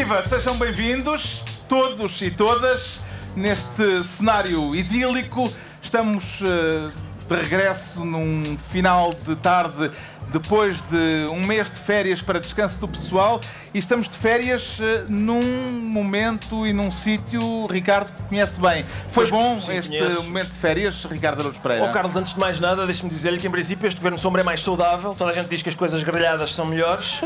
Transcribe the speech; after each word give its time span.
Viva, 0.00 0.22
sejam 0.22 0.56
bem-vindos, 0.56 1.42
todos 1.68 2.22
e 2.22 2.30
todas, 2.30 3.00
neste 3.36 4.02
cenário 4.04 4.74
idílico. 4.74 5.52
Estamos 5.82 6.40
uh, 6.40 6.90
de 7.28 7.36
regresso 7.36 8.02
num 8.02 8.56
final 8.56 9.12
de 9.12 9.36
tarde 9.36 9.90
depois 10.32 10.80
de 10.90 11.26
um 11.30 11.44
mês 11.46 11.68
de 11.68 11.76
férias 11.76 12.22
para 12.22 12.40
descanso 12.40 12.78
do 12.78 12.88
pessoal 12.88 13.40
e 13.74 13.78
estamos 13.78 14.08
de 14.08 14.16
férias 14.16 14.78
uh, 14.78 15.04
num 15.08 15.42
momento 15.72 16.66
e 16.66 16.72
num 16.72 16.90
sítio, 16.90 17.66
Ricardo, 17.66 18.12
que 18.12 18.22
conhece 18.24 18.60
bem. 18.60 18.84
Foi 19.08 19.28
Pois, 19.28 19.30
bom 19.30 19.58
sim, 19.58 19.76
este 19.76 19.98
conheço. 19.98 20.22
momento 20.24 20.48
de 20.48 20.58
férias, 20.58 21.04
Ricardo 21.04 21.40
Araújo 21.40 21.60
Pereira? 21.60 21.84
Ó 21.84 21.92
Carlos, 21.92 22.16
antes 22.16 22.34
de 22.34 22.40
mais 22.40 22.58
nada, 22.58 22.84
deixe-me 22.86 23.10
dizer-lhe 23.10 23.38
que 23.38 23.46
em 23.46 23.50
princípio 23.50 23.86
este 23.86 23.96
governo 23.98 24.18
sombra 24.18 24.40
é 24.42 24.44
mais 24.44 24.62
saudável. 24.62 25.14
Toda 25.16 25.30
a 25.30 25.34
gente 25.34 25.48
diz 25.48 25.62
que 25.62 25.68
as 25.68 25.74
coisas 25.74 26.02
grelhadas 26.02 26.54
são 26.54 26.64
melhores. 26.64 27.20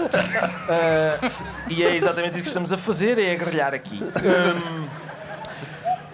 Ah, 0.69 1.31
e 1.69 1.83
é 1.83 1.95
exatamente 1.95 2.35
isso 2.35 2.43
que 2.43 2.49
estamos 2.49 2.73
a 2.73 2.77
fazer, 2.77 3.19
é 3.19 3.35
grelhar 3.37 3.75
aqui. 3.75 4.01
Hum, 4.03 4.87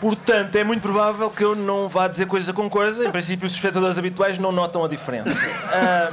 portanto, 0.00 0.56
é 0.56 0.64
muito 0.64 0.80
provável 0.82 1.30
que 1.30 1.42
eu 1.45 1.54
não 1.54 1.88
vá 1.88 2.08
dizer 2.08 2.27
coisa 2.27 2.52
com 2.52 2.68
coisa. 2.70 3.04
Em 3.06 3.10
princípio, 3.10 3.46
os 3.46 3.52
espectadores 3.52 3.98
habituais 3.98 4.38
não 4.38 4.50
notam 4.52 4.84
a 4.84 4.88
diferença. 4.88 5.30
Ah, 5.72 6.10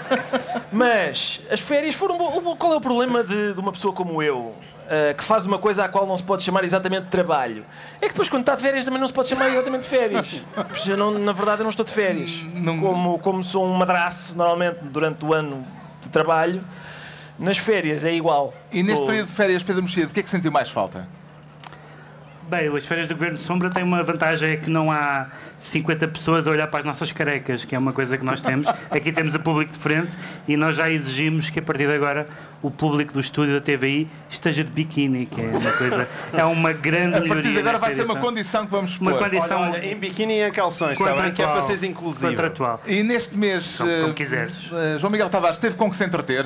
mas 0.71 1.41
as 1.49 1.59
férias 1.59 1.95
foram. 1.95 2.17
Qual 2.57 2.73
é 2.73 2.75
o 2.75 2.81
problema 2.81 3.23
de, 3.23 3.53
de 3.53 3.59
uma 3.59 3.71
pessoa 3.71 3.93
como 3.93 4.21
eu? 4.21 4.53
ah, 4.89 5.13
que 5.13 5.23
faz 5.23 5.45
uma 5.45 5.57
coisa 5.57 5.83
à 5.85 5.89
qual 5.89 6.05
não 6.05 6.15
se 6.15 6.23
pode 6.23 6.43
chamar 6.43 6.63
exatamente 6.63 7.03
de 7.05 7.09
trabalho. 7.09 7.65
É 7.97 8.01
que 8.05 8.09
depois, 8.09 8.29
quando 8.29 8.41
está 8.41 8.55
de 8.55 8.61
férias, 8.61 8.85
também 8.85 8.99
não 8.99 9.07
se 9.07 9.13
pode 9.13 9.27
chamar 9.27 9.49
exatamente 9.49 9.81
de 9.83 9.89
férias. 9.89 10.27
Porque 10.53 10.91
eu 10.91 10.95
não- 10.97 11.11
na 11.17 11.33
verdade, 11.33 11.61
eu 11.61 11.63
não 11.63 11.69
estou 11.71 11.83
de 11.85 11.91
férias. 11.91 12.31
Como, 12.63 13.19
como 13.19 13.43
sou 13.43 13.65
um 13.65 13.73
madraço, 13.73 14.35
normalmente, 14.35 14.77
durante 14.83 15.25
o 15.25 15.33
ano 15.33 15.65
de 16.03 16.09
trabalho, 16.09 16.63
nas 17.39 17.57
férias 17.57 18.05
é 18.05 18.13
igual. 18.13 18.53
E 18.71 18.77
neste 18.83 18.93
Estou- 18.93 19.07
período 19.07 19.27
de 19.27 19.33
férias, 19.33 19.63
Pedro 19.63 19.83
Mexia, 19.83 20.05
de 20.05 20.13
que 20.13 20.19
é 20.19 20.23
que 20.23 20.29
sentiu 20.29 20.51
mais 20.51 20.69
falta? 20.69 21.07
Bem, 22.49 22.73
as 22.75 22.85
férias 22.85 23.09
do 23.09 23.13
Governo 23.13 23.35
de 23.35 23.41
Sombra 23.41 23.69
têm 23.69 23.83
uma 23.83 24.01
vantagem, 24.03 24.51
é 24.51 24.55
que 24.55 24.69
não 24.69 24.89
há 24.89 25.27
50 25.59 26.07
pessoas 26.07 26.47
a 26.47 26.51
olhar 26.51 26.67
para 26.67 26.79
as 26.79 26.85
nossas 26.85 27.11
carecas, 27.11 27.65
que 27.65 27.75
é 27.75 27.77
uma 27.79 27.91
coisa 27.91 28.17
que 28.17 28.23
nós 28.23 28.41
temos. 28.41 28.65
Aqui 28.89 29.11
temos 29.11 29.35
o 29.35 29.39
público 29.39 29.69
de 29.73 29.77
frente 29.77 30.15
e 30.47 30.55
nós 30.55 30.77
já 30.77 30.89
exigimos 30.89 31.49
que 31.49 31.59
a 31.59 31.61
partir 31.61 31.87
de 31.87 31.93
agora 31.93 32.25
o 32.61 32.71
público 32.71 33.11
do 33.11 33.19
estúdio 33.19 33.53
da 33.55 33.59
TVI 33.59 34.07
esteja 34.29 34.63
de 34.63 34.69
biquíni, 34.69 35.25
que 35.25 35.41
é 35.41 35.43
uma 35.45 35.71
coisa, 35.73 36.07
é 36.31 36.45
uma 36.45 36.71
grande 36.71 37.17
A 37.17 37.19
melhoria. 37.19 37.33
partir 37.35 37.51
de 37.51 37.59
agora 37.59 37.77
vai 37.79 37.93
ser 37.95 38.03
uma 38.05 38.15
condição 38.15 38.65
que 38.65 38.71
vamos 38.71 38.97
Uma 38.97 39.11
pôr. 39.11 39.19
condição 39.25 39.61
Olha, 39.61 39.71
olha, 39.71 39.85
em 39.85 39.95
biquíni 39.97 40.35
e 40.35 40.43
em 40.47 40.51
calções, 40.51 40.97
está 40.97 41.13
bem? 41.21 41.33
Que 41.33 41.43
é 41.43 41.47
para 41.47 41.61
seres 41.63 41.83
inclusivo. 41.83 42.27
Contratual. 42.31 42.81
E 42.87 43.03
neste 43.03 43.35
mês, 43.37 43.75
Como- 43.77 43.91
como 43.91 44.09
eh, 44.11 44.13
quiseres. 44.13 44.69
eh, 44.71 44.97
João 44.99 45.11
Miguel 45.11 45.27
Tavares 45.29 45.57
teve 45.57 45.75
com 45.75 45.89
que 45.89 45.97
se 45.97 46.05
entreter? 46.05 46.45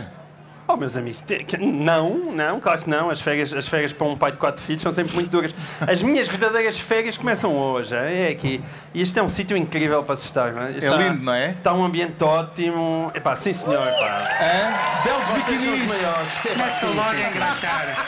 Oh, 0.71 0.77
meus 0.77 0.95
amigos, 0.95 1.19
te- 1.19 1.45
não, 1.57 2.31
não, 2.31 2.57
claro 2.61 2.81
que 2.81 2.89
não. 2.89 3.09
As 3.09 3.19
férias, 3.19 3.51
as 3.51 3.67
férias 3.67 3.91
para 3.91 4.07
um 4.07 4.15
pai 4.15 4.31
de 4.31 4.37
quatro 4.37 4.61
filhos 4.63 4.81
são 4.81 4.89
sempre 4.91 5.13
muito 5.13 5.29
duras. 5.29 5.53
As 5.85 6.01
minhas 6.01 6.29
verdadeiras 6.29 6.79
férias 6.79 7.17
começam 7.17 7.53
hoje, 7.53 7.93
é 7.93 8.29
aqui. 8.29 8.61
E 8.93 9.01
este 9.01 9.19
é 9.19 9.23
um 9.23 9.29
sítio 9.29 9.57
incrível 9.57 10.01
para 10.03 10.15
se 10.15 10.25
estar, 10.27 10.53
não 10.53 10.63
é? 10.63 10.71
Está- 10.71 10.95
lindo, 10.95 11.21
não 11.23 11.33
é? 11.33 11.49
Está 11.51 11.73
um 11.73 11.83
ambiente 11.83 12.23
ótimo. 12.23 13.11
Epá, 13.13 13.35
sim 13.35 13.51
senhor, 13.51 13.85
pá. 13.85 14.29
Hã? 14.39 15.03
Belos 15.03 15.23
Vocês 15.27 15.43
são 15.43 15.55
os 15.55 15.59
biquinis! 15.59 15.87
maiores. 15.89 16.27
Sim, 16.41 16.49
pá, 16.49 16.53
Começa 16.55 16.79
sim, 16.79 16.93
logo 16.95 17.09
a 17.09 17.29
engraxar. 17.29 18.07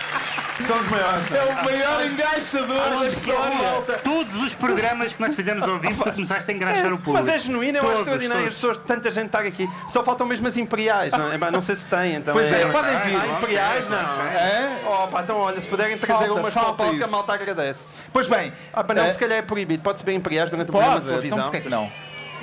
São 0.68 0.80
os 0.80 0.88
maiores. 0.90 1.32
É 1.34 1.44
o 1.44 1.66
maior 1.66 2.06
engaixador 2.06 2.90
da 3.00 3.08
história! 3.08 3.98
Todos 4.04 4.36
os 4.36 4.54
programas 4.54 5.12
que 5.12 5.20
nós 5.20 5.36
fizemos 5.36 5.68
ao 5.68 5.78
vivo, 5.80 6.04
tu 6.04 6.14
começaste 6.14 6.50
a 6.50 6.54
engraxar 6.54 6.94
o 6.94 6.98
público. 6.98 7.14
Mas 7.14 7.28
é 7.28 7.38
genuíno, 7.40 7.80
eu 7.80 7.82
acho 7.82 7.90
Todos, 7.92 8.00
extraordinário 8.02 8.48
as 8.48 8.54
pessoas, 8.54 8.78
tanta 8.78 9.12
gente 9.12 9.26
estar 9.26 9.40
aqui. 9.40 9.68
Só 9.90 10.04
faltam 10.04 10.26
mesmo 10.28 10.48
as 10.48 10.56
imperiais, 10.56 11.12
não, 11.12 11.34
é? 11.34 11.52
Não 11.52 11.62
sei 11.62 11.76
se 11.76 11.86
têm. 11.88 12.16
Então 12.16 12.34
Pois 12.34 12.46
é, 12.53 12.53
podem 12.72 12.98
vir. 13.00 13.18
Ah, 13.22 13.28
imperiais 13.38 13.90
não. 13.90 13.98
Hã? 13.98 15.04
Oh, 15.04 15.08
pá, 15.08 15.22
então 15.22 15.38
olha, 15.38 15.60
se 15.62 15.68
puderem 15.68 15.98
trazer 15.98 16.26
Falta, 16.26 16.40
umas 16.42 16.54
falta 16.54 16.84
palco, 16.84 17.04
a 17.04 17.08
malta 17.08 17.34
agradece. 17.34 17.86
Pois 18.12 18.28
bem, 18.28 18.54
pá, 18.72 18.86
não, 18.94 19.06
eh, 19.06 19.12
se 19.12 19.20
calhar 19.20 19.38
é 19.38 19.42
proibido. 19.42 19.84
Pode-se 19.84 20.06
ver 20.06 20.14
imperiais 20.14 20.50
durante 20.50 20.70
o 20.70 20.72
programa 20.72 20.96
de 21.00 21.02
pode, 21.02 21.10
televisão. 21.12 21.38
então 21.40 21.52
porquê 21.52 21.62
que 21.62 21.70
não? 21.70 21.92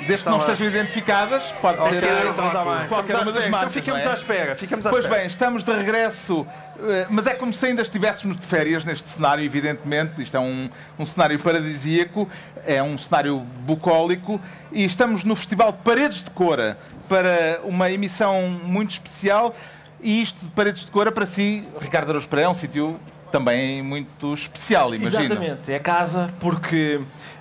Desde 0.07 0.25
que 0.25 0.31
não 0.31 0.39
Tá 0.39 0.47
bem. 0.47 0.55
estejam 0.55 0.75
identificadas, 0.81 1.43
pode 1.61 1.77
ser 1.95 2.05
então 2.27 2.51
tá 2.51 2.65
bem. 2.65 2.89
qualquer 2.89 3.17
uma 3.17 3.33
das 3.33 3.47
marcas, 3.49 3.71
Então 3.77 3.83
ficamos 3.83 4.03
não 4.03 4.11
é? 4.11 4.15
à 4.15 4.17
espera. 4.17 4.57
Ficamos 4.57 4.87
à 4.87 4.91
Pois 4.91 5.05
espera. 5.05 5.21
bem, 5.21 5.27
estamos 5.29 5.63
de 5.63 5.73
regresso, 5.75 6.47
eh, 6.89 7.07
mas 7.11 7.27
é 7.27 7.35
como 7.35 7.53
se 7.53 7.67
ainda 7.67 7.83
estivéssemos 7.83 8.39
de 8.41 8.47
férias 8.47 8.83
neste 8.83 9.07
cenário, 9.11 9.45
evidentemente. 9.45 10.23
Isto 10.23 10.39
é 10.39 10.41
um, 10.41 10.71
um 10.99 11.05
cenário 11.05 11.39
paradisíaco, 11.39 12.27
é 12.67 12.83
um 12.83 12.97
cenário 12.97 13.37
bucólico 13.41 14.41
e 14.73 14.85
estamos 14.87 15.23
no 15.23 15.37
Festival 15.37 15.71
de 15.73 15.79
Paredes 15.79 16.25
de 16.25 16.31
Cora 16.31 16.79
para 17.07 17.61
uma 17.65 17.91
emissão 17.91 18.41
muito 18.65 18.93
especial. 18.93 19.55
E 20.03 20.23
isto 20.23 20.45
de 20.45 20.51
Paredes 20.51 20.85
de 20.85 20.91
Cora, 20.91 21.13
para 21.13 21.27
si, 21.27 21.67
Ricardo 21.81 22.11
Araújo 22.11 22.29
Pereira, 22.29 22.49
é 22.49 22.51
um 22.51 22.55
sítio 22.55 22.99
também 23.31 23.83
muito 23.83 24.35
especial, 24.35 24.95
imagino. 24.95 25.25
Exatamente, 25.25 25.73
é 25.73 25.79
casa 25.79 26.33
porque 26.41 27.01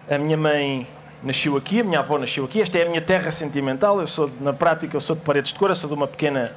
a 0.09 0.17
minha 0.17 0.37
mãe 0.37 0.87
nasceu 1.23 1.57
aqui, 1.57 1.81
a 1.81 1.83
minha 1.83 1.99
avó 1.99 2.17
nasceu 2.17 2.45
aqui, 2.45 2.61
esta 2.61 2.77
é 2.77 2.85
a 2.85 2.89
minha 2.89 3.01
terra 3.01 3.31
sentimental, 3.31 3.99
eu 3.99 4.07
sou, 4.07 4.29
na 4.39 4.53
prática, 4.53 4.95
eu 4.95 5.01
sou 5.01 5.15
de 5.15 5.21
Paredes 5.21 5.51
de 5.51 5.59
Cora, 5.59 5.75
sou 5.75 5.89
de 5.89 5.95
uma 5.95 6.07
pequena 6.07 6.51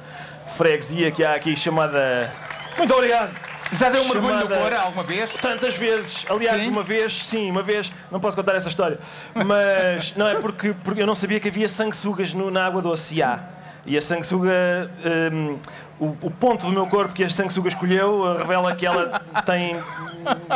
freguesia 0.47 1.11
que 1.11 1.23
há 1.23 1.33
aqui 1.33 1.55
chamada... 1.55 2.31
Muito 2.77 2.93
obrigado! 2.93 3.33
Já 3.73 3.89
deu 3.89 4.03
um 4.03 4.09
mergulho 4.09 4.39
no 4.39 4.47
Cora 4.47 4.79
alguma 4.81 5.03
vez? 5.03 5.31
Tantas 5.31 5.75
vezes, 5.75 6.25
aliás, 6.29 6.61
Sim? 6.61 6.69
uma 6.69 6.83
vez, 6.83 7.25
sim, 7.25 7.49
uma 7.49 7.63
vez, 7.63 7.91
não 8.11 8.19
posso 8.19 8.37
contar 8.37 8.55
essa 8.55 8.69
história, 8.69 8.99
mas 9.33 10.13
não 10.15 10.27
é 10.27 10.35
porque, 10.35 10.75
porque 10.83 11.01
eu 11.01 11.07
não 11.07 11.15
sabia 11.15 11.39
que 11.39 11.47
havia 11.47 11.67
sanguessugas 11.67 12.33
no, 12.33 12.51
na 12.51 12.65
água 12.65 12.81
doce 12.81 13.15
e 13.15 13.23
há. 13.23 13.39
E 13.85 13.97
a 13.97 14.01
sanguessuga, 14.01 14.89
hum, 15.33 15.59
o, 15.99 16.05
o 16.21 16.31
ponto 16.31 16.65
do 16.65 16.71
meu 16.71 16.87
corpo 16.87 17.13
que 17.13 17.23
a 17.23 17.29
sanguessuga 17.29 17.67
escolheu 17.67 18.21
uh, 18.21 18.37
revela 18.37 18.73
que 18.75 18.85
ela 18.85 19.21
tem 19.45 19.75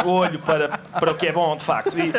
olho 0.06 0.40
para, 0.40 0.70
para 0.70 1.12
o 1.12 1.16
que 1.16 1.28
é 1.28 1.32
bom, 1.32 1.56
de 1.58 1.64
facto. 1.64 1.98
E, 2.00 2.10
hum, 2.10 2.14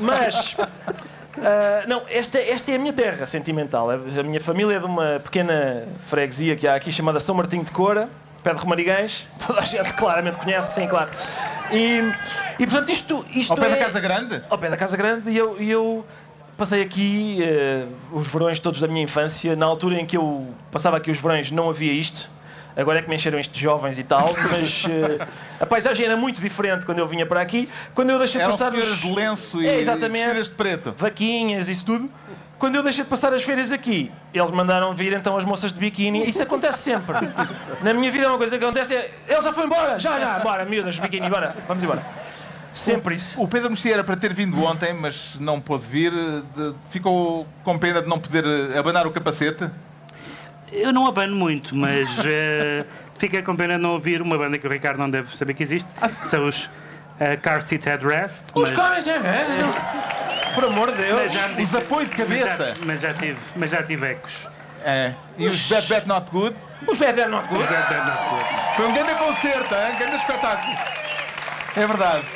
mas, 0.00 0.54
uh, 0.54 1.88
não, 1.88 2.02
esta, 2.08 2.38
esta 2.38 2.70
é 2.70 2.76
a 2.76 2.78
minha 2.78 2.92
terra 2.92 3.26
sentimental. 3.26 3.90
A 3.90 4.22
minha 4.22 4.40
família 4.40 4.76
é 4.76 4.78
de 4.78 4.86
uma 4.86 5.20
pequena 5.22 5.84
freguesia 6.06 6.54
que 6.54 6.68
há 6.68 6.74
aqui 6.76 6.92
chamada 6.92 7.18
São 7.18 7.34
Martinho 7.34 7.64
de 7.64 7.72
Cora, 7.72 8.08
pé 8.44 8.54
de 8.54 8.60
Romarigués. 8.60 9.26
Toda 9.44 9.60
a 9.60 9.64
gente 9.64 9.92
claramente 9.94 10.38
conhece, 10.38 10.72
sim, 10.74 10.86
claro. 10.86 11.10
E, 11.72 12.00
e 12.60 12.66
portanto, 12.66 12.92
isto, 12.92 13.24
isto 13.30 13.50
Ao 13.52 13.56
pé 13.58 13.70
da 13.70 13.76
é- 13.76 13.78
Casa 13.80 13.98
Grande? 13.98 14.42
ao 14.48 14.58
pé 14.58 14.68
da 14.70 14.76
Casa 14.76 14.96
Grande 14.96 15.30
e 15.30 15.36
eu, 15.36 15.56
e 15.60 15.68
eu 15.70 16.04
passei 16.56 16.82
aqui 16.82 17.38
eh, 17.42 17.86
os 18.12 18.26
verões 18.26 18.58
todos 18.58 18.80
da 18.80 18.88
minha 18.88 19.02
infância. 19.02 19.54
Na 19.56 19.66
altura 19.66 20.00
em 20.00 20.06
que 20.06 20.16
eu 20.16 20.46
passava 20.70 20.96
aqui 20.96 21.10
os 21.10 21.18
verões 21.20 21.50
não 21.50 21.68
havia 21.68 21.92
isto. 21.92 22.30
Agora 22.76 22.98
é 22.98 23.02
que 23.02 23.08
me 23.08 23.14
encheram 23.14 23.38
isto 23.38 23.52
de 23.52 23.60
jovens 23.60 23.98
e 23.98 24.02
tal, 24.02 24.34
mas 24.50 24.84
eh, 24.90 25.26
a 25.60 25.66
paisagem 25.66 26.06
era 26.06 26.16
muito 26.16 26.40
diferente 26.40 26.84
quando 26.84 26.98
eu 26.98 27.06
vinha 27.06 27.24
para 27.24 27.40
aqui. 27.40 27.68
Quando 27.94 28.10
eu 28.10 28.18
deixei 28.18 28.40
de 28.40 28.44
Eram 28.46 28.56
passar 28.56 28.72
os... 28.74 29.00
de 29.00 29.12
lenço 29.14 29.62
e 29.62 29.68
É, 29.68 29.78
exatamente. 29.78 30.24
vestidas 30.24 30.48
de 30.48 30.54
preto. 30.54 30.94
vaquinhas, 30.98 31.68
isso 31.68 31.84
tudo. 31.86 32.10
Quando 32.58 32.76
eu 32.76 32.82
deixei 32.82 33.04
de 33.04 33.10
passar 33.10 33.32
as 33.32 33.42
férias 33.42 33.70
aqui, 33.72 34.10
eles 34.32 34.50
mandaram 34.50 34.94
vir 34.94 35.12
então 35.12 35.36
as 35.36 35.44
moças 35.44 35.72
de 35.72 35.78
biquíni. 35.78 36.28
Isso 36.28 36.42
acontece 36.42 36.78
sempre. 36.78 37.14
Na 37.82 37.92
minha 37.92 38.10
vida, 38.10 38.28
uma 38.28 38.38
coisa 38.38 38.56
que 38.56 38.64
acontece 38.64 38.94
é. 38.94 39.12
Ele 39.28 39.42
já 39.42 39.52
foi 39.52 39.64
embora, 39.66 39.98
já, 39.98 40.18
já, 40.18 40.38
bora, 40.38 40.64
miúdas, 40.64 40.98
biquíni, 40.98 41.28
bora, 41.28 41.54
vamos 41.68 41.82
embora. 41.84 42.02
Sempre 42.74 43.14
isso. 43.14 43.40
O 43.40 43.46
Pedro 43.46 43.70
Mexia 43.70 43.94
era 43.94 44.04
para 44.04 44.16
ter 44.16 44.34
vindo 44.34 44.62
ontem, 44.64 44.92
mas 44.92 45.36
não 45.38 45.60
pôde 45.60 45.84
vir. 45.86 46.10
de- 46.12 46.74
ficou 46.90 47.46
com 47.62 47.78
pena 47.78 48.02
de 48.02 48.08
não 48.08 48.18
poder 48.18 48.44
eh, 48.44 48.76
abanar 48.78 49.06
o 49.06 49.12
capacete. 49.12 49.70
Eu 50.72 50.92
não 50.92 51.06
abano 51.06 51.36
muito, 51.36 51.74
mas 51.76 52.08
eh, 52.26 52.84
fiquei 53.16 53.42
com 53.42 53.54
pena 53.54 53.74
de 53.76 53.80
não 53.80 53.90
ouvir 53.92 54.20
uma 54.20 54.36
banda 54.36 54.58
que 54.58 54.66
o 54.66 54.70
Ricardo 54.70 54.98
não 54.98 55.08
deve 55.08 55.36
saber 55.36 55.54
que 55.54 55.62
existe, 55.62 55.88
que 56.20 56.26
são 56.28 56.48
os 56.48 56.68
eh, 57.20 57.36
Car 57.36 57.62
Seat 57.62 57.84
Headrest. 57.86 58.46
Os 58.54 58.70
mas- 58.70 58.78
caras, 58.80 59.06
é, 59.06 59.12
é, 59.18 60.52
Por 60.54 60.64
amor 60.64 60.90
de 60.90 60.98
Deus. 61.02 61.32
já 61.32 61.46
me 61.48 61.52
Os 61.54 61.58
disse- 61.60 61.76
apoio 61.76 62.06
de 62.08 62.12
mas 62.18 62.28
já- 62.40 62.46
cabeça. 62.56 62.76
Mas 62.84 63.00
já, 63.00 63.14
tive, 63.14 63.38
mas 63.54 63.70
já 63.70 63.82
tive 63.84 64.06
ecos. 64.10 64.48
É. 64.84 65.12
E 65.38 65.46
os 65.46 65.68
Bad 65.68 65.86
Bad 65.88 66.08
Not 66.08 66.30
Good. 66.30 66.56
Os. 66.86 66.98
Bad, 66.98 67.14
bad, 67.14 67.30
not 67.30 67.48
good. 67.48 67.64
Foi 68.76 68.86
um 68.88 68.92
grande 68.92 69.14
concerto, 69.14 69.74
hein? 69.74 69.94
um 69.94 69.98
grande 69.98 70.16
espetáculo. 70.16 70.76
É 71.76 71.86
verdade. 71.86 72.26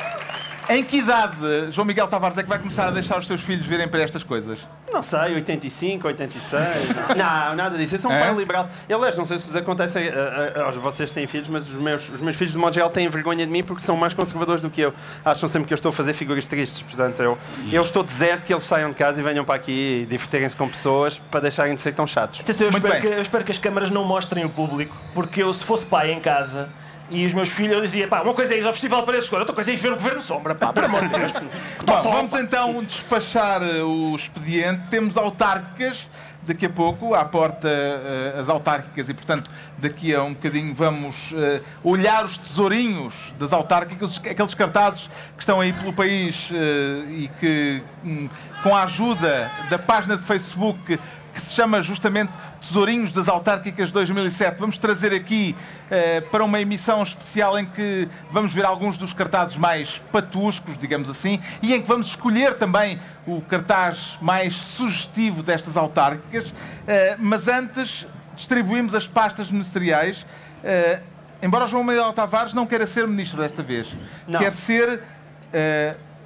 Em 0.71 0.85
que 0.85 0.99
idade, 0.99 1.37
João 1.71 1.87
Miguel 1.87 2.07
Tavares, 2.09 2.37
é 2.37 2.43
que 2.43 2.49
vai 2.49 2.59
começar 2.59 2.89
a 2.89 2.91
deixar 2.91 3.19
os 3.19 3.27
seus 3.27 3.41
filhos 3.41 3.65
virem 3.65 3.89
para 3.89 4.03
estas 4.03 4.23
coisas? 4.23 4.59
Não 4.93 5.03
sei, 5.03 5.35
85, 5.37 6.07
86. 6.09 6.61
Não, 7.17 7.57
nada 7.57 7.79
disso. 7.79 7.95
Eu 7.95 7.99
sou 8.01 8.11
um 8.11 8.15
É? 8.15 8.21
pai 8.21 8.35
liberal. 8.35 8.69
E, 8.87 8.93
aliás, 8.93 9.17
não 9.17 9.25
sei 9.25 9.39
se 9.39 9.47
vos 9.47 9.57
acontece 9.57 9.99
a, 9.99 10.61
a, 10.61 10.65
aos 10.65 10.75
vocês 10.77 11.11
têm 11.11 11.27
filhos, 11.27 11.49
mas 11.49 11.67
os 11.67 11.75
meus, 11.75 12.09
os 12.11 12.21
meus 12.21 12.37
filhos, 12.37 12.53
de 12.53 12.59
modo 12.59 12.75
geral, 12.75 12.91
têm 12.91 13.09
vergonha 13.09 13.47
de 13.47 13.53
mim 13.53 13.63
porque 13.63 13.83
são 13.83 13.97
mais 13.97 14.13
conservadores 14.13 14.61
do 14.61 14.69
que 14.69 14.83
eu. 14.83 14.93
Acham 15.25 15.49
sempre 15.49 15.69
que 15.69 15.73
eu 15.73 15.77
estou 15.77 15.89
a 15.89 15.93
fazer 15.93 16.13
figuras 16.13 16.47
tristes. 16.47 16.83
Portanto, 16.83 17.23
eu, 17.23 17.39
eu 17.73 17.83
estou 17.83 18.03
deserto 18.03 18.45
que 18.45 18.53
eles 18.53 18.65
saiam 18.65 18.91
de 18.91 18.97
casa 18.97 19.21
e 19.21 19.25
venham 19.25 19.45
para 19.47 19.55
aqui 19.55 20.03
e 20.03 20.07
divertirem-se 20.07 20.55
com 20.57 20.69
pessoas 20.69 21.19
para 21.31 21.41
deixarem 21.41 21.75
de 21.75 21.81
ser 21.81 21.95
tão 21.95 22.07
chatos. 22.07 22.41
Atenção, 22.41 22.67
eu 22.67 22.71
espero, 22.71 23.01
que, 23.01 23.07
eu 23.07 23.23
espero 23.23 23.45
que 23.45 23.53
as 23.53 23.59
câmaras 23.59 23.89
não 23.91 24.05
mostrem 24.05 24.45
o 24.45 24.51
público, 24.51 24.95
porque 25.15 25.43
eu, 25.43 25.53
se 25.55 25.65
fosse 25.65 25.87
pai 25.87 26.13
em 26.13 26.21
casa 26.21 26.69
e 27.11 27.27
os 27.27 27.33
meus 27.33 27.49
filhos, 27.51 27.75
eu 27.75 27.81
dizia, 27.81 28.07
pá, 28.07 28.21
uma 28.21 28.35
coisa 28.35 28.55
é 28.55 28.59
ir 28.59 28.67
ao 28.67 28.73
Festival 28.73 29.03
Paredes 29.05 29.25
de 29.25 29.31
Cor, 29.31 29.41
outra 29.41 29.55
coisa 29.55 29.71
é 29.71 29.75
ir 29.75 29.77
ver 29.77 29.93
o 29.93 29.97
Governo 29.97 30.23
Sombra, 30.23 30.55
pá, 30.55 30.73
pelo 30.73 30.87
amor 30.87 31.03
de 31.03 31.09
Deus. 31.09 31.33
Bom, 31.85 32.03
vamos 32.03 32.33
então 32.35 32.83
despachar 32.85 33.63
eh, 33.63 33.83
o 33.83 34.15
expediente. 34.15 34.89
Temos 34.91 35.17
autárquicas 35.17 36.09
daqui 36.49 36.65
a 36.65 36.71
pouco, 36.71 37.15
à 37.15 37.25
porta 37.25 37.69
uh, 37.69 38.41
as 38.41 38.49
autárquicas, 38.49 39.07
e 39.09 39.13
portanto 39.13 39.51
daqui 39.77 40.15
a 40.15 40.23
um 40.23 40.33
bocadinho 40.33 40.75
vamos 40.75 41.33
uh, 41.33 41.63
olhar 41.85 42.25
os 42.25 42.39
tesourinhos 42.39 43.35
das 43.39 43.53
autárquicas, 43.53 44.19
aqueles 44.19 44.55
cartazes 44.55 45.11
que 45.37 45.43
estão 45.43 45.61
aí 45.61 45.75
pelo 45.75 45.93
país 45.93 46.51
e 47.11 47.29
que, 47.39 47.83
um, 48.03 48.29
com 48.63 48.75
a 48.75 48.85
ajuda 48.85 49.51
da 49.69 49.79
página 49.79 50.17
de 50.17 50.23
Facebook 50.23 50.99
que 51.39 51.47
se 51.47 51.55
chama 51.55 51.81
justamente 51.81 52.33
Tesourinhos 52.61 53.13
das 53.13 53.29
Autárquicas 53.29 53.93
2007. 53.93 54.59
Vamos 54.59 54.77
trazer 54.77 55.15
aqui 55.15 55.55
eh, 55.91 56.21
para 56.21 56.45
uma 56.45 56.61
emissão 56.61 57.03
especial 57.03 57.59
em 57.59 57.65
que 57.65 58.09
vamos 58.33 58.53
ver 58.53 58.65
alguns 58.65 58.99
dos 58.99 59.13
cartazes 59.13 59.57
mais 59.57 60.03
patuscos, 60.11 60.77
digamos 60.77 61.09
assim, 61.09 61.41
e 61.63 61.73
em 61.73 61.81
que 61.81 61.87
vamos 61.87 62.09
escolher 62.09 62.55
também 62.55 62.99
o 63.27 63.41
cartaz 63.41 64.19
mais 64.21 64.55
sugestivo 64.55 65.43
destas 65.43 65.77
autárquicas. 65.77 66.53
Eh, 66.87 67.17
mas 67.19 67.47
antes 67.47 68.07
distribuímos 68.35 68.95
as 68.95 69.07
pastas 69.07 69.51
ministeriais. 69.51 70.27
Eh, 70.65 71.01
embora 71.41 71.69
João 71.69 71.85
Manuel 71.85 72.13
Tavares 72.13 72.53
não 72.53 72.67
queira 72.67 72.87
ser 72.87 73.07
ministro 73.07 73.41
desta 73.41 73.63
vez, 73.63 73.89
não. 74.27 74.41
quer 74.41 74.53
ser 74.53 75.01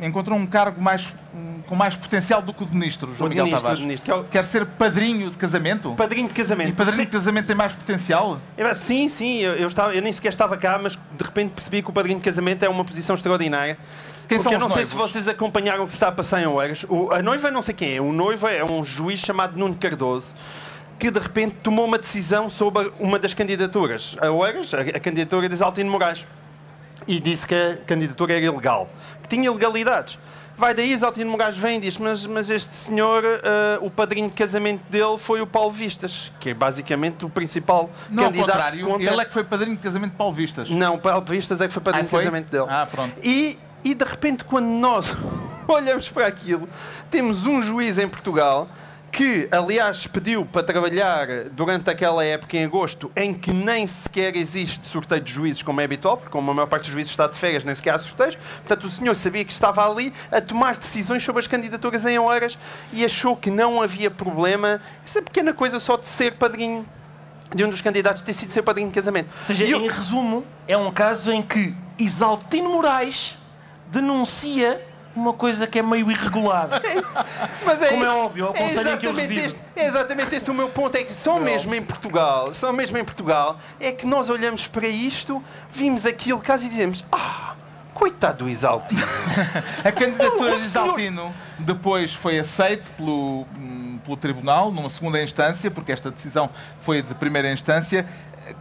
encontrou 0.00 0.38
um 0.38 0.46
cargo 0.46 0.80
mais, 0.80 1.08
com 1.66 1.74
mais 1.74 1.94
potencial 1.94 2.42
do 2.42 2.52
que 2.52 2.62
o 2.62 2.66
de 2.66 2.74
ministro, 2.74 3.14
João 3.14 3.26
o 3.26 3.28
Miguel 3.28 3.44
ministro, 3.44 3.62
Tavares. 3.62 3.80
Ministro, 3.82 4.04
que 4.04 4.10
é 4.10 4.14
o... 4.14 4.24
Quer 4.24 4.44
ser 4.44 4.66
padrinho 4.66 5.30
de 5.30 5.36
casamento? 5.36 5.94
Padrinho 5.94 6.28
de 6.28 6.34
casamento. 6.34 6.70
E 6.70 6.72
padrinho 6.72 6.98
sim. 6.98 7.04
de 7.04 7.10
casamento 7.10 7.46
tem 7.46 7.56
mais 7.56 7.72
potencial? 7.72 8.40
É, 8.56 8.74
sim, 8.74 9.08
sim. 9.08 9.38
Eu, 9.38 9.54
eu, 9.54 9.66
estava, 9.66 9.94
eu 9.94 10.02
nem 10.02 10.12
sequer 10.12 10.30
estava 10.30 10.56
cá, 10.56 10.78
mas 10.82 10.96
de 10.96 11.24
repente 11.24 11.50
percebi 11.50 11.82
que 11.82 11.90
o 11.90 11.92
padrinho 11.92 12.18
de 12.18 12.24
casamento 12.24 12.64
é 12.64 12.68
uma 12.68 12.84
posição 12.84 13.14
extraordinária. 13.14 13.78
Quem 14.28 14.38
Porque 14.38 14.54
eu 14.54 14.58
não 14.58 14.70
sei 14.70 14.86
se 14.86 14.94
vocês 14.94 15.28
acompanharam 15.28 15.84
o 15.84 15.86
que 15.86 15.92
se 15.92 15.96
está 15.96 16.08
a 16.08 16.12
passar 16.12 16.40
em 16.40 16.46
Oeiras. 16.46 16.86
a 17.12 17.22
noiva 17.22 17.50
não 17.50 17.62
sei 17.62 17.74
quem 17.74 17.96
é. 17.96 18.00
O 18.00 18.12
noivo 18.12 18.48
é 18.48 18.64
um 18.64 18.82
juiz 18.82 19.20
chamado 19.20 19.58
Nuno 19.58 19.74
Cardoso 19.74 20.34
que 20.98 21.10
de 21.10 21.18
repente 21.18 21.56
tomou 21.64 21.84
uma 21.84 21.98
decisão 21.98 22.48
sobre 22.48 22.92
uma 23.00 23.18
das 23.18 23.34
candidaturas. 23.34 24.16
A 24.20 24.30
Oeiras, 24.30 24.72
a, 24.72 24.82
a 24.82 25.00
candidatura 25.00 25.48
de 25.48 25.54
Isaltino 25.54 25.90
Moraes. 25.90 26.24
E 27.06 27.18
disse 27.20 27.46
que 27.46 27.54
a 27.54 27.76
candidatura 27.86 28.34
era 28.34 28.44
ilegal 28.44 28.88
tinha 29.32 29.46
ilegalidades. 29.46 30.18
Vai 30.56 30.74
daí, 30.74 30.92
Exaltino 30.92 31.30
Moraes 31.30 31.56
vem 31.56 31.78
e 31.78 31.80
diz: 31.80 31.96
Mas, 31.96 32.26
mas 32.26 32.50
este 32.50 32.74
senhor, 32.74 33.24
uh, 33.24 33.84
o 33.84 33.90
padrinho 33.90 34.28
de 34.28 34.34
casamento 34.34 34.82
dele 34.90 35.16
foi 35.16 35.40
o 35.40 35.46
Paulo 35.46 35.70
Vistas, 35.70 36.30
que 36.38 36.50
é 36.50 36.54
basicamente 36.54 37.24
o 37.24 37.30
principal 37.30 37.90
não, 38.10 38.24
candidato. 38.24 38.50
Ao 38.50 38.56
contrário, 38.56 38.86
contra... 38.86 39.10
ele 39.10 39.20
é 39.22 39.24
que 39.24 39.32
foi 39.32 39.44
padrinho 39.44 39.76
de 39.76 39.82
casamento 39.82 40.10
de 40.12 40.16
Paulo 40.16 40.34
Vistas. 40.34 40.68
Não, 40.68 40.98
Paulo 40.98 41.24
Vistas 41.26 41.60
é 41.60 41.66
que 41.66 41.72
foi 41.72 41.82
padrinho 41.82 42.06
ah, 42.06 42.10
foi? 42.10 42.18
de 42.20 42.24
casamento 42.26 42.50
dele. 42.50 42.66
Ah, 42.68 42.86
pronto. 42.88 43.14
E, 43.24 43.58
e 43.82 43.94
de 43.94 44.04
repente, 44.04 44.44
quando 44.44 44.66
nós 44.66 45.12
olhamos 45.66 46.10
para 46.10 46.26
aquilo, 46.26 46.68
temos 47.10 47.46
um 47.46 47.62
juiz 47.62 47.98
em 47.98 48.08
Portugal 48.08 48.68
que, 49.12 49.46
aliás, 49.52 50.06
pediu 50.06 50.46
para 50.46 50.62
trabalhar 50.62 51.26
durante 51.50 51.90
aquela 51.90 52.24
época 52.24 52.56
em 52.56 52.64
agosto, 52.64 53.12
em 53.14 53.34
que 53.34 53.52
nem 53.52 53.86
sequer 53.86 54.34
existe 54.34 54.86
sorteio 54.88 55.20
de 55.20 55.30
juízes, 55.30 55.62
como 55.62 55.82
é 55.82 55.84
habitual, 55.84 56.16
porque 56.16 56.32
como 56.32 56.50
a 56.50 56.54
maior 56.54 56.66
parte 56.66 56.84
dos 56.84 56.92
juízes 56.92 57.10
está 57.10 57.26
de 57.26 57.36
férias, 57.36 57.62
nem 57.62 57.74
sequer 57.74 57.94
há 57.94 57.98
sorteios. 57.98 58.36
Portanto, 58.36 58.84
o 58.84 58.88
senhor 58.88 59.14
sabia 59.14 59.44
que 59.44 59.52
estava 59.52 59.86
ali 59.86 60.14
a 60.30 60.40
tomar 60.40 60.76
decisões 60.76 61.22
sobre 61.22 61.40
as 61.40 61.46
candidaturas 61.46 62.06
em 62.06 62.18
horas 62.18 62.56
e 62.90 63.04
achou 63.04 63.36
que 63.36 63.50
não 63.50 63.82
havia 63.82 64.10
problema. 64.10 64.80
Essa 65.04 65.20
pequena 65.20 65.52
coisa 65.52 65.78
só 65.78 65.98
de 65.98 66.06
ser 66.06 66.38
padrinho 66.38 66.86
de 67.54 67.62
um 67.62 67.68
dos 67.68 67.82
candidatos 67.82 68.22
ter 68.22 68.32
sido 68.32 68.50
ser 68.50 68.62
padrinho 68.62 68.88
de 68.88 68.94
casamento. 68.94 69.28
Ou 69.40 69.44
seja, 69.44 69.64
eu... 69.66 69.78
em 69.78 69.88
resumo, 69.88 70.42
é 70.66 70.74
um 70.74 70.90
caso 70.90 71.30
em 71.30 71.42
que 71.42 71.74
Isaltino 71.98 72.70
Moraes 72.70 73.36
denuncia 73.88 74.80
uma 75.14 75.32
coisa 75.32 75.66
que 75.66 75.78
é 75.78 75.82
meio 75.82 76.10
irregular. 76.10 76.68
Mas 77.64 77.82
é 77.82 77.88
Como 77.88 78.04
é 78.04 78.06
isso. 78.08 78.16
é 78.16 78.16
óbvio, 78.16 78.46
é 78.46 78.48
o 78.48 78.54
conselho 78.54 78.88
é 78.88 78.94
em 78.94 78.98
que 78.98 79.06
eu 79.06 79.14
resido. 79.14 79.40
Este, 79.40 79.60
é 79.76 79.86
exatamente 79.86 80.34
esse 80.34 80.50
o 80.50 80.54
meu 80.54 80.68
ponto, 80.68 80.96
é 80.96 81.02
que 81.02 81.12
só 81.12 81.38
mesmo 81.38 81.74
em 81.74 81.82
Portugal, 81.82 82.52
só 82.54 82.72
mesmo 82.72 82.98
em 82.98 83.04
Portugal, 83.04 83.56
é 83.80 83.92
que 83.92 84.06
nós 84.06 84.28
olhamos 84.28 84.66
para 84.66 84.88
isto, 84.88 85.42
vimos 85.70 86.06
aquilo 86.06 86.40
caso 86.40 86.66
e 86.66 86.68
dizemos, 86.68 87.04
ah, 87.12 87.54
coitado 87.94 88.44
do 88.44 88.50
Isaltino. 88.50 89.00
A 89.84 89.92
candidatura 89.92 90.56
de 90.56 90.66
Isaltino 90.66 91.32
depois 91.58 92.12
foi 92.12 92.38
aceita 92.38 92.90
pelo, 92.96 93.46
pelo 94.04 94.16
Tribunal, 94.16 94.72
numa 94.72 94.88
segunda 94.88 95.22
instância, 95.22 95.70
porque 95.70 95.92
esta 95.92 96.10
decisão 96.10 96.50
foi 96.80 97.02
de 97.02 97.14
primeira 97.14 97.50
instância. 97.52 98.06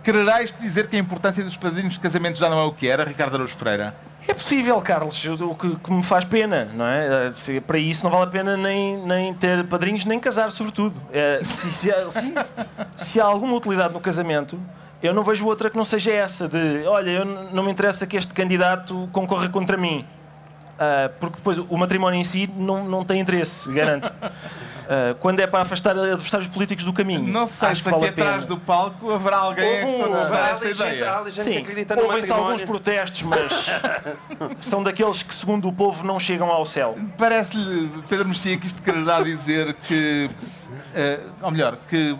Quererás 0.04 0.54
dizer 0.60 0.88
que 0.88 0.96
a 0.96 1.00
importância 1.00 1.44
dos 1.44 1.58
padrinhos 1.58 1.94
de 1.94 2.00
casamento 2.00 2.38
já 2.38 2.50
não 2.50 2.60
é 2.60 2.64
o 2.64 2.72
que 2.72 2.88
era, 2.88 3.04
Ricardo 3.04 3.36
Araújo 3.36 3.56
Pereira? 3.56 3.96
É 4.28 4.34
possível, 4.34 4.80
Carlos, 4.82 5.24
o 5.26 5.56
que, 5.56 5.76
que, 5.78 5.92
me 5.92 6.04
faz 6.04 6.24
pena, 6.26 6.70
não 6.76 6.86
é? 6.86 7.32
Se, 7.34 7.60
para 7.60 7.80
isso 7.80 8.04
não 8.04 8.12
vale 8.12 8.26
a 8.26 8.28
pena 8.28 8.56
nem, 8.56 8.98
nem 8.98 9.34
ter 9.34 9.64
padrinhos, 9.66 10.06
nem 10.06 10.20
casar, 10.20 10.52
sobretudo. 10.52 11.02
É, 11.12 11.44
se, 11.44 11.72
se, 11.72 11.90
se, 12.12 12.34
se, 12.96 13.20
há 13.20 13.26
alguma 13.26 13.56
utilidade 13.56 13.94
no 13.94 14.00
casamento, 14.00 14.60
eu 15.02 15.14
não 15.14 15.24
vejo 15.24 15.46
outra 15.48 15.70
que 15.70 15.78
não 15.78 15.84
seja 15.84 16.12
essa, 16.12 16.48
de 16.48 16.86
olha, 16.86 17.10
eu 17.10 17.26
não 17.26 17.64
me 17.64 17.72
interessa 17.72 18.06
que 18.06 18.16
este 18.16 18.34
candidato 18.34 19.10
concorra 19.12 19.50
contra 19.50 19.76
mim. 19.76 20.06
Uh, 20.82 21.14
porque 21.20 21.38
depois 21.38 21.60
o 21.60 21.78
matrimónio 21.78 22.20
em 22.20 22.24
si 22.24 22.50
não, 22.58 22.84
não 22.84 23.06
tem 23.06 23.20
interesse, 23.20 23.72
garanto. 23.72 24.08
Uh, 24.08 25.14
quando 25.22 25.40
é 25.40 25.46
para 25.46 25.62
afastar 25.62 25.92
adversários 25.96 26.50
políticos 26.50 26.84
do 26.84 26.92
caminho. 26.92 27.32
Não 27.32 27.46
sei 27.46 27.76
se 27.76 27.88
aqui 27.88 28.08
atrás 28.08 28.48
do 28.48 28.58
palco 28.58 29.12
haverá 29.12 29.38
alguém 29.38 29.86
um, 29.86 30.04
a 30.04 30.08
contestar 30.08 30.50
essa 30.50 30.70
ideia. 30.72 31.24
Sim, 31.30 31.64
houve 32.04 32.32
alguns 32.32 32.64
protestos, 32.64 33.22
mas 33.22 33.52
são 34.60 34.82
daqueles 34.82 35.22
que, 35.22 35.36
segundo 35.36 35.68
o 35.68 35.74
povo, 35.74 36.04
não 36.04 36.20
chegam 36.20 36.50
ao 36.50 36.66
céu. 36.66 36.98
Parece-lhe, 37.16 37.92
Pedro 38.10 38.30
Mexia, 38.30 38.58
que 38.58 38.66
isto 38.66 38.82
quererá 38.82 39.22
dizer 39.22 39.76
que, 39.84 40.32
uh, 40.32 41.32
ou 41.44 41.52
melhor, 41.52 41.78
que 41.88 42.18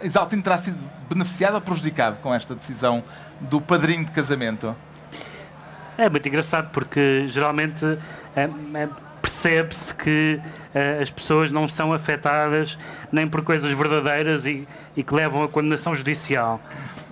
Exaltino 0.00 0.40
terá 0.40 0.58
sido 0.58 0.78
beneficiado 1.10 1.54
ou 1.54 1.60
prejudicado 1.60 2.18
com 2.22 2.32
esta 2.32 2.54
decisão 2.54 3.02
do 3.40 3.60
padrinho 3.60 4.04
de 4.04 4.12
casamento? 4.12 4.76
É 5.96 6.08
muito 6.08 6.26
engraçado 6.28 6.70
porque 6.72 7.26
geralmente 7.26 7.84
é, 8.34 8.42
é, 8.44 8.88
percebe-se 9.24 9.94
que 9.94 10.38
uh, 10.38 11.02
as 11.02 11.10
pessoas 11.10 11.50
não 11.50 11.66
são 11.66 11.94
afetadas 11.94 12.78
nem 13.10 13.26
por 13.26 13.42
coisas 13.42 13.72
verdadeiras 13.72 14.44
e, 14.44 14.68
e 14.94 15.02
que 15.02 15.14
levam 15.14 15.42
a 15.42 15.48
condenação 15.48 15.96
judicial. 15.96 16.60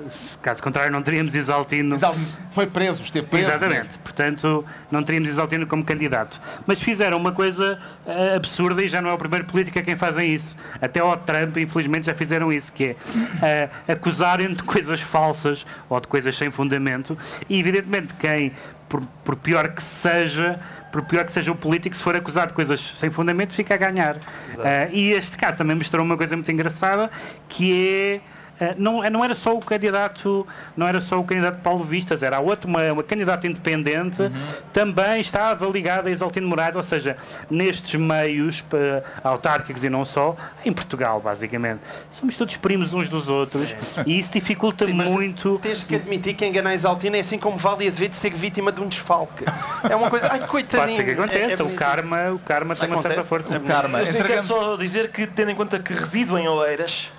Se, 0.08 0.36
caso 0.38 0.62
contrário, 0.62 0.92
não 0.92 1.00
teríamos 1.00 1.34
Isaltino. 1.34 1.96
Isaltino 1.96 2.26
foi 2.50 2.66
preso, 2.66 3.02
esteve 3.02 3.26
preso. 3.26 3.48
Exatamente, 3.48 3.84
mesmo. 3.84 4.02
portanto, 4.02 4.64
não 4.90 5.02
teríamos 5.02 5.30
Isaltino 5.30 5.66
como 5.66 5.82
candidato. 5.84 6.38
Mas 6.66 6.82
fizeram 6.82 7.16
uma 7.16 7.32
coisa 7.32 7.78
uh, 8.04 8.36
absurda 8.36 8.82
e 8.82 8.88
já 8.88 9.00
não 9.00 9.08
é 9.08 9.14
o 9.14 9.18
primeiro 9.18 9.46
político 9.46 9.78
a 9.78 9.82
quem 9.82 9.96
fazem 9.96 10.28
isso. 10.28 10.54
Até 10.80 11.00
ao 11.00 11.16
Trump, 11.16 11.56
infelizmente, 11.56 12.06
já 12.06 12.14
fizeram 12.14 12.52
isso, 12.52 12.72
que 12.72 12.96
é 13.40 13.70
uh, 13.88 13.92
acusarem 13.92 14.52
de 14.52 14.62
coisas 14.64 15.00
falsas 15.00 15.64
ou 15.88 15.98
de 15.98 16.08
coisas 16.08 16.36
sem 16.36 16.50
fundamento. 16.50 17.16
E, 17.48 17.58
evidentemente, 17.58 18.12
quem, 18.14 18.52
por, 18.88 19.00
por 19.24 19.36
pior 19.36 19.68
que 19.68 19.82
seja, 19.82 20.60
por 20.92 21.02
pior 21.02 21.24
que 21.24 21.32
seja 21.32 21.50
o 21.50 21.56
político, 21.56 21.96
se 21.96 22.02
for 22.02 22.14
acusado 22.14 22.48
de 22.48 22.54
coisas 22.54 22.78
sem 22.78 23.10
fundamento, 23.10 23.54
fica 23.54 23.74
a 23.74 23.76
ganhar. 23.78 24.16
Uh, 24.16 24.92
e 24.92 25.12
este 25.12 25.38
caso 25.38 25.58
também 25.58 25.74
mostrou 25.74 26.04
uma 26.04 26.16
coisa 26.16 26.36
muito 26.36 26.52
engraçada, 26.52 27.10
que 27.48 27.88
é 27.88 28.31
não, 28.76 29.02
não 29.10 29.24
era 29.24 29.34
só 29.34 29.56
o 29.56 29.60
candidato, 29.60 30.46
não 30.76 30.86
era 30.86 31.00
só 31.00 31.18
o 31.18 31.24
candidato 31.24 31.60
Paulo 31.62 31.84
Vistas, 31.84 32.22
era 32.22 32.40
outro, 32.40 32.68
uma, 32.68 32.92
uma 32.92 33.02
candidata 33.02 33.46
independente, 33.46 34.22
uhum. 34.22 34.32
também 34.72 35.20
estava 35.20 35.66
ligada 35.66 36.08
a 36.08 36.12
Exaltino 36.12 36.48
Moraes, 36.48 36.76
ou 36.76 36.82
seja, 36.82 37.16
nestes 37.50 37.98
meios 38.00 38.64
autárquicos 39.22 39.84
e 39.84 39.90
não 39.90 40.04
só, 40.04 40.36
em 40.64 40.72
Portugal, 40.72 41.20
basicamente. 41.20 41.80
Somos 42.10 42.36
todos 42.36 42.56
primos 42.56 42.94
uns 42.94 43.08
dos 43.08 43.28
outros 43.28 43.74
e 44.06 44.18
isso 44.18 44.32
dificulta 44.32 44.86
Sim, 44.86 44.92
muito. 44.92 45.58
Tens 45.62 45.84
que 45.84 45.96
admitir 45.96 46.34
que 46.34 46.46
enganar 46.46 46.74
Exaltino 46.74 47.16
é 47.16 47.20
assim 47.20 47.38
como 47.38 47.56
vale 47.56 47.86
às 47.86 47.98
vezes 47.98 48.16
ser 48.16 48.32
vítima 48.34 48.72
de 48.72 48.80
um 48.80 48.88
desfalque. 48.88 49.44
É 49.88 49.96
uma 49.96 50.10
coisa. 50.10 50.28
Ai, 50.30 50.40
coitadinho. 50.46 50.96
Pode 50.96 50.96
ser 50.96 51.04
que 51.04 51.20
aconteça. 51.20 51.62
É, 51.62 51.66
é 51.66 51.68
o, 51.68 51.74
karma, 51.74 52.30
o 52.32 52.38
karma 52.38 52.74
tem 52.74 52.84
acontece. 52.84 53.06
uma 53.06 53.14
certa 53.14 53.22
força. 53.22 53.56
O 53.56 53.60
karma. 53.60 54.02
Eu 54.02 54.24
quero 54.24 54.42
só 54.42 54.76
dizer 54.76 55.10
que, 55.10 55.26
tendo 55.26 55.50
em 55.50 55.54
conta 55.54 55.78
que 55.78 55.92
resido 55.92 56.38
em 56.38 56.48
Oeiras, 56.48 57.10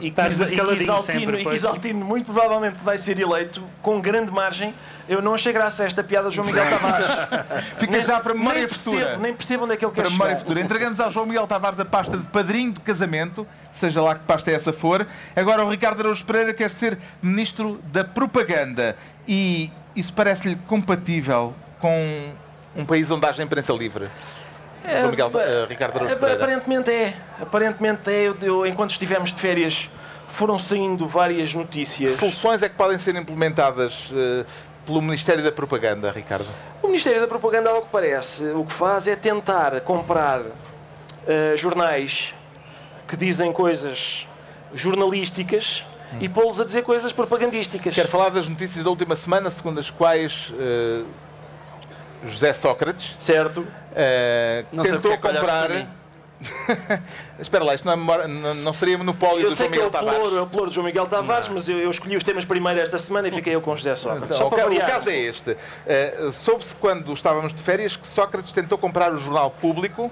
e 0.00 0.10
que, 0.10 0.20
e, 0.20 0.74
que 0.76 0.82
Isaltino, 0.82 1.38
e 1.38 1.44
que 1.44 1.54
Isaltino 1.54 2.04
muito 2.04 2.26
provavelmente 2.26 2.76
vai 2.82 2.96
ser 2.96 3.18
eleito 3.18 3.62
com 3.80 4.00
grande 4.00 4.30
margem. 4.30 4.74
Eu 5.08 5.20
não 5.20 5.34
achei 5.34 5.52
graça 5.52 5.82
a 5.82 5.86
esta 5.86 6.04
piada 6.04 6.28
de 6.28 6.36
João 6.36 6.46
Miguel 6.46 6.64
Tavares. 6.70 7.06
Fica 7.78 8.00
já 8.00 8.20
para 8.20 8.34
memória 8.34 8.60
nem 8.60 8.68
futura. 8.68 8.96
Percebo, 8.96 9.22
nem 9.22 9.34
percebo 9.34 9.64
onde 9.64 9.74
é 9.74 9.76
que 9.76 9.84
ele 9.84 9.92
quer 9.92 10.02
para 10.02 10.10
chegar. 10.10 10.18
memória 10.24 10.38
futura. 10.38 10.60
Entregamos 10.60 11.00
ao 11.00 11.10
João 11.10 11.26
Miguel 11.26 11.46
Tavares 11.46 11.80
a 11.80 11.84
pasta 11.84 12.16
de 12.16 12.24
padrinho 12.24 12.72
do 12.72 12.80
casamento, 12.80 13.46
seja 13.72 14.00
lá 14.00 14.14
que 14.14 14.24
pasta 14.24 14.50
essa 14.50 14.72
for. 14.72 15.06
Agora 15.34 15.64
o 15.64 15.70
Ricardo 15.70 16.00
Araújo 16.00 16.24
Pereira 16.24 16.54
quer 16.54 16.70
ser 16.70 16.96
ministro 17.20 17.80
da 17.92 18.04
propaganda. 18.04 18.96
E 19.26 19.70
isso 19.96 20.14
parece-lhe 20.14 20.56
compatível 20.66 21.54
com 21.80 22.32
um 22.76 22.84
país 22.84 23.10
onde 23.10 23.26
haja 23.26 23.42
imprensa 23.42 23.72
livre? 23.72 24.08
É, 24.84 25.06
Miguel, 25.06 25.28
uh, 25.28 25.66
Ricardo 25.68 25.98
Aparentemente 25.98 26.90
é. 26.90 27.14
Aparentemente 27.40 28.10
é. 28.10 28.28
Eu, 28.28 28.36
eu, 28.42 28.66
enquanto 28.66 28.90
estivemos 28.90 29.32
de 29.32 29.40
férias, 29.40 29.88
foram 30.26 30.58
saindo 30.58 31.06
várias 31.06 31.54
notícias. 31.54 32.12
Que 32.12 32.18
soluções 32.18 32.62
é 32.62 32.68
que 32.68 32.74
podem 32.74 32.98
ser 32.98 33.14
implementadas 33.14 34.10
uh, 34.10 34.44
pelo 34.84 35.00
Ministério 35.00 35.42
da 35.42 35.52
Propaganda, 35.52 36.10
Ricardo? 36.10 36.46
O 36.82 36.88
Ministério 36.88 37.20
da 37.20 37.28
Propaganda, 37.28 37.70
ao 37.70 37.82
que 37.82 37.88
parece, 37.90 38.44
o 38.44 38.64
que 38.64 38.72
faz 38.72 39.06
é 39.06 39.14
tentar 39.14 39.80
comprar 39.82 40.40
uh, 40.40 41.56
jornais 41.56 42.34
que 43.06 43.16
dizem 43.16 43.52
coisas 43.52 44.26
jornalísticas 44.74 45.84
e 46.20 46.28
pô-los 46.28 46.60
a 46.60 46.64
dizer 46.64 46.82
coisas 46.82 47.12
propagandísticas. 47.12 47.94
Quero 47.94 48.08
falar 48.08 48.30
das 48.30 48.48
notícias 48.48 48.84
da 48.84 48.90
última 48.90 49.16
semana, 49.16 49.50
segundo 49.50 49.80
as 49.80 49.90
quais 49.90 50.52
José 52.26 52.52
Sócrates 52.52 53.14
Certo? 53.18 53.66
Não 54.72 54.84
sei 54.84 54.92
tentou 54.92 55.12
é 55.12 55.16
que 55.16 55.22
comprar. 55.22 55.70
Espera 57.38 57.64
lá, 57.64 57.74
isto 57.74 57.84
não, 57.86 57.92
é 58.14 58.26
não- 58.28 58.54
não 58.56 58.72
seria 58.72 58.98
monopólio 58.98 59.44
Eu 59.46 59.50
do 59.50 59.56
sei 59.56 59.66
João 59.66 59.70
que 59.70 59.74
é 59.78 59.84
Miguel 59.84 59.90
Tavares. 59.90 60.16
pelouro, 60.18 60.36
é 60.36 60.40
o 60.42 60.46
pelouro 60.46 60.68
de 60.70 60.74
João 60.74 60.86
Miguel 60.86 61.06
Tavares, 61.06 61.48
mas 61.48 61.68
eu, 61.68 61.78
eu 61.78 61.90
escolhi 61.90 62.16
os 62.16 62.24
temas 62.24 62.44
primeiro 62.44 62.80
esta 62.80 62.98
semana 62.98 63.28
e 63.28 63.30
fiquei 63.30 63.54
eu 63.54 63.60
com 63.60 63.74
José 63.76 63.94
Sócrates. 63.94 64.36
Então, 64.36 64.48
o, 64.48 64.74
o 64.74 64.80
caso 64.80 65.08
é 65.08 65.16
este. 65.18 65.56
Eh, 65.86 66.30
Soube-se 66.32 66.74
quando 66.76 67.12
estávamos 67.12 67.52
de 67.54 67.62
férias 67.62 67.96
que 67.96 68.06
Sócrates 68.06 68.52
tentou 68.52 68.76
comprar 68.76 69.12
o 69.12 69.18
jornal 69.18 69.50
público 69.50 70.10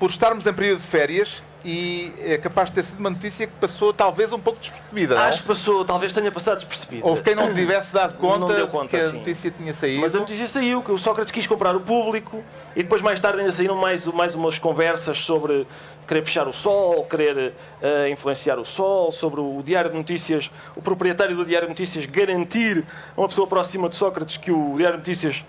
por 0.00 0.10
estarmos 0.10 0.44
em 0.46 0.52
período 0.52 0.80
de 0.80 0.86
férias 0.86 1.42
e 1.64 2.12
é 2.18 2.38
capaz 2.38 2.70
de 2.70 2.76
ter 2.76 2.84
sido 2.84 2.98
uma 2.98 3.10
notícia 3.10 3.46
que 3.46 3.52
passou 3.54 3.92
talvez 3.92 4.32
um 4.32 4.38
pouco 4.38 4.58
despercebida. 4.58 5.14
não? 5.14 5.22
Acho 5.22 5.42
que 5.42 5.46
passou, 5.46 5.84
talvez 5.84 6.12
tenha 6.12 6.30
passado 6.32 6.56
despercebido. 6.56 7.06
Houve 7.06 7.22
quem 7.22 7.34
não 7.34 7.52
tivesse 7.54 7.92
dado 7.92 8.16
conta, 8.18 8.66
conta, 8.66 8.88
que 8.88 8.96
a 8.96 9.08
sim. 9.08 9.18
notícia 9.18 9.50
tinha 9.50 9.72
saído. 9.72 10.00
Mas 10.00 10.14
a 10.16 10.18
notícia 10.18 10.46
saiu 10.46 10.82
que 10.82 10.90
o 10.90 10.98
Sócrates 10.98 11.30
quis 11.30 11.46
comprar 11.46 11.76
o 11.76 11.80
público 11.80 12.42
e 12.74 12.82
depois 12.82 13.00
mais 13.00 13.20
tarde 13.20 13.38
ainda 13.38 13.52
saíram 13.52 13.76
mais, 13.76 14.06
mais 14.06 14.34
umas 14.34 14.58
conversas 14.58 15.18
sobre 15.18 15.66
querer 16.06 16.24
fechar 16.24 16.48
o 16.48 16.52
Sol, 16.52 17.04
querer 17.04 17.54
eh, 17.80 18.08
influenciar 18.10 18.58
o 18.58 18.64
Sol, 18.64 19.12
sobre 19.12 19.40
o 19.40 19.62
Diário 19.64 19.90
de 19.90 19.96
Notícias, 19.96 20.50
o 20.74 20.82
proprietário 20.82 21.36
do 21.36 21.44
Diário 21.44 21.68
de 21.68 21.70
Notícias 21.70 22.06
garantir 22.06 22.84
a 23.16 23.20
uma 23.20 23.28
pessoa 23.28 23.46
próxima 23.46 23.88
de 23.88 23.94
Sócrates 23.94 24.36
que 24.36 24.50
o 24.50 24.74
Diário 24.76 24.96
de 24.98 25.08
Notícias 25.08 25.44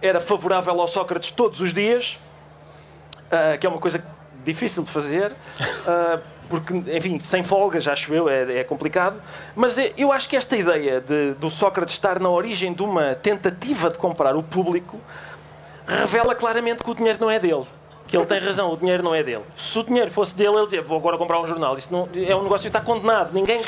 era 0.00 0.18
favorável 0.18 0.80
ao 0.80 0.88
Sócrates 0.88 1.30
todos 1.30 1.60
os 1.60 1.74
dias, 1.74 2.18
ah, 3.30 3.56
que 3.58 3.66
é 3.66 3.70
uma 3.70 3.78
coisa 3.78 4.02
difícil 4.52 4.82
de 4.82 4.90
fazer, 4.90 5.32
ah, 5.86 6.20
porque, 6.48 6.72
enfim, 6.74 7.18
sem 7.18 7.42
folgas, 7.42 7.86
acho 7.86 8.12
eu, 8.14 8.28
é, 8.28 8.60
é 8.60 8.64
complicado. 8.64 9.20
Mas 9.54 9.76
eh, 9.76 9.92
eu 9.98 10.10
acho 10.10 10.28
que 10.28 10.36
esta 10.36 10.56
ideia 10.56 11.00
de, 11.00 11.34
do 11.34 11.50
Sócrates 11.50 11.94
estar 11.94 12.18
na 12.18 12.30
origem 12.30 12.72
de 12.72 12.82
uma 12.82 13.14
tentativa 13.14 13.90
de 13.90 13.98
comprar 13.98 14.34
o 14.34 14.42
público 14.42 14.98
revela 15.86 16.34
claramente 16.34 16.82
que 16.82 16.90
o 16.90 16.94
dinheiro 16.94 17.18
não 17.20 17.30
é 17.30 17.38
dele. 17.38 17.64
Que 18.06 18.16
ele 18.16 18.24
tem 18.24 18.38
razão, 18.38 18.72
o 18.72 18.76
dinheiro 18.78 19.02
não 19.02 19.14
é 19.14 19.22
dele. 19.22 19.44
Se 19.54 19.78
o 19.78 19.82
dinheiro 19.82 20.10
fosse 20.10 20.34
dele, 20.34 20.56
ele 20.56 20.64
dizia: 20.64 20.80
Vou 20.80 20.96
agora 20.96 21.18
comprar 21.18 21.38
um 21.38 21.46
jornal. 21.46 21.76
Isso 21.76 21.92
não, 21.92 22.08
é 22.14 22.34
um 22.34 22.42
negócio 22.42 22.70
que 22.70 22.74
está 22.76 22.80
condenado. 22.80 23.34
Ninguém, 23.34 23.62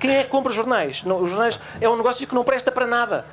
quem 0.00 0.16
é 0.16 0.24
que 0.24 0.30
compra 0.30 0.50
jornais? 0.50 1.04
Não, 1.04 1.20
os 1.20 1.28
jornais 1.28 1.60
é 1.78 1.86
um 1.86 1.94
negócio 1.94 2.26
que 2.26 2.34
não 2.34 2.42
presta 2.42 2.72
para 2.72 2.86
nada. 2.86 3.26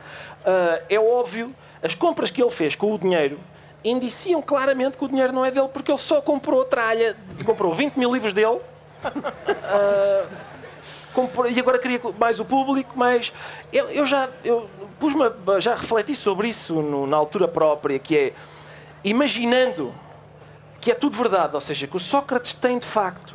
Ah, 0.46 0.82
é 0.90 1.00
óbvio, 1.00 1.56
as 1.82 1.96
compras 1.96 2.30
que 2.30 2.42
ele 2.42 2.52
fez 2.52 2.76
com 2.76 2.94
o 2.94 3.00
dinheiro 3.00 3.40
indiciam 3.84 4.42
claramente 4.42 4.98
que 4.98 5.04
o 5.06 5.08
dinheiro 5.08 5.34
não 5.34 5.46
é 5.46 5.52
dele, 5.52 5.68
porque 5.68 5.92
ele 5.92 5.98
só 5.98 6.22
comprou 6.22 6.64
tralha, 6.66 7.16
comprou 7.46 7.74
20 7.74 7.96
mil 7.98 8.12
livros 8.14 8.34
dele. 8.34 8.60
ah, 9.04 10.26
comprou- 11.14 11.50
e 11.50 11.60
agora 11.60 11.78
queria 11.78 12.00
mais 12.18 12.40
o 12.40 12.46
público, 12.46 12.92
mas 12.96 13.32
eu, 13.72 13.90
eu 13.90 14.06
já 14.06 14.30
eu 14.44 14.70
pus-me 15.00 15.24
a- 15.24 15.60
já 15.60 15.76
refleti 15.76 16.16
sobre 16.16 16.48
isso 16.50 16.74
no- 16.82 17.06
na 17.06 17.18
altura 17.18 17.48
própria, 17.48 18.00
que 18.00 18.18
é 18.18 18.34
imaginando 19.04 19.94
que 20.80 20.92
é 20.92 20.96
tudo 20.96 21.16
verdade, 21.16 21.56
ou 21.56 21.62
seja, 21.62 21.88
que 21.88 21.96
o 21.96 22.00
Sócrates 22.00 22.54
tem 22.54 22.78
de 22.80 22.86
facto 22.86 23.34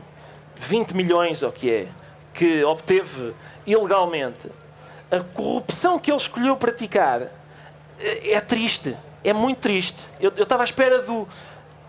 20 0.56 0.92
milhões, 0.94 1.42
ou 1.42 1.50
que 1.52 1.70
é, 1.70 1.86
que 2.34 2.62
obteve 2.64 3.34
ilegalmente, 3.66 4.50
a 5.10 5.20
corrupção 5.20 5.98
que 5.98 6.10
ele 6.10 6.18
escolheu 6.18 6.56
praticar 6.56 7.22
é 7.22 8.32
é 8.32 8.40
triste, 8.40 8.96
é 9.24 9.32
muito 9.32 9.58
triste. 9.58 10.02
Eu 10.20 10.30
estava 10.30 10.62
à 10.62 10.64
espera 10.64 11.02
do. 11.02 11.28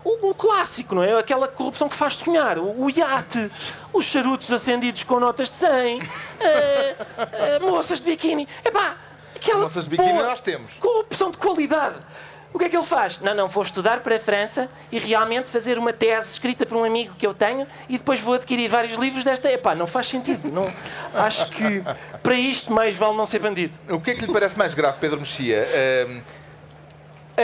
O, 0.02 0.34
clássico, 0.34 0.94
não 0.94 1.02
é? 1.02 1.18
Aquela 1.18 1.46
corrupção 1.46 1.86
que 1.86 1.94
faz 1.94 2.16
sonhar. 2.16 2.58
O, 2.58 2.84
o 2.84 2.90
iate, 2.90 3.50
os 3.92 4.06
charutos 4.06 4.50
acendidos 4.50 5.04
com 5.04 5.20
notas 5.20 5.50
de 5.50 5.56
100, 5.56 6.00
eh, 6.40 6.96
eh, 7.16 7.58
moças 7.60 8.00
de 8.00 8.10
biquíni. 8.10 8.48
Epá, 8.64 8.96
aquela. 9.36 9.60
Moças 9.60 9.84
de 9.84 9.90
biquíni 9.90 10.14
nós 10.14 10.40
temos. 10.40 10.72
Corrupção 10.80 11.30
de 11.30 11.36
qualidade. 11.36 11.96
O 12.52 12.58
que 12.58 12.64
é 12.64 12.68
que 12.68 12.76
ele 12.76 12.84
faz? 12.84 13.20
Não, 13.20 13.32
não, 13.32 13.48
vou 13.48 13.62
estudar 13.62 14.00
para 14.00 14.16
a 14.16 14.20
França 14.20 14.68
e 14.90 14.98
realmente 14.98 15.50
fazer 15.50 15.78
uma 15.78 15.92
tese 15.92 16.32
escrita 16.32 16.66
por 16.66 16.76
um 16.76 16.84
amigo 16.84 17.14
que 17.16 17.24
eu 17.24 17.32
tenho 17.32 17.66
e 17.88 17.96
depois 17.96 18.18
vou 18.18 18.34
adquirir 18.34 18.68
vários 18.68 18.98
livros 18.98 19.24
desta. 19.24 19.50
Epá, 19.50 19.74
não 19.74 19.86
faz 19.86 20.08
sentido. 20.08 20.48
Não, 20.50 20.72
acho 21.14 21.50
que 21.52 21.82
para 22.22 22.34
isto 22.34 22.72
mais 22.72 22.96
vale 22.96 23.16
não 23.16 23.24
ser 23.24 23.38
bandido. 23.38 23.72
O 23.88 24.00
que 24.00 24.10
é 24.10 24.14
que 24.14 24.26
lhe 24.26 24.32
parece 24.32 24.58
mais 24.58 24.74
grave, 24.74 24.98
Pedro 24.98 25.20
Mexia? 25.20 25.62
Ahm, 25.62 26.20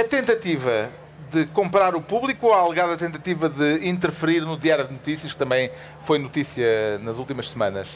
a 0.00 0.04
tentativa 0.04 0.88
de 1.30 1.46
comprar 1.46 1.94
o 1.94 2.00
público 2.00 2.46
ou 2.46 2.54
a 2.54 2.60
alegada 2.60 2.96
tentativa 2.96 3.48
de 3.48 3.88
interferir 3.88 4.40
no 4.40 4.56
Diário 4.56 4.86
de 4.86 4.92
Notícias, 4.92 5.32
que 5.32 5.38
também 5.38 5.70
foi 6.04 6.18
notícia 6.18 6.98
nas 6.98 7.18
últimas 7.18 7.48
semanas? 7.48 7.88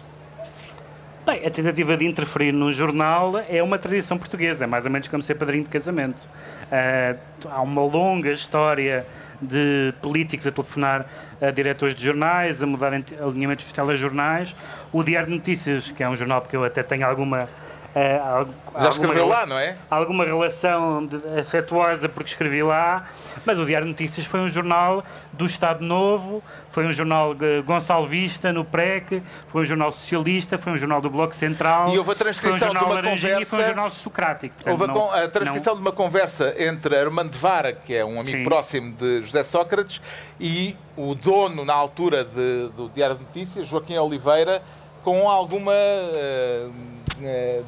Bem, 1.25 1.47
a 1.47 1.51
tentativa 1.51 1.97
de 1.97 2.07
interferir 2.07 2.51
no 2.53 2.73
jornal 2.73 3.35
é 3.49 3.63
uma 3.63 3.79
tradição 3.79 4.19
portuguesa, 4.19 4.65
é 4.65 4.67
mais 4.67 4.85
ou 4.87 4.91
menos 4.91 5.07
como 5.07 5.23
ser 5.23 5.35
padrinho 5.35 5.63
de 5.65 5.71
casamento. 5.71 6.29
Ah, 6.73 7.15
há 7.51 7.63
uma 7.63 7.83
longa 7.83 8.33
história 8.33 9.07
de 9.41 9.95
políticos 10.03 10.47
a 10.47 10.51
telefonar 10.51 11.07
a 11.41 11.51
diretores 11.51 11.95
de 11.95 12.05
jornais, 12.05 12.63
a 12.63 12.67
mudarem 12.67 13.01
te- 13.01 13.15
alinhamentos 13.15 13.65
dos 13.65 13.73
telejornais. 13.73 14.57
O 14.93 15.03
Diário 15.03 15.29
de 15.29 15.35
Notícias, 15.35 15.91
que 15.91 16.03
é 16.03 16.09
um 16.09 16.17
jornal 16.17 16.43
que 16.43 16.57
eu 16.57 16.65
até 16.65 16.83
tenho 16.83 17.07
alguma. 17.07 17.49
Algu- 17.95 18.53
Já 18.53 18.77
alguma 18.77 18.89
escreveu 18.91 19.25
rela- 19.27 19.41
lá, 19.41 19.47
não 19.47 19.59
é? 19.59 19.77
alguma 19.91 20.25
relação 20.25 21.05
de- 21.05 21.17
afetuosa 21.41 22.09
porque 22.09 22.31
escrevi 22.31 22.63
lá, 22.63 23.09
mas 23.45 23.59
o 23.59 23.65
Diário 23.65 23.87
de 23.87 23.91
Notícias 23.93 24.25
foi 24.27 24.39
um 24.41 24.49
jornal 24.49 25.03
do 25.33 25.45
Estado 25.47 25.85
Novo, 25.85 26.43
foi 26.71 26.87
um 26.87 26.93
jornal 26.93 27.35
gonçalvista 27.65 28.53
no 28.53 28.65
PREC, 28.65 29.23
foi 29.49 29.63
um 29.63 29.65
jornal 29.65 29.91
socialista, 29.91 30.57
foi 30.57 30.73
um 30.73 30.77
jornal 30.79 31.01
do 31.01 31.11
Bloco 31.11 31.35
Central, 31.35 31.89
E 31.89 31.99
houve 31.99 32.01
a 32.01 32.05
foi 32.05 32.15
um 32.15 32.19
transcrição 32.19 32.59
jornal 32.59 32.85
de 32.85 32.91
uma 32.91 33.01
e 33.01 33.03
foi 33.03 33.41
um 33.41 33.45
conversa- 33.45 33.67
jornal 33.67 33.91
socrático. 33.91 34.55
Portanto, 34.55 34.73
Houve 34.73 34.85
a, 34.85 34.87
não- 34.95 35.13
a 35.25 35.29
transcrição 35.29 35.75
de 35.75 35.81
uma 35.81 35.93
conversa 35.93 36.55
entre 36.59 36.97
Armando 36.97 37.37
Vara, 37.37 37.73
que 37.73 37.95
é 37.95 38.05
um 38.05 38.21
amigo 38.21 38.39
Sim. 38.39 38.45
próximo 38.45 38.93
de 38.93 39.23
José 39.23 39.43
Sócrates, 39.43 40.01
e 40.39 40.77
o 40.97 41.15
dono, 41.15 41.65
na 41.65 41.75
altura, 41.75 42.23
de- 42.25 42.69
do 42.77 42.89
Diário 42.95 43.17
de 43.17 43.23
Notícias, 43.25 43.67
Joaquim 43.67 43.97
Oliveira, 43.99 44.63
com 45.03 45.29
alguma, 45.29 45.73
eh, 45.75 46.69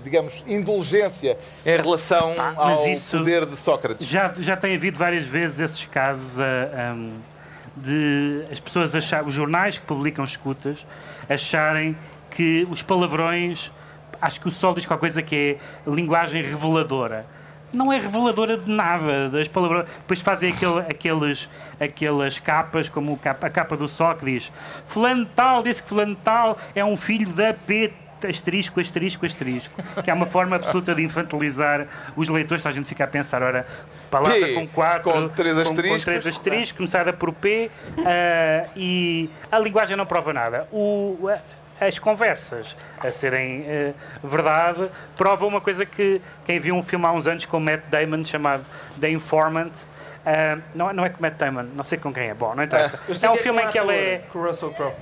digamos, 0.04 0.44
indulgência 0.47 1.37
em 1.66 1.76
relação 1.76 2.35
Ah, 2.38 2.52
ao 2.56 2.87
isso- 2.88 3.18
poder 3.18 3.47
de 3.47 3.56
Sócrates. 3.56 4.06
Já, 4.06 4.32
já 4.38 4.56
tem 4.56 4.75
havido 4.75 4.99
várias 4.99 5.25
vezes 5.26 5.61
esses 5.61 5.85
casos 5.87 6.40
ah, 6.40 6.44
ahm, 6.92 7.12
de 7.76 8.44
as 8.50 8.61
pessoas 8.61 8.94
achar, 8.94 9.25
os 9.25 9.32
jornais 9.35 9.78
que 9.78 9.87
publicam 9.87 10.25
escutas 10.25 10.87
acharem 11.28 11.97
que 12.30 12.66
os 12.71 12.82
palavrões, 12.82 13.73
acho 14.21 14.40
que 14.40 14.49
o 14.49 14.50
Sol 14.50 14.75
diz 14.75 14.85
qualquer 14.87 15.00
coisa 15.00 15.23
que 15.23 15.59
é 15.87 15.90
linguagem 15.90 16.42
reveladora. 16.42 17.26
Não 17.73 17.90
é 17.90 17.99
reveladora 17.99 18.59
de 18.59 18.71
nada 18.71 19.30
das 19.30 19.49
palavras. 19.49 19.87
Depois 19.99 20.21
fazem 20.21 20.52
aquele, 20.52 20.80
aqueles, 20.80 21.49
aquelas 21.80 22.38
capas, 22.38 22.87
como 22.90 23.18
a 23.25 23.50
capa 23.50 23.76
do 23.78 23.88
Sol 23.88 24.14
que 24.14 24.26
diz 24.26 24.52
Fulano 24.85 25.25
tal 25.35 25.62
disse 25.62 25.82
que 25.82 25.88
Fulano 25.88 26.14
tal 26.23 26.59
é 26.75 26.85
um 26.85 26.97
filho 26.99 27.32
da 27.32 27.54
P 27.54 27.90
asterisco, 28.29 28.81
asterisco, 28.81 29.25
asterisco. 29.26 29.75
Que 30.02 30.11
é 30.11 30.14
uma 30.14 30.26
forma 30.26 30.57
absoluta 30.57 30.95
de 30.95 31.02
infantilizar 31.02 31.87
os 32.17 32.29
leitores. 32.29 32.64
A 32.67 32.71
gente 32.71 32.87
fica 32.88 33.05
a 33.05 33.07
pensar, 33.07 33.43
ora, 33.43 33.67
palavra 34.11 34.38
P, 34.38 34.55
com 34.55 34.67
quatro, 34.69 35.11
com 35.12 35.29
três 35.29 35.55
com, 35.57 35.62
com 35.64 35.71
asteriscos. 35.71 36.05
três 36.05 36.26
asteriscos, 36.26 36.73
começada 36.76 37.12
por 37.12 37.33
P, 37.33 37.71
ah, 38.05 38.67
e 38.76 39.29
a 39.50 39.59
linguagem 39.59 39.97
não 39.97 40.07
prova 40.07 40.33
nada. 40.33 40.67
O, 40.73 41.29
as 41.81 41.99
conversas 41.99 42.76
a 43.00 43.11
serem 43.11 43.64
eh, 43.67 43.93
verdade 44.23 44.88
provam 45.17 45.49
uma 45.49 45.61
coisa 45.61 45.85
que 45.85 46.21
quem 46.45 46.61
viu 46.61 46.76
um 46.76 46.83
filme 46.83 47.05
há 47.07 47.11
uns 47.11 47.26
anos 47.26 47.45
com 47.45 47.57
o 47.57 47.61
Matt 47.61 47.81
Damon 47.91 48.23
chamado 48.25 48.64
The 49.00 49.11
Informant. 49.11 49.73
ah, 50.25 50.59
não, 50.76 50.91
é- 50.91 50.93
não 50.93 51.05
é 51.05 51.09
com 51.09 51.19
o 51.19 51.23
Matt 51.23 51.35
Damon, 51.38 51.64
não 51.75 51.83
sei 51.83 51.99
com 51.99 52.12
quem 52.12 52.29
é. 52.29 52.35
Bom, 52.35 52.55
não 52.55 52.62
interessa. 52.62 53.00
Sei 53.12 53.29
É 53.29 53.33
um 53.33 53.35
é 53.35 53.38
filme 53.38 53.62
em 53.64 53.69
que 53.69 53.79
ele 53.79 53.91
ator. 53.91 54.02
é. 54.05 54.19
Com 54.33 54.38
o 54.38 54.47
Russell 54.47 54.71
Crowe. 54.71 54.93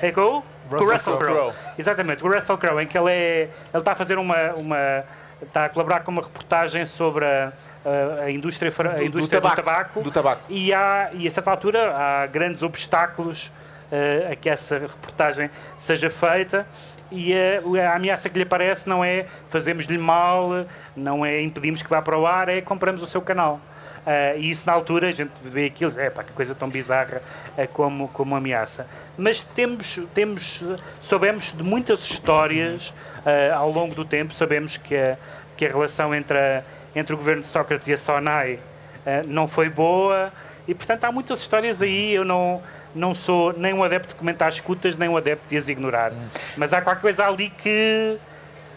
É 0.00 0.10
com 0.12 0.20
o? 0.38 0.42
Com 0.78 0.84
o 0.84 0.92
Russell 0.92 1.16
Crowe. 1.18 1.52
Exatamente, 1.78 2.22
com 2.22 2.28
o 2.28 2.32
Russell 2.34 2.58
Crowe, 2.58 2.82
em 2.82 2.86
que 2.86 2.96
ele 2.98 3.10
é. 3.10 3.40
Ele 3.42 3.50
está 3.74 3.92
a 3.92 3.94
fazer 3.94 4.18
uma. 4.18 4.36
uma 4.54 5.04
está 5.42 5.64
a 5.64 5.68
colaborar 5.70 6.00
com 6.00 6.10
uma 6.12 6.20
reportagem 6.22 6.84
sobre 6.84 7.24
a, 7.24 7.52
a- 7.84 8.24
a 8.24 8.30
indústria, 8.30 8.70
a 8.94 9.02
indústria 9.02 9.40
do, 9.40 9.44
tabaco. 9.48 9.56
tabaco. 9.62 10.02
Do 10.02 10.10
tabaco. 10.10 10.42
E, 10.50 10.72
há, 10.74 11.08
e 11.14 11.26
a 11.26 11.30
certa 11.30 11.50
altura 11.50 11.96
há 11.96 12.26
grandes 12.26 12.62
obstáculos 12.62 13.50
eh, 13.90 14.28
a 14.32 14.36
que 14.36 14.50
essa 14.50 14.76
reportagem 14.78 15.50
seja 15.78 16.10
feita. 16.10 16.66
E 17.10 17.32
eh, 17.32 17.62
a 17.86 17.96
ameaça 17.96 18.28
que 18.28 18.36
lhe 18.36 18.42
aparece 18.44 18.86
não 18.86 19.02
é 19.02 19.24
fazemos-lhe 19.48 19.96
mal, 19.96 20.66
não 20.94 21.24
é 21.24 21.40
impedimos 21.40 21.82
que 21.82 21.88
vá 21.88 22.02
para 22.02 22.18
o 22.18 22.26
ar, 22.26 22.50
é 22.50 22.60
compramos 22.60 23.02
o 23.02 23.06
seu 23.06 23.22
canal. 23.22 23.58
Ah, 24.06 24.34
e 24.36 24.48
isso 24.50 24.66
na 24.66 24.72
altura 24.72 25.08
a 25.08 25.10
gente 25.10 25.30
vê 25.42 25.66
aquilo, 25.66 25.92
é 26.00 26.08
pá, 26.10 26.22
que 26.24 26.32
coisa 26.32 26.54
tão 26.54 26.68
bizarra 26.68 27.22
eh, 27.56 27.66
como, 27.66 28.08
como 28.08 28.34
ameaça. 28.34 28.86
Mas 29.16 29.44
temos, 29.44 30.00
temos, 30.14 30.62
soubemos 30.98 31.52
de 31.52 31.62
muitas 31.62 32.00
histórias 32.04 32.94
eh, 33.26 33.50
ao 33.54 33.70
longo 33.70 33.94
do 33.94 34.04
tempo, 34.04 34.32
sabemos 34.32 34.76
que 34.78 34.96
a, 34.96 35.16
que 35.56 35.66
a 35.66 35.68
relação 35.68 36.14
entre, 36.14 36.38
a- 36.38 36.62
entre 36.94 37.12
o 37.14 37.16
governo 37.18 37.42
de 37.42 37.48
Sócrates 37.48 37.88
e 37.88 37.92
a 37.92 37.96
SONAI 37.96 38.58
não 39.26 39.48
foi 39.48 39.68
boa 39.70 40.30
e 40.68 40.74
portanto 40.74 41.04
há 41.04 41.10
muitas 41.12 41.40
histórias 41.40 41.80
aí, 41.82 42.12
eu 42.14 42.24
não, 42.24 42.60
não 42.94 43.14
sou 43.14 43.52
nem 43.56 43.72
um 43.72 43.82
adepto 43.82 44.08
de 44.08 44.14
comentar 44.14 44.48
escutas, 44.50 44.98
nem 44.98 45.08
um 45.08 45.16
adepto 45.16 45.44
de 45.48 45.56
as 45.56 45.68
ignorar. 45.68 46.12
Mas 46.56 46.72
há 46.72 46.80
qualquer 46.82 47.00
coisa 47.00 47.26
ali 47.26 47.48
que, 47.50 48.18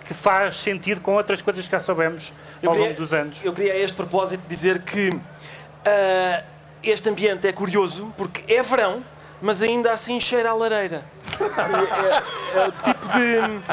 que 0.05 0.13
faz 0.13 0.55
sentido 0.57 1.01
com 1.01 1.13
outras 1.13 1.41
coisas 1.41 1.65
que 1.65 1.71
já 1.71 1.79
soubemos 1.79 2.31
Eu 2.61 2.69
ao 2.69 2.75
queria- 2.75 2.89
longo 2.89 2.99
dos 3.01 3.13
anos. 3.13 3.37
Eu 3.43 3.53
queria 3.53 3.73
a 3.73 3.77
este 3.77 3.95
propósito 3.95 4.41
dizer 4.47 4.81
que 4.81 5.11
ah, 5.85 6.43
este 6.83 7.09
ambiente 7.09 7.47
é 7.47 7.53
curioso 7.53 8.13
porque 8.17 8.53
é 8.53 8.61
verão, 8.61 9.03
mas 9.41 9.61
ainda 9.61 9.91
assim 9.91 10.19
cheira 10.19 10.49
à 10.49 10.53
lareira. 10.53 11.03
É, 11.39 12.57
é- 12.59 12.63
é 12.63 12.67
o 12.67 12.71
tipo 12.71 13.07
de. 13.09 13.63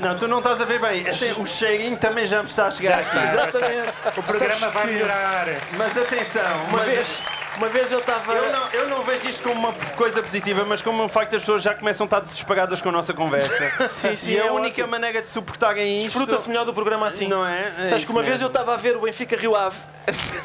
Não, 0.00 0.18
tu 0.18 0.26
não 0.26 0.38
estás 0.38 0.60
a 0.60 0.64
ver 0.64 0.80
bem. 0.80 1.06
Este- 1.06 1.32
o 1.40 1.46
cheirinho 1.46 1.96
também 1.96 2.26
já 2.26 2.40
me 2.42 2.48
está 2.48 2.66
a 2.66 2.70
chegar. 2.70 3.00
está. 3.02 3.22
Exatamente. 3.24 3.88
O 4.16 4.22
programa 4.22 4.54
Sabes 4.54 4.74
vai 4.74 4.86
que 4.86 4.92
melhorar. 4.92 5.46
Mas 5.76 5.96
atenção, 5.98 6.64
Uma 6.68 6.78
mas- 6.78 6.86
vez, 6.86 7.18
uma 7.56 7.68
vez 7.68 7.90
eu 7.92 7.98
estava. 7.98 8.32
Eu 8.34 8.50
não, 8.52 8.66
eu 8.68 8.88
não 8.88 9.02
vejo 9.02 9.28
isto 9.28 9.42
como 9.42 9.54
uma 9.54 9.72
coisa 9.96 10.22
positiva, 10.22 10.64
mas 10.64 10.80
como 10.82 11.02
um 11.02 11.08
facto 11.08 11.34
as 11.36 11.42
pessoas 11.42 11.62
já 11.62 11.74
começam 11.74 12.04
a 12.04 12.06
estar 12.06 12.20
desesperadas 12.20 12.80
com 12.80 12.88
a 12.88 12.92
nossa 12.92 13.12
conversa. 13.14 13.52
Sim, 13.88 14.16
sim, 14.16 14.30
e 14.32 14.40
a 14.40 14.46
é 14.46 14.50
única 14.50 14.74
ótimo. 14.82 14.88
maneira 14.88 15.20
de 15.20 15.26
suportarem 15.28 15.96
isto. 15.98 16.06
Desfruta-se 16.06 16.48
melhor 16.48 16.64
do 16.64 16.72
programa 16.74 17.06
assim. 17.06 17.28
Não 17.28 17.46
é? 17.46 17.72
É 17.78 17.88
Sabes 17.88 18.04
que 18.04 18.10
uma 18.10 18.22
vez 18.22 18.40
mesmo. 18.40 18.46
eu 18.46 18.48
estava 18.48 18.74
a 18.74 18.76
ver 18.76 18.96
o 18.96 19.00
Benfica 19.00 19.36
Rio 19.36 19.54
Ave 19.54 19.76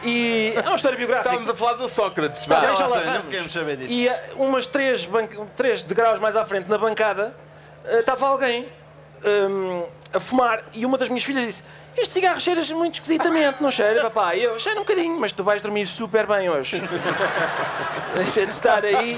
e. 0.04 0.54
É 0.56 0.62
uma 0.62 0.76
história 0.76 0.98
biográfica. 0.98 1.30
Estávamos 1.36 1.50
a 1.50 1.56
falar 1.56 1.74
do 1.74 1.88
Sócrates. 1.90 2.46
Vá. 2.46 2.60
já 2.60 2.68
Não, 2.74 2.80
lá 2.82 2.88
sei, 2.98 3.06
não 3.06 3.14
vamos. 3.14 3.28
queremos 3.30 3.52
saber 3.54 3.78
disso. 3.78 3.92
E 3.94 4.10
ah, 4.10 4.20
umas 4.36 4.68
três, 4.68 5.06
ban- 5.06 5.28
três 5.56 5.84
degraus 5.84 6.20
mais 6.20 6.36
à 6.36 6.44
frente 6.46 6.70
na 6.70 6.78
bancada 6.78 7.36
estava 7.90 8.28
alguém 8.28 8.68
hum, 9.26 9.86
a 10.14 10.20
fumar 10.20 10.62
e 10.74 10.86
uma 10.86 10.98
das 10.98 11.08
minhas 11.10 11.24
filhas 11.24 11.46
disse 11.46 11.64
este 11.98 12.14
cigarro 12.14 12.40
cheira 12.40 12.62
muito 12.76 12.96
esquisitamente, 12.96 13.62
não 13.62 13.72
cheira, 13.72 14.04
papá? 14.04 14.36
E 14.36 14.44
eu, 14.44 14.60
cheira 14.60 14.80
um 14.80 14.84
bocadinho, 14.84 15.20
mas 15.20 15.32
tu 15.32 15.44
vais 15.44 15.62
dormir 15.62 15.88
super 15.88 16.28
bem 16.28 16.50
hoje. 16.50 16.82
Deixa 18.16 18.46
de 18.46 18.54
estar 18.54 18.84
aí. 18.86 19.18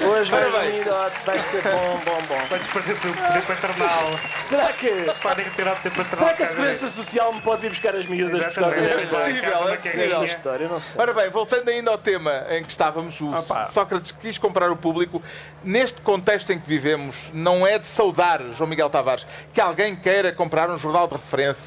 Hoje 0.00 0.30
vais 0.30 0.50
dormir, 0.52 0.84
vai 1.24 1.38
ser 1.38 1.62
bom, 1.62 2.00
bom, 2.04 2.22
bom. 2.28 2.40
Podes 2.48 2.66
perder 2.66 2.92
o 2.92 3.00
teu 3.00 3.14
poder 3.14 3.42
paternal. 3.42 4.20
Será 4.38 4.72
que, 4.72 4.90
Podem 5.22 5.44
retirar 5.44 5.72
o 5.72 5.76
teu 5.76 5.90
paternal. 5.90 6.18
será 6.18 6.34
que 6.34 6.42
a 6.42 6.46
cada 6.46 6.50
Segurança 6.50 6.88
Social 6.88 7.32
me 7.32 7.40
pode 7.42 7.62
vir 7.62 7.68
buscar 7.70 7.94
as 7.94 8.06
miúdas 8.06 8.54
por 8.54 8.62
causa 8.62 8.80
desta, 8.80 9.06
possível, 9.06 9.68
é 9.68 9.76
possível. 9.76 10.24
história? 10.24 10.68
Não 10.68 10.80
sei. 10.80 11.00
Ora 11.00 11.12
bem, 11.12 11.30
voltando 11.30 11.68
ainda 11.68 11.90
ao 11.90 11.98
tema 11.98 12.46
em 12.50 12.62
que 12.62 12.70
estávamos, 12.70 13.20
o 13.20 13.32
Opa. 13.34 13.66
Sócrates 13.66 14.12
quis 14.12 14.38
comprar 14.38 14.70
o 14.70 14.76
público. 14.76 15.22
Neste 15.62 16.00
contexto 16.00 16.50
em 16.52 16.58
que 16.58 16.66
vivemos, 16.66 17.30
não 17.34 17.66
é 17.66 17.78
de 17.78 17.86
saudar, 17.86 18.40
João 18.56 18.68
Miguel 18.68 18.88
Tavares, 18.88 19.26
que 19.52 19.60
alguém 19.60 19.94
queira 19.96 20.32
comprar 20.32 20.70
um 20.70 20.78
jornal 20.78 21.08
de 21.08 21.14
referência, 21.14 21.57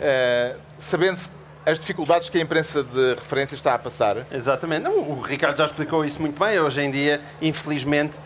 eh, 0.00 0.54
sabendo-se 0.78 1.30
as 1.64 1.78
dificuldades 1.78 2.28
que 2.28 2.38
a 2.38 2.40
imprensa 2.40 2.82
de 2.82 3.14
referência 3.14 3.54
está 3.54 3.74
a 3.74 3.78
passar. 3.78 4.26
Exatamente. 4.32 4.82
Não, 4.82 4.98
o 4.98 5.20
Ricardo 5.20 5.58
já 5.58 5.64
explicou 5.64 6.04
isso 6.04 6.20
muito 6.20 6.42
bem. 6.42 6.58
Hoje 6.58 6.80
em 6.80 6.90
dia, 6.90 7.20
infelizmente, 7.40 8.18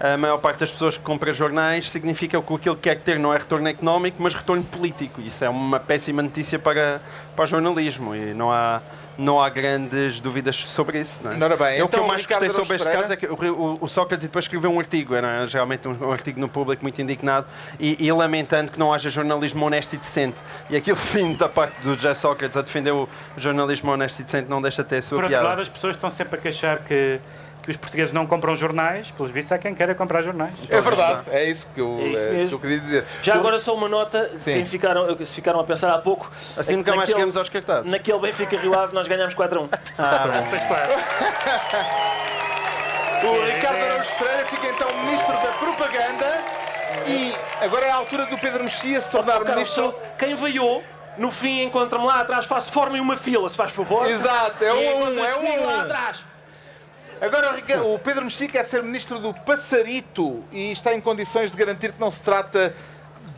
a 0.00 0.16
maior 0.16 0.38
parte 0.38 0.60
das 0.60 0.72
pessoas 0.72 0.96
que 0.96 1.02
compram 1.02 1.32
jornais 1.32 1.90
significa 1.90 2.40
que 2.40 2.54
aquilo 2.54 2.74
que 2.74 2.82
quer 2.82 2.98
ter 3.00 3.18
não 3.18 3.34
é 3.34 3.38
retorno 3.38 3.68
económico, 3.68 4.16
mas 4.20 4.34
retorno 4.34 4.64
político. 4.64 5.20
Isso 5.20 5.44
é 5.44 5.48
uma 5.48 5.78
péssima 5.78 6.22
notícia 6.22 6.58
para, 6.58 7.00
para 7.36 7.44
o 7.44 7.46
jornalismo 7.46 8.14
e 8.14 8.32
não 8.32 8.50
há, 8.50 8.80
não 9.20 9.40
há 9.40 9.48
grandes 9.48 10.20
dúvidas 10.20 10.56
sobre 10.56 11.00
isso. 11.00 11.22
Não 11.22 11.32
é? 11.32 11.44
Ora 11.44 11.56
bem, 11.56 11.78
Eu, 11.78 11.84
o 11.84 11.88
que 11.88 11.94
então, 11.96 12.00
eu 12.04 12.08
mais 12.08 12.22
Ricardo 12.22 12.42
gostei 12.46 12.64
sobre 12.64 12.76
este 12.76 12.88
caso 12.90 13.12
é 13.12 13.16
que 13.16 13.26
o, 13.26 13.34
o- 13.34 13.78
o 13.82 13.88
Sócrates 13.88 14.26
depois 14.26 14.44
escreveu 14.46 14.70
um 14.72 14.78
artigo, 14.78 15.14
era 15.14 15.46
geralmente 15.46 15.86
um, 15.86 16.08
um 16.08 16.12
artigo 16.12 16.40
no 16.40 16.48
público 16.48 16.82
muito 16.82 17.00
indignado 17.02 17.46
e, 17.78 17.96
e 18.04 18.10
lamentando 18.12 18.72
que 18.72 18.78
não 18.78 18.92
haja 18.92 19.10
jornalismo 19.10 19.64
honesto 19.66 19.92
e 19.94 19.98
decente. 19.98 20.36
E 20.70 20.76
aquilo 20.76 20.96
vindo 21.12 21.36
da 21.38 21.48
parte 21.48 21.80
do 21.82 21.94
José 21.94 22.14
Sócrates 22.14 22.56
a 22.56 22.62
defender 22.62 22.92
o 22.92 23.08
jornalismo 23.36 23.90
honesto 23.92 24.20
e 24.20 24.24
decente 24.24 24.48
não 24.48 24.60
deixa 24.62 24.82
de 24.82 24.88
ter 24.88 24.96
a 24.96 25.02
sua 25.02 25.16
Por 25.16 25.24
outro 25.24 25.28
piada. 25.38 25.48
lado, 25.48 25.60
as 25.60 25.68
pessoas 25.68 25.96
estão 25.96 26.08
sempre 26.10 26.38
a 26.38 26.42
queixar 26.42 26.78
que, 26.78 27.20
que 27.62 27.70
os 27.70 27.76
portugueses 27.76 28.12
não 28.12 28.26
compram 28.26 28.54
jornais. 28.56 29.10
Pelos 29.10 29.30
vistos, 29.30 29.52
há 29.52 29.58
quem 29.58 29.74
queira 29.74 29.94
comprar 29.94 30.22
jornais. 30.22 30.52
É 30.68 30.80
verdade, 30.80 31.20
é 31.30 31.44
isso 31.44 31.66
que 31.74 31.80
eu, 31.80 31.98
É 32.00 32.02
isso 32.04 32.26
mesmo. 32.26 32.48
que 32.48 32.54
eu 32.54 32.58
queria 32.58 32.78
dizer. 32.80 33.04
Já 33.22 33.32
Tu- 33.34 33.38
agora 33.38 33.60
só 33.60 33.74
uma 33.74 33.88
nota, 33.88 34.30
Sim. 34.38 34.54
quem 34.54 34.64
ficaram, 34.66 35.06
se 35.24 35.34
ficaram 35.34 35.60
a 35.60 35.64
pensar 35.64 35.90
há 35.92 35.98
pouco. 35.98 36.30
Assim 36.56 36.74
é 36.74 36.76
nunca 36.76 36.90
que 36.90 36.96
mais 36.96 37.08
naquele- 37.08 37.14
chegamos 37.18 37.36
aos 37.36 37.48
cartazes. 37.48 37.90
Naquele 37.90 38.18
Benfica 38.18 38.56
Rio 38.56 38.78
Ave 38.78 38.94
nós 38.94 39.06
ganhámos 39.06 39.34
4 39.34 39.58
a 39.58 39.62
1. 39.62 39.68
Ah, 39.98 40.42
Pois 40.48 40.64
claro. 40.64 40.90
O 43.22 43.44
Ricardo 43.44 43.76
Araújo 43.84 44.10
Pereira 44.18 44.46
fica 44.46 44.66
então 44.68 44.88
Ministro 45.04 45.32
da 45.34 45.52
Propaganda 45.58 46.42
e 47.06 47.34
agora 47.62 47.84
é 47.86 47.90
a 47.90 47.96
altura 47.96 48.24
do 48.26 48.38
Pedro 48.38 48.64
Mexia 48.64 48.98
se 49.00 49.10
tornar 49.10 49.34
Carlos, 49.34 49.50
Ministro. 49.50 49.94
quem 50.18 50.34
veiou, 50.34 50.82
no 51.18 51.30
fim 51.30 51.62
encontra-me 51.64 52.06
lá 52.06 52.20
atrás, 52.20 52.46
faço 52.46 52.72
formem 52.72 52.98
uma 53.00 53.16
fila, 53.16 53.46
se 53.50 53.56
faz 53.56 53.72
favor. 53.72 54.08
Exato, 54.08 54.64
é 54.64 54.68
E 54.68 54.94
um 54.94 55.04
a 55.04 55.08
um, 55.10 55.24
é 55.24 55.36
um 55.60 55.66
lá 55.66 55.82
atrás. 55.82 56.24
Agora 57.20 57.54
o 57.82 57.94
o 57.94 57.98
Pedro 57.98 58.24
Mexia 58.24 58.48
quer 58.48 58.64
ser 58.64 58.82
Ministro 58.82 59.18
do 59.18 59.34
Passarito 59.34 60.42
e 60.50 60.72
está 60.72 60.94
em 60.94 61.00
condições 61.00 61.50
de 61.50 61.56
garantir 61.56 61.92
que 61.92 62.00
não 62.00 62.10
se 62.10 62.22
trata 62.22 62.74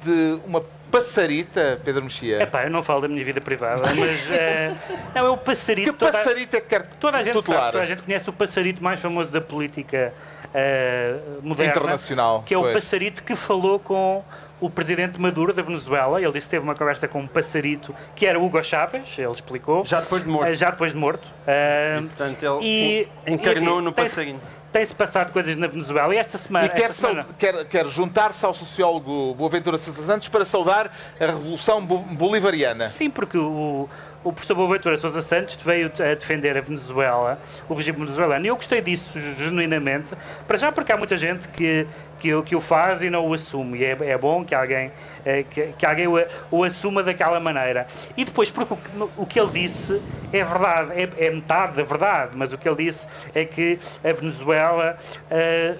de 0.04 0.38
uma 0.46 0.62
passarita, 0.90 1.80
Pedro 1.84 2.04
Mexia. 2.04 2.42
Epá, 2.42 2.64
eu 2.64 2.70
não 2.70 2.82
falo 2.82 3.00
da 3.00 3.08
minha 3.08 3.24
vida 3.24 3.40
privada, 3.40 3.82
mas 3.96 4.30
eh, 4.30 4.74
não, 5.14 5.26
é 5.26 5.30
o 5.30 5.36
passarito. 5.38 5.90
Que 5.92 5.98
toda- 5.98 6.12
passarita 6.12 6.58
é 6.58 6.60
que 6.60 6.68
quer 6.68 6.86
Toda 7.00 7.16
a 7.18 7.22
gente 7.22 7.32
tutelar? 7.32 7.60
sabe, 7.60 7.72
toda 7.72 7.84
a 7.84 7.86
gente 7.86 8.02
conhece 8.02 8.28
o 8.30 8.32
passarito 8.32 8.82
mais 8.84 9.00
famoso 9.00 9.32
da 9.32 9.40
política 9.40 10.12
eh, 10.54 11.16
moderna, 11.42 11.72
Internacional, 11.72 12.42
que 12.44 12.54
é 12.54 12.58
o 12.58 12.62
pois. 12.62 12.74
passarito 12.74 13.22
que 13.24 13.34
falou 13.34 13.78
com 13.80 14.22
o 14.62 14.70
presidente 14.70 15.20
Maduro 15.20 15.52
da 15.52 15.60
Venezuela. 15.62 16.22
Ele 16.22 16.32
disse 16.32 16.46
que 16.46 16.52
teve 16.52 16.64
uma 16.64 16.74
conversa 16.74 17.06
com 17.06 17.20
um 17.20 17.26
passarito 17.26 17.94
que 18.16 18.26
era 18.26 18.38
Hugo 18.38 18.62
Chávez, 18.62 19.14
ele 19.18 19.30
explicou. 19.30 19.84
Já 19.84 20.00
depois 20.00 20.22
de 20.22 20.28
morto. 20.28 20.48
Eh, 20.48 20.54
já 20.54 20.70
depois 20.70 20.92
de 20.92 20.98
morto. 20.98 21.28
Eh, 21.46 21.98
Portanto, 22.00 22.42
ele 22.62 22.66
e, 22.66 23.08
encarnou 23.26 23.74
enfim, 23.76 23.84
no 23.84 23.92
passarinho. 23.92 24.40
Tem-se 24.72 24.94
passado 24.94 25.32
coisas 25.32 25.54
na 25.56 25.66
Venezuela 25.66 26.14
e 26.14 26.18
esta 26.18 26.38
semana. 26.38 26.64
E 26.64 26.68
quer, 26.70 26.90
semana 26.92 27.26
quer- 27.38 27.64
quer 27.66 27.86
juntar-se 27.88 28.42
ao 28.46 28.54
sociólogo 28.54 29.34
Boaventura 29.34 29.76
Sousa 29.76 30.02
Santos 30.06 30.28
para 30.28 30.46
saudar 30.46 30.90
a 31.20 31.26
Revolução 31.26 31.84
Bo- 31.84 31.98
Bolivariana. 31.98 32.86
Sim, 32.86 33.10
porque 33.10 33.36
o, 33.36 33.86
o 34.24 34.32
professor 34.32 34.54
Boaventura 34.54 34.96
Sousa 34.96 35.20
Santos 35.20 35.56
veio 35.62 35.88
a 35.98 36.14
defender 36.14 36.56
a 36.56 36.62
Venezuela, 36.62 37.38
o 37.68 37.74
regime 37.74 37.98
venezuelano, 37.98 38.46
e 38.46 38.48
eu 38.48 38.56
gostei 38.56 38.80
disso 38.80 39.18
genuinamente, 39.36 40.14
para 40.48 40.56
já 40.56 40.72
porque 40.72 40.90
há 40.90 40.96
muita 40.96 41.18
gente 41.18 41.48
que, 41.48 41.86
que, 42.22 42.42
que 42.42 42.54
o 42.54 42.60
faz 42.60 43.02
e 43.02 43.10
não 43.10 43.26
o 43.26 43.34
assume, 43.34 43.80
e 43.80 43.84
é, 43.84 43.98
é 44.10 44.16
bom 44.16 44.44
que 44.44 44.54
alguém, 44.54 44.92
eh, 45.26 45.44
que, 45.50 45.72
que 45.76 45.84
alguém 45.84 46.06
o, 46.06 46.14
o 46.52 46.62
assuma 46.62 47.02
daquela 47.02 47.40
maneira. 47.40 47.84
E 48.16 48.24
depois 48.24 48.48
porque 48.48 48.72
o, 48.74 49.10
o 49.16 49.26
que 49.26 49.40
ele 49.40 49.50
disse 49.50 50.00
é 50.32 50.44
verdade, 50.44 50.92
é, 50.94 51.26
é 51.26 51.30
metade 51.30 51.76
da 51.76 51.82
verdade, 51.82 52.30
mas 52.34 52.52
o 52.52 52.58
que 52.58 52.68
ele 52.68 52.84
disse 52.84 53.08
é 53.34 53.44
que 53.44 53.76
a 54.04 54.12
Venezuela 54.12 54.96
eh, 55.28 55.74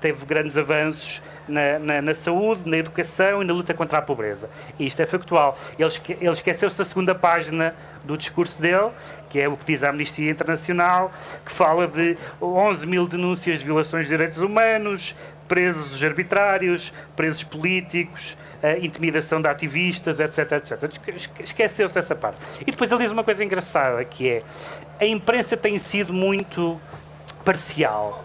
teve 0.00 0.24
grandes 0.24 0.56
avanços 0.56 1.20
na, 1.48 1.78
na- 1.80 2.00
na 2.02 2.14
saúde, 2.14 2.62
na 2.70 2.76
educação 2.76 3.42
e 3.42 3.44
na 3.44 3.52
luta 3.52 3.74
contra 3.74 3.98
a 3.98 4.02
pobreza. 4.02 4.48
E 4.78 4.86
isto 4.86 5.02
é 5.02 5.06
factual. 5.06 5.58
Ele, 5.76 5.90
ele 6.20 6.30
esqueceu-se 6.30 6.78
da 6.78 6.84
segunda 6.84 7.14
página 7.16 7.74
do 8.04 8.16
discurso 8.16 8.62
dele, 8.62 8.90
que 9.28 9.40
é 9.40 9.48
o 9.48 9.56
que 9.56 9.64
diz 9.64 9.82
a 9.82 9.90
Amnistia 9.90 10.30
Internacional, 10.30 11.12
que 11.44 11.50
fala 11.52 11.86
de 11.86 12.16
11 12.40 12.86
mil 12.86 13.06
denúncias 13.06 13.58
de 13.58 13.64
violações 13.64 14.04
de 14.06 14.10
direitos 14.10 14.38
humanos, 14.38 15.14
presos 15.54 16.02
arbitrários, 16.04 16.92
presos 17.16 17.42
políticos, 17.42 18.38
eh, 18.62 18.78
intimidação 18.82 19.42
de 19.42 19.48
ativistas, 19.48 20.20
etc, 20.20 20.52
etc. 20.52 20.82
Esque- 20.84 21.10
esque- 21.10 21.42
Esqueceu-se 21.42 21.92
dessa 21.96 22.14
parte. 22.14 22.38
E 22.62 22.70
depois 22.70 22.92
ele 22.92 23.02
diz 23.02 23.10
uma 23.10 23.24
coisa 23.24 23.42
engraçada, 23.44 24.04
que 24.04 24.28
é 24.30 24.42
a 25.00 25.04
imprensa 25.04 25.56
tem 25.56 25.76
sido 25.76 26.12
muito 26.12 26.80
parcial. 27.44 28.24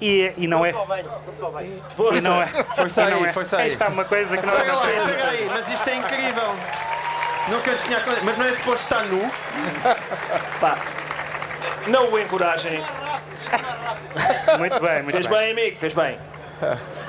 E, 0.00 0.32
e 0.36 0.48
não 0.48 0.66
é. 0.66 0.70
E 0.70 2.20
não 2.20 2.36
é. 2.40 2.46
Força 2.74 3.04
aí, 3.04 3.10
não 3.12 3.24
é. 3.24 3.32
força 3.32 3.56
aí. 3.58 3.68
Esta 3.70 3.84
é 3.84 3.88
uma 3.88 4.04
coisa 4.04 4.36
que 4.36 4.44
não 4.44 4.52
é. 4.54 4.64
Lá, 4.64 4.82
mas 5.54 5.70
isto 5.70 5.88
é 5.88 5.94
incrível. 5.94 6.54
Nunca 7.48 7.74
tinha. 7.76 8.02
Mas 8.24 8.36
não 8.36 8.44
é 8.44 8.52
suposto 8.54 8.82
estar 8.82 9.04
nu? 9.04 9.20
Pá, 10.60 10.76
não 11.86 12.10
o 12.12 12.18
encorajem. 12.18 12.82
Muito 14.58 14.80
bem, 14.80 15.02
muito 15.02 15.10
Fez 15.12 15.26
bem. 15.28 15.38
bem, 15.38 15.50
amigo, 15.52 15.76
fez 15.78 15.94
bem. 15.94 16.18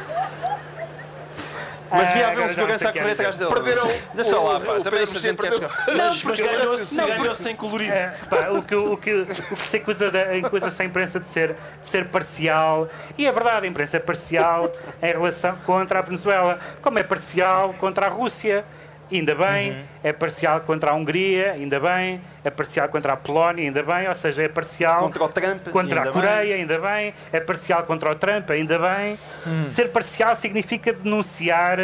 Mas 1.89 2.01
Ah, 2.01 2.05
devia 2.05 2.27
haver 2.27 2.37
um 2.37 2.41
não 2.41 2.49
segurança 2.49 2.89
a 2.89 2.93
correr 2.93 3.07
é 3.07 3.11
atrás 3.13 3.37
dele. 3.37 3.49
Perderam 3.49 3.87
Deixa 4.13 4.39
lá, 4.39 4.59
pá. 4.59 4.79
Também 4.81 5.03
esta 5.03 5.19
gente 5.19 5.41
quer 5.41 5.53
chegar. 5.53 5.85
Mas, 5.95 6.23
mas 6.23 6.39
ganhou-se 6.39 6.95
ganhou 6.95 7.35
sem 7.35 7.55
colorido. 7.55 7.93
É, 7.93 8.13
o, 8.51 8.61
que, 8.61 8.75
o, 8.75 8.97
que, 8.97 9.13
o 9.13 9.55
que 9.55 9.67
se 9.67 9.77
acusa, 9.77 10.11
da, 10.11 10.21
acusa-se 10.45 10.81
a 10.81 10.85
imprensa 10.85 11.19
de 11.19 11.27
ser, 11.27 11.55
de 11.79 11.87
ser 11.87 12.07
parcial, 12.09 12.89
e 13.17 13.25
é 13.25 13.31
verdade, 13.31 13.65
a 13.65 13.69
imprensa 13.69 13.97
é 13.97 13.99
parcial 13.99 14.71
em 15.01 15.11
relação 15.11 15.55
contra 15.65 15.99
a 15.99 16.01
Venezuela, 16.01 16.59
como 16.81 16.99
é 16.99 17.03
parcial 17.03 17.73
contra 17.79 18.07
a 18.07 18.09
Rússia, 18.09 18.65
ainda 19.11 19.33
bem, 19.35 19.85
é 20.03 20.11
parcial 20.11 20.59
contra 20.61 20.91
a 20.91 20.93
Hungria, 20.95 21.53
ainda 21.53 21.79
bem, 21.79 22.19
é 22.43 22.49
parcial 22.49 22.89
contra 22.89 23.13
a 23.13 23.17
Polónia, 23.17 23.63
ainda 23.63 23.81
bem, 23.83 24.07
ou 24.07 24.15
seja, 24.15 24.43
é 24.43 24.47
parcial 24.49 24.99
Contra 25.01 25.23
o 25.23 25.29
Trump, 25.29 25.67
contra 25.69 25.99
ainda 25.99 26.09
a 26.09 26.13
Coreia, 26.13 26.55
ainda 26.55 26.77
bem, 26.79 27.13
é 27.31 27.39
parcial 27.39 27.83
contra 27.83 28.11
o 28.11 28.15
Trump, 28.15 28.49
ainda 28.51 28.77
bem. 28.77 29.17
Ser 29.65 29.89
parcial 29.89 30.35
significa 30.35 30.91
denunciar 30.93 31.77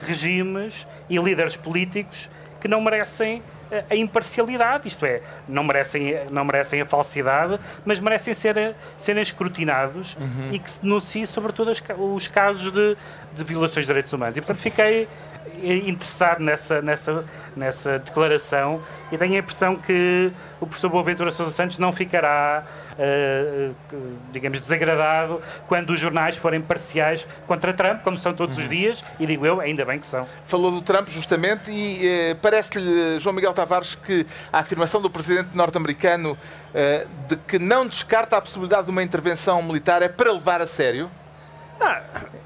regimes 0.00 0.86
e 1.08 1.18
líderes 1.18 1.56
políticos 1.56 2.30
que 2.60 2.68
não 2.68 2.80
merecem 2.80 3.42
a 3.90 3.94
imparcialidade, 3.94 4.88
isto 4.88 5.04
é, 5.04 5.20
não 5.46 5.62
merecem, 5.62 6.18
não 6.30 6.42
merecem 6.42 6.80
a 6.80 6.86
falsidade, 6.86 7.60
mas 7.84 8.00
merecem 8.00 8.32
ser, 8.32 8.74
serem 8.96 9.20
escrutinados 9.22 10.16
Uhum. 10.18 10.48
e 10.52 10.58
que 10.58 10.70
se 10.70 10.80
denuncie 10.80 11.26
sobretudo 11.26 11.70
os, 11.70 11.78
ca- 11.78 11.94
os 11.94 12.28
casos 12.28 12.72
de, 12.72 12.96
de 13.34 13.44
violações 13.44 13.84
de 13.84 13.88
direitos 13.88 14.10
humanos. 14.10 14.38
E 14.38 14.40
portanto 14.40 14.62
fiquei 14.62 15.02
eh, 15.02 15.08
interessado 15.62 16.40
nessa, 16.40 16.82
nessa, 16.82 17.24
nessa 17.56 17.98
declaração 17.98 18.80
e 19.10 19.18
tenho 19.18 19.34
a 19.34 19.38
impressão 19.38 19.76
que 19.76 20.32
o 20.60 20.66
professor 20.66 20.88
Boaventura 20.88 21.30
Sousa 21.30 21.52
Santos 21.52 21.78
não 21.78 21.92
ficará 21.92 22.64
eh, 22.98 23.70
digamos, 24.32 24.58
desagradado 24.58 25.40
quando 25.68 25.90
os 25.90 26.00
jornais 26.00 26.36
forem 26.36 26.60
parciais 26.60 27.26
contra 27.46 27.72
Trump, 27.72 28.02
como 28.02 28.18
são 28.18 28.34
todos 28.34 28.56
Uhum. 28.56 28.64
os 28.64 28.68
dias, 28.68 29.04
e 29.20 29.26
digo 29.26 29.46
eu, 29.46 29.60
ainda 29.60 29.84
bem 29.84 30.00
que 30.00 30.06
são. 30.06 30.26
Falou 30.46 30.72
do 30.72 30.82
Trump, 30.82 31.08
justamente, 31.08 31.70
e 31.70 32.06
eh, 32.06 32.36
parece-lhe, 32.42 33.20
João 33.20 33.34
Miguel 33.34 33.54
Tavares, 33.54 33.94
que 33.94 34.26
a 34.52 34.58
afirmação 34.58 35.00
do 35.00 35.08
presidente 35.08 35.50
norte-americano 35.54 36.36
eh, 36.74 37.06
de 37.28 37.36
que 37.36 37.58
não 37.58 37.86
descarta 37.86 38.36
a 38.36 38.40
possibilidade 38.40 38.86
de 38.86 38.90
uma 38.90 39.02
intervenção 39.02 39.62
militar 39.62 40.02
é 40.02 40.08
para 40.08 40.32
levar 40.32 40.60
a 40.60 40.66
sério? 40.66 41.08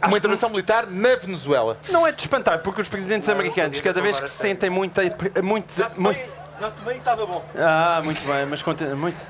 Uma 0.07 0.16
intervenção 0.16 0.49
militar 0.51 0.87
na 0.87 1.16
Venezuela. 1.16 1.77
Não 1.90 2.07
é 2.07 2.12
de 2.12 2.21
espantar, 2.23 2.59
porque 2.61 2.81
os 2.81 2.88
presidentes 2.88 3.29
americanos, 3.29 3.81
cada 3.81 4.01
vez 4.01 4.18
que 4.21 4.29
se 4.29 4.37
sentem 4.37 4.68
muito. 4.71 5.01
muito, 5.42 5.73
muito 5.97 6.21
Já 6.61 6.71
tomei 6.71 6.97
estava 6.99 7.27
bom. 7.27 7.45
ah, 7.59 8.01
muito 8.05 8.21
bem, 8.27 8.47
mas 8.47 8.62
continua. 8.62 8.95
Muito, 8.95 9.21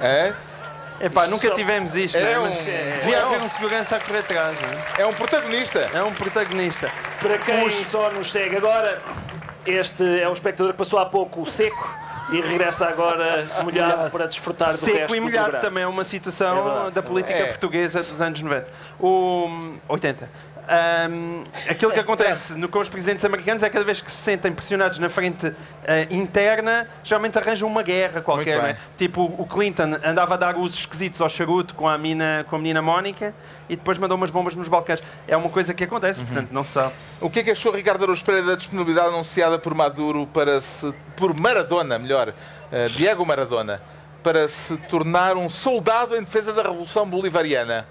É? 0.00 0.32
epá, 1.00 1.26
nunca 1.26 1.50
tivemos 1.50 1.94
isto, 1.94 2.16
É 2.18 2.34
não 2.34 2.42
um- 2.44 2.46
é? 2.46 2.50
Mas 2.50 2.64
devia 2.64 3.16
é 3.16 3.24
um- 3.24 3.26
haver 3.28 3.42
um 3.42 3.48
segurança 3.48 3.96
a 3.96 4.00
correr 4.00 4.18
atrás, 4.20 4.54
não 4.60 4.68
é? 4.68 5.02
É 5.02 5.06
um 5.06 5.12
protagonista. 5.12 5.90
É 5.94 6.02
um 6.02 6.12
protagonista. 6.12 6.90
Para 7.20 7.38
quem 7.38 7.70
só 7.84 8.10
nos 8.10 8.30
segue 8.30 8.56
agora, 8.56 9.00
este 9.66 10.20
é 10.20 10.28
um 10.28 10.32
espectador 10.32 10.72
que 10.72 10.78
passou 10.78 10.98
há 10.98 11.06
pouco 11.06 11.44
seco 11.46 11.99
e 12.30 12.40
regressa 12.40 12.86
agora 12.88 13.46
molhado 13.64 14.10
para 14.10 14.26
desfrutar 14.26 14.76
do 14.76 14.84
resto 14.84 14.98
Seco 14.98 15.14
e 15.16 15.18
do 15.20 15.24
molhado 15.24 15.58
também 15.60 15.82
é 15.84 15.86
uma 15.86 16.02
É 16.02 16.04
citação 16.04 16.64
verdade. 16.64 16.90
da 16.92 17.02
política 17.02 17.38
É. 17.38 17.46
portuguesa 17.46 17.98
dos 18.00 18.20
anos 18.20 18.40
90. 18.42 18.68
O 19.00 19.48
80. 19.88 20.28
Ahm, 20.72 21.42
aquilo 21.68 21.90
que 21.90 21.98
acontece 21.98 22.54
no, 22.56 22.68
com 22.68 22.78
os 22.78 22.88
presidentes 22.88 23.24
americanos 23.24 23.60
é 23.64 23.68
cada 23.68 23.84
vez 23.84 24.00
que 24.00 24.08
se 24.08 24.18
sentem 24.18 24.52
pressionados 24.52 25.00
na 25.00 25.08
frente 25.08 25.52
ah, 25.84 26.02
interna, 26.08 26.86
geralmente 27.02 27.36
arranjam 27.36 27.68
uma 27.68 27.82
guerra 27.82 28.20
qualquer. 28.20 28.58
É? 28.58 28.62
bem. 28.62 28.76
Tipo, 28.96 29.24
o 29.36 29.44
Clinton 29.46 29.98
andava 30.04 30.34
a 30.34 30.36
dar 30.36 30.56
usos 30.56 30.78
esquisitos 30.78 31.20
ao 31.20 31.28
charuto 31.28 31.74
com 31.74 31.88
a, 31.88 31.98
mina, 31.98 32.46
com 32.48 32.54
a 32.54 32.58
menina 32.60 32.80
Mónica 32.80 33.34
e 33.68 33.74
depois 33.74 33.98
mandou 33.98 34.16
umas 34.16 34.30
bombas 34.30 34.54
nos 34.54 34.68
Balcãs. 34.68 35.02
É 35.26 35.36
uma 35.36 35.48
coisa 35.48 35.74
que 35.74 35.82
acontece, 35.82 36.22
portanto, 36.22 36.50
não 36.52 36.62
se 36.62 36.70
sabe. 36.70 36.92
O 37.20 37.28
que 37.28 37.40
é 37.40 37.42
que 37.42 37.50
achou 37.50 37.72
Ricardo 37.74 38.04
Araújo 38.04 38.24
Pereira 38.24 38.46
da 38.46 38.54
disponibilidade 38.54 39.08
anunciada 39.08 39.58
por 39.58 39.74
Maduro 39.74 40.24
para 40.28 40.60
se. 40.60 40.94
por 41.16 41.34
Maradona, 41.38 41.98
melhor, 41.98 42.32
eh, 42.70 42.86
Diego 42.90 43.26
Maradona, 43.26 43.82
para 44.22 44.46
se 44.46 44.76
tornar 44.76 45.36
um 45.36 45.48
soldado 45.48 46.14
em 46.16 46.22
defesa 46.22 46.52
da 46.52 46.62
Revolução 46.62 47.08
Bolivariana? 47.08 47.88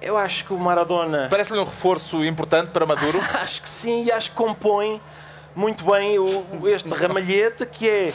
Eu 0.00 0.16
acho 0.16 0.46
que 0.46 0.52
o 0.52 0.58
Maradona. 0.58 1.26
Parece-lhe 1.28 1.58
um 1.58 1.64
reforço 1.64 2.24
importante 2.24 2.70
para 2.70 2.86
Maduro? 2.86 3.18
Acho 3.34 3.60
que 3.60 3.68
sim, 3.68 4.04
e 4.04 4.12
acho 4.12 4.30
que 4.30 4.36
compõe 4.36 5.00
muito 5.54 5.84
bem 5.84 6.18
o, 6.18 6.68
este 6.68 6.88
ramalhete 6.88 7.66
que 7.66 7.88
é. 7.88 8.12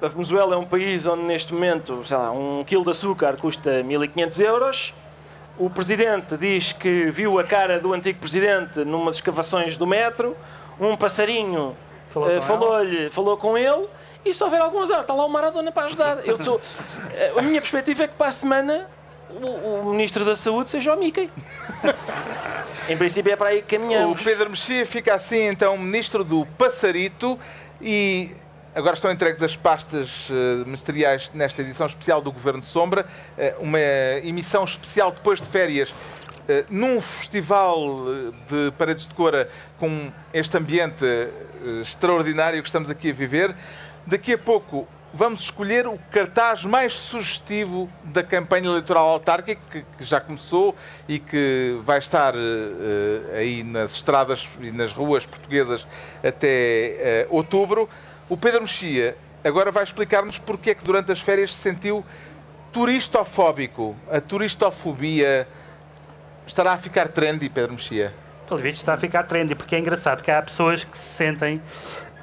A 0.00 0.08
Venezuela 0.08 0.54
é 0.54 0.58
um 0.58 0.64
país 0.64 1.04
onde 1.04 1.24
neste 1.24 1.52
momento, 1.52 2.02
sei 2.06 2.16
lá, 2.16 2.30
um 2.30 2.64
quilo 2.64 2.84
de 2.84 2.90
açúcar 2.90 3.36
custa 3.36 3.82
1500 3.82 4.40
euros. 4.40 4.94
O 5.58 5.68
presidente 5.68 6.38
diz 6.38 6.72
que 6.72 7.10
viu 7.10 7.38
a 7.38 7.44
cara 7.44 7.78
do 7.78 7.92
antigo 7.92 8.18
presidente 8.18 8.82
numas 8.82 9.16
escavações 9.16 9.76
do 9.76 9.86
metro. 9.86 10.34
Um 10.80 10.96
passarinho 10.96 11.76
Falou 12.10 12.30
eh, 12.30 12.36
com 12.36 12.42
falou-lhe, 12.42 13.10
falou 13.10 13.36
com 13.36 13.58
ele. 13.58 13.86
E 14.24 14.32
se 14.32 14.42
houver 14.42 14.60
algum 14.60 14.80
azar, 14.80 15.00
está 15.00 15.12
lá 15.12 15.24
o 15.24 15.28
Maradona 15.28 15.70
para 15.70 15.84
ajudar. 15.84 16.26
Eu 16.26 16.42
sou, 16.42 16.60
eh, 17.12 17.32
a 17.36 17.42
minha 17.42 17.60
perspectiva 17.60 18.04
é 18.04 18.08
que 18.08 18.14
para 18.14 18.28
a 18.28 18.32
semana 18.32 18.88
o, 19.42 19.80
o 19.88 19.90
Ministro 19.92 20.24
da 20.24 20.34
Saúde 20.36 20.70
seja 20.70 20.94
o 20.94 20.98
Mickey. 20.98 21.30
em 22.88 22.96
princípio 22.96 23.32
é 23.32 23.36
para 23.36 23.48
aí 23.50 23.62
que 23.62 23.76
O 23.76 23.78
caminhamos. 23.80 24.22
Pedro 24.22 24.50
Mexia 24.50 24.84
fica 24.84 25.14
assim, 25.14 25.46
então, 25.48 25.76
ministro 25.78 26.24
do 26.24 26.44
Passarito 26.58 27.38
e 27.80 28.30
agora 28.74 28.94
estão 28.94 29.10
entregues 29.10 29.42
as 29.42 29.56
pastas 29.56 30.28
eh, 30.30 30.64
ministeriais 30.64 31.30
nesta 31.34 31.62
edição 31.62 31.86
especial 31.86 32.20
do 32.20 32.30
Governo 32.30 32.62
Sombra, 32.62 33.06
eh, 33.36 33.54
uma 33.60 33.78
emissão 34.22 34.64
especial 34.64 35.10
depois 35.10 35.40
de 35.40 35.48
férias. 35.48 35.94
eh, 36.48 36.64
Num 36.68 37.00
festival 37.00 38.04
de 38.48 38.72
paredes 38.78 39.06
de 39.06 39.14
cora 39.14 39.48
com 39.78 40.10
este 40.32 40.56
ambiente 40.56 41.04
extraordinário 41.80 42.62
que 42.62 42.68
estamos 42.68 42.88
aqui 42.90 43.10
a 43.10 43.12
viver, 43.14 43.54
daqui 44.06 44.32
a 44.34 44.38
pouco 44.38 44.86
vamos 45.12 45.42
escolher 45.42 45.86
o 45.86 45.98
cartaz 46.10 46.64
mais 46.64 46.94
sugestivo 46.94 47.90
da 48.04 48.22
campanha 48.22 48.66
eleitoral 48.66 49.08
autárquica, 49.08 49.60
que, 49.70 49.84
que 49.98 50.04
já 50.04 50.20
começou 50.20 50.76
e 51.08 51.18
que 51.18 51.78
vai 51.84 51.98
estar 51.98 52.34
eh, 52.34 53.38
aí 53.38 53.62
nas 53.62 53.92
estradas 53.92 54.48
e 54.60 54.70
nas 54.70 54.92
ruas 54.92 55.26
portuguesas 55.26 55.86
até 56.22 56.48
eh, 56.48 57.26
outubro. 57.30 57.88
O 58.28 58.36
Pedro 58.36 58.62
Mexia 58.62 59.16
agora 59.42 59.72
vai 59.72 59.82
explicar-nos 59.82 60.38
porque 60.38 60.70
é 60.70 60.74
que 60.74 60.84
durante 60.84 61.10
as 61.10 61.20
férias 61.20 61.54
se 61.54 61.60
sentiu 61.60 62.04
turistofóbico. 62.72 63.96
A 64.10 64.20
turistofobia 64.20 65.46
estará 66.46 66.72
a 66.72 66.78
ficar 66.78 67.08
trendy, 67.08 67.48
Pedro 67.48 67.72
Mexia. 67.72 68.12
Pelo 68.46 68.60
visto 68.60 68.78
está 68.78 68.94
a 68.94 68.96
ficar 68.96 69.24
trendy, 69.24 69.54
porque 69.54 69.76
é 69.76 69.78
engraçado 69.78 70.22
que 70.22 70.30
há 70.30 70.42
pessoas 70.42 70.84
que 70.84 70.98
se 70.98 71.14
sentem, 71.14 71.62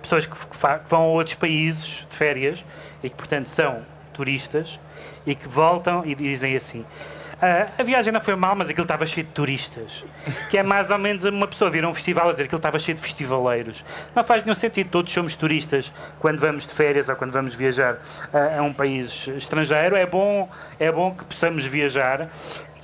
pessoas 0.08 0.26
que, 0.26 0.36
que 0.36 0.90
vão 0.90 1.02
a 1.02 1.06
outros 1.08 1.36
países 1.36 2.08
de 2.10 2.16
férias 2.16 2.66
e 3.04 3.10
que, 3.10 3.16
portanto, 3.16 3.48
são 3.48 3.86
turistas 4.14 4.80
e 5.26 5.36
que 5.36 5.48
voltam 5.48 6.04
e 6.06 6.16
dizem 6.16 6.56
assim. 6.56 6.86
"Ah, 7.42 7.68
a 7.78 7.84
viagem 7.84 8.12
não 8.12 8.20
foi 8.22 8.36
mal, 8.36 8.56
mas 8.56 8.70
aquilo 8.70 8.84
estava 8.86 9.06
cheio 9.06 9.28
de 9.28 9.34
turistas. 9.34 10.06
Que 10.50 10.58
é 10.58 10.64
mais 10.64 10.90
ou 10.90 10.98
menos 10.98 11.24
uma 11.26 11.48
pessoa 11.48 11.70
vir 11.70 11.84
a 11.84 11.88
um 11.90 11.94
festival 11.94 12.30
a 12.30 12.32
dizer 12.32 12.44
que 12.44 12.48
aquilo 12.48 12.58
estava 12.60 12.80
cheio 12.80 12.96
de 12.96 13.02
festivaleiros. 13.04 13.86
Não 14.16 14.24
faz 14.24 14.44
nenhum 14.44 14.56
sentido. 14.56 14.90
Todos 14.90 15.12
somos 15.14 15.36
turistas 15.36 15.94
quando 16.20 16.40
vamos 16.40 16.66
de 16.66 16.74
férias 16.74 17.10
ou 17.10 17.16
quando 17.16 17.32
vamos 17.32 17.54
viajar 17.54 17.98
a, 18.34 18.60
a 18.60 18.62
um 18.64 18.74
país 18.74 19.28
estrangeiro. 19.28 19.96
É 19.96 20.06
bom, 20.06 20.50
é 20.80 20.92
bom 20.92 21.14
que 21.14 21.26
possamos 21.26 21.64
viajar. 21.66 22.28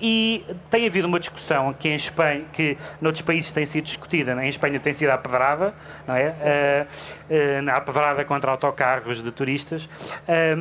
E 0.02 0.46
tem 0.70 0.86
havido 0.88 1.08
uma 1.08 1.20
discussão 1.20 1.74
que 1.74 1.88
em 1.88 1.96
Espanha, 1.96 2.44
que 2.52 2.78
noutros 3.00 3.22
países 3.22 3.52
tem 3.52 3.66
sido 3.66 3.86
discutida, 3.86 4.36
né? 4.36 4.46
em 4.46 4.50
Espanha 4.50 4.80
tem 4.80 4.94
sido 4.94 5.10
a 5.12 5.18
pedrada, 5.18 5.74
não 6.08 6.16
é? 6.16 6.36
Eh, 6.42 6.86
eh, 7.30 7.64
a 7.72 7.80
pedrada 7.80 8.26
contra 8.26 8.52
autocarros 8.52 9.24
de 9.24 9.32
turistas, 9.32 9.90
eh, 10.28 10.56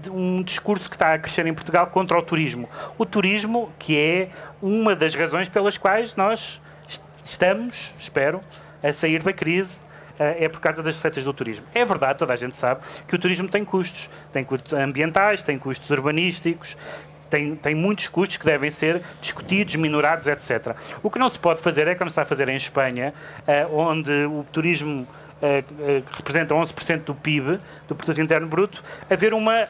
de 0.00 0.10
um 0.10 0.42
discurso 0.42 0.88
que 0.88 0.96
está 0.96 1.08
a 1.14 1.18
crescer 1.18 1.46
em 1.46 1.52
Portugal 1.54 1.86
contra 1.88 2.18
o 2.18 2.22
turismo. 2.22 2.68
O 2.96 3.04
turismo, 3.04 3.70
que 3.78 3.98
é 3.98 4.28
uma 4.62 4.96
das 4.96 5.14
razões 5.14 5.48
pelas 5.48 5.76
quais 5.76 6.16
nós 6.16 6.60
est- 6.88 7.02
estamos, 7.22 7.94
espero, 7.98 8.40
a 8.82 8.92
sair 8.92 9.22
da 9.22 9.32
crise 9.32 9.80
eh, 10.18 10.44
é 10.44 10.48
por 10.48 10.60
causa 10.60 10.82
das 10.82 10.94
receitas 10.94 11.24
do 11.24 11.34
turismo. 11.34 11.66
É 11.74 11.84
verdade, 11.84 12.18
toda 12.18 12.32
a 12.32 12.36
gente 12.36 12.56
sabe 12.56 12.80
que 13.06 13.14
o 13.14 13.18
turismo 13.18 13.48
tem 13.48 13.64
custos. 13.64 14.08
Tem 14.32 14.42
custos 14.44 14.72
ambientais, 14.72 15.42
tem 15.42 15.58
custos 15.58 15.90
urbanísticos, 15.90 16.76
tem, 17.30 17.54
tem 17.56 17.74
muitos 17.74 18.08
custos 18.08 18.36
que 18.36 18.44
devem 18.44 18.70
ser 18.70 19.02
discutidos, 19.20 19.74
minorados, 19.76 20.26
etc. 20.26 20.74
O 21.02 21.10
que 21.10 21.18
não 21.18 21.28
se 21.28 21.38
pode 21.38 21.60
fazer 21.60 21.86
é 21.88 21.94
como 21.94 22.08
se 22.10 22.12
está 22.14 22.22
a 22.22 22.26
fazer 22.26 22.48
em 22.48 22.56
Espanha, 22.56 23.12
eh, 23.46 23.66
onde 23.70 24.10
o 24.26 24.44
turismo 24.52 25.06
eh, 25.42 25.64
eh, 25.80 26.02
representa 26.12 26.54
11% 26.54 27.04
do 27.04 27.14
PIB, 27.14 27.58
do 27.88 27.94
Produto 27.94 28.20
Interno 28.20 28.46
Bruto, 28.46 28.82
haver 29.10 29.34
uma 29.34 29.68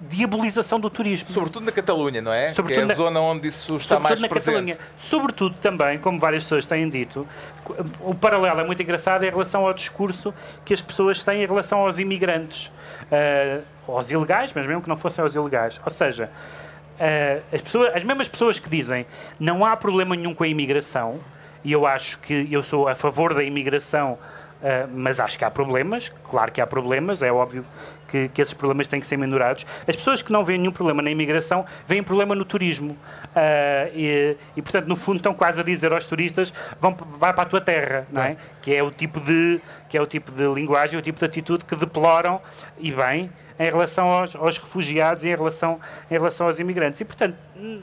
diabolização 0.00 0.78
do 0.78 0.90
turismo. 0.90 1.30
Sobretudo 1.30 1.64
na 1.64 1.72
Catalunha, 1.72 2.20
não 2.20 2.32
é? 2.32 2.50
Sobretudo 2.50 2.74
que 2.74 2.80
é 2.80 2.82
a 2.82 2.86
na- 2.86 2.94
zona 2.94 3.20
onde 3.20 3.48
isso 3.48 3.76
está 3.76 3.98
mais 3.98 4.18
Sobretudo 4.18 4.22
na 4.22 4.28
presente. 4.28 4.72
Catalunha. 4.72 4.78
Sobretudo 4.98 5.54
também, 5.60 5.98
como 5.98 6.18
várias 6.18 6.42
pessoas 6.42 6.66
têm 6.66 6.88
dito, 6.88 7.26
o 8.00 8.14
paralelo 8.14 8.60
é 8.60 8.64
muito 8.64 8.82
engraçado 8.82 9.24
em 9.24 9.30
relação 9.30 9.66
ao 9.66 9.72
discurso 9.72 10.34
que 10.64 10.74
as 10.74 10.82
pessoas 10.82 11.22
têm 11.22 11.42
em 11.42 11.46
relação 11.46 11.78
aos 11.80 11.98
imigrantes, 11.98 12.70
ah, 13.10 13.60
aos 13.88 14.10
ilegais, 14.10 14.52
mas 14.54 14.66
mesmo 14.66 14.82
que 14.82 14.88
não 14.88 14.96
fossem 14.96 15.22
aos 15.22 15.34
ilegais. 15.34 15.80
Ou 15.82 15.90
seja, 15.90 16.30
ah, 17.00 17.40
as, 17.52 17.60
pessoas, 17.60 17.94
as 17.94 18.02
mesmas 18.04 18.28
pessoas 18.28 18.58
que 18.58 18.68
dizem 18.68 19.06
não 19.38 19.64
há 19.64 19.76
problema 19.76 20.14
nenhum 20.16 20.34
com 20.34 20.44
a 20.44 20.48
imigração, 20.48 21.20
e 21.64 21.72
eu 21.72 21.86
acho 21.86 22.18
que 22.18 22.48
eu 22.50 22.62
sou 22.62 22.88
a 22.88 22.94
favor 22.94 23.34
da 23.34 23.42
imigração, 23.42 24.18
ah, 24.62 24.88
mas 24.92 25.20
acho 25.20 25.38
que 25.38 25.44
há 25.44 25.50
problemas, 25.50 26.12
claro 26.24 26.52
que 26.52 26.60
há 26.60 26.66
problemas, 26.66 27.22
é 27.22 27.32
óbvio 27.32 27.64
que, 28.08 28.28
que 28.28 28.40
esses 28.40 28.54
problemas 28.54 28.86
têm 28.86 29.00
que 29.00 29.06
ser 29.06 29.16
minorados. 29.16 29.66
As 29.88 29.96
pessoas 29.96 30.22
que 30.22 30.32
não 30.32 30.44
veem 30.44 30.58
nenhum 30.58 30.72
problema 30.72 31.02
na 31.02 31.10
imigração 31.10 31.66
veem 31.86 32.02
problema 32.02 32.34
no 32.34 32.44
turismo. 32.44 32.96
Ah, 33.34 33.88
e, 33.92 34.36
e, 34.56 34.62
portanto, 34.62 34.86
no 34.86 34.96
fundo, 34.96 35.16
estão 35.16 35.34
quase 35.34 35.60
a 35.60 35.64
dizer 35.64 35.92
aos 35.92 36.06
turistas: 36.06 36.54
vão, 36.80 36.96
vai 37.18 37.32
para 37.32 37.42
a 37.42 37.46
tua 37.46 37.60
terra, 37.60 38.06
não 38.10 38.22
é? 38.22 38.36
Que 38.62 38.74
é 38.74 38.82
o 38.82 38.90
tipo 38.90 39.20
de, 39.20 39.60
que 39.88 39.98
é 39.98 40.00
o 40.00 40.06
tipo 40.06 40.30
de 40.30 40.46
linguagem, 40.46 40.98
o 40.98 41.02
tipo 41.02 41.18
de 41.18 41.24
atitude 41.24 41.64
que 41.64 41.74
deploram, 41.74 42.40
e 42.78 42.92
bem, 42.92 43.30
em 43.58 43.64
relação 43.64 44.06
aos, 44.06 44.34
aos 44.34 44.58
refugiados 44.58 45.24
e 45.24 45.28
em 45.28 45.34
relação, 45.34 45.80
em 46.10 46.14
relação 46.14 46.46
aos 46.46 46.58
imigrantes. 46.58 47.00
E, 47.00 47.04
portanto, 47.04 47.36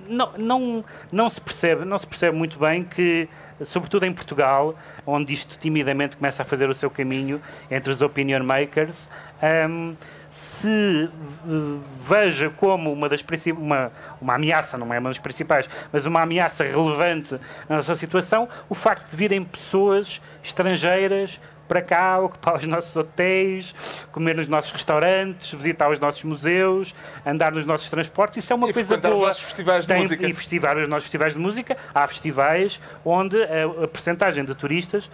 não, 0.08 0.32
não, 0.38 0.86
não, 1.12 1.30
se 1.30 1.40
percebe, 1.40 1.86
não 1.86 1.98
se 1.98 2.08
percebe 2.08 2.36
muito 2.36 2.60
bem 2.60 2.84
que 2.84 3.30
sobretudo 3.64 4.06
em 4.06 4.14
Portugal, 4.14 4.76
onde 5.06 5.34
isto 5.34 5.58
timidamente 5.58 6.18
começa 6.18 6.42
a 6.42 6.46
fazer 6.46 6.70
o 6.70 6.74
seu 6.74 6.90
caminho 6.90 7.42
entre 7.70 7.92
os 7.92 8.02
opinion 8.02 8.44
makers, 8.44 9.10
um, 9.70 9.96
se 10.30 11.10
veja 12.02 12.50
como 12.50 12.92
uma 12.92 13.10
das 13.10 13.24
uma, 13.56 13.92
uma 14.20 14.36
ameaça, 14.36 14.78
não 14.78 14.94
é 14.94 15.00
uma 15.00 15.10
das 15.10 15.20
principais, 15.20 15.70
mas 15.92 16.06
uma 16.06 16.22
ameaça 16.22 16.64
relevante 16.64 17.40
na 17.68 17.78
nossa 17.78 17.96
situação, 17.96 18.48
o 18.70 18.76
facto 18.76 19.10
de 19.10 19.18
virem 19.18 19.44
pessoas 19.44 20.22
estrangeiras 20.44 21.40
para 21.72 21.82
cá, 21.82 22.20
ocupar 22.20 22.58
os 22.58 22.66
nossos 22.66 22.94
hotéis, 22.98 23.74
comer 24.12 24.36
nos 24.36 24.50
nossos 24.50 24.72
restaurantes, 24.72 25.54
visitar 25.54 25.90
os 25.90 26.02
nossos 26.02 26.22
museus, 26.22 26.94
andar 27.26 27.54
nos 27.54 27.66
nossos 27.66 27.90
transportes. 27.90 28.44
Isso 28.44 28.52
é 28.52 28.56
uma 28.58 28.70
e 28.70 28.74
coisa 28.74 28.98
boa. 28.98 29.14
os 29.14 29.20
nossos 29.22 29.44
festivais 29.44 29.86
de 29.86 29.94
Tem, 29.94 30.04
música. 30.04 30.28
E 30.28 30.34
festivar 30.34 30.78
os 30.78 30.90
nossos 30.90 31.06
festivais 31.06 31.34
de 31.34 31.40
música. 31.40 31.78
Há 31.96 32.06
festivais 32.10 32.82
onde 33.06 33.42
a, 33.42 33.84
a 33.86 33.88
percentagem 33.88 34.44
de 34.44 34.54
turistas 34.54 35.06
uh, 35.06 35.10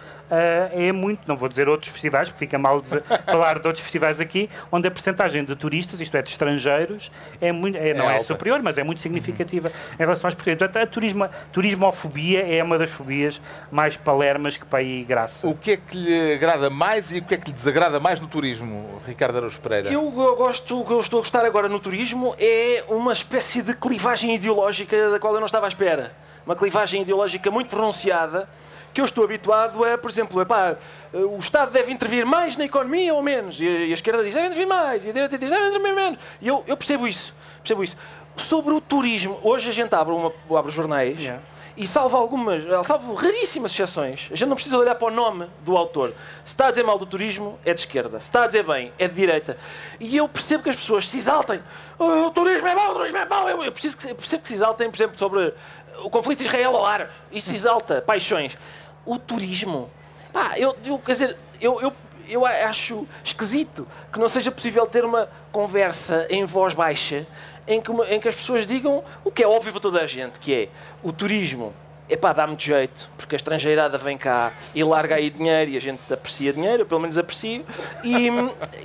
é 0.72 0.90
muito, 0.90 1.28
não 1.28 1.36
vou 1.36 1.48
dizer 1.48 1.68
outros 1.68 1.92
festivais, 1.92 2.28
porque 2.28 2.46
fica 2.46 2.58
mal 2.58 2.82
falar 3.24 3.60
de 3.60 3.68
outros 3.68 3.84
festivais 3.84 4.20
aqui, 4.20 4.50
onde 4.72 4.88
a 4.88 4.90
percentagem 4.90 5.44
de 5.44 5.54
turistas, 5.54 6.00
isto 6.00 6.16
é, 6.16 6.22
de 6.22 6.30
estrangeiros, 6.30 7.12
é 7.40 7.52
muito, 7.52 7.78
é, 7.78 7.94
não 7.94 8.10
é, 8.10 8.16
é 8.16 8.20
superior, 8.20 8.60
mas 8.64 8.78
é 8.78 8.82
muito 8.82 9.00
significativa 9.00 9.68
uhum. 9.68 9.94
em 9.94 9.98
relação 9.98 10.26
aos 10.26 10.34
portugueses. 10.34 10.58
Portanto, 10.58 10.82
a 10.82 10.86
turismo, 10.88 11.28
turismofobia 11.52 12.40
é 12.52 12.60
uma 12.64 12.76
das 12.76 12.90
fobias 12.90 13.40
mais 13.70 13.96
palermas 13.96 14.56
que 14.56 14.64
para 14.64 14.80
aí 14.80 15.04
graça. 15.04 15.46
O 15.46 15.54
que 15.54 15.70
é 15.70 15.76
que 15.76 15.96
lhe 15.96 16.36
agrada 16.48 16.70
mais 16.70 17.12
e 17.12 17.18
o 17.18 17.22
que 17.22 17.34
é 17.34 17.36
que 17.36 17.48
lhe 17.48 17.52
desagrada 17.52 18.00
mais 18.00 18.18
no 18.18 18.26
turismo, 18.26 19.02
Ricardo 19.06 19.36
Araújo 19.36 19.60
Pereira? 19.60 19.92
Eu, 19.92 20.02
eu 20.16 20.36
gosto, 20.36 20.80
o 20.80 20.86
que 20.86 20.92
eu 20.92 21.00
estou 21.00 21.18
a 21.18 21.22
gostar 21.22 21.44
agora 21.44 21.68
no 21.68 21.78
turismo 21.78 22.34
é 22.38 22.82
uma 22.88 23.12
espécie 23.12 23.60
de 23.60 23.74
clivagem 23.74 24.34
ideológica 24.34 25.10
da 25.10 25.20
qual 25.20 25.34
eu 25.34 25.40
não 25.40 25.46
estava 25.46 25.66
à 25.66 25.68
espera. 25.68 26.16
Uma 26.46 26.56
clivagem 26.56 27.02
ideológica 27.02 27.50
muito 27.50 27.68
pronunciada 27.68 28.48
que 28.94 29.00
eu 29.02 29.04
estou 29.04 29.24
habituado 29.24 29.84
a, 29.84 29.98
por 29.98 30.10
exemplo, 30.10 30.40
epá, 30.40 30.76
o 31.12 31.38
Estado 31.38 31.70
deve 31.70 31.92
intervir 31.92 32.24
mais 32.24 32.56
na 32.56 32.64
economia 32.64 33.12
ou 33.12 33.22
menos. 33.22 33.60
E 33.60 33.66
a, 33.68 33.92
esquerda 33.92 34.24
diz, 34.24 34.32
deve 34.32 34.46
intervir 34.46 34.66
mais. 34.66 35.04
E 35.04 35.10
a 35.10 35.12
direita 35.12 35.36
diz, 35.36 35.50
deve 35.50 35.68
intervir 35.68 35.94
menos. 35.94 36.18
E 36.40 36.48
eu, 36.48 36.64
eu 36.66 36.78
percebo 36.78 37.06
isso. 37.06 37.34
Percebo 37.58 37.84
isso. 37.84 37.96
Sobre 38.38 38.72
o 38.72 38.80
turismo, 38.80 39.38
hoje 39.42 39.68
a 39.68 39.72
gente 39.72 39.94
abre, 39.94 40.14
uma, 40.14 40.32
abre 40.58 40.72
jornais... 40.72 41.20
Yeah 41.20 41.42
e 41.78 41.86
salvo 41.86 42.16
algumas, 42.16 42.64
salvo 42.84 43.14
raríssimas 43.14 43.70
exceções, 43.70 44.28
a 44.32 44.34
gente 44.34 44.48
não 44.48 44.56
precisa 44.56 44.76
olhar 44.76 44.96
para 44.96 45.06
o 45.06 45.10
nome 45.12 45.46
do 45.64 45.76
autor. 45.76 46.12
Se 46.44 46.52
está 46.52 46.66
a 46.66 46.70
dizer 46.70 46.82
mal 46.82 46.98
do 46.98 47.06
turismo, 47.06 47.56
é 47.64 47.72
de 47.72 47.80
esquerda. 47.80 48.18
Se 48.18 48.28
está 48.28 48.42
a 48.42 48.46
dizer 48.48 48.64
bem, 48.64 48.92
é 48.98 49.06
de 49.06 49.14
direita. 49.14 49.56
E 50.00 50.16
eu 50.16 50.28
percebo 50.28 50.64
que 50.64 50.70
as 50.70 50.76
pessoas 50.76 51.08
se 51.08 51.16
exaltem. 51.16 51.62
Oh, 51.96 52.26
o 52.26 52.30
turismo 52.32 52.66
é 52.66 52.74
mau, 52.74 52.90
o 52.90 52.94
turismo 52.96 53.18
é 53.18 53.24
mau. 53.24 53.48
Eu, 53.48 53.70
preciso 53.70 53.96
que, 53.96 54.10
eu 54.10 54.14
percebo 54.16 54.42
que 54.42 54.48
se 54.48 54.54
exaltem, 54.54 54.90
por 54.90 54.96
exemplo, 54.96 55.16
sobre 55.16 55.54
o 56.02 56.10
conflito 56.10 56.42
israelo-árabe. 56.42 57.12
Isso 57.30 57.54
exalta 57.54 58.02
paixões. 58.02 58.58
O 59.06 59.16
turismo, 59.16 59.88
pá, 60.32 60.58
eu, 60.58 60.76
eu 60.84 60.98
quer 60.98 61.12
dizer, 61.12 61.36
eu, 61.60 61.80
eu 61.80 61.92
eu 62.28 62.44
acho 62.44 63.08
esquisito 63.24 63.88
que 64.12 64.18
não 64.18 64.28
seja 64.28 64.50
possível 64.50 64.86
ter 64.86 65.02
uma 65.04 65.28
conversa 65.50 66.26
em 66.28 66.44
voz 66.44 66.74
baixa 66.74 67.26
em 67.68 67.80
que, 67.80 67.92
em 67.92 68.18
que 68.18 68.28
as 68.28 68.34
pessoas 68.34 68.66
digam 68.66 69.04
o 69.24 69.30
que 69.30 69.42
é 69.42 69.46
óbvio 69.46 69.72
para 69.72 69.80
toda 69.80 70.00
a 70.00 70.06
gente, 70.06 70.40
que 70.40 70.52
é 70.54 70.68
o 71.02 71.12
turismo 71.12 71.72
epá, 72.08 72.32
dá 72.32 72.46
muito 72.46 72.62
jeito, 72.62 73.10
porque 73.16 73.34
a 73.34 73.36
estrangeirada 73.36 73.98
vem 73.98 74.16
cá 74.16 74.52
e 74.74 74.82
larga 74.82 75.16
aí 75.16 75.28
dinheiro 75.30 75.72
e 75.72 75.76
a 75.76 75.80
gente 75.80 76.12
aprecia 76.12 76.52
dinheiro, 76.52 76.82
eu 76.82 76.86
pelo 76.86 77.00
menos 77.00 77.18
aprecio, 77.18 77.64
e, 78.02 78.28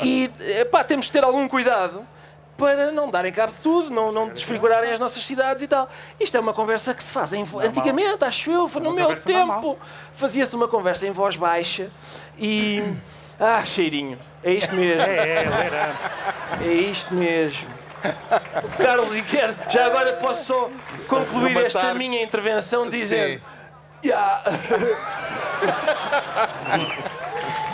e 0.04 0.32
epá, 0.60 0.84
temos 0.84 1.06
de 1.06 1.13
ter 1.13 1.24
algum 1.24 1.48
cuidado 1.48 2.06
para 2.58 2.91
não 2.91 3.10
darem 3.10 3.32
cabo 3.32 3.52
de 3.52 3.60
tudo, 3.60 3.89
não, 3.89 4.12
não 4.12 4.30
desfigurarem 4.30 4.91
as 4.91 5.00
nossas 5.00 5.26
cidades 5.26 5.63
e 5.63 5.67
tal. 5.67 5.89
Isto 6.19 6.38
é 6.38 6.39
uma 6.39 6.54
conversa 6.54 6.93
que 6.93 7.04
se 7.04 7.10
faz 7.10 7.34
em, 7.34 7.43
antigamente, 7.63 8.24
acho 8.24 8.52
eu, 8.52 8.69
no 8.80 8.91
meu 8.91 9.15
tempo, 9.15 9.78
fazia-se 10.13 10.56
uma 10.56 10.67
conversa 10.67 11.08
em 11.08 11.12
voz 11.12 11.36
baixa 11.36 11.89
e... 12.38 12.84
Ah, 13.39 13.65
cheirinho, 13.65 14.19
é 14.43 14.54
isto 14.54 14.74
mesmo. 14.76 15.02
É, 15.02 15.15
é, 15.15 15.93
é, 16.62 16.67
é 16.67 16.74
isto 16.74 17.13
mesmo. 17.15 17.83
Carlos 18.78 19.16
Iquer, 19.16 19.56
já 19.70 19.86
agora 19.86 20.13
posso 20.13 20.46
só 20.46 20.70
concluir 21.08 21.58
esta 21.58 21.94
minha 21.94 22.22
intervenção 22.22 22.89
dizendo. 22.89 23.42
Yeah. 24.04 24.44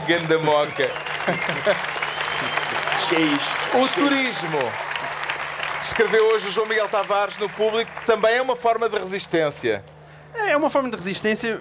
Ganda 0.08 0.38
moca. 0.39 0.89
Que 3.10 3.15
é 3.15 3.20
isto? 3.20 3.78
O 3.78 3.88
turismo. 3.89 4.72
Escreveu 5.88 6.26
hoje 6.28 6.48
o 6.48 6.52
João 6.52 6.68
Miguel 6.68 6.88
Tavares 6.88 7.38
no 7.38 7.50
público, 7.50 7.92
também 8.06 8.36
é 8.36 8.42
uma 8.42 8.56
forma 8.56 8.88
de 8.88 8.98
resistência. 8.98 9.84
É 10.34 10.56
uma 10.56 10.70
forma 10.70 10.89
de 10.89 10.96
resistência, 10.96 11.60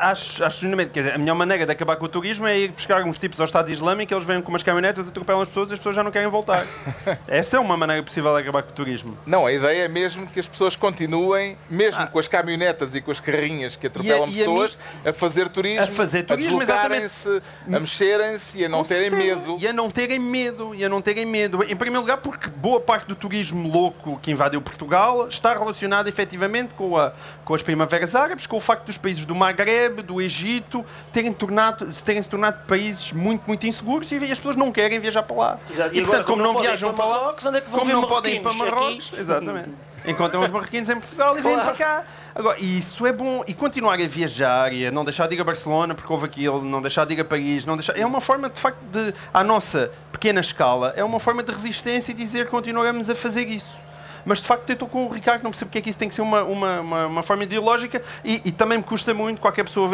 acho, 0.00 0.44
acho 0.44 0.60
genuinamente. 0.60 0.98
a 0.98 1.18
melhor 1.18 1.34
maneira 1.34 1.64
de 1.64 1.72
acabar 1.72 1.96
com 1.96 2.04
o 2.04 2.08
turismo 2.08 2.46
é 2.46 2.58
ir 2.58 2.72
buscar 2.72 3.02
uns 3.04 3.18
tipos 3.18 3.38
ao 3.40 3.46
Estado 3.46 3.70
Islâmico, 3.70 4.12
eles 4.12 4.24
vêm 4.24 4.42
com 4.42 4.48
umas 4.50 4.62
caminhonetas, 4.62 5.08
atropelam 5.08 5.42
as 5.42 5.48
pessoas 5.48 5.70
e 5.70 5.74
as 5.74 5.78
pessoas 5.78 5.96
já 5.96 6.02
não 6.02 6.10
querem 6.10 6.28
voltar. 6.28 6.66
Essa 7.28 7.56
é 7.56 7.60
uma 7.60 7.76
maneira 7.76 8.02
possível 8.02 8.34
de 8.34 8.42
acabar 8.42 8.62
com 8.62 8.70
o 8.70 8.72
turismo. 8.72 9.16
Não, 9.24 9.46
a 9.46 9.52
ideia 9.52 9.84
é 9.84 9.88
mesmo 9.88 10.26
que 10.26 10.40
as 10.40 10.46
pessoas 10.46 10.74
continuem, 10.74 11.56
mesmo 11.68 12.02
ah. 12.02 12.06
com 12.06 12.18
as 12.18 12.26
caminhonetas 12.26 12.94
e 12.94 13.00
com 13.00 13.10
as 13.10 13.20
carrinhas 13.20 13.76
que 13.76 13.86
atropelam 13.86 14.28
e 14.28 14.34
a, 14.34 14.38
pessoas, 14.38 14.74
a, 14.74 14.76
mim, 14.76 15.10
a, 15.10 15.12
fazer 15.12 15.48
turismo, 15.48 15.82
a, 15.82 15.86
fazer 15.86 16.22
turismo, 16.24 16.56
a 16.56 16.64
deslocarem-se, 16.64 17.42
a 17.66 17.80
mexerem-se 17.80 18.58
e 18.58 18.64
a 18.64 18.68
não 18.68 18.78
com 18.78 18.88
terem 18.88 19.10
certeza. 19.10 19.36
medo. 19.36 19.56
E 19.60 19.68
a 19.68 19.72
não 19.72 19.90
terem 19.90 20.18
medo, 20.18 20.74
e 20.74 20.84
a 20.84 20.88
não 20.88 21.00
terem 21.00 21.26
medo. 21.26 21.62
Em 21.62 21.76
primeiro 21.76 22.00
lugar, 22.00 22.18
porque 22.18 22.48
boa 22.48 22.80
parte 22.80 23.06
do 23.06 23.14
turismo 23.14 23.68
louco 23.68 24.18
que 24.20 24.30
invadiu 24.30 24.60
Portugal 24.60 25.28
está 25.28 25.52
relacionado 25.52 26.08
efetivamente 26.08 26.74
com, 26.74 26.96
a, 26.96 27.12
com 27.44 27.54
as 27.54 27.62
primaveras 27.62 27.99
árabes, 28.14 28.46
com 28.46 28.56
o 28.56 28.60
facto 28.60 28.86
dos 28.86 28.98
países 28.98 29.24
do 29.24 29.34
Maghreb, 29.34 30.02
do 30.02 30.20
Egito, 30.20 30.84
terem, 31.12 31.32
tornado, 31.32 31.86
terem 32.04 32.20
se 32.20 32.28
tornado 32.28 32.64
países 32.66 33.12
muito, 33.12 33.42
muito 33.46 33.66
inseguros 33.66 34.10
e 34.10 34.16
as 34.16 34.38
pessoas 34.38 34.56
não 34.56 34.72
querem 34.72 34.98
viajar 34.98 35.22
para 35.22 35.36
lá. 35.36 35.58
Exato. 35.70 35.94
E, 35.94 35.98
e 35.98 36.02
portanto, 36.02 36.26
como, 36.26 36.42
como 36.42 36.54
não 36.54 36.60
viajam 36.60 36.94
para, 36.94 37.06
Marrocos, 37.06 37.44
lá, 37.44 37.56
é 37.56 37.60
como 37.60 37.92
não 37.92 38.04
podem 38.04 38.36
ir 38.36 38.40
para 38.40 38.52
Marrocos, 38.54 39.08
aqui? 39.12 39.20
exatamente. 39.20 39.70
Encontram 40.06 40.40
os 40.40 40.50
marroquinos 40.50 40.88
em 40.88 40.98
Portugal 40.98 41.38
e 41.38 41.42
vêm 41.42 41.52
claro. 41.52 41.68
para 41.68 41.76
cá. 41.76 42.04
Agora, 42.34 42.58
isso 42.58 43.06
é 43.06 43.12
bom. 43.12 43.44
E 43.46 43.52
continuar 43.52 44.00
a 44.00 44.06
viajar 44.06 44.72
e 44.72 44.86
a 44.86 44.90
não 44.90 45.04
deixar 45.04 45.26
de 45.28 45.34
ir 45.34 45.40
a 45.40 45.44
Barcelona 45.44 45.94
porque 45.94 46.10
houve 46.10 46.24
aquilo, 46.24 46.64
não 46.64 46.80
deixar 46.80 47.04
de 47.04 47.14
ir 47.14 47.20
a 47.20 47.24
Paris, 47.24 47.66
não 47.66 47.76
deixar. 47.76 47.98
É 47.98 48.06
uma 48.06 48.20
forma, 48.20 48.48
de 48.48 48.58
facto, 48.58 48.80
de, 48.90 49.12
à 49.32 49.44
nossa 49.44 49.92
pequena 50.10 50.40
escala, 50.40 50.94
é 50.96 51.04
uma 51.04 51.20
forma 51.20 51.42
de 51.42 51.52
resistência 51.52 52.12
e 52.12 52.14
dizer 52.14 52.46
que 52.46 52.50
continuamos 52.50 53.10
a 53.10 53.14
fazer 53.14 53.46
isso 53.46 53.89
mas 54.24 54.38
de 54.38 54.46
facto 54.46 54.70
estou 54.70 54.88
com 54.88 55.06
o 55.06 55.08
Ricardo, 55.08 55.42
não 55.42 55.50
percebo 55.50 55.68
porque 55.68 55.78
é 55.78 55.82
que 55.82 55.90
isso 55.90 55.98
tem 55.98 56.08
que 56.08 56.14
ser 56.14 56.22
uma, 56.22 56.42
uma, 56.42 56.80
uma, 56.80 57.06
uma 57.06 57.22
forma 57.22 57.44
ideológica 57.44 58.02
e, 58.24 58.40
e, 58.44 58.52
também 58.52 58.78
me 58.78 58.84
custa 58.84 59.12
muito 59.14 59.40
qualquer 59.40 59.64
pessoa, 59.64 59.90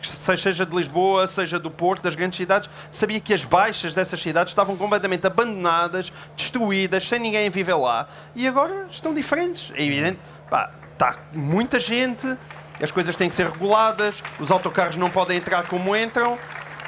que 0.00 0.06
seja 0.08 0.66
de 0.66 0.74
Lisboa, 0.74 1.26
seja 1.26 1.58
do 1.58 1.70
Porto, 1.70 2.02
das 2.02 2.14
grandes 2.14 2.36
cidades, 2.36 2.68
sabia 2.90 3.20
que 3.20 3.32
as 3.32 3.44
baixas 3.44 3.94
dessas 3.94 4.20
cidades 4.20 4.50
estavam 4.50 4.76
completamente 4.76 5.26
abandonadas, 5.26 6.12
destruídas, 6.36 7.08
sem 7.08 7.18
ninguém 7.18 7.48
viver 7.50 7.74
lá 7.74 8.08
e 8.34 8.46
agora 8.46 8.86
estão 8.90 9.14
diferentes. 9.14 9.72
É 9.74 9.84
evidente, 9.84 10.18
pá, 10.48 10.70
está 10.92 11.16
muita 11.32 11.78
gente, 11.78 12.36
as 12.80 12.90
coisas 12.90 13.14
têm 13.14 13.28
que 13.28 13.34
ser 13.34 13.48
reguladas, 13.48 14.22
os 14.38 14.50
autocarros 14.50 14.96
não 14.96 15.10
podem 15.10 15.36
entrar 15.36 15.66
como 15.66 15.96
entram. 15.96 16.38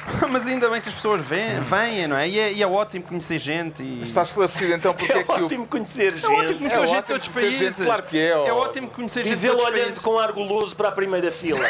Mas 0.29 0.47
ainda 0.47 0.69
bem 0.69 0.81
que 0.81 0.89
as 0.89 0.95
pessoas 0.95 1.21
vêm, 1.21 1.59
vêm 1.59 2.07
não 2.07 2.17
é? 2.17 2.27
E, 2.27 2.39
é? 2.39 2.53
e 2.53 2.63
é 2.63 2.67
ótimo 2.67 3.05
conhecer 3.05 3.39
gente. 3.39 3.83
E... 3.83 4.03
Está 4.03 4.23
esclarecido 4.23 4.73
então 4.73 4.93
porque 4.93 5.11
é, 5.13 5.17
é 5.17 5.23
que. 5.23 5.31
É 5.31 5.43
ótimo 5.43 5.67
conhecer 5.67 6.13
gente. 6.13 6.25
É 6.25 6.29
ótimo 6.29 6.59
conhecer 6.59 6.81
é 6.81 6.87
gente 6.87 7.05
de 7.05 7.13
outros 7.13 7.31
países. 7.31 7.59
Gente, 7.59 7.83
claro 7.83 8.03
que 8.03 8.17
é. 8.17 8.29
É 8.29 8.53
ótimo 8.53 8.87
conhecer 8.89 9.23
gente 9.23 9.39
de 9.39 9.49
outros 9.49 9.67
olhando 9.67 9.83
países. 9.83 10.01
com 10.01 10.17
ar 10.17 10.31
goloso 10.31 10.75
para 10.75 10.89
a 10.89 10.91
primeira 10.91 11.31
fila. 11.31 11.59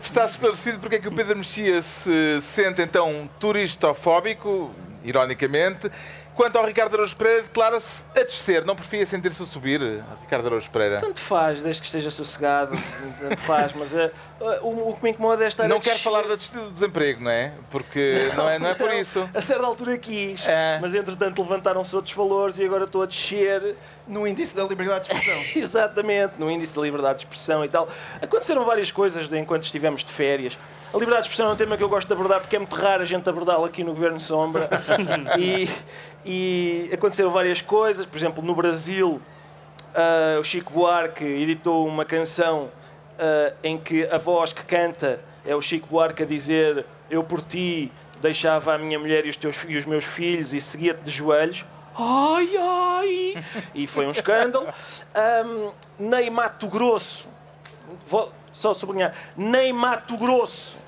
Está 0.00 0.26
esclarecido 0.26 0.78
porque 0.78 0.96
é 0.96 0.98
que 1.00 1.08
o 1.08 1.12
Pedro 1.12 1.36
Mexia 1.36 1.82
se 1.82 2.40
sente 2.42 2.80
então 2.80 3.28
turistofóbico, 3.40 4.70
ironicamente, 5.02 5.90
Quanto 6.34 6.56
ao 6.56 6.64
Ricardo 6.64 6.94
Araújo 6.94 7.14
Pereira, 7.14 7.42
declara-se 7.42 8.02
a 8.16 8.22
descer. 8.22 8.64
Não 8.64 8.74
preferia 8.74 9.04
sentir-se 9.04 9.42
a 9.42 9.46
subir, 9.46 9.80
Ricardo 10.22 10.46
Araújo 10.46 10.70
Pereira? 10.70 10.98
Tanto 10.98 11.20
faz, 11.20 11.62
desde 11.62 11.82
que 11.82 11.86
esteja 11.86 12.10
sossegado. 12.10 12.74
Tanto 13.20 13.36
faz, 13.38 13.72
mas 13.74 13.92
uh, 13.92 14.10
o, 14.62 14.90
o, 14.90 14.96
que 14.96 15.04
me 15.04 15.10
incomoda 15.10 15.44
é 15.44 15.68
Não 15.68 15.78
quero 15.78 15.98
falar 15.98 16.26
da 16.26 16.34
descida 16.34 16.60
do 16.62 16.70
desemprego, 16.70 17.22
não 17.22 17.30
é? 17.30 17.52
Porque 17.70 18.28
não, 18.30 18.36
não 18.36 18.50
é, 18.50 18.58
não 18.58 18.68
é 18.70 18.74
por 18.74 18.92
isso. 18.92 19.28
A 19.32 19.40
certa 19.40 19.64
altura 19.64 19.96
quis, 19.96 20.46
é. 20.46 20.78
mas 20.80 20.94
entretanto 20.94 21.40
levantaram-se 21.42 21.94
outros 21.94 22.14
valores 22.14 22.58
e 22.58 22.64
agora 22.64 22.84
estou 22.84 23.02
a 23.02 23.06
descer. 23.06 23.76
No 24.06 24.26
índice 24.26 24.54
da 24.54 24.64
liberdade 24.64 25.08
de 25.08 25.14
expressão. 25.14 25.42
Exatamente, 25.62 26.32
no 26.38 26.50
índice 26.50 26.74
da 26.74 26.82
liberdade 26.82 27.20
de 27.20 27.24
expressão 27.24 27.64
e 27.64 27.68
tal. 27.68 27.88
Aconteceram 28.20 28.64
várias 28.64 28.90
coisas 28.90 29.32
enquanto 29.32 29.62
estivemos 29.62 30.02
de 30.02 30.10
férias. 30.10 30.58
A 30.92 30.98
liberdade 30.98 31.22
de 31.22 31.30
expressão 31.30 31.50
é 31.50 31.54
um 31.54 31.56
tema 31.56 31.76
que 31.76 31.84
eu 31.84 31.88
gosto 31.88 32.08
de 32.08 32.12
abordar 32.12 32.40
porque 32.40 32.56
é 32.56 32.58
muito 32.58 32.74
raro 32.74 33.02
a 33.02 33.06
gente 33.06 33.28
abordá-lo 33.28 33.64
aqui 33.64 33.84
no 33.84 33.94
Governo 33.94 34.18
Sombra. 34.18 34.68
e, 35.38 35.68
e 36.24 36.90
aconteceram 36.92 37.30
várias 37.30 37.62
coisas. 37.62 38.04
Por 38.04 38.18
exemplo, 38.18 38.42
no 38.42 38.54
Brasil, 38.54 39.22
uh, 39.94 40.40
o 40.40 40.44
Chico 40.44 40.72
Buarque 40.72 41.24
editou 41.24 41.86
uma 41.86 42.04
canção 42.04 42.68
uh, 43.18 43.54
em 43.62 43.78
que 43.78 44.06
a 44.06 44.18
voz 44.18 44.52
que 44.52 44.64
canta 44.64 45.20
é 45.44 45.54
o 45.54 45.62
Chico 45.62 45.88
Buarque 45.88 46.22
a 46.22 46.26
dizer 46.26 46.84
Eu 47.10 47.24
por 47.24 47.42
ti 47.42 47.90
deixava 48.20 48.74
a 48.74 48.78
minha 48.78 48.98
mulher 48.98 49.26
e 49.26 49.30
os, 49.30 49.36
teus, 49.36 49.64
e 49.68 49.76
os 49.76 49.84
meus 49.84 50.04
filhos 50.04 50.54
e 50.54 50.60
seguia-te 50.60 51.02
de 51.02 51.10
joelhos. 51.10 51.64
Ai, 51.98 52.48
ai! 52.56 53.44
E 53.74 53.86
foi 53.86 54.06
um 54.06 54.10
escândalo. 54.10 54.66
Um, 55.44 55.72
Ney 55.98 56.30
Mato 56.30 56.68
Grosso 56.68 57.26
vou 58.06 58.32
só 58.52 58.74
sublinhar, 58.74 59.14
nem 59.36 59.72
Mato 59.72 60.16
Grosso 60.16 60.78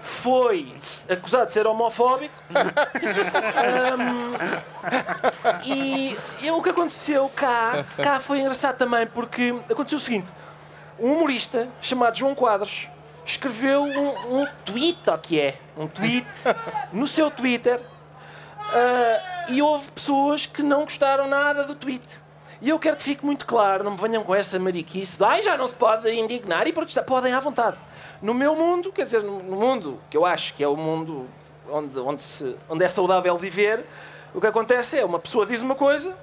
foi 0.00 0.74
acusado 1.08 1.46
de 1.46 1.52
ser 1.52 1.66
homofóbico. 1.66 2.34
Um, 3.60 4.32
e, 5.64 6.16
e 6.42 6.50
o 6.50 6.62
que 6.62 6.70
aconteceu 6.70 7.28
cá, 7.28 7.84
cá 8.02 8.18
foi 8.18 8.40
engraçado 8.40 8.78
também, 8.78 9.06
porque 9.06 9.54
aconteceu 9.70 9.98
o 9.98 10.00
seguinte: 10.00 10.28
um 11.00 11.14
humorista 11.14 11.68
chamado 11.80 12.16
João 12.16 12.34
Quadros 12.34 12.88
escreveu 13.24 13.82
um, 13.82 14.40
um 14.40 14.46
tweet, 14.64 14.98
ou 15.08 15.18
que 15.18 15.40
é, 15.40 15.54
um 15.76 15.86
tweet, 15.86 16.26
no 16.92 17.06
seu 17.06 17.30
Twitter, 17.30 17.80
uh, 17.80 19.52
e 19.52 19.62
houve 19.62 19.90
pessoas 19.92 20.46
que 20.46 20.62
não 20.62 20.82
gostaram 20.82 21.26
nada 21.26 21.64
do 21.64 21.74
tweet. 21.74 22.06
E 22.62 22.68
eu 22.68 22.78
quero 22.78 22.96
que 22.96 23.02
fique 23.02 23.24
muito 23.24 23.46
claro, 23.46 23.82
não 23.84 23.92
me 23.92 23.96
venham 23.96 24.22
com 24.22 24.34
essa 24.34 24.58
mariquice 24.58 25.16
de 25.16 25.42
já 25.42 25.56
não 25.56 25.66
se 25.66 25.74
pode 25.74 26.10
indignar 26.10 26.66
e 26.66 26.72
protestar. 26.72 27.04
Podem 27.04 27.32
à 27.32 27.40
vontade. 27.40 27.78
No 28.20 28.34
meu 28.34 28.54
mundo, 28.54 28.92
quer 28.92 29.04
dizer, 29.04 29.22
no 29.22 29.56
mundo 29.56 29.98
que 30.10 30.16
eu 30.16 30.26
acho 30.26 30.52
que 30.52 30.62
é 30.62 30.68
o 30.68 30.76
mundo 30.76 31.26
onde, 31.70 31.98
onde, 31.98 32.22
se, 32.22 32.54
onde 32.68 32.84
é 32.84 32.88
saudável 32.88 33.38
viver, 33.38 33.86
o 34.34 34.40
que 34.40 34.46
acontece 34.46 34.98
é 34.98 35.04
uma 35.04 35.18
pessoa 35.18 35.46
diz 35.46 35.62
uma 35.62 35.74
coisa 35.74 36.14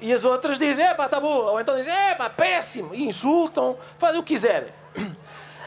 e 0.00 0.12
as 0.12 0.24
outras 0.24 0.58
dizem, 0.58 0.84
é 0.84 0.94
pá, 0.94 1.08
tá 1.08 1.20
boa, 1.20 1.52
ou 1.52 1.60
então 1.60 1.76
dizem, 1.76 1.92
é 1.92 2.14
pá, 2.14 2.30
péssimo, 2.30 2.94
e 2.94 3.04
insultam, 3.04 3.76
fazem 3.98 4.20
o 4.20 4.22
que 4.22 4.34
quiserem. 4.34 4.72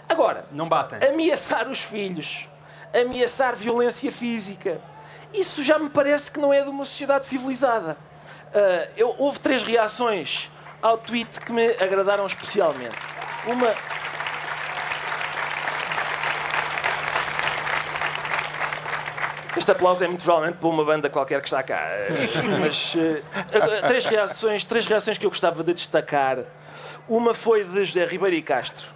Agora, 0.09 0.45
não 0.51 0.67
batem. 0.67 0.99
ameaçar 1.07 1.67
os 1.69 1.81
filhos, 1.81 2.47
ameaçar 2.93 3.55
violência 3.55 4.11
física, 4.11 4.81
isso 5.33 5.63
já 5.63 5.79
me 5.79 5.89
parece 5.89 6.31
que 6.31 6.39
não 6.39 6.53
é 6.53 6.61
de 6.61 6.69
uma 6.69 6.85
sociedade 6.85 7.25
civilizada. 7.25 7.97
Uh, 8.53 8.91
eu, 8.95 9.15
houve 9.17 9.39
três 9.39 9.63
reações 9.63 10.51
ao 10.81 10.97
tweet 10.97 11.39
que 11.41 11.51
me 11.51 11.69
agradaram 11.71 12.25
especialmente. 12.25 12.95
Uma. 13.47 13.73
Este 19.55 19.71
aplauso 19.71 20.03
é 20.03 20.07
muito 20.07 20.23
provavelmente 20.23 20.57
para 20.57 20.67
uma 20.67 20.83
banda 20.83 21.09
qualquer 21.09 21.39
que 21.39 21.47
está 21.47 21.61
cá. 21.61 21.81
Mas 22.59 22.95
uh, 22.95 23.87
três, 23.87 24.05
reações, 24.05 24.65
três 24.65 24.87
reações 24.87 25.17
que 25.17 25.25
eu 25.25 25.29
gostava 25.29 25.63
de 25.63 25.73
destacar. 25.73 26.39
Uma 27.07 27.33
foi 27.33 27.63
de 27.63 27.85
José 27.85 28.05
Ribeiro 28.05 28.35
e 28.35 28.41
Castro, 28.41 28.87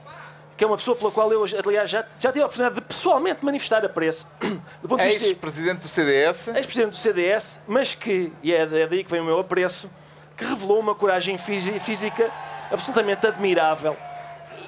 que 0.55 0.63
é 0.63 0.67
uma 0.67 0.77
pessoa 0.77 0.95
pela 0.97 1.11
qual 1.11 1.31
eu, 1.31 1.45
aliás, 1.65 1.89
já, 1.89 2.03
já 2.17 2.31
tive 2.31 2.41
a 2.41 2.45
oportunidade 2.45 2.75
de 2.75 2.81
pessoalmente 2.81 3.45
manifestar 3.45 3.85
apreço. 3.85 4.27
Ex-presidente 4.99 5.81
do 5.81 5.87
CDS. 5.87 6.47
Ex-presidente 6.47 6.91
do 6.91 6.97
CDS, 6.97 7.59
mas 7.67 7.93
que, 7.93 8.33
e 8.41 8.51
é, 8.51 8.61
é 8.61 8.87
daí 8.87 9.03
que 9.03 9.11
vem 9.11 9.21
o 9.21 9.25
meu 9.25 9.39
apreço, 9.39 9.89
que 10.35 10.43
revelou 10.43 10.79
uma 10.79 10.95
coragem 10.95 11.37
física 11.37 12.31
absolutamente 12.71 13.27
admirável. 13.27 13.95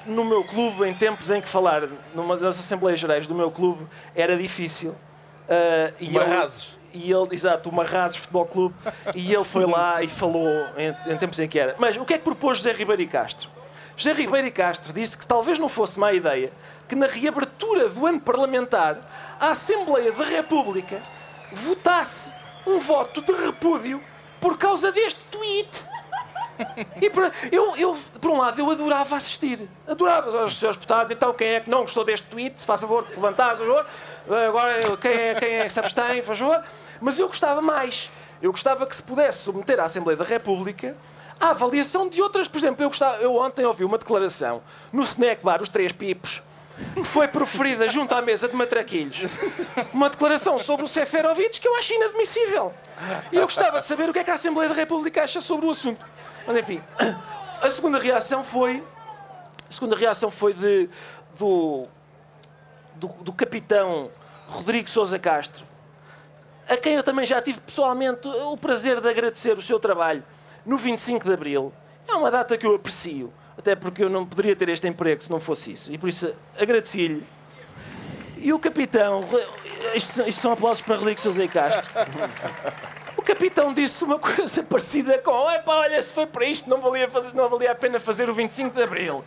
No 0.06 0.24
meu 0.24 0.44
clube, 0.44 0.88
em 0.88 0.94
tempos 0.94 1.30
em 1.30 1.40
que 1.40 1.48
falar 1.48 1.82
numa 2.14 2.36
das 2.36 2.58
Assembleias 2.58 3.00
Gerais 3.00 3.26
do 3.26 3.34
meu 3.34 3.50
clube 3.50 3.86
era 4.14 4.36
difícil. 4.36 4.94
Uh, 5.50 5.94
e 5.98 6.10
Marrazes. 6.10 6.68
e 6.94 7.12
ele, 7.12 7.28
exato, 7.32 7.68
o 7.68 7.72
Marrazes 7.72 8.16
Futebol 8.18 8.46
Clube, 8.46 8.74
e 9.16 9.34
ele 9.34 9.44
foi 9.44 9.66
lá 9.66 10.00
e 10.00 10.06
falou 10.06 10.46
em, 10.76 11.12
em 11.12 11.16
tempos 11.16 11.40
em 11.40 11.48
que 11.48 11.58
era. 11.58 11.74
Mas 11.76 11.96
o 11.96 12.04
que 12.04 12.14
é 12.14 12.18
que 12.18 12.24
propôs 12.24 12.58
José 12.58 12.72
Ribeiro 12.72 13.02
e 13.02 13.06
Castro? 13.06 13.50
José 13.96 14.12
Ribeiro 14.12 14.46
e 14.46 14.50
Castro 14.50 14.92
disse 14.92 15.18
que 15.18 15.26
talvez 15.26 15.58
não 15.58 15.68
fosse 15.68 15.98
má 15.98 16.12
ideia 16.12 16.52
que 16.88 16.94
na 16.94 17.06
reabertura 17.06 17.88
do 17.88 18.06
ano 18.06 18.20
parlamentar 18.20 18.98
a 19.38 19.50
Assembleia 19.50 20.10
da 20.12 20.24
República 20.24 21.02
votasse 21.52 22.32
um 22.66 22.78
voto 22.78 23.20
de 23.22 23.32
repúdio 23.32 24.00
por 24.40 24.56
causa 24.56 24.90
deste 24.90 25.20
tweet. 25.24 25.68
E 27.00 27.10
por, 27.10 27.32
eu, 27.50 27.76
eu, 27.76 27.98
por 28.20 28.30
um 28.30 28.38
lado, 28.38 28.60
eu 28.60 28.70
adorava 28.70 29.16
assistir. 29.16 29.68
Adorava 29.86 30.44
os 30.44 30.56
seus 30.56 30.76
deputados. 30.76 31.10
Então, 31.10 31.32
quem 31.32 31.48
é 31.48 31.60
que 31.60 31.70
não 31.70 31.80
gostou 31.80 32.04
deste 32.04 32.26
tweet? 32.26 32.60
Se 32.60 32.66
faz 32.66 32.80
favor 32.80 33.04
de 33.04 33.10
se 33.10 33.16
levantar, 33.16 33.56
por 33.56 33.58
favor. 33.58 33.86
Agora, 34.48 34.96
quem 34.96 35.12
é, 35.12 35.34
quem 35.34 35.54
é 35.54 35.64
que 35.64 35.72
se 35.72 35.80
abstém, 35.80 36.22
por 36.22 36.36
favor. 36.36 36.62
Mas 37.00 37.18
eu 37.18 37.26
gostava 37.28 37.60
mais. 37.60 38.10
Eu 38.42 38.50
gostava 38.50 38.86
que 38.86 38.96
se 38.96 39.02
pudesse 39.02 39.42
submeter 39.42 39.78
à 39.80 39.84
Assembleia 39.84 40.16
da 40.16 40.24
República 40.24 40.96
a 41.38 41.50
avaliação 41.50 42.08
de 42.08 42.20
outras. 42.20 42.46
Por 42.46 42.58
exemplo, 42.58 42.84
eu, 42.84 42.88
gostava, 42.88 43.16
eu 43.16 43.36
ontem 43.36 43.64
ouvi 43.64 43.84
uma 43.84 43.98
declaração 43.98 44.62
no 44.92 45.02
snack 45.02 45.42
bar 45.42 45.62
Os 45.62 45.68
Três 45.68 45.92
Pipos, 45.92 46.42
que 46.94 47.04
foi 47.04 47.28
proferida 47.28 47.88
junto 47.88 48.14
à 48.14 48.22
mesa 48.22 48.48
de 48.48 48.54
matraquilhos. 48.54 49.30
Uma 49.92 50.10
declaração 50.10 50.58
sobre 50.58 50.84
o 50.84 50.88
Seferovic 50.88 51.60
que 51.60 51.68
eu 51.68 51.76
acho 51.76 51.94
inadmissível. 51.94 52.72
E 53.32 53.36
eu 53.36 53.42
gostava 53.42 53.80
de 53.80 53.86
saber 53.86 54.08
o 54.08 54.12
que 54.12 54.18
é 54.18 54.24
que 54.24 54.30
a 54.30 54.34
Assembleia 54.34 54.68
da 54.68 54.74
República 54.74 55.22
acha 55.22 55.40
sobre 55.40 55.66
o 55.66 55.70
assunto. 55.70 56.04
Mas 56.46 56.56
enfim, 56.56 56.82
a 57.60 57.70
segunda 57.70 57.98
reação 57.98 58.42
foi. 58.42 58.82
A 59.68 59.72
segunda 59.72 59.94
reação 59.94 60.30
foi 60.30 60.52
de, 60.52 60.88
do, 61.38 61.86
do, 62.96 63.08
do 63.08 63.32
capitão 63.32 64.10
Rodrigo 64.48 64.90
Sousa 64.90 65.18
Castro, 65.18 65.64
a 66.68 66.76
quem 66.76 66.94
eu 66.94 67.02
também 67.02 67.24
já 67.24 67.40
tive 67.40 67.60
pessoalmente 67.60 68.26
o 68.26 68.56
prazer 68.56 69.00
de 69.00 69.08
agradecer 69.08 69.56
o 69.56 69.62
seu 69.62 69.78
trabalho 69.78 70.24
no 70.66 70.76
25 70.76 71.24
de 71.24 71.32
Abril. 71.32 71.72
É 72.08 72.14
uma 72.14 72.30
data 72.30 72.58
que 72.58 72.66
eu 72.66 72.74
aprecio, 72.74 73.32
até 73.56 73.76
porque 73.76 74.02
eu 74.02 74.10
não 74.10 74.26
poderia 74.26 74.56
ter 74.56 74.68
este 74.68 74.88
emprego 74.88 75.22
se 75.22 75.30
não 75.30 75.38
fosse 75.38 75.72
isso. 75.72 75.92
E 75.92 75.98
por 75.98 76.08
isso 76.08 76.32
agradeci-lhe. 76.58 77.24
E 78.38 78.52
o 78.52 78.58
capitão, 78.58 79.24
isto, 79.94 80.22
isto 80.22 80.40
são 80.40 80.52
aplausos 80.52 80.82
para 80.82 80.96
Rodrigo 80.96 81.20
Sousa 81.20 81.46
Castro. 81.46 81.90
O 83.20 83.22
capitão 83.22 83.74
disse 83.74 84.02
uma 84.02 84.16
coisa 84.18 84.62
parecida 84.62 85.18
com: 85.18 85.50
Epá, 85.52 85.74
olha, 85.74 86.00
se 86.00 86.14
foi 86.14 86.24
para 86.24 86.46
isto, 86.46 86.70
não 86.70 86.80
valia, 86.80 87.06
fazer, 87.06 87.34
não 87.34 87.50
valia 87.50 87.72
a 87.72 87.74
pena 87.74 88.00
fazer 88.00 88.30
o 88.30 88.34
25 88.34 88.74
de 88.74 88.82
Abril. 88.82 89.22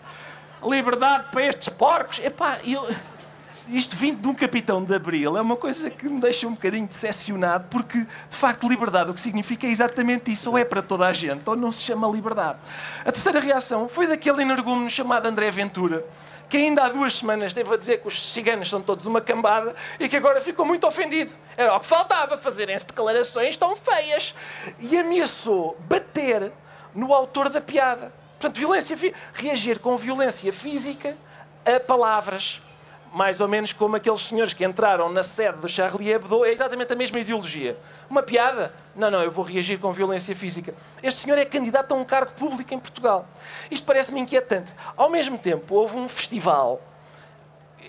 Liberdade 0.66 1.26
para 1.32 1.44
estes 1.44 1.70
porcos. 1.70 2.18
Epá, 2.18 2.58
eu 2.66 2.84
isto 3.68 3.96
vindo 3.96 4.20
de 4.20 4.28
um 4.28 4.34
capitão 4.34 4.84
de 4.84 4.94
Abril 4.94 5.38
é 5.38 5.42
uma 5.42 5.56
coisa 5.56 5.90
que 5.92 6.10
me 6.10 6.20
deixa 6.20 6.48
um 6.48 6.54
bocadinho 6.54 6.88
decepcionado, 6.88 7.66
porque, 7.70 8.00
de 8.00 8.36
facto, 8.36 8.68
liberdade 8.68 9.12
o 9.12 9.14
que 9.14 9.22
significa 9.22 9.68
é 9.68 9.70
exatamente 9.70 10.32
isso, 10.32 10.50
ou 10.50 10.58
é 10.58 10.66
para 10.66 10.82
toda 10.82 11.06
a 11.08 11.14
gente, 11.14 11.48
ou 11.48 11.56
não 11.56 11.72
se 11.72 11.82
chama 11.82 12.08
liberdade. 12.08 12.58
A 13.06 13.12
terceira 13.12 13.40
reação 13.40 13.88
foi 13.88 14.08
daquele 14.08 14.42
energúmeno 14.42 14.90
chamado 14.90 15.28
André 15.28 15.50
Ventura, 15.50 16.04
que 16.50 16.58
ainda 16.58 16.84
há 16.84 16.90
duas 16.90 17.18
semanas 17.18 17.48
esteve 17.48 17.74
a 17.74 17.78
dizer 17.78 18.00
que 18.00 18.08
os 18.08 18.34
ciganos 18.34 18.70
são 18.70 18.82
todos 18.82 19.06
uma 19.06 19.22
cambada 19.22 19.76
e 20.00 20.08
que 20.08 20.18
agora 20.18 20.40
ficou 20.42 20.66
muito 20.66 20.88
ofendido. 20.88 21.32
Era 21.58 21.76
o 21.76 21.80
que 21.80 21.86
faltava, 21.86 22.38
fazerem-se 22.38 22.86
declarações 22.86 23.58
tão 23.58 23.76
feias. 23.76 24.34
E 24.80 24.98
ameaçou 24.98 25.78
bater 25.82 26.52
no 26.94 27.14
autor 27.14 27.50
da 27.50 27.62
piada. 27.62 28.14
Portanto, 28.40 28.58
violência, 28.58 28.98
reagir 29.34 29.80
com 29.80 29.96
violência 29.98 30.52
física 30.52 31.16
a 31.66 31.80
palavras 31.80 32.62
mais 33.14 33.40
ou 33.40 33.48
menos 33.48 33.72
como 33.72 33.96
aqueles 33.96 34.22
senhores 34.22 34.56
que 34.56 34.66
entraram 34.66 35.08
na 35.08 35.22
sede 35.22 35.60
do 35.60 35.70
Charlie 35.70 36.12
Hebdo, 36.12 36.44
é 36.44 36.52
exatamente 36.52 36.94
a 36.94 36.96
mesma 36.96 37.20
ideologia. 37.20 37.78
Uma 38.10 38.24
piada? 38.24 38.74
Não, 38.96 39.12
não, 39.12 39.22
eu 39.22 39.30
vou 39.30 39.46
reagir 39.46 39.78
com 39.78 39.94
violência 39.94 40.36
física. 40.36 40.74
Este 41.02 41.20
senhor 41.20 41.38
é 41.38 41.46
candidato 41.46 41.92
a 41.92 41.96
um 41.96 42.04
cargo 42.04 42.34
público 42.34 42.74
em 42.74 42.80
Portugal. 42.80 43.28
Isto 43.70 43.86
parece-me 43.86 44.20
inquietante. 44.20 44.74
Ao 44.98 45.12
mesmo 45.12 45.38
tempo, 45.38 45.76
houve 45.76 45.96
um 45.96 46.08
festival. 46.08 46.82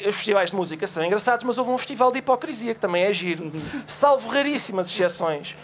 Os 0.07 0.17
festivais 0.17 0.51
de 0.51 0.57
música 0.57 0.87
são 0.87 1.03
engraçados, 1.03 1.43
mas 1.43 1.57
houve 1.57 1.71
um 1.71 1.79
festival 1.79 2.13
de 2.13 2.19
hipocrisia 2.19 2.75
que 2.75 2.81
também 2.81 3.05
é 3.05 3.15
giro. 3.15 3.51
Salvo 3.87 4.29
raríssimas 4.29 4.91
exceções. 4.91 5.57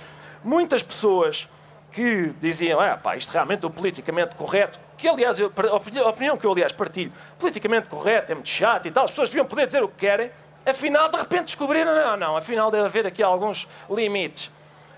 Muitas 0.43 0.83
pessoas 0.83 1.51
que 1.93 2.33
diziam, 2.41 2.81
ah, 2.81 2.97
pá, 2.97 3.15
isto 3.15 3.31
realmente 3.31 3.63
é 3.63 3.67
o 3.67 3.71
politicamente 3.71 4.37
correto, 4.37 4.81
que 5.01 5.09
aliás, 5.09 5.39
eu, 5.39 5.51
a 5.73 6.09
opinião 6.11 6.37
que 6.37 6.47
eu 6.47 6.53
aliás 6.53 6.73
partilho, 6.73 7.11
politicamente 7.39 7.89
correto, 7.89 8.33
é 8.33 8.35
muito 8.35 8.51
chato 8.51 8.87
e 8.87 8.91
tal, 8.91 9.05
as 9.05 9.11
pessoas 9.11 9.31
deviam 9.31 9.47
poder 9.47 9.65
dizer 9.65 9.83
o 9.83 9.89
que 9.89 9.97
querem, 9.97 10.31
afinal 10.65 11.09
de 11.09 11.17
repente 11.17 11.45
descobriram, 11.45 11.95
não, 11.95 12.17
não, 12.19 12.37
afinal 12.37 12.71
deve 12.71 12.85
haver 12.85 13.07
aqui 13.07 13.23
alguns 13.23 13.67
limites. 13.89 14.51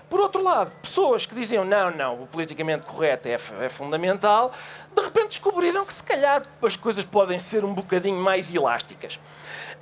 Por 0.09 0.19
outro 0.19 0.43
lado, 0.43 0.71
pessoas 0.81 1.25
que 1.25 1.33
diziam 1.33 1.63
não, 1.63 1.89
não, 1.89 2.23
o 2.23 2.27
politicamente 2.27 2.83
correto 2.83 3.29
é, 3.29 3.39
é 3.61 3.69
fundamental, 3.69 4.51
de 4.93 5.01
repente 5.01 5.29
descobriram 5.29 5.85
que 5.85 5.93
se 5.93 6.03
calhar 6.03 6.43
as 6.61 6.75
coisas 6.75 7.05
podem 7.05 7.39
ser 7.39 7.63
um 7.63 7.73
bocadinho 7.73 8.19
mais 8.19 8.53
elásticas. 8.53 9.19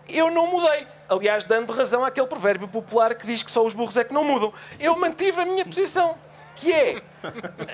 Eu 0.08 0.30
não 0.30 0.48
mudei. 0.48 0.88
Aliás, 1.10 1.44
dando 1.44 1.74
razão 1.74 2.06
àquele 2.06 2.28
provérbio 2.28 2.68
popular 2.68 3.16
que 3.16 3.26
diz 3.26 3.44
que 3.44 3.52
só 3.52 3.66
os 3.66 3.74
burros 3.74 3.98
é 3.98 4.04
que 4.04 4.14
não 4.14 4.24
mudam. 4.24 4.54
Eu 4.80 4.98
mantive 4.98 5.42
a 5.42 5.46
minha 5.46 5.66
posição 5.66 6.16
que 6.56 6.72
é, 6.72 7.02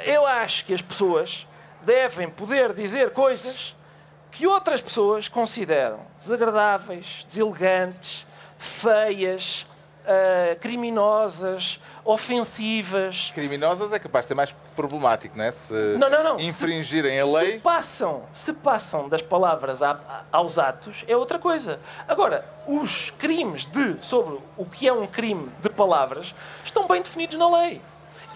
eu 0.05 0.25
acho 0.25 0.65
que 0.65 0.73
as 0.73 0.81
pessoas 0.81 1.46
devem 1.87 2.27
poder 2.27 2.73
dizer 2.73 3.11
coisas 3.11 3.73
que 4.29 4.45
outras 4.45 4.81
pessoas 4.81 5.29
consideram 5.29 6.01
desagradáveis, 6.19 7.25
deselegantes, 7.25 8.27
feias, 8.57 9.65
uh, 10.03 10.59
criminosas, 10.59 11.79
ofensivas. 12.03 13.31
Criminosas 13.33 13.93
é 13.93 13.99
capaz 13.99 14.25
de 14.25 14.27
ser 14.27 14.35
mais 14.35 14.53
problemático, 14.75 15.37
não 15.37 15.45
é? 15.45 15.51
Se 15.53 15.73
não, 15.97 16.09
não, 16.09 16.23
não. 16.25 16.39
infringirem 16.41 17.21
se, 17.21 17.25
a 17.25 17.39
lei. 17.39 17.51
Se 17.53 17.59
passam, 17.59 18.23
se 18.33 18.51
passam 18.51 19.07
das 19.07 19.21
palavras 19.21 19.81
a, 19.81 19.91
a, 19.91 20.23
aos 20.29 20.59
atos, 20.59 21.05
é 21.07 21.15
outra 21.15 21.39
coisa. 21.39 21.79
Agora, 22.05 22.43
os 22.67 23.11
crimes 23.11 23.65
de, 23.65 23.95
sobre 24.01 24.37
o 24.57 24.65
que 24.65 24.89
é 24.89 24.91
um 24.91 25.07
crime 25.07 25.49
de 25.61 25.69
palavras 25.69 26.35
estão 26.65 26.85
bem 26.85 27.01
definidos 27.01 27.37
na 27.37 27.49
lei. 27.61 27.81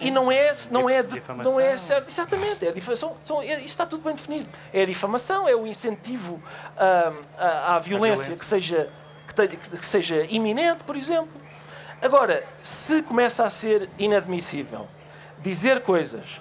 E 0.02 0.10
não 0.10 0.30
é, 0.32 0.52
não 0.70 0.88
é, 0.90 1.02
de- 1.02 1.22
não 1.42 1.60
é 1.60 1.76
certo. 1.78 2.08
Exatamente, 2.08 2.66
é 2.66 2.72
difamação. 2.72 3.16
São, 3.24 3.40
é, 3.42 3.54
isso 3.56 3.66
está 3.66 3.86
tudo 3.86 4.02
bem 4.02 4.14
definido. 4.14 4.48
É 4.72 4.82
a 4.82 4.86
difamação, 4.86 5.48
é 5.48 5.54
o 5.54 5.66
incentivo 5.66 6.42
ah, 6.76 7.12
à, 7.38 7.76
à 7.76 7.78
violência, 7.78 8.24
violência. 8.24 8.36
Que, 8.36 8.44
seja, 8.44 8.90
que, 9.26 9.34
tenha- 9.34 9.48
que 9.56 9.86
seja 9.86 10.26
iminente, 10.28 10.84
por 10.84 10.96
exemplo. 10.96 11.40
Agora, 12.02 12.42
se 12.62 13.02
começa 13.02 13.44
a 13.44 13.50
ser 13.50 13.88
inadmissível 13.98 14.88
dizer 15.38 15.82
coisas 15.82 16.40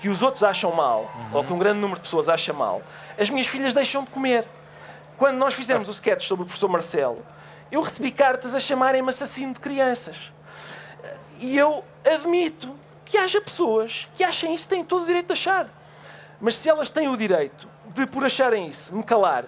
que 0.00 0.08
os 0.08 0.20
outros 0.22 0.42
acham 0.42 0.72
mal, 0.72 1.10
ou 1.32 1.42
que 1.44 1.52
um 1.52 1.58
grande 1.58 1.78
número 1.80 1.98
de 1.98 2.02
pessoas 2.02 2.28
acha 2.28 2.52
mal, 2.52 2.82
as 3.18 3.30
minhas 3.30 3.46
filhas 3.46 3.72
deixam 3.72 4.04
de 4.04 4.10
comer. 4.10 4.44
Quando 5.16 5.36
nós 5.38 5.54
fizemos 5.54 5.88
o 5.88 5.92
sketch 5.92 6.22
sobre 6.26 6.42
o 6.42 6.46
professor 6.46 6.68
Marcelo, 6.68 7.24
eu 7.72 7.80
recebi 7.80 8.10
cartas 8.12 8.54
a 8.54 8.60
chamarem-me 8.60 9.08
assassino 9.08 9.54
de 9.54 9.60
crianças. 9.60 10.16
E 11.38 11.56
eu 11.56 11.82
admito 12.04 12.74
que 13.06 13.16
haja 13.16 13.40
pessoas 13.40 14.06
que 14.14 14.22
achem 14.22 14.54
isso, 14.54 14.68
têm 14.68 14.84
todo 14.84 15.04
o 15.04 15.06
direito 15.06 15.28
de 15.28 15.32
achar. 15.32 15.66
Mas 16.40 16.56
se 16.56 16.68
elas 16.68 16.90
têm 16.90 17.08
o 17.08 17.16
direito 17.16 17.66
de, 17.94 18.06
por 18.06 18.22
acharem 18.24 18.68
isso, 18.68 18.94
me 18.94 19.02
calar, 19.02 19.44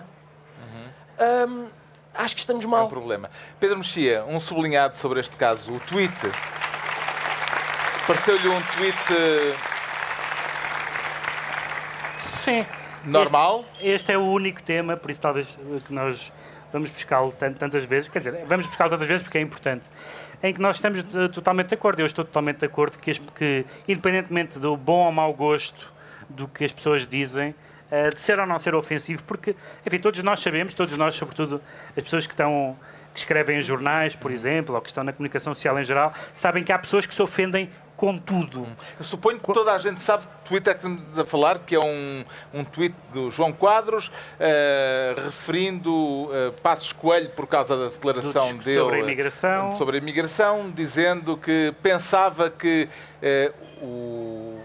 hum, 1.47 1.67
acho 2.15 2.35
que 2.35 2.41
estamos 2.41 2.65
É 2.65 2.67
um 2.67 2.71
mal. 2.71 2.89
problema. 2.89 3.29
Pedro 3.61 3.77
Mexia, 3.79 4.25
um 4.25 4.41
sublinhado 4.41 4.97
sobre 4.97 5.21
este 5.21 5.37
caso. 5.37 5.71
O 5.75 5.81
tweet. 5.81 6.15
Pareceu-lhe 8.07 8.49
um 8.49 8.61
tweet 8.77 8.97
Sim. 12.19 12.65
normal? 13.05 13.65
Este, 13.75 13.89
este 13.89 14.13
é 14.13 14.19
o 14.19 14.23
único 14.25 14.63
tema, 14.63 14.97
por 14.97 15.11
isso 15.11 15.21
talvez 15.21 15.59
que 15.87 15.93
nós 15.93 16.33
vamos 16.73 16.91
buscá-lo 16.91 17.33
tan- 17.33 17.53
tantas 17.53 17.85
vezes, 17.85 18.09
quer 18.09 18.19
dizer, 18.19 18.45
vamos 18.47 18.67
buscá-lo 18.67 18.91
tantas 18.91 19.09
vezes 19.09 19.23
porque 19.23 19.39
é 19.39 19.41
importante, 19.41 19.87
em 20.43 20.53
que 20.55 20.61
nós 20.61 20.77
estamos 20.77 21.03
totalmente 21.33 21.69
de 21.69 21.75
acordo. 21.75 22.01
Eu 22.01 22.07
estou 22.07 22.25
totalmente 22.25 22.59
de 22.59 22.67
acordo 22.67 22.99
que, 22.99 23.13
que 23.19 23.67
independentemente 23.89 24.59
do 24.59 24.77
bom 24.77 25.07
ou 25.07 25.13
mau 25.13 25.33
gosto 25.35 25.93
do 26.29 26.47
que 26.47 26.65
as 26.65 26.71
pessoas 26.73 27.07
dizem, 27.07 27.55
eh, 27.91 28.11
de 28.11 28.21
ser 28.21 28.39
ou 28.39 28.47
não 28.47 28.59
ser 28.59 28.75
ofensivo, 28.75 29.23
porque, 29.25 29.57
enfim, 29.87 29.99
todos 29.99 30.23
nós 30.23 30.41
sabemos, 30.41 30.75
todos 30.75 30.97
nós, 30.97 31.15
sobretudo 31.15 31.61
as 31.97 32.03
pessoas 32.05 32.27
que 32.27 32.33
estão 32.35 32.77
que 33.15 33.21
escrevem 33.21 33.59
em 33.59 33.63
jornais, 33.63 34.15
por 34.15 34.31
exemplo, 34.31 34.75
ou 34.77 34.81
que 34.81 34.89
estão 34.89 35.03
na 35.03 35.13
comunicação 35.13 35.53
social 35.55 35.77
em 35.81 35.83
geral, 35.83 36.13
sabem 36.33 36.63
que 36.63 36.71
há 36.71 36.79
pessoas 36.79 37.05
que 37.05 37.13
se 37.15 37.21
ofendem 37.23 37.69
com 37.99 38.17
tudo. 38.17 38.65
Eu 38.97 39.05
suponho 39.05 39.41
que 39.41 39.53
toda 39.53 39.73
a 39.73 39.79
gente 39.79 40.01
sabe 40.01 40.23
que 40.23 40.49
tweet 40.49 40.71
é 40.71 40.73
que 40.73 40.79
estamos 40.79 41.19
a 41.19 41.25
falar, 41.25 41.59
que 41.59 41.75
é 41.75 41.81
um, 41.81 42.25
um 42.55 42.63
tweet 42.65 42.95
do 43.13 43.29
João 43.29 43.53
Quadros, 43.53 44.09
eh, 44.39 45.17
referindo 45.25 46.31
eh, 46.33 46.53
Passos 46.63 46.93
Coelho 46.93 47.29
por 47.31 47.49
causa 47.49 47.77
da 47.77 47.89
declaração 47.89 48.57
dele 48.59 48.79
sobre 48.81 48.97
a 48.97 49.01
imigração. 49.03 49.73
sobre 49.73 49.97
a 49.97 49.99
imigração, 50.01 50.71
dizendo 50.71 51.37
que 51.37 51.75
pensava 51.83 52.49
que 52.49 52.89
eh, 53.21 53.51
o 53.83 54.61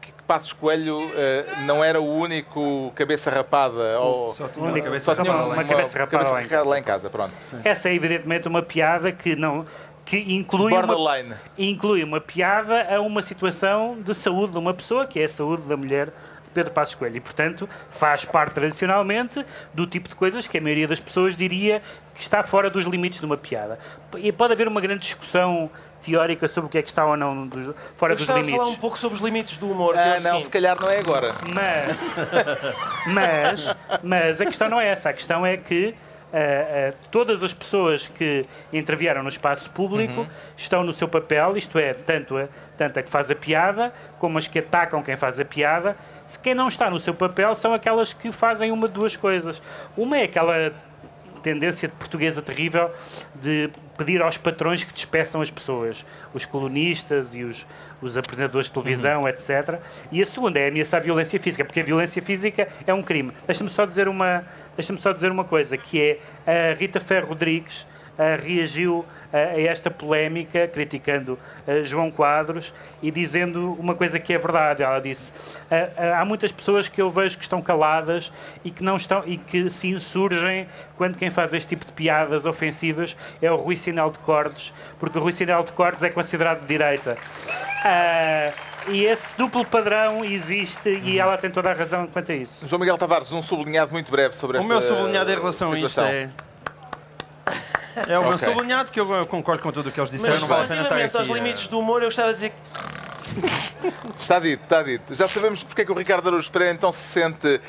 que 0.00 0.12
Passos 0.26 0.52
Coelho 0.52 0.98
eh, 1.14 1.44
não 1.66 1.82
era 1.84 2.00
o 2.00 2.12
único 2.12 2.90
cabeça 2.96 3.30
rapada. 3.30 4.00
Ou, 4.00 4.30
Só 4.30 4.48
tinha 4.48 4.64
Única- 4.64 4.78
uma 4.80 4.84
cabeça 4.86 5.14
só 5.14 5.22
tinha 5.22 5.32
uma- 5.34 5.44
uma 5.46 5.64
cabeça 5.64 5.96
rapada 5.98 6.28
lá 6.30 6.42
em 6.42 6.46
casa. 6.48 6.68
lá 6.68 6.78
em 6.78 6.82
casa. 6.82 7.08
Pronto. 7.08 7.32
Essa 7.62 7.88
é 7.88 7.94
evidentemente 7.94 8.48
uma 8.48 8.62
piada 8.62 9.12
que 9.12 9.36
não 9.36 9.64
que 10.04 10.18
inclui 10.34 10.72
uma, 10.72 10.82
Borderline. 10.86 11.34
inclui 11.56 12.04
uma 12.04 12.20
piada 12.20 12.94
a 12.94 13.00
uma 13.00 13.22
situação 13.22 13.96
de 14.00 14.14
saúde 14.14 14.52
de 14.52 14.58
uma 14.58 14.74
pessoa, 14.74 15.06
que 15.06 15.18
é 15.20 15.24
a 15.24 15.28
saúde 15.28 15.62
da 15.68 15.76
mulher 15.76 16.06
de 16.08 16.50
Pedro 16.52 16.72
Passos 16.72 16.94
Coelho. 16.94 17.16
E, 17.16 17.20
portanto, 17.20 17.68
faz 17.90 18.24
parte 18.24 18.52
tradicionalmente 18.54 19.44
do 19.72 19.86
tipo 19.86 20.08
de 20.08 20.14
coisas 20.14 20.46
que 20.46 20.58
a 20.58 20.60
maioria 20.60 20.86
das 20.86 21.00
pessoas 21.00 21.36
diria 21.38 21.82
que 22.14 22.20
está 22.20 22.42
fora 22.42 22.68
dos 22.68 22.84
limites 22.84 23.18
de 23.20 23.26
uma 23.26 23.36
piada. 23.36 23.78
E 24.18 24.30
pode 24.30 24.52
haver 24.52 24.68
uma 24.68 24.80
grande 24.80 25.00
discussão 25.02 25.70
teórica 26.02 26.46
sobre 26.46 26.68
o 26.68 26.70
que 26.70 26.76
é 26.76 26.82
que 26.82 26.88
está 26.88 27.06
ou 27.06 27.16
não 27.16 27.46
dos- 27.46 27.74
fora 27.96 28.12
Eu 28.12 28.16
dos 28.16 28.26
gostava 28.26 28.42
de 28.42 28.50
falar 28.50 28.62
um 28.62 28.64
limites. 28.66 28.78
pouco 28.80 28.98
sobre 28.98 29.16
os 29.16 29.24
limites 29.24 29.56
do 29.56 29.70
humor. 29.70 29.94
que 29.94 30.00
é 30.00 30.16
Ah, 30.16 30.20
não, 30.20 30.38
se 30.40 30.50
calhar 30.50 30.78
não 30.78 30.90
é 30.90 30.98
agora. 30.98 31.32
Mas, 31.50 31.96
mas, 33.08 33.76
mas 34.02 34.40
a 34.40 34.44
questão 34.44 34.68
não 34.68 34.78
é 34.80 34.88
essa. 34.88 35.08
A 35.08 35.12
questão 35.14 35.46
é 35.46 35.56
que 35.56 35.94
ah, 36.36 36.94
todas 37.10 37.42
as 37.42 37.52
pessoas 37.52 38.08
que 38.08 38.44
intervieram 38.72 39.22
no 39.22 39.28
espaço 39.28 39.70
público 39.70 40.26
estão 40.56 40.82
no 40.82 40.92
seu 40.92 41.06
papel, 41.06 41.56
isto 41.56 41.78
é, 41.78 41.94
tanto 41.94 42.36
a, 42.36 42.48
tanto 42.76 42.98
a 42.98 43.02
que 43.02 43.10
faz 43.10 43.30
a 43.30 43.34
piada 43.34 43.92
como 44.18 44.36
as 44.36 44.48
que 44.48 44.58
atacam 44.58 45.02
quem 45.02 45.16
faz 45.16 45.38
a 45.38 45.44
piada. 45.44 45.96
Se 46.26 46.38
Quem 46.38 46.54
não 46.54 46.68
está 46.68 46.90
no 46.90 46.98
seu 46.98 47.14
papel 47.14 47.54
são 47.54 47.72
aquelas 47.74 48.12
que 48.12 48.32
fazem 48.32 48.72
uma 48.72 48.88
de 48.88 48.94
duas 48.94 49.16
coisas. 49.16 49.62
Uma 49.96 50.18
é 50.18 50.24
aquela 50.24 50.72
tendência 51.44 51.86
de 51.86 51.94
portuguesa 51.94 52.40
terrível 52.40 52.90
de 53.34 53.70
pedir 53.98 54.22
aos 54.22 54.38
patrões 54.38 54.82
que 54.82 54.92
despeçam 54.92 55.42
as 55.42 55.50
pessoas, 55.50 56.04
os 56.32 56.46
colunistas 56.46 57.34
e 57.34 57.44
os, 57.44 57.66
os 58.00 58.16
apresentadores 58.16 58.68
de 58.68 58.72
televisão, 58.72 59.28
etc. 59.28 59.78
E 60.10 60.22
a 60.22 60.24
segunda 60.24 60.58
é 60.58 60.68
ameaçar 60.68 61.00
a 61.00 61.04
violência 61.04 61.38
física, 61.38 61.62
porque 61.62 61.80
a 61.80 61.84
violência 61.84 62.22
física 62.22 62.66
é 62.86 62.94
um 62.94 63.02
crime. 63.02 63.30
Deixa-me 63.46 63.68
só 63.68 63.84
dizer 63.84 64.08
uma, 64.08 64.42
deixa-me 64.76 64.98
só 64.98 65.12
dizer 65.12 65.30
uma 65.30 65.44
coisa, 65.44 65.76
que 65.76 66.00
é 66.46 66.70
a 66.72 66.74
Rita 66.74 67.00
Ferro 67.00 67.28
Rodrigues 67.28 67.86
ah, 68.18 68.36
reagiu 68.36 69.04
a 69.36 69.60
esta 69.60 69.90
polémica, 69.90 70.68
criticando 70.68 71.38
ah, 71.66 71.82
João 71.82 72.10
Quadros 72.10 72.72
e 73.02 73.10
dizendo 73.10 73.72
uma 73.78 73.94
coisa 73.94 74.18
que 74.20 74.32
é 74.32 74.38
verdade. 74.38 74.82
Ela 74.82 75.00
disse: 75.00 75.32
"Ah, 75.70 75.88
ah, 75.96 76.20
há 76.20 76.24
muitas 76.24 76.52
pessoas 76.52 76.88
que 76.88 77.02
eu 77.02 77.10
vejo 77.10 77.36
que 77.36 77.42
estão 77.42 77.60
caladas 77.60 78.32
e 78.64 78.70
que 78.70 78.82
não 78.84 78.96
estão 78.96 79.22
e 79.26 79.36
que 79.36 79.68
se 79.68 79.88
insurgem 79.88 80.68
quando 80.96 81.16
quem 81.18 81.30
faz 81.30 81.52
este 81.52 81.70
tipo 81.70 81.84
de 81.84 81.92
piadas 81.92 82.46
ofensivas 82.46 83.16
é 83.42 83.50
o 83.50 83.56
Rui 83.56 83.76
Sinal 83.76 84.10
de 84.10 84.18
Cordes, 84.20 84.72
porque 85.00 85.18
o 85.18 85.20
Rui 85.20 85.32
Sinal 85.32 85.64
de 85.64 85.72
Cordes 85.72 86.02
é 86.02 86.10
considerado 86.10 86.60
de 86.60 86.66
direita. 86.66 87.16
Ah, 87.84 88.52
e 88.88 89.04
esse 89.04 89.36
duplo 89.38 89.64
padrão 89.64 90.24
existe 90.24 90.90
e 91.04 91.18
ela 91.18 91.36
tem 91.38 91.50
toda 91.50 91.70
a 91.70 91.72
razão 91.72 92.06
quanto 92.06 92.30
a 92.30 92.34
isso. 92.34 92.68
João 92.68 92.78
Miguel 92.78 92.98
Tavares, 92.98 93.32
um 93.32 93.42
sublinhado 93.42 93.90
muito 93.92 94.10
breve 94.10 94.36
sobre 94.36 94.58
O 94.58 94.60
esta 94.60 94.68
meu 94.68 94.80
sublinhado 94.82 95.30
em 95.32 95.34
relação 95.34 95.72
a 95.72 95.78
isto 95.78 95.88
situação. 95.88 96.12
é. 96.14 96.28
É 98.08 98.18
o 98.18 98.22
meu 98.22 98.32
Ok. 98.34 98.48
sublinhado, 98.52 98.90
que 98.90 99.00
eu 99.00 99.26
concordo 99.26 99.62
com 99.62 99.70
tudo 99.72 99.88
o 99.88 99.92
que 99.92 100.00
eles 100.00 100.10
disseram, 100.10 100.32
Mas 100.32 100.40
não 100.40 100.48
vale 100.48 100.64
a 100.64 100.68
pena 100.68 100.82
estar 100.82 100.94
relativamente 100.96 101.16
aqui. 101.16 101.30
aos 101.30 101.38
limites 101.38 101.66
do 101.68 101.78
humor, 101.78 102.02
eu 102.02 102.08
gostava 102.08 102.28
de 102.28 102.34
dizer 102.34 102.50
que 102.50 102.56
Está 104.20 104.38
dito, 104.38 104.62
está 104.62 104.82
dito. 104.82 105.14
Já 105.14 105.28
sabemos 105.28 105.62
porque 105.64 105.82
é 105.82 105.84
que 105.84 105.92
o 105.92 105.94
Ricardo 105.94 106.28
Araújo 106.28 106.50
Pereira 106.50 106.74
então 106.74 106.92
se 106.92 107.00
sente 107.12 107.60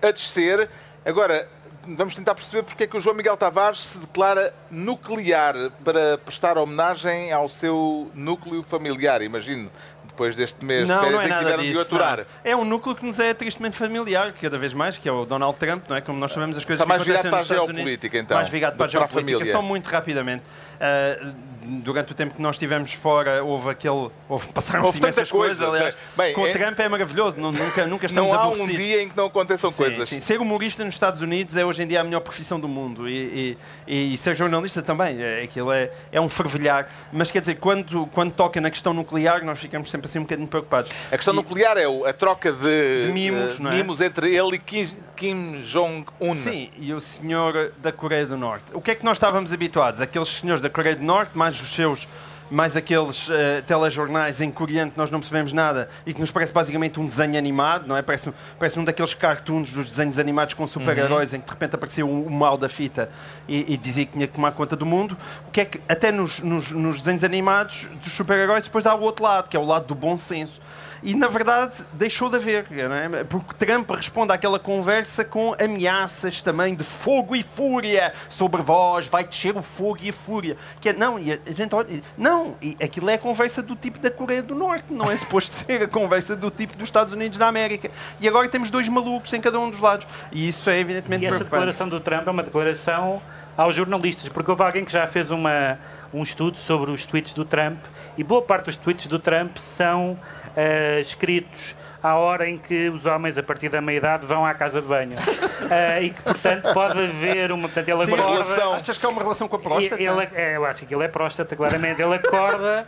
a 0.00 0.10
descer. 0.10 0.68
Agora, 1.04 1.48
vamos 1.86 2.14
tentar 2.14 2.34
perceber 2.34 2.62
porque 2.62 2.84
é 2.84 2.86
que 2.86 2.96
o 2.96 3.00
João 3.00 3.14
Miguel 3.14 3.36
Tavares 3.36 3.78
se 3.80 3.98
declara 3.98 4.52
nuclear 4.70 5.54
para 5.84 6.18
prestar 6.18 6.58
homenagem 6.58 7.32
ao 7.32 7.48
seu 7.48 8.10
núcleo 8.14 8.62
familiar, 8.62 9.22
imagino, 9.22 9.70
depois 10.12 10.36
deste 10.36 10.64
mês 10.64 10.82
de 10.86 10.88
Não, 10.92 11.00
férias 11.00 11.14
não 11.14 11.20
é 11.22 11.24
em 11.26 11.28
que 11.32 11.38
tiveram 11.38 11.62
de 11.62 11.68
disso. 11.68 11.80
aturar. 11.80 12.18
não. 12.18 12.24
É 12.44 12.54
um 12.54 12.64
núcleo 12.64 12.94
que 12.94 13.04
nos 13.04 13.18
é 13.18 13.32
tristemente 13.34 13.76
familiar, 13.76 14.32
cada 14.32 14.56
vez 14.58 14.72
mais, 14.74 14.96
que 14.98 15.08
é 15.08 15.12
o 15.12 15.24
Donald 15.24 15.56
Trump, 15.58 15.84
não 15.88 15.96
é? 15.96 16.00
Como 16.00 16.18
nós 16.18 16.30
sabemos 16.32 16.56
as 16.56 16.64
coisas 16.64 16.80
Está 16.82 16.88
mais 16.88 17.02
que 17.02 17.10
acontecem 17.10 17.30
virado 17.30 17.32
para 17.32 17.38
a 17.40 17.42
Estados 17.42 17.68
Unidos. 17.68 17.90
geopolítica, 17.90 18.18
então, 18.18 18.36
Mais 18.36 18.48
virado 18.48 18.76
para 18.76 18.84
a 18.84 18.88
do 18.88 18.90
que 18.90 18.96
para 18.98 19.04
a 19.04 19.08
geopolítica. 19.08 19.38
família. 19.38 19.52
Só 19.52 19.62
muito 19.62 19.86
rapidamente. 19.88 20.42
Ah, 20.84 21.32
durante 21.64 22.10
o 22.10 22.14
tempo 22.16 22.34
que 22.34 22.42
nós 22.42 22.56
estivemos 22.56 22.92
fora, 22.92 23.44
houve 23.44 23.70
aquele. 23.70 24.10
Houve, 24.28 24.48
passaram-se 24.52 24.98
imensas 24.98 25.30
coisas, 25.30 25.58
coisa, 25.58 25.72
aliás. 25.72 25.96
bem, 26.16 26.34
com 26.34 26.44
é- 26.44 26.50
o 26.50 26.52
Trump 26.52 26.80
é 26.80 26.88
maravilhoso, 26.88 27.38
não- 27.38 27.52
nunca, 27.52 27.86
nunca 27.86 28.06
estamos 28.06 28.32
Não 28.32 28.36
há 28.38 28.48
um 28.48 28.66
dia 28.66 29.00
em 29.00 29.08
que 29.08 29.16
não 29.16 29.26
aconteçam 29.26 29.70
Sim, 29.70 29.76
coisas. 29.76 30.08
sim. 30.08 30.18
Ser 30.18 30.40
humorista 30.40 30.84
nos 30.84 30.94
Estados 30.94 31.20
Unidos 31.22 31.56
é 31.56 31.64
hoje 31.64 31.84
em 31.84 31.86
dia 31.86 32.00
a 32.00 32.04
melhor 32.04 32.18
profissão 32.18 32.58
do 32.58 32.66
mundo 32.66 33.08
e, 33.08 33.56
e- 33.86 34.12
e 34.12 34.16
ser 34.16 34.34
jornalista 34.34 34.82
também. 34.82 35.22
É, 35.22 35.42
aquilo 35.44 35.70
é, 35.70 35.92
é 36.10 36.20
um 36.20 36.28
fervilhar. 36.28 36.88
Mas 37.12 37.30
quer 37.30 37.38
dizer, 37.40 37.54
quando, 37.56 38.06
quando 38.08 38.32
toca 38.32 38.60
na 38.60 38.68
questão 38.70 38.92
nuclear, 38.92 39.44
nós 39.44 39.60
ficamos 39.60 39.88
sempre 39.88 40.06
assim 40.06 40.18
um 40.18 40.22
bocadinho 40.22 40.48
preocupados. 40.48 40.90
A 41.12 41.16
questão 41.16 41.32
E- 41.32 41.36
nuclear 41.36 41.76
é 41.78 41.84
a 42.08 42.12
troca 42.12 42.52
de, 42.52 43.06
De 43.06 43.12
mimos, 43.12 43.60
eh, 43.60 43.68
é? 43.68 43.70
mimos 43.70 44.00
entre 44.00 44.34
ele 44.34 44.56
e 44.56 44.58
Kim, 44.58 44.90
Kim 45.22 45.62
Jong-un. 45.62 46.34
Sim, 46.34 46.68
e 46.76 46.92
o 46.92 47.00
senhor 47.00 47.70
da 47.80 47.92
Coreia 47.92 48.26
do 48.26 48.36
Norte. 48.36 48.64
O 48.74 48.80
que 48.80 48.90
é 48.90 48.94
que 48.96 49.04
nós 49.04 49.18
estávamos 49.18 49.52
habituados? 49.52 50.00
Aqueles 50.00 50.26
senhores 50.26 50.60
da 50.60 50.68
Coreia 50.68 50.96
do 50.96 51.04
Norte, 51.04 51.38
mais 51.38 51.62
os 51.62 51.72
seus, 51.72 52.08
mais 52.50 52.76
aqueles 52.76 53.30
eh, 53.30 53.62
telejornais 53.64 54.40
em 54.40 54.50
coreano 54.50 54.90
que 54.90 54.98
nós 54.98 55.12
não 55.12 55.20
percebemos 55.20 55.52
nada 55.52 55.88
e 56.04 56.12
que 56.12 56.20
nos 56.20 56.32
parece 56.32 56.52
basicamente 56.52 56.98
um 56.98 57.06
desenho 57.06 57.38
animado, 57.38 57.86
não 57.86 57.96
é? 57.96 58.02
Parece, 58.02 58.32
parece 58.58 58.80
um 58.80 58.84
daqueles 58.84 59.14
cartoons 59.14 59.70
dos 59.70 59.86
desenhos 59.86 60.18
animados 60.18 60.54
com 60.54 60.66
super-heróis 60.66 61.32
em 61.32 61.38
que 61.38 61.46
de 61.46 61.52
repente 61.52 61.76
apareceu 61.76 62.08
o, 62.08 62.26
o 62.26 62.30
mal 62.30 62.58
da 62.58 62.68
fita 62.68 63.08
e, 63.46 63.74
e 63.74 63.76
dizia 63.76 64.04
que 64.04 64.14
tinha 64.14 64.26
que 64.26 64.34
tomar 64.34 64.50
conta 64.50 64.74
do 64.74 64.84
mundo. 64.84 65.16
O 65.46 65.52
que 65.52 65.60
é 65.60 65.64
que, 65.64 65.80
até 65.88 66.10
nos, 66.10 66.40
nos, 66.40 66.72
nos 66.72 66.98
desenhos 66.98 67.22
animados 67.22 67.86
dos 68.02 68.12
super-heróis, 68.12 68.64
depois 68.64 68.86
há 68.86 68.94
o 68.96 69.00
outro 69.02 69.24
lado, 69.24 69.48
que 69.48 69.56
é 69.56 69.60
o 69.60 69.64
lado 69.64 69.86
do 69.86 69.94
bom 69.94 70.16
senso. 70.16 70.60
E 71.02 71.14
na 71.14 71.26
verdade 71.26 71.84
deixou 71.92 72.28
de 72.28 72.36
haver, 72.36 72.66
é? 72.70 73.24
porque 73.24 73.54
Trump 73.64 73.90
responde 73.90 74.32
àquela 74.32 74.58
conversa 74.58 75.24
com 75.24 75.54
ameaças 75.58 76.40
também 76.42 76.74
de 76.74 76.84
fogo 76.84 77.34
e 77.34 77.42
fúria 77.42 78.12
sobre 78.28 78.62
vós, 78.62 79.06
vai 79.06 79.24
descer 79.24 79.56
o 79.56 79.62
fogo 79.62 79.98
e 80.02 80.10
a 80.10 80.12
fúria. 80.12 80.56
Que 80.80 80.90
é, 80.90 80.92
não, 80.92 81.18
e 81.18 81.32
a 81.32 81.50
gente 81.50 81.74
olha, 81.74 82.00
não, 82.16 82.56
e 82.62 82.76
aquilo 82.82 83.10
é 83.10 83.14
a 83.14 83.18
conversa 83.18 83.62
do 83.62 83.74
tipo 83.74 83.98
da 83.98 84.10
Coreia 84.10 84.42
do 84.42 84.54
Norte, 84.54 84.92
não 84.92 85.10
é 85.10 85.16
suposto 85.16 85.54
ser 85.66 85.82
a 85.82 85.88
conversa 85.88 86.36
do 86.36 86.50
tipo 86.50 86.76
dos 86.76 86.88
Estados 86.88 87.12
Unidos 87.12 87.38
da 87.38 87.48
América. 87.48 87.90
E 88.20 88.28
agora 88.28 88.48
temos 88.48 88.70
dois 88.70 88.88
malucos 88.88 89.32
em 89.32 89.40
cada 89.40 89.58
um 89.58 89.70
dos 89.70 89.80
lados. 89.80 90.06
E 90.30 90.46
isso 90.46 90.70
é 90.70 90.78
evidentemente 90.78 91.24
E 91.24 91.26
essa 91.26 91.44
declaração 91.44 91.88
do 91.88 91.98
Trump 91.98 92.26
é 92.26 92.30
uma 92.30 92.42
declaração 92.42 93.20
aos 93.56 93.74
jornalistas, 93.74 94.28
porque 94.28 94.50
houve 94.50 94.62
alguém 94.62 94.84
que 94.84 94.92
já 94.92 95.06
fez 95.06 95.30
uma, 95.30 95.78
um 96.12 96.22
estudo 96.22 96.58
sobre 96.58 96.90
os 96.90 97.06
tweets 97.06 97.34
do 97.34 97.44
Trump 97.44 97.78
e 98.16 98.24
boa 98.24 98.42
parte 98.42 98.66
dos 98.66 98.76
tweets 98.76 99.06
do 99.06 99.18
Trump 99.18 99.56
são 99.56 100.12
uh, 100.12 101.00
escritos 101.00 101.74
à 102.02 102.16
hora 102.16 102.48
em 102.48 102.58
que 102.58 102.88
os 102.88 103.06
homens, 103.06 103.38
a 103.38 103.42
partir 103.42 103.68
da 103.68 103.80
meia-idade, 103.80 104.26
vão 104.26 104.44
à 104.44 104.52
casa 104.52 104.82
de 104.82 104.88
banho. 104.88 105.16
uh, 105.16 106.02
e 106.02 106.10
que, 106.10 106.22
portanto, 106.22 106.72
pode 106.74 106.98
haver 106.98 107.52
uma. 107.52 107.68
Portanto, 107.68 107.88
ele 107.88 108.02
acorda. 108.02 108.42
Relação. 108.42 108.74
Achas 108.74 108.98
que 108.98 109.06
é 109.06 109.08
uma 109.08 109.22
relação 109.22 109.46
com 109.46 109.56
a 109.56 109.58
próstata? 109.58 110.02
Ele, 110.02 110.28
é, 110.34 110.56
eu 110.56 110.64
acho 110.64 110.84
que 110.84 110.94
ele 110.94 111.04
é 111.04 111.08
próstata, 111.08 111.54
claramente. 111.54 112.02
Ele 112.02 112.14
acorda, 112.14 112.86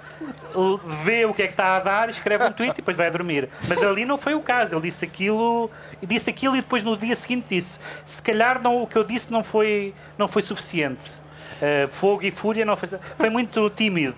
vê 1.05 1.25
o 1.25 1.33
que 1.33 1.43
é 1.43 1.47
que 1.47 1.53
está 1.53 1.77
a 1.77 1.81
dar, 1.81 2.09
escreve 2.09 2.45
um 2.45 2.53
tweet 2.53 2.73
e 2.73 2.77
depois 2.77 2.97
vai 2.97 3.11
dormir. 3.11 3.49
Mas 3.69 3.83
ali 3.83 4.05
não 4.05 4.19
foi 4.19 4.35
o 4.35 4.41
caso. 4.41 4.75
Ele 4.75 4.83
disse 4.83 5.05
aquilo, 5.05 5.71
disse 6.03 6.29
aquilo 6.29 6.57
e 6.57 6.61
depois 6.61 6.83
no 6.83 6.97
dia 6.97 7.15
seguinte 7.15 7.47
disse: 7.51 7.79
se 8.05 8.21
calhar 8.21 8.61
não, 8.61 8.83
o 8.83 8.87
que 8.87 8.97
eu 8.97 9.05
disse 9.05 9.31
não 9.31 9.45
foi, 9.45 9.95
não 10.19 10.27
foi 10.27 10.43
suficiente. 10.43 11.24
Uh, 11.65 11.89
fogo 11.89 12.25
e 12.25 12.31
fúria 12.31 12.65
não 12.65 12.77
foi, 12.77 12.89
foi 13.17 13.31
muito 13.31 13.71
tímido. 13.71 14.17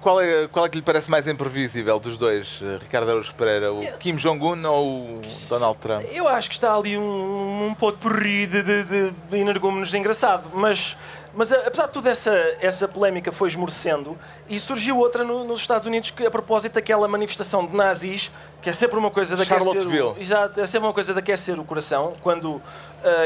Qual 0.00 0.20
é, 0.20 0.48
qual 0.48 0.66
é 0.66 0.68
que 0.68 0.76
lhe 0.76 0.82
parece 0.82 1.08
mais 1.10 1.28
imprevisível 1.28 2.00
dos 2.00 2.16
dois, 2.16 2.58
eh, 2.60 2.78
Ricardo 2.80 3.10
Araújo 3.10 3.32
Pereira? 3.34 3.72
O 3.72 3.98
Kim 3.98 4.16
Jong-un 4.16 4.64
ou 4.64 5.16
o 5.16 5.20
Donald 5.48 5.78
Trump? 5.78 6.02
Eu 6.10 6.26
acho 6.26 6.48
que 6.48 6.54
está 6.56 6.74
ali 6.74 6.98
um, 6.98 7.66
um 7.66 7.74
porri 7.74 8.46
de, 8.46 8.62
de, 8.62 8.82
de, 8.82 9.10
de 9.10 9.38
energúmenos 9.38 9.94
engraçado, 9.94 10.50
mas, 10.54 10.96
mas 11.36 11.52
apesar 11.52 11.86
de 11.86 11.92
tudo 11.92 12.08
essa, 12.08 12.30
essa 12.60 12.86
polémica 12.86 13.32
foi 13.32 13.48
esmorecendo 13.48 14.16
e 14.48 14.58
surgiu 14.58 14.98
outra 14.98 15.24
no, 15.24 15.44
nos 15.44 15.60
Estados 15.60 15.86
Unidos 15.86 16.10
que, 16.10 16.24
a 16.24 16.30
propósito 16.30 16.74
daquela 16.74 17.08
manifestação 17.08 17.66
de 17.66 17.74
nazis, 17.74 18.30
que 18.62 18.70
é 18.70 18.72
sempre 18.72 18.98
uma 18.98 19.10
coisa 19.10 19.34
de 19.36 19.42
aquecer 19.42 19.86
o, 19.86 20.16
exato, 20.18 20.60
é 20.60 20.66
sempre 20.66 20.86
uma 20.86 20.94
coisa 20.94 21.12
de 21.12 21.18
aquecer 21.18 21.58
o 21.58 21.64
coração, 21.64 22.14
quando 22.22 22.54
uh, 22.54 22.62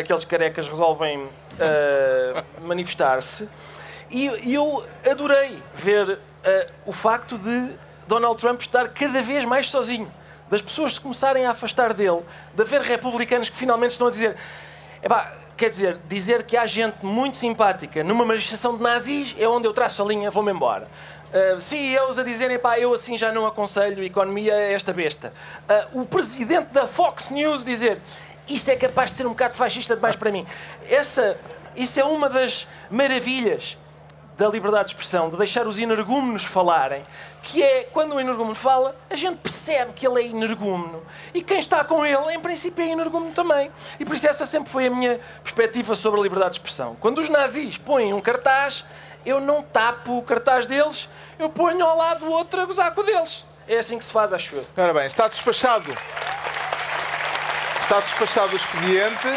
aqueles 0.01 0.25
carecas 0.25 0.69
resolvem 0.69 1.19
uh, 1.25 1.29
manifestar-se. 2.67 3.49
E, 4.11 4.55
eu 4.55 4.85
adorei 5.09 5.63
ver 5.75 6.09
uh, 6.09 6.19
o 6.87 6.93
facto 6.93 7.37
de 7.37 7.73
Donald 8.07 8.41
Trump 8.41 8.61
estar 8.61 8.89
cada 8.89 9.21
vez 9.21 9.45
mais 9.45 9.69
sozinho. 9.69 10.11
Das 10.49 10.63
pessoas 10.63 10.95
se 10.95 11.01
começarem 11.01 11.45
a 11.45 11.51
afastar 11.51 11.93
dele, 11.93 12.23
de 12.55 12.63
haver 12.63 12.81
republicanos 12.81 13.51
que 13.51 13.57
finalmente 13.57 13.91
estão 13.91 14.07
a 14.07 14.11
dizer. 14.11 14.35
Epá, 15.03 15.35
quer 15.59 15.71
dizer, 15.71 15.99
dizer 16.09 16.45
que 16.45 16.57
há 16.57 16.65
gente 16.67 17.05
muito 17.05 17.37
simpática 17.37 18.05
numa 18.05 18.25
manifestação 18.25 18.77
de 18.77 18.83
nazis 18.83 19.35
é 19.37 19.47
onde 19.49 19.67
eu 19.67 19.73
traço 19.73 20.01
a 20.03 20.07
linha, 20.07 20.31
vou-me 20.31 20.53
embora. 20.53 20.89
Uh, 21.29 21.61
CEOs 21.61 22.19
a 22.19 22.23
dizerem, 22.23 22.59
pá, 22.59 22.79
eu 22.79 22.95
assim 22.95 23.19
já 23.19 23.33
não 23.33 23.45
aconselho 23.45 24.03
economia 24.03 24.55
a 24.55 24.73
esta 24.73 24.93
besta. 24.93 25.33
Uh, 25.93 26.03
o 26.03 26.07
presidente 26.07 26.69
da 26.69 26.87
Fox 26.87 27.29
News 27.29 27.65
dizer, 27.65 28.01
isto 28.49 28.71
é 28.71 28.77
capaz 28.77 29.11
de 29.11 29.17
ser 29.19 29.27
um 29.27 29.31
bocado 29.31 29.55
fascista 29.55 29.97
demais 29.97 30.15
para 30.15 30.31
mim. 30.31 30.47
Essa, 30.89 31.37
isso 31.75 31.99
é 31.99 32.05
uma 32.05 32.31
das 32.31 32.67
maravilhas 32.89 33.77
da 34.39 34.49
liberdade 34.49 34.85
de 34.85 34.91
expressão, 34.93 35.29
de 35.29 35.37
deixar 35.37 35.67
os 35.67 35.81
energúmenos 35.81 36.45
falarem, 36.45 37.03
que 37.49 37.63
é, 37.63 37.85
quando 37.85 38.15
o 38.15 38.21
energúmeno 38.21 38.55
fala, 38.55 38.95
a 39.09 39.17
gente 39.17 39.39
percebe 39.39 39.93
que 39.95 40.07
ele 40.07 40.23
é 40.23 40.27
energúmeno. 40.27 41.03
E 41.33 41.43
quem 41.43 41.59
está 41.59 41.83
com 41.83 42.05
ele, 42.05 42.35
em 42.35 42.41
princípio, 42.41 42.85
é 42.85 42.89
energúmeno 42.89 43.33
também. 43.33 43.71
E 43.99 44.05
por 44.05 44.15
isso 44.15 44.29
essa 44.29 44.45
sempre 44.45 44.71
foi 44.71 44.87
a 44.87 44.91
minha 44.91 45.19
perspectiva 45.43 45.95
sobre 45.95 46.21
a 46.21 46.23
liberdade 46.23 46.53
de 46.53 46.57
expressão. 46.59 46.95
Quando 47.01 47.19
os 47.21 47.31
nazis 47.31 47.79
põem 47.79 48.13
um 48.13 48.21
cartaz, 48.21 48.85
eu 49.25 49.41
não 49.41 49.63
tapo 49.63 50.19
o 50.19 50.23
cartaz 50.23 50.67
deles, 50.67 51.09
eu 51.39 51.49
ponho 51.49 51.85
ao 51.85 51.97
lado 51.97 52.27
do 52.27 52.31
outro 52.31 52.61
a 52.61 52.67
gozar 52.67 52.95
com 52.95 53.01
o 53.01 53.05
deles. 53.05 53.45
É 53.67 53.79
assim 53.79 53.97
que 53.97 54.05
se 54.05 54.13
faz, 54.13 54.31
acho 54.33 54.55
eu. 54.55 54.67
Ora 54.77 54.93
bem, 54.93 55.07
está 55.07 55.27
despachado. 55.27 55.91
Está 57.83 58.01
despachado 58.01 58.53
o 58.53 58.57
expediente. 58.57 59.29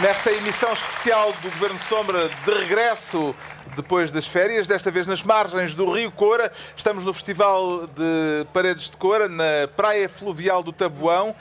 Nesta 0.00 0.30
emissão 0.32 0.72
especial 0.72 1.30
do 1.42 1.50
Governo 1.50 1.78
Sombra, 1.78 2.28
de 2.28 2.54
regresso 2.54 3.34
depois 3.76 4.10
das 4.10 4.26
férias, 4.26 4.66
desta 4.66 4.90
vez 4.90 5.06
nas 5.06 5.22
margens 5.22 5.74
do 5.74 5.90
Rio 5.90 6.10
Coura, 6.10 6.50
estamos 6.76 7.04
no 7.04 7.12
Festival 7.12 7.86
de 7.86 8.46
Paredes 8.52 8.90
de 8.90 8.96
Coura, 8.96 9.28
na 9.28 9.68
Praia 9.76 10.08
Fluvial 10.08 10.62
do 10.62 10.72
Tabuão. 10.72 11.34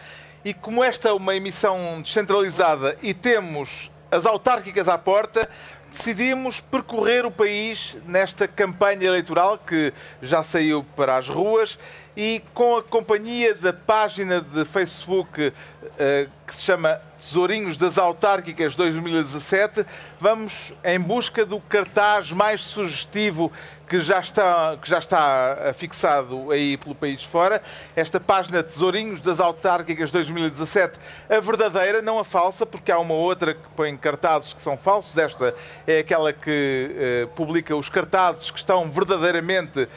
E 0.43 0.53
como 0.53 0.84
esta 0.84 1.09
é 1.09 1.11
uma 1.11 1.36
emissão 1.36 2.01
descentralizada 2.01 2.97
e 3.01 3.13
temos 3.13 3.91
as 4.09 4.25
autárquicas 4.25 4.88
à 4.88 4.97
porta, 4.97 5.49
decidimos 5.91 6.61
percorrer 6.61 7.25
o 7.25 7.32
país 7.32 7.97
nesta 8.05 8.47
campanha 8.47 9.05
eleitoral 9.05 9.57
que 9.57 9.93
já 10.21 10.43
saiu 10.43 10.86
para 10.95 11.17
as 11.17 11.28
ruas 11.28 11.78
e 12.18 12.41
com 12.51 12.78
a 12.78 12.82
companhia 12.82 13.53
da 13.53 13.72
página 13.72 14.41
de 14.41 14.65
Facebook 14.65 15.49
uh, 15.49 16.38
que 16.47 16.55
se 16.55 16.63
chama 16.63 16.99
Tesourinhos 17.20 17.78
das 17.78 17.97
Autárquicas 17.97 18.76
2017, 18.76 19.86
vamos 20.20 20.72
em 20.84 20.99
busca 20.99 21.45
do 21.45 21.59
cartaz 21.59 22.32
mais 22.32 22.61
sugestivo 22.61 23.51
que 23.88 23.99
já 23.99 24.20
está, 24.20 24.78
que 24.82 24.89
já 24.89 24.97
está 24.97 25.74
fixado 25.74 26.51
aí 26.51 26.78
pelo 26.78 26.93
país 26.93 27.24
fora. 27.24 27.61
Esta 27.95 28.20
página 28.20 28.61
Tesourinhos 28.61 29.22
das 29.22 29.39
Autárquicas 29.39 30.11
2017, 30.11 30.99
a 31.30 31.39
verdadeira, 31.39 32.01
não 32.01 32.20
a 32.20 32.24
falsa, 32.24 32.65
porque 32.65 32.91
há 32.91 32.99
uma 32.99 33.13
outra 33.13 33.53
que 33.53 33.68
põe 33.76 33.95
cartazes 33.95 34.53
que 34.53 34.61
são 34.61 34.78
falsos. 34.78 35.18
Esta 35.18 35.55
é 35.86 35.99
aquela 35.99 36.34
que 36.34 36.91
uh, 37.24 37.28
publica 37.30 37.76
os 37.76 37.88
cartazes 37.89 38.51
que 38.51 38.59
estão 38.59 38.89
verdadeiramente 38.89 39.84
uh, 39.84 39.89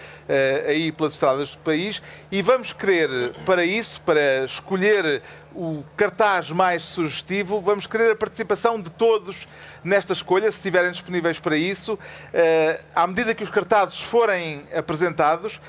aí 0.68 0.92
pelas 0.92 1.14
estradas 1.14 1.56
do 1.56 1.58
país. 1.58 2.00
E 2.30 2.42
vamos 2.42 2.72
querer, 2.72 3.34
para 3.44 3.64
isso, 3.64 4.00
para 4.02 4.44
escolher 4.44 5.22
o 5.54 5.82
cartaz 5.96 6.50
mais 6.50 6.82
sugestivo. 6.82 7.60
Vamos 7.60 7.86
querer 7.86 8.12
a 8.12 8.16
participação 8.16 8.80
de 8.80 8.90
todos 8.90 9.48
nesta 9.82 10.12
escolha, 10.12 10.50
se 10.50 10.58
estiverem 10.58 10.92
disponíveis 10.92 11.38
para 11.38 11.56
isso. 11.56 11.94
Uh, 11.94 12.84
à 12.94 13.06
medida 13.06 13.34
que 13.34 13.42
os 13.42 13.50
cartazes 13.50 14.00
forem 14.00 14.64
apresentados, 14.74 15.60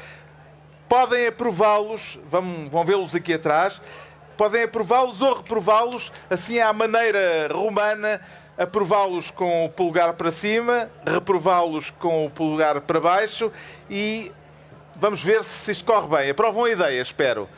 podem 0.88 1.28
aprová-los, 1.28 2.20
vão, 2.30 2.70
vão 2.70 2.84
vê-los 2.84 3.16
aqui 3.16 3.34
atrás, 3.34 3.82
podem 4.38 4.64
aprová-los 4.64 5.22
ou 5.22 5.38
reprová-los, 5.38 6.12
assim 6.30 6.60
à 6.60 6.74
maneira 6.74 7.50
romana, 7.52 8.20
aprová-los 8.58 9.32
com 9.32 9.66
o 9.66 9.70
polegar 9.70 10.14
para 10.14 10.32
cima, 10.32 10.90
reprová-los 11.06 11.90
com 11.92 12.26
o 12.26 12.30
polegar 12.30 12.82
para 12.82 13.00
baixo 13.00 13.52
e 13.90 14.32
vamos 15.02 15.24
ver 15.24 15.44
se 15.44 15.72
isto 15.72 15.84
corre 15.84 16.08
bem. 16.08 16.30
Aprovam 16.30 16.66
a 16.66 16.70
ideia, 16.70 17.02
espero. 17.02 17.50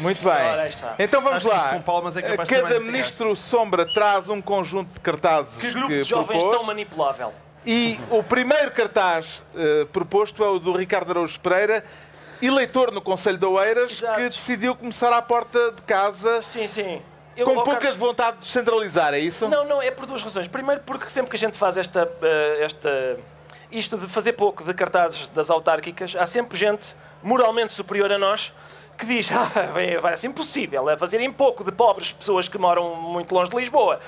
Muito 0.00 0.22
bem. 0.22 0.70
Então 0.98 1.20
vamos 1.20 1.44
lá. 1.44 1.82
É 2.22 2.46
Cada 2.46 2.80
ministro 2.80 3.34
Sombra 3.36 3.84
traz 3.92 4.28
um 4.28 4.40
conjunto 4.40 4.94
de 4.94 5.00
cartazes. 5.00 5.58
Que 5.58 5.72
grupo 5.72 5.88
que 5.88 6.02
de 6.02 6.08
jovens 6.08 6.38
propôs. 6.38 6.56
tão 6.56 6.64
manipulável. 6.64 7.32
E 7.66 8.00
o 8.08 8.22
primeiro 8.22 8.70
cartaz 8.70 9.42
uh, 9.54 9.84
proposto 9.86 10.42
é 10.42 10.48
o 10.48 10.58
do 10.58 10.72
Ricardo 10.72 11.10
Araújo 11.10 11.38
Pereira, 11.40 11.84
eleitor 12.40 12.90
no 12.90 13.02
Conselho 13.02 13.36
de 13.36 13.44
Oeiras, 13.44 13.92
Exato. 13.92 14.16
que 14.16 14.28
decidiu 14.30 14.74
começar 14.74 15.12
à 15.12 15.20
porta 15.20 15.72
de 15.72 15.82
casa 15.82 16.40
Sim, 16.40 16.66
sim. 16.66 17.02
Eu, 17.36 17.46
com 17.46 17.54
pouca 17.56 17.76
Carlos, 17.76 17.96
vontade 17.96 18.38
de 18.38 18.44
descentralizar, 18.44 19.14
é 19.14 19.18
isso? 19.18 19.48
Não, 19.48 19.64
não, 19.66 19.82
é 19.82 19.90
por 19.90 20.06
duas 20.06 20.22
razões. 20.22 20.48
Primeiro, 20.48 20.82
porque 20.84 21.08
sempre 21.10 21.30
que 21.30 21.36
a 21.36 21.38
gente 21.38 21.56
faz 21.56 21.76
esta, 21.76 22.10
eh, 22.22 22.58
esta, 22.60 23.18
isto 23.70 23.96
de 23.96 24.06
fazer 24.06 24.32
pouco 24.32 24.64
de 24.64 24.74
cartazes 24.74 25.28
das 25.30 25.50
autárquicas, 25.50 26.14
há 26.16 26.26
sempre 26.26 26.58
gente 26.58 26.94
moralmente 27.22 27.72
superior 27.72 28.10
a 28.12 28.18
nós 28.18 28.52
que 28.96 29.06
diz 29.06 29.30
ah, 29.32 29.50
vai 30.00 30.16
ser 30.16 30.26
impossível 30.26 30.88
é 30.90 30.96
fazerem 30.96 31.32
pouco 31.32 31.64
de 31.64 31.72
pobres 31.72 32.12
pessoas 32.12 32.48
que 32.48 32.58
moram 32.58 32.94
muito 32.96 33.34
longe 33.34 33.50
de 33.50 33.56
Lisboa. 33.56 33.98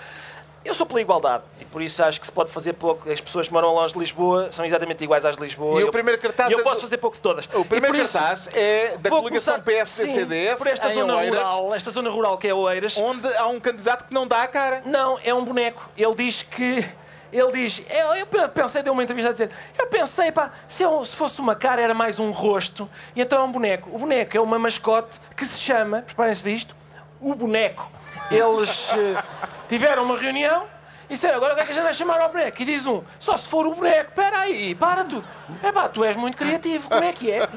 Eu 0.64 0.74
sou 0.74 0.86
pela 0.86 1.00
igualdade 1.00 1.42
e 1.60 1.64
por 1.64 1.82
isso 1.82 2.04
acho 2.04 2.20
que 2.20 2.26
se 2.26 2.32
pode 2.32 2.48
fazer 2.48 2.74
pouco. 2.74 3.10
As 3.10 3.20
pessoas 3.20 3.48
que 3.48 3.52
moram 3.52 3.74
longe 3.74 3.94
de 3.94 3.98
Lisboa 3.98 4.52
são 4.52 4.64
exatamente 4.64 5.02
iguais 5.02 5.24
às 5.24 5.36
de 5.36 5.42
Lisboa. 5.42 5.80
E 5.80 5.82
eu, 5.82 5.88
o 5.88 5.90
primeiro 5.90 6.20
cartaz 6.20 6.50
e 6.50 6.52
eu 6.52 6.60
é 6.60 6.62
posso 6.62 6.82
fazer 6.82 6.98
pouco 6.98 7.16
de 7.16 7.22
todas. 7.22 7.48
O 7.52 7.64
primeiro 7.64 7.96
isso 7.96 8.12
cartaz 8.12 8.46
é 8.54 8.96
da 8.96 9.10
coligação 9.10 9.60
PSD-CDS 9.60 10.56
por 10.56 10.68
esta 10.68 10.88
zona 10.90 11.16
Oeiras, 11.16 11.40
rural, 11.40 11.74
esta 11.74 11.90
zona 11.90 12.10
rural 12.10 12.38
que 12.38 12.46
é 12.46 12.54
Oeiras. 12.54 12.96
onde 12.96 13.26
há 13.36 13.46
um 13.48 13.58
candidato 13.58 14.04
que 14.04 14.14
não 14.14 14.26
dá 14.26 14.44
a 14.44 14.48
cara. 14.48 14.82
Não, 14.84 15.18
é 15.24 15.34
um 15.34 15.44
boneco. 15.44 15.90
Ele 15.96 16.14
diz 16.14 16.42
que. 16.44 16.84
Ele 17.32 17.50
diz. 17.52 17.82
Eu, 17.90 18.14
eu 18.14 18.26
pensei, 18.48 18.82
deu 18.82 18.92
uma 18.92 19.02
entrevista 19.02 19.30
a 19.30 19.32
dizer. 19.32 19.50
Eu 19.78 19.86
pensei, 19.86 20.30
pá, 20.30 20.50
se, 20.68 20.82
eu- 20.82 21.04
se 21.04 21.16
fosse 21.16 21.40
uma 21.40 21.54
cara 21.56 21.80
era 21.80 21.94
mais 21.94 22.18
um 22.18 22.30
rosto. 22.30 22.88
E 23.16 23.20
então 23.22 23.40
é 23.40 23.44
um 23.44 23.50
boneco. 23.52 23.88
O 23.92 23.98
boneco 23.98 24.36
é 24.36 24.40
uma 24.40 24.58
mascote 24.58 25.18
que 25.36 25.46
se 25.46 25.58
chama, 25.58 26.02
preparem-se 26.02 26.42
para 26.42 26.50
isto, 26.50 26.76
o 27.20 27.34
boneco. 27.34 27.90
Eles 28.30 28.90
eh, 28.92 29.22
tiveram 29.68 30.04
uma 30.04 30.16
reunião 30.18 30.66
e 31.08 31.14
disseram, 31.14 31.36
agora 31.36 31.52
o 31.52 31.56
que 31.56 31.62
é 31.62 31.66
que 31.66 31.72
a 31.72 31.74
gente 31.74 31.84
vai 31.84 31.94
chamar 31.94 32.20
ao 32.20 32.28
boneco? 32.30 32.62
E 32.62 32.64
diz 32.64 32.86
um, 32.86 33.02
só 33.18 33.36
se 33.36 33.48
for 33.48 33.66
o 33.66 33.74
boneco. 33.74 34.10
Espera 34.10 34.38
aí, 34.40 34.74
para 34.74 35.04
tu. 35.04 35.24
É 35.62 35.70
pá, 35.72 35.88
tu 35.88 36.04
és 36.04 36.16
muito 36.16 36.36
criativo, 36.36 36.88
como 36.88 37.04
é 37.04 37.12
que 37.12 37.30
é? 37.30 37.48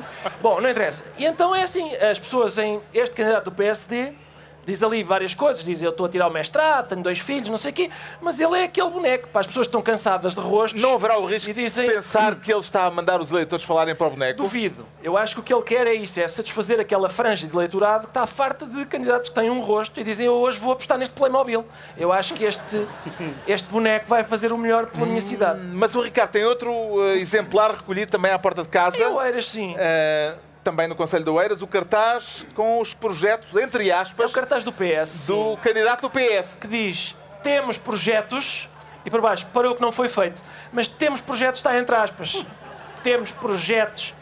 Bom, 0.42 0.60
não 0.62 0.70
interessa. 0.70 1.04
E 1.18 1.26
então 1.26 1.54
é 1.56 1.64
assim, 1.64 1.94
as 1.98 2.20
pessoas 2.20 2.58
em. 2.58 2.82
Este 2.94 3.16
candidato 3.16 3.46
do 3.46 3.52
PSD 3.52 4.14
Diz 4.66 4.82
ali 4.82 5.04
várias 5.04 5.34
coisas, 5.34 5.64
diz 5.64 5.82
eu 5.82 5.92
estou 5.92 6.06
a 6.06 6.10
tirar 6.10 6.28
o 6.28 6.32
mestrado, 6.32 6.90
tenho 6.90 7.02
dois 7.02 7.20
filhos, 7.20 7.50
não 7.50 7.58
sei 7.58 7.72
o 7.72 7.74
quê, 7.74 7.90
mas 8.22 8.40
ele 8.40 8.58
é 8.58 8.64
aquele 8.64 8.90
boneco. 8.90 9.28
Para 9.28 9.42
as 9.42 9.48
pessoas 9.48 9.68
que 9.68 9.70
estão 9.70 9.82
cansadas 9.82 10.34
de 10.34 10.40
rostos. 10.40 10.82
Não 10.82 10.96
haverá 10.96 11.20
o 11.20 11.26
risco 11.26 11.50
e 11.50 11.54
de 11.54 11.64
dizem, 11.64 11.88
pensar 11.88 12.36
que 12.36 12.52
ele 12.52 12.60
está 12.60 12.86
a 12.86 12.92
mandar 12.92 13.22
os 13.22 13.32
eleitores 13.32 13.64
falarem 13.64 13.96
para 13.96 14.08
o 14.08 14.10
boneco? 14.10 14.42
Duvido. 14.42 14.86
Eu 15.04 15.18
acho 15.18 15.36
que 15.36 15.42
o 15.42 15.44
que 15.44 15.54
ele 15.54 15.64
quer 15.64 15.88
é 15.88 15.94
isso, 15.94 16.20
é 16.20 16.28
satisfazer 16.28 16.80
aquela 16.80 17.10
franja 17.10 17.48
de 17.48 17.56
eleitorado 17.56 18.04
que 18.04 18.10
está 18.10 18.26
farta 18.26 18.66
de 18.66 18.86
candidatos 18.86 19.30
que 19.30 19.36
têm 19.36 19.50
um 19.50 19.62
rosto 19.62 20.00
e 20.00 20.04
dizem 20.04 20.26
eu 20.26 20.34
hoje 20.34 20.58
vou 20.60 20.72
apostar 20.74 20.98
neste 20.98 21.14
Playmobil. 21.14 21.66
Eu 21.98 22.12
acho 22.12 22.34
que 22.34 22.44
este, 22.44 22.88
este 23.48 23.70
boneco 23.70 24.08
vai 24.08 24.24
fazer 24.24 24.52
o 24.52 24.58
melhor 24.58 24.88
pela 24.88 25.06
minha 25.06 25.22
cidade. 25.22 25.62
Mas 25.62 25.96
o 25.96 26.02
Ricardo 26.02 26.32
tem 26.32 26.44
outro 26.44 26.72
eh, 27.04 27.18
exemplar 27.18 27.72
recolhido 27.72 28.12
também 28.12 28.32
à 28.32 28.40
porta 28.40 28.64
de 28.64 28.70
casa. 28.70 28.98
Eu 28.98 29.22
era 29.22 29.38
assim. 29.38 29.76
Eh, 29.78 30.36
também 30.66 30.88
no 30.88 30.96
Conselho 30.96 31.24
de 31.24 31.30
Oeiras, 31.30 31.62
o 31.62 31.68
cartaz 31.68 32.44
com 32.56 32.82
os 32.82 32.92
projetos, 32.92 33.56
entre 33.62 33.92
É 33.92 33.94
aspas, 33.94 34.32
o 34.32 34.34
cartaz 34.34 34.64
do 34.64 34.72
PS 34.74 35.28
do 35.28 35.56
candidato 35.58 36.02
do 36.02 36.10
PS. 36.10 36.58
que 36.60 36.68
diz 36.68 37.16
temos 37.44 37.78
projetos 37.78 38.68
e 39.06 39.12
por 39.12 39.22
baixo 39.22 39.46
para 39.54 39.70
o 39.70 39.76
que 39.76 39.82
não 39.82 39.92
foi 39.92 40.10
feito. 40.10 40.42
Mas 40.74 40.88
temos 40.88 41.22
projetos 41.22 41.60
está 41.60 41.78
entre 41.78 41.96
aspas. 41.96 42.44
Temos 43.04 43.32
projetos. 43.32 44.16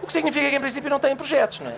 O 0.00 0.06
que 0.06 0.12
significa 0.12 0.48
que 0.48 0.56
em 0.56 0.60
princípio 0.60 0.88
não 0.88 0.98
têm 1.00 1.14
projetos, 1.16 1.60
não 1.60 1.70
é? 1.70 1.74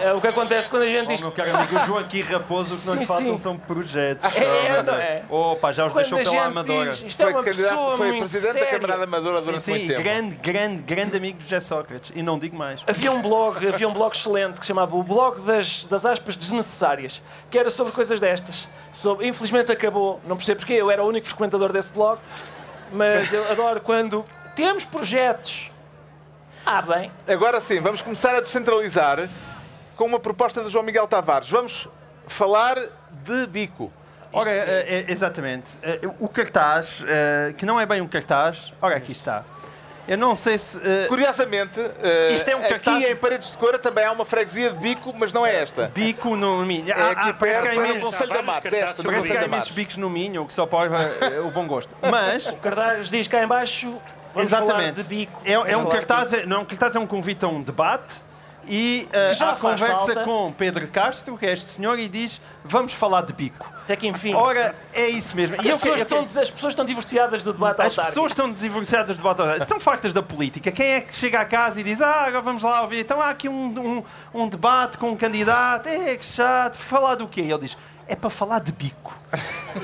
É, 0.00 0.06
é 0.08 0.12
o 0.14 0.20
que 0.20 0.28
acontece 0.28 0.68
quando 0.68 0.84
a 0.84 0.86
gente 0.88 1.04
Oh, 1.06 1.08
diz. 1.12 1.20
meu 1.20 1.32
caro 1.32 1.54
amigo 1.56 1.78
Joaquim 1.84 2.22
Raposo, 2.22 2.74
o 2.74 2.80
que 2.80 2.86
não 2.86 2.94
lhe 2.94 3.00
Sim, 3.00 3.06
faltam 3.06 3.32
sim. 3.32 3.38
são 3.38 3.58
projetos. 3.58 4.36
É, 4.36 4.82
não 4.82 4.94
é? 4.94 5.22
Opa, 5.28 5.72
já 5.72 5.84
os 5.86 5.92
Quando 5.92 6.04
deixou 6.04 6.18
a 6.18 6.22
pela 6.22 6.44
Amadora. 6.46 6.90
diz, 6.92 7.02
isto 7.02 7.20
é 7.20 7.24
Foi, 7.24 7.34
uma 7.34 7.42
candidato, 7.42 7.68
pessoa 7.70 7.96
foi 7.96 8.06
muito 8.06 8.18
presidente 8.20 8.46
da 8.46 8.52
séria. 8.60 8.70
Câmara 8.78 8.96
da 8.98 9.04
Amadora 9.04 9.38
Sim, 9.38 9.44
durante 9.44 9.62
sim, 9.62 9.70
muito 9.72 9.88
tempo. 9.88 10.02
grande, 10.02 10.36
grande, 10.36 10.82
grande 10.82 11.16
amigo 11.16 11.38
de 11.38 11.44
José 11.44 11.60
Sócrates. 11.60 12.12
E 12.14 12.22
não 12.22 12.38
digo 12.38 12.56
mais. 12.56 12.80
Havia 12.86 13.12
um 13.12 13.20
blog, 13.20 13.66
havia 13.68 13.88
um 13.88 13.92
blog 13.92 14.14
excelente 14.16 14.54
que 14.58 14.64
se 14.64 14.68
chamava 14.68 14.96
o 14.96 15.02
blog 15.02 15.40
das, 15.42 15.84
das 15.86 16.06
aspas 16.06 16.36
desnecessárias, 16.36 17.20
que 17.50 17.58
era 17.58 17.68
sobre 17.70 17.92
coisas 17.92 18.20
destas. 18.20 18.68
Sobre, 18.92 19.26
infelizmente 19.26 19.70
acabou, 19.72 20.20
não 20.26 20.36
percebo 20.36 20.60
porquê, 20.60 20.74
eu 20.74 20.90
era 20.90 21.02
o 21.02 21.06
único 21.08 21.26
frequentador 21.26 21.72
desse 21.72 21.92
blog, 21.92 22.18
mas 22.92 23.32
eu 23.32 23.50
adoro 23.50 23.80
quando 23.80 24.24
temos 24.56 24.84
projetos. 24.84 25.69
Ah, 26.64 26.82
bem, 26.82 27.10
Agora 27.26 27.60
sim, 27.60 27.80
vamos 27.80 28.02
começar 28.02 28.34
a 28.34 28.40
descentralizar 28.40 29.28
com 29.96 30.04
uma 30.04 30.20
proposta 30.20 30.62
de 30.62 30.70
João 30.70 30.84
Miguel 30.84 31.06
Tavares. 31.08 31.48
Vamos 31.50 31.88
falar 32.26 32.76
de 33.24 33.46
bico. 33.46 33.92
Ora, 34.32 34.50
eh, 34.54 35.04
eh, 35.08 35.12
exatamente. 35.12 35.72
Eh, 35.82 36.00
O 36.20 36.28
cartaz, 36.28 37.02
que 37.56 37.66
não 37.66 37.80
é 37.80 37.86
bem 37.86 38.00
um 38.00 38.06
cartaz, 38.06 38.72
ora 38.80 38.96
aqui 38.96 39.12
está. 39.12 39.42
Eu 40.08 40.16
não 40.16 40.34
sei 40.34 40.56
se. 40.58 40.78
eh, 40.78 41.06
Curiosamente, 41.08 41.78
Isto 42.34 42.48
é 42.48 42.56
um 42.56 42.60
aqui 42.60 42.68
cartaz- 42.68 43.04
em 43.04 43.16
Paredes 43.16 43.50
de 43.52 43.58
Cora 43.58 43.78
também 43.78 44.04
há 44.04 44.12
uma 44.12 44.24
freguesia 44.24 44.70
de 44.70 44.78
bico, 44.78 45.12
mas 45.16 45.32
não 45.32 45.44
é 45.44 45.54
esta. 45.62 45.90
Bico 45.94 46.36
no 46.36 46.64
Minho. 46.64 46.88
É 46.90 46.92
Ah, 46.92 47.10
aqui 47.10 47.30
ah, 47.30 47.34
parece 47.34 47.62
perto, 47.62 47.62
que 47.62 47.68
há 47.80 47.96
é 47.96 47.98
Conselho 48.00 48.28
da 48.30 48.42
parece 48.42 49.26
que 49.28 49.36
há 49.36 49.40
da 49.40 49.46
imensos 49.46 49.70
bicos 49.70 49.96
no 49.96 50.08
Minho, 50.10 50.42
o 50.42 50.46
que 50.46 50.52
só 50.54 50.66
prova 50.66 51.02
eh, 51.02 51.40
o 51.40 51.50
bom 51.50 51.66
gosto. 51.66 51.94
Mas. 52.08 52.46
o 52.46 52.56
cartaz 52.56 53.08
diz 53.10 53.26
cá 53.28 53.42
em 53.42 53.46
baixo, 53.46 54.00
vamos 54.34 54.48
Exatamente. 54.52 55.02
bico. 55.04 55.40
É, 55.44 55.52
é 55.52 55.76
um 55.76 55.86
cartaz, 55.86 56.46
não 56.46 56.58
é 56.58 56.60
um 56.60 56.64
cartaz, 56.64 56.96
é 56.96 56.98
um 56.98 57.06
convite 57.06 57.44
a 57.44 57.48
um 57.48 57.62
debate 57.62 58.28
e 58.68 59.08
uh, 59.10 59.34
Já 59.34 59.50
há 59.52 59.56
conversa 59.56 60.14
falta. 60.14 60.24
com 60.24 60.52
Pedro 60.52 60.86
Castro, 60.88 61.36
que 61.36 61.46
é 61.46 61.52
este 61.52 61.68
senhor, 61.68 61.98
e 61.98 62.08
diz: 62.08 62.40
Vamos 62.64 62.92
falar 62.92 63.22
de 63.22 63.32
bico. 63.32 63.66
Até 63.84 63.96
que 63.96 64.06
enfim. 64.06 64.34
Ora, 64.34 64.74
é 64.92 65.08
isso 65.08 65.34
mesmo. 65.34 65.56
as, 65.58 65.64
eu 65.66 65.72
pessoas 65.78 65.94
que- 65.94 66.00
eu 66.14 66.22
estão, 66.22 66.42
as 66.42 66.50
pessoas 66.50 66.72
estão 66.72 66.84
divorciadas 66.84 67.42
do 67.42 67.52
debate 67.52 67.80
As 67.80 67.86
autárquico. 67.86 68.06
pessoas 68.08 68.32
estão 68.32 68.52
divorciadas 68.52 69.16
do 69.16 69.22
debate. 69.22 69.62
Estão 69.62 69.80
fartas 69.80 70.12
da 70.12 70.22
política. 70.22 70.70
Quem 70.70 70.86
é 70.86 71.00
que 71.00 71.14
chega 71.14 71.40
a 71.40 71.44
casa 71.44 71.80
e 71.80 71.82
diz: 71.84 72.00
Ah, 72.00 72.26
agora 72.26 72.42
vamos 72.42 72.62
lá 72.62 72.82
ouvir. 72.82 73.00
Então 73.00 73.20
há 73.20 73.30
aqui 73.30 73.48
um, 73.48 74.04
um, 74.34 74.42
um 74.42 74.48
debate 74.48 74.98
com 74.98 75.08
um 75.10 75.16
candidato. 75.16 75.88
É 75.88 76.16
que 76.16 76.24
chato. 76.24 76.76
Falar 76.76 77.14
do 77.16 77.26
quê? 77.26 77.40
E 77.40 77.50
ele 77.50 77.60
diz: 77.62 77.76
É 78.10 78.16
para 78.16 78.28
falar 78.28 78.58
de 78.58 78.72
bico. 78.72 79.16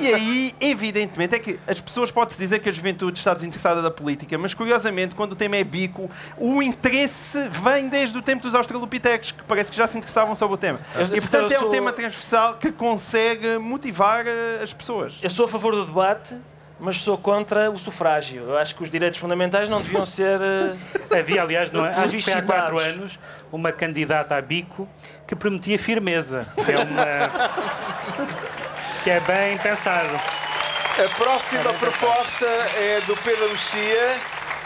E 0.01 0.12
aí, 0.12 0.53
evidentemente, 0.61 1.37
é 1.37 1.39
que 1.39 1.61
as 1.64 1.81
pessoas 1.81 2.11
pode-se 2.11 2.37
dizer 2.37 2.59
que 2.59 2.68
a 2.68 2.72
juventude 2.72 3.16
está 3.20 3.33
desinteressada 3.33 3.81
da 3.81 3.89
política, 3.91 4.37
mas 4.37 4.53
curiosamente, 4.53 5.14
quando 5.14 5.33
o 5.33 5.37
tema 5.37 5.55
é 5.55 5.62
bico, 5.62 6.11
o 6.37 6.61
interesse 6.61 7.39
vem 7.62 7.89
desde 7.89 8.18
o 8.18 8.22
tempo 8.22 8.43
dos 8.43 8.53
australopitecos, 8.57 9.31
que 9.31 9.45
parece 9.45 9.70
que 9.70 9.77
já 9.79 9.87
se 9.87 9.97
interessavam 9.97 10.35
sobre 10.35 10.55
o 10.57 10.59
tema. 10.59 10.81
Eu- 10.97 11.16
E 11.16 11.20
portanto 11.20 11.53
é 11.53 11.57
um 11.57 11.61
sou- 11.61 11.70
tema 11.70 11.93
transversal 11.93 12.55
que 12.57 12.72
consegue 12.72 13.59
motivar 13.59 14.27
eh, 14.27 14.59
as 14.61 14.72
pessoas. 14.72 15.20
Eu 15.22 15.31
sou 15.31 15.45
a 15.45 15.49
favor 15.49 15.72
do 15.72 15.87
debate, 15.87 16.35
mas 16.79 16.99
sou 16.99 17.16
contra 17.16 17.70
o 17.70 17.79
sufrágio. 17.79 18.43
Eu 18.43 18.59
acho 18.59 18.74
que 18.74 18.83
os 18.83 18.91
direitos 18.91 19.18
fundamentais 19.20 19.68
não 19.68 19.81
deviam 19.81 20.05
ser. 20.07 20.39
eh, 20.41 20.77
Havia, 21.18 21.43
aliás, 21.43 21.72
não 21.72 21.85
é? 21.87 21.91
há 21.91 22.03
Publicitados. 22.03 22.47
quatro 22.47 22.79
anos, 22.79 23.18
uma 23.51 23.72
candidata 23.72 24.37
a 24.37 24.43
bico 24.43 24.89
que 25.27 25.35
prometia 25.35 25.79
firmeza. 25.79 26.47
Que 26.64 26.72
é, 26.72 26.77
uma... 26.77 28.27
que 29.05 29.11
é 29.11 29.20
bem 29.20 29.59
pensado. 29.59 30.14
A 30.14 31.09
próxima 31.16 31.72
proposta 31.74 32.47
é 32.47 33.01
do 33.07 33.16
Pedro 33.18 33.51
Mexia 33.51 34.16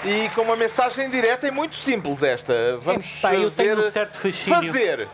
e 0.05 0.29
com 0.31 0.43
uma 0.43 0.57
mensagem 0.57 1.11
direta 1.11 1.47
e 1.49 1.51
muito 1.51 1.77
simples 1.77 2.23
esta. 2.23 2.79
Vamos 2.83 3.19
Epá, 3.19 3.35
eu 3.35 3.51
ver... 3.51 3.65
tenho 3.65 3.79
um 3.79 3.83
certo 3.83 4.17
fascínio. 4.19 4.63
Fazer. 4.73 5.09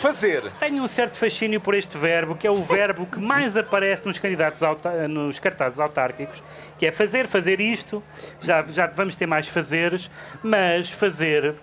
Fazer. 0.00 0.50
Tenho 0.58 0.82
um 0.82 0.86
certo 0.86 1.18
fascínio 1.18 1.60
por 1.60 1.74
este 1.74 1.98
verbo, 1.98 2.34
que 2.34 2.46
é 2.46 2.50
o 2.50 2.62
verbo 2.62 3.04
que 3.06 3.18
mais 3.18 3.56
aparece 3.56 4.06
nos 4.06 4.18
candidatos 4.18 4.60
nos 5.08 5.38
cartazes 5.38 5.78
autárquicos, 5.78 6.42
que 6.78 6.86
é 6.86 6.90
fazer, 6.92 7.26
fazer 7.28 7.60
isto. 7.60 8.02
Já, 8.40 8.62
já 8.62 8.86
vamos 8.86 9.14
ter 9.16 9.26
mais 9.26 9.46
fazeres, 9.48 10.10
mas 10.42 10.88
fazer 10.88 11.54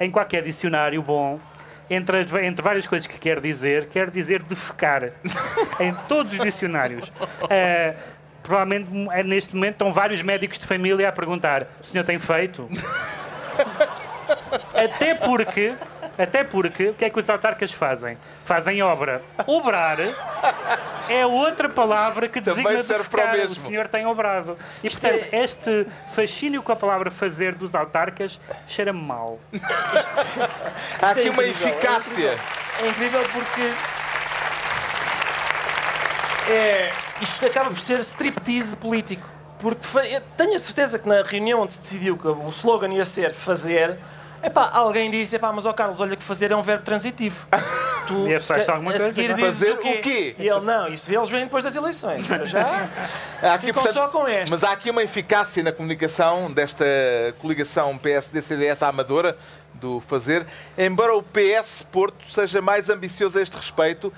em 0.00 0.10
qualquer 0.10 0.42
dicionário 0.42 1.02
bom. 1.02 1.38
Entre, 1.90 2.18
as- 2.20 2.32
entre 2.42 2.62
várias 2.62 2.86
coisas 2.86 3.06
que 3.06 3.18
quer 3.18 3.38
dizer, 3.40 3.88
quer 3.88 4.08
dizer 4.08 4.42
defecar. 4.42 5.10
em 5.78 5.94
todos 6.08 6.32
os 6.32 6.40
dicionários. 6.40 7.12
Eh, 7.50 7.94
provavelmente 8.42 8.88
eh, 9.12 9.22
neste 9.22 9.54
momento 9.54 9.74
estão 9.74 9.92
vários 9.92 10.22
médicos 10.22 10.58
de 10.58 10.66
família 10.66 11.06
a 11.10 11.12
perguntar: 11.12 11.66
o 11.82 11.84
senhor 11.84 12.02
tem 12.04 12.18
feito? 12.18 12.66
Até 14.74 15.14
porque, 15.14 15.74
até 16.18 16.44
porque, 16.44 16.88
o 16.88 16.94
que 16.94 17.04
é 17.04 17.10
que 17.10 17.18
os 17.18 17.28
autarcas 17.28 17.72
fazem? 17.72 18.16
Fazem 18.44 18.82
obra. 18.82 19.22
Obrar 19.46 19.98
é 21.08 21.26
outra 21.26 21.68
palavra 21.68 22.28
que 22.28 22.40
Também 22.40 22.64
designa 22.64 22.84
serve 22.84 23.08
para 23.08 23.20
o 23.20 23.26
defecar. 23.26 23.34
O 23.34 23.38
mesmo. 23.50 23.56
senhor 23.56 23.88
tem 23.88 24.06
obrado. 24.06 24.56
E, 24.82 24.90
portanto, 24.90 25.26
este 25.32 25.86
fascínio 26.12 26.62
com 26.62 26.72
a 26.72 26.76
palavra 26.76 27.10
fazer 27.10 27.54
dos 27.54 27.74
autarcas 27.74 28.40
cheira-me 28.66 29.02
mal. 29.02 29.38
Há 31.02 31.10
aqui 31.10 31.28
é 31.28 31.30
uma 31.30 31.44
incrível, 31.44 31.68
é 31.68 31.70
eficácia. 31.70 32.38
É 32.82 32.88
incrível 32.88 33.20
porque. 33.32 33.72
É, 36.50 36.92
isto 37.22 37.46
acaba 37.46 37.70
por 37.70 37.78
ser 37.78 38.00
striptease 38.00 38.76
político. 38.76 39.28
Porque 39.58 39.80
tenho 40.36 40.54
a 40.54 40.58
certeza 40.58 40.98
que 40.98 41.08
na 41.08 41.22
reunião 41.22 41.62
onde 41.62 41.72
se 41.74 41.80
decidiu 41.80 42.18
que 42.18 42.28
o 42.28 42.48
slogan 42.50 42.92
ia 42.92 43.04
ser 43.04 43.32
fazer, 43.32 43.98
epá, 44.44 44.70
alguém 44.72 45.10
disse: 45.10 45.36
epá, 45.36 45.52
mas 45.52 45.66
ó 45.66 45.72
Carlos, 45.72 46.00
olha 46.00 46.16
que 46.16 46.22
fazer 46.22 46.50
é 46.52 46.56
um 46.56 46.62
verbo 46.62 46.82
transitivo. 46.84 47.46
Tu, 48.06 48.28
E 48.28 48.38
faz 48.38 48.64
se- 48.64 48.70
alguma 48.70 48.90
a 48.90 48.94
coisa, 48.98 49.08
seguir 49.14 49.28
não? 49.28 49.34
dizes 49.36 49.58
Fazer 49.58 49.72
o 49.72 49.78
quê? 49.78 49.88
o 49.88 50.00
quê? 50.02 50.36
E 50.38 50.46
ele: 50.46 50.60
não, 50.60 50.88
isso 50.88 51.10
eles 51.10 51.30
vêm 51.30 51.44
depois 51.44 51.64
das 51.64 51.74
eleições. 51.74 52.26
Já 52.44 52.86
Há 53.42 53.54
aqui, 53.54 53.66
ficam 53.68 53.86
só 53.86 54.08
com 54.08 54.28
esta. 54.28 54.54
Mas 54.54 54.62
há 54.62 54.72
aqui 54.72 54.90
uma 54.90 55.02
eficácia 55.02 55.62
na 55.62 55.72
comunicação 55.72 56.52
desta 56.52 56.84
coligação 57.40 57.96
PSD-CDS 57.96 58.82
à 58.82 58.88
Amadora, 58.88 59.34
do 59.72 60.00
fazer, 60.00 60.46
embora 60.76 61.16
o 61.16 61.22
PS 61.22 61.86
Porto 61.90 62.30
seja 62.30 62.60
mais 62.60 62.90
ambicioso 62.90 63.38
a 63.38 63.42
este 63.42 63.56
respeito 63.56 64.12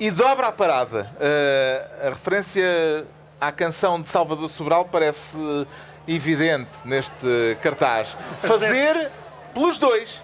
e 0.00 0.10
dobra 0.10 0.48
a 0.48 0.52
parada. 0.52 1.08
Eh, 1.20 1.86
a 2.06 2.08
referência 2.10 3.06
à 3.40 3.52
canção 3.52 4.02
de 4.02 4.08
Salvador 4.08 4.50
Sobral 4.50 4.84
parece 4.86 5.36
evidente 6.08 6.68
neste 6.84 7.56
cartaz. 7.62 8.16
Fazer 8.42 9.10
pelos 9.54 9.78
dois. 9.78 10.20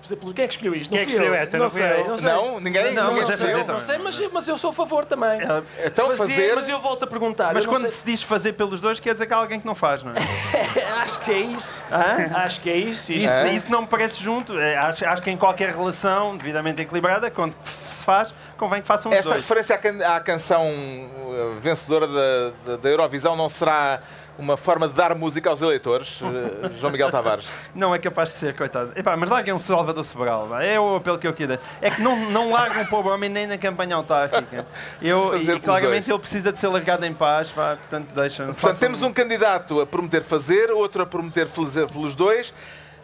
Por 0.00 0.06
exemplo, 0.14 0.32
quem 0.32 0.44
é 0.44 0.48
que 0.48 0.54
escolheu 0.54 0.74
isto? 0.74 0.88
Quem 0.90 0.98
é 0.98 1.02
Não 1.02 1.06
que 1.06 1.12
escolheu 1.12 1.34
esta? 1.34 1.56
Não 1.58 1.64
Não 1.64 1.68
sei, 1.68 2.00
eu. 2.00 2.08
não 2.08 2.16
sei. 2.16 2.30
Não, 2.30 2.60
ninguém, 2.60 2.94
Não, 2.94 3.08
ninguém 3.08 3.24
mas 3.26 3.34
é 3.34 3.36
fazer 3.36 3.64
Não 3.66 3.80
sei, 3.80 3.98
mas, 3.98 4.32
mas 4.32 4.48
eu 4.48 4.56
sou 4.56 4.70
a 4.70 4.72
favor 4.72 5.04
também. 5.04 5.40
Então 5.84 6.16
fazer, 6.16 6.54
mas 6.54 6.66
eu 6.68 6.80
volto 6.80 7.02
a 7.02 7.06
perguntar. 7.06 7.52
Mas 7.52 7.66
quando 7.66 7.90
se 7.90 8.06
diz 8.06 8.22
fazer 8.22 8.54
pelos 8.54 8.80
dois, 8.80 8.98
quer 9.00 9.12
dizer 9.12 9.26
que 9.26 9.34
há 9.34 9.36
alguém 9.36 9.60
que 9.60 9.66
não 9.66 9.74
faz, 9.74 10.02
não 10.02 10.12
é? 10.12 10.20
sei- 10.20 10.82
Acho 10.98 11.18
que 11.20 11.30
é 11.30 11.38
isso. 11.38 11.84
Hã? 11.92 12.36
Acho 12.38 12.60
que 12.60 12.70
é 12.70 12.76
isso. 12.76 13.12
Isso, 13.12 13.28
É? 13.28 13.52
isso 13.52 13.66
não 13.70 13.82
me 13.82 13.86
parece 13.88 14.22
junto. 14.22 14.58
É, 14.58 14.76
acho, 14.78 15.04
acho 15.04 15.20
que 15.20 15.30
em 15.30 15.36
qualquer 15.36 15.74
relação 15.74 16.36
devidamente 16.38 16.80
equilibrada, 16.80 17.30
quando 17.30 17.52
se 17.52 18.04
faz, 18.04 18.32
convém 18.56 18.80
que 18.80 18.86
façam 18.86 19.10
os 19.12 19.18
Esta 19.18 19.30
dois. 19.30 19.42
referência 19.42 19.74
à, 19.74 19.78
can- 19.78 20.06
à 20.16 20.20
canção 20.20 20.64
uh, 20.70 21.60
vencedora 21.60 22.06
da, 22.06 22.52
da- 22.64 22.76
da 22.78 22.88
Eurovisão 22.88 23.36
não 23.36 23.50
será 23.50 24.00
uma 24.38 24.56
forma 24.56 24.88
de 24.88 24.94
dar 24.94 25.14
música 25.14 25.50
aos 25.50 25.60
eleitores, 25.60 26.20
uh, 26.20 26.78
João 26.78 26.92
Miguel 26.92 27.10
Tavares? 27.10 27.46
Não 27.74 27.94
é 27.94 27.98
capaz 27.98 28.32
de 28.32 28.38
ser, 28.38 28.54
coitado. 28.54 28.92
Epá, 28.94 29.16
mas 29.16 29.28
larguem 29.28 29.52
um 29.52 29.58
Salvador 29.58 30.04
Sobral. 30.04 30.58
É 30.60 30.78
o 30.78 30.96
apelo 30.96 31.18
que 31.18 31.26
eu 31.26 31.34
queria. 31.34 31.60
É 31.80 31.90
que 31.90 32.00
não, 32.00 32.30
não 32.30 32.50
largam 32.50 32.86
para 32.86 32.98
o 32.98 33.08
homem 33.08 33.28
nem 33.28 33.46
na 33.46 33.58
campanha 33.58 33.96
autárquica. 33.96 34.64
Eu, 35.02 35.30
Fazer 35.30 35.56
e, 35.56 35.60
claramente 35.60 36.04
dois. 36.04 36.08
ele 36.08 36.18
precisa 36.18 36.52
de 36.52 36.58
ser 36.58 36.68
largado 36.68 37.04
em 37.04 37.12
paz, 37.12 37.50
pá, 37.50 37.76
portanto 37.76 38.08
deixa. 38.14 38.44
Portanto, 38.46 38.78
temos 38.78 39.02
um 39.02 39.12
candidato 39.12 39.80
a 39.80 39.86
prometer 39.86 40.22
fazer, 40.22 40.70
outro 40.70 41.02
a 41.02 41.06
prometer 41.06 41.46
fazer 41.46 41.88
pelos 41.88 42.14
dois. 42.14 42.52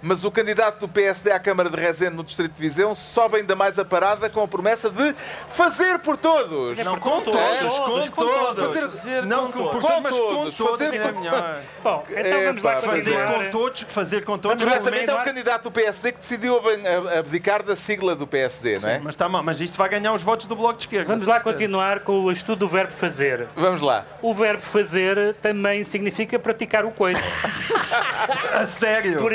Mas 0.04 0.22
o 0.22 0.30
candidato 0.30 0.78
do 0.80 0.88
PSD 0.88 1.32
à 1.32 1.38
Câmara 1.38 1.70
de 1.70 1.76
Rezende 1.76 2.14
no 2.14 2.22
Distrito 2.22 2.52
de 2.52 2.60
Viseu 2.60 2.94
sobe 2.94 3.38
ainda 3.38 3.56
mais 3.56 3.78
a 3.78 3.84
parada 3.84 4.28
com 4.28 4.42
a 4.42 4.46
promessa 4.48 4.90
de 4.90 5.14
fazer 5.48 5.98
por 6.00 6.16
todos. 6.16 6.76
Não, 6.78 6.98
com 6.98 7.20
todos, 7.22 7.32
todos, 7.76 8.08
com 8.10 8.22
todos. 8.24 8.64
Fazer- 8.64 8.80
Fazer 8.84 9.22
Não 9.24 9.50
com 9.50 9.64
com, 9.64 9.68
por 9.70 9.80
todos. 9.82 9.88
todos, 9.88 10.02
mas 10.02 10.12
com 10.12 10.34
todos, 10.34 10.56
todos 10.56 10.80
fazer 10.84 11.00
é 11.00 11.08
com- 11.12 11.20
melhor. 11.20 11.60
Bom, 11.82 12.04
então 12.10 12.40
vamos 12.44 12.62
lá 12.62 12.76
Fazer 12.82 13.26
com 13.26 13.50
todos, 13.50 13.80
fazer 13.88 14.24
com 14.24 14.38
todos. 14.38 14.62
Curiosamente 14.62 15.10
é 15.10 15.14
o 15.14 15.24
candidato 15.24 15.62
do 15.64 15.70
PSD 15.70 16.12
que 16.12 16.18
decidiu 16.18 16.56
ab- 16.58 16.86
ab- 16.86 17.18
abdicar 17.18 17.62
da 17.62 17.74
sigla 17.74 18.14
do 18.14 18.26
PSD, 18.26 18.78
não 18.78 18.88
é? 18.88 18.98
Mas 18.98 19.14
está 19.14 19.28
mal, 19.28 19.42
mas 19.42 19.60
isto 19.60 19.78
vai 19.78 19.88
ganhar 19.88 20.12
os 20.12 20.22
votos 20.22 20.46
do 20.46 20.54
Bloco 20.54 20.74
de 20.78 20.84
Esquerda. 20.84 21.08
Vamos 21.08 21.26
lá 21.26 21.40
continuar 21.40 22.00
com 22.00 22.20
o 22.24 22.30
estudo 22.30 22.58
do 22.60 22.68
verbo 22.68 22.92
fazer. 22.92 23.46
Vamos 23.56 23.80
lá. 23.80 24.04
O 24.20 24.34
verbo 24.34 24.62
fazer 24.62 25.34
também 25.40 25.82
significa 25.84 26.38
praticar 26.38 26.84
o 26.84 26.90
coito. 26.90 27.20
A 28.54 28.64
sério? 28.64 29.16
Por 29.18 29.32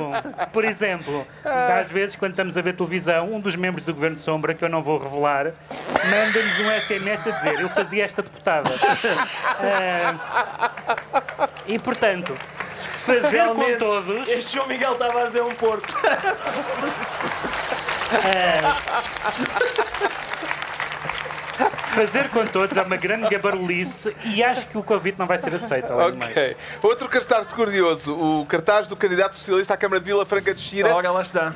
exemplo, 0.00 0.46
por 0.52 0.64
exemplo, 0.64 1.26
às 1.44 1.90
vezes 1.90 2.16
quando 2.16 2.32
estamos 2.32 2.56
a 2.56 2.60
ver 2.60 2.74
televisão, 2.74 3.32
um 3.32 3.40
dos 3.40 3.56
membros 3.56 3.84
do 3.84 3.92
Governo 3.94 4.16
Sombra, 4.16 4.54
que 4.54 4.64
eu 4.64 4.68
não 4.68 4.82
vou 4.82 4.98
revelar, 4.98 5.52
manda-nos 6.10 6.58
um 6.60 6.80
SMS 6.80 7.26
a 7.26 7.30
dizer 7.30 7.60
eu 7.60 7.68
fazia 7.68 8.04
esta 8.04 8.22
deputada. 8.22 8.70
Ah, 9.62 11.48
e 11.66 11.78
portanto, 11.78 12.36
fazer 13.04 13.46
com 13.48 13.78
todos. 13.78 14.28
Este 14.28 14.54
João 14.54 14.66
Miguel 14.66 14.92
estava 14.92 15.22
a 15.22 15.26
dizer 15.26 15.42
um 15.42 15.54
porco. 15.54 15.86
Fazer 21.68 22.28
com 22.30 22.46
todos 22.46 22.76
é 22.76 22.82
uma 22.82 22.96
grande 22.96 23.28
gabarulice 23.28 24.14
e 24.24 24.42
acho 24.42 24.66
que 24.68 24.78
o 24.78 24.82
convite 24.82 25.18
não 25.18 25.26
vai 25.26 25.38
ser 25.38 25.54
aceito. 25.54 25.92
Ok. 25.92 26.56
Outro 26.82 27.08
cartaz 27.08 27.52
curioso, 27.52 28.14
o 28.14 28.46
cartaz 28.46 28.86
do 28.86 28.96
candidato 28.96 29.34
socialista 29.34 29.74
à 29.74 29.76
Câmara 29.76 30.00
de 30.00 30.06
Vila 30.06 30.24
Franca 30.24 30.54
de 30.54 30.60
Xira. 30.60 30.94
Ora, 30.94 31.10
lá 31.10 31.22
está. 31.22 31.52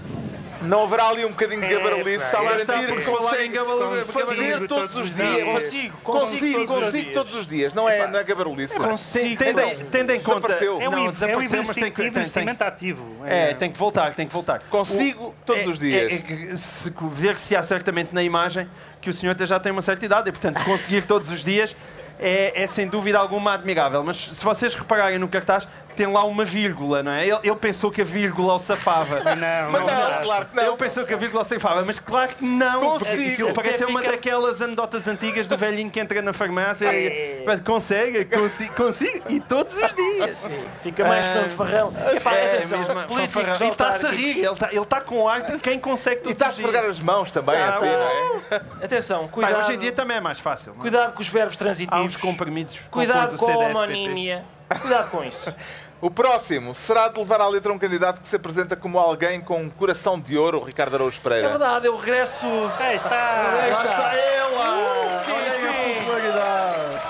Não 0.65 0.85
haverá 0.85 1.09
ali 1.09 1.25
um 1.25 1.31
bocadinho 1.31 1.61
de 1.61 1.67
É, 1.67 1.75
é, 1.75 1.79
para 1.81 2.11
está, 2.11 2.43
garantir 2.43 2.89
por 2.89 2.99
que 3.01 3.05
consegue 3.11 3.59
fazer 4.05 4.69
todos 4.69 4.97
os 4.97 5.15
dias. 5.15 5.45
Consigo, 5.45 5.99
Consigo, 5.99 6.67
consigo, 6.67 7.13
todos 7.13 7.35
os 7.35 7.47
dias. 7.47 7.75
Não 7.75 7.89
é, 7.89 8.07
não 8.09 8.19
é 8.19 8.25
gabarulice. 8.25 8.75
Consigo. 8.77 9.45
Tendem 9.91 10.17
em 10.17 10.21
conta. 10.21 10.49
Desapareceu. 10.49 10.81
É 10.81 10.89
um, 10.89 11.09
é 11.09 11.13
desapareceu, 11.13 11.65
mas 11.65 11.77
tem 11.77 11.93
que- 11.93 12.03
investimento 12.05 12.65
ativo. 12.65 13.17
É, 13.27 13.55
tem 13.55 13.71
que 13.71 13.79
voltar, 13.79 14.15
tem 14.15 14.27
que 14.27 14.33
voltar. 14.33 14.63
Consigo 14.65 15.35
todos 15.45 15.65
É- 15.65 15.69
os 15.69 15.79
dias. 15.79 16.13
é- 16.13 16.15
é 16.15 16.19
que 16.19 16.57
se 16.57 16.93
ver 17.11 17.37
se 17.37 17.55
há 17.57 17.63
certamente 17.63 18.15
na 18.15 18.23
imagem 18.23 18.69
que 19.01 19.11
o 19.11 19.13
senhor 19.13 19.33
até 19.33 19.45
já 19.47 19.59
tem 19.61 19.71
uma 19.73 19.83
certa 19.83 20.05
idade 20.05 20.29
e, 20.29 20.33
portanto, 20.33 20.65
conseguir 20.65 21.03
todos 21.05 21.31
os 21.31 21.45
dias 21.45 21.75
é, 22.19 22.63
é 22.63 22.67
sem 22.67 22.87
dúvida 22.87 23.19
alguma 23.19 23.55
admirável. 23.55 24.03
Mas 24.05 24.17
se 24.19 24.45
vocês 24.45 24.75
repararem 24.75 25.19
no 25.19 25.29
cartaz, 25.29 25.67
tem 25.97 26.07
lá 26.07 26.25
uma 26.25 26.45
vírgula, 26.45 27.03
não 27.03 27.13
é? 27.13 27.27
Ele, 27.27 27.39
ele 27.43 27.57
pensou 27.57 27.91
que 27.91 28.01
a 28.03 28.05
vírgula 28.05 28.55
o 28.55 28.59
safava. 28.59 29.21
Não, 29.37 29.71
Mas 29.73 29.81
não, 29.81 30.11
não, 30.11 30.19
claro 30.23 30.47
que 30.47 30.57
não. 30.57 30.65
Ele 30.67 30.77
pensou 30.77 31.05
que 31.07 31.15
a 31.15 31.17
vírgula 31.17 31.43
o 31.43 31.45
safava, 31.45 31.83
mas 31.85 31.99
claro 31.99 32.35
que 32.35 32.45
não. 32.45 32.81
Consigo. 32.81 33.13
porque 33.15 33.33
Aquilo 33.33 33.53
parece 33.55 33.83
Até 33.83 33.87
uma 33.87 34.01
fica- 34.01 34.13
daquelas 34.13 34.61
anedotas 34.63 35.07
antigas 35.09 35.47
do 35.47 35.57
velhinho 35.57 35.91
que 35.91 36.01
entra 36.01 36.21
na 36.23 36.33
farmácia 36.33 36.93
e 36.93 37.43
mas 37.47 37.61
consegue, 37.61 38.25
consigo, 38.25 38.75
consigo, 38.75 39.23
e 39.29 39.41
todos 39.41 39.77
os 39.77 39.95
dias. 39.95 40.51
Fica 40.83 41.05
mais 41.07 41.25
fanfarrão. 41.27 41.93
Epá, 42.15 42.33
É 42.35 42.47
atenção, 42.55 42.79
mesmo, 42.79 42.95
políticos 43.07 43.33
fanfarrão. 43.43 43.67
E 43.67 43.71
está-se 43.71 44.07
a 44.07 44.11
rir, 44.11 44.39
ele 44.39 44.49
está 44.51 44.69
ele 44.73 44.85
tá 44.85 45.01
com 45.01 45.29
ar 45.29 45.43
de 45.43 45.59
quem 45.59 45.79
consegue 45.79 46.17
E 46.21 46.23
todos 46.23 46.33
está 46.35 46.47
a 46.47 46.51
esfregar 46.51 46.85
as 46.85 47.01
mãos 47.01 47.31
também, 47.31 47.57
Ah, 47.57 47.77
assim, 47.77 47.87
não 47.87 48.59
é? 48.81 48.85
Atenção, 48.85 49.29
cuidado. 49.29 49.59
hoje 49.59 49.73
em 49.75 49.79
dia 49.79 49.93
também 49.93 50.17
é 50.17 50.21
mais 50.21 50.39
fácil. 50.39 50.75
é? 50.79 50.81
Cuidado 50.81 51.13
com 51.15 51.21
os 51.23 51.29
verbos 51.29 51.55
Há 51.55 51.55
uns 51.55 51.59
transitivos. 51.59 52.17
comprimidos. 52.17 52.77
Cuidado 52.91 53.37
com 53.37 53.47
a 53.47 53.53
CDSPT. 53.53 53.77
homonímia. 53.79 54.45
Cuidado 54.81 55.11
com 55.11 55.23
isso. 55.25 55.55
O 56.05 56.11
próximo 56.11 56.75
será 56.75 57.09
de 57.09 57.19
levar 57.19 57.41
à 57.41 57.49
letra 57.49 57.73
um 57.73 57.79
candidato 57.79 58.21
que 58.21 58.29
se 58.29 58.37
apresenta 58.37 58.77
como 58.77 58.99
alguém 58.99 59.41
com 59.41 59.63
um 59.63 59.71
coração 59.71 60.21
de 60.21 60.37
ouro, 60.37 60.61
o 60.61 60.65
Ricardo 60.65 60.97
Araújo 60.97 61.19
É 61.19 61.23
Pereira. 61.23 61.49
verdade, 61.49 61.87
eu 61.87 61.97
regresso. 61.97 62.45
Aí 62.79 62.97
está. 62.97 63.09
Lá 63.09 63.69
está. 63.71 64.15
ela! 64.15 65.11
Sim, 65.15 65.33
Olha 65.33 65.41
aí 65.41 65.49
a 65.49 65.51
sim. 65.73 65.95
popularidade. 66.01 67.01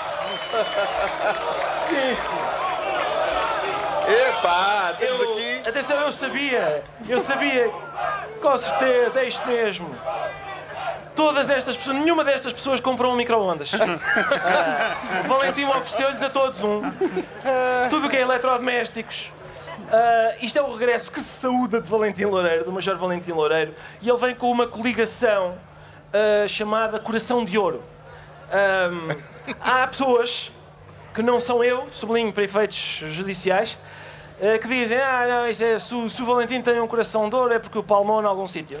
Sim, 1.89 2.15
sim. 2.15 2.39
Epá, 4.29 4.93
temos 4.97 5.19
Eu, 5.19 5.31
aqui. 5.33 5.61
atenção, 5.67 5.99
eu 5.99 6.11
sabia. 6.13 6.83
Eu 7.09 7.19
sabia. 7.19 7.69
Com 8.41 8.57
certeza, 8.57 9.19
é 9.19 9.27
isto 9.27 9.45
mesmo. 9.45 9.93
Todas 11.15 11.49
estas 11.49 11.77
pessoas, 11.77 11.97
nenhuma 11.97 12.23
destas 12.23 12.51
pessoas 12.51 12.79
comprou 12.79 13.13
um 13.13 13.15
micro-ondas. 13.15 13.71
Ah, 14.47 15.21
o 15.23 15.27
Valentim 15.27 15.63
ofereceu-lhes 15.65 16.21
a 16.21 16.29
todos 16.29 16.61
um. 16.63 16.81
Tudo 17.89 18.07
o 18.07 18.09
que 18.09 18.17
é 18.17 18.21
eletrodomésticos. 18.21 19.29
Ah, 19.91 20.35
isto 20.41 20.57
é 20.59 20.61
o 20.61 20.73
regresso 20.75 21.11
que 21.11 21.19
se 21.19 21.41
saúda 21.41 21.79
de 21.81 21.87
Valentim 21.89 22.25
Loureiro, 22.25 22.65
do 22.65 22.71
Major 22.71 22.97
Valentim 22.97 23.31
Loureiro, 23.31 23.73
e 24.01 24.09
ele 24.09 24.17
vem 24.17 24.35
com 24.35 24.51
uma 24.51 24.67
coligação 24.67 25.55
ah, 26.13 26.47
chamada 26.47 26.99
Coração 26.99 27.43
de 27.45 27.57
Ouro. 27.57 27.81
Ahm, 28.51 29.17
há 29.61 29.87
pessoas 29.87 30.51
que 31.13 31.21
não 31.23 31.39
são 31.39 31.63
eu, 31.63 31.87
sublinho 31.91 32.31
para 32.33 32.43
efeitos 32.43 33.01
judiciais, 33.09 33.77
que 34.61 34.67
dizem, 34.67 34.97
ah, 34.99 35.25
não, 35.27 35.47
isso 35.49 35.63
é, 35.63 35.79
se, 35.79 35.95
o- 35.95 36.09
se 36.09 36.21
o 36.21 36.25
Valentim 36.25 36.61
tem 36.61 36.79
um 36.81 36.87
coração 36.87 37.29
de 37.29 37.35
ouro 37.37 37.53
é 37.53 37.57
porque 37.59 37.77
o 37.77 37.83
palmou 37.83 38.21
em 38.21 38.25
algum 38.25 38.45
sítio. 38.45 38.77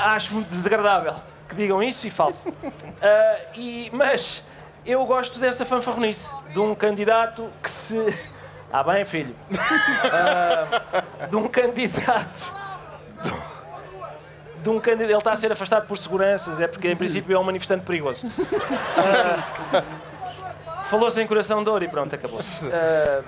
Acho 0.00 0.34
muito 0.34 0.48
desagradável 0.48 1.14
que 1.48 1.54
digam 1.54 1.82
isso 1.82 2.06
e 2.06 2.10
falso. 2.10 2.44
E, 3.54 3.90
mas 3.92 4.42
eu 4.84 5.04
gosto 5.06 5.38
dessa 5.38 5.64
fanfarronice 5.64 6.30
de 6.52 6.58
um 6.58 6.74
candidato 6.74 7.48
que 7.62 7.70
se. 7.70 7.96
Ah, 8.72 8.82
bem, 8.82 9.04
filho. 9.04 9.34
Ah, 10.04 11.26
de 11.28 11.36
um 11.36 11.46
candidato. 11.48 12.54
De 14.62 14.68
um 14.68 14.80
candidato. 14.80 15.10
Ele 15.10 15.18
está 15.18 15.32
a 15.32 15.36
ser 15.36 15.52
afastado 15.52 15.86
por 15.86 15.96
seguranças, 15.96 16.60
é 16.60 16.66
porque 16.66 16.90
em 16.90 16.96
princípio 16.96 17.34
é 17.36 17.38
um 17.38 17.44
manifestante 17.44 17.84
perigoso. 17.84 18.26
Ah, 18.96 19.82
Falou-se 20.84 21.20
em 21.20 21.26
coração 21.26 21.62
de 21.62 21.70
ouro 21.70 21.84
e 21.84 21.88
pronto, 21.88 22.14
acabou-se. 22.14 22.60
Ah, 22.72 23.22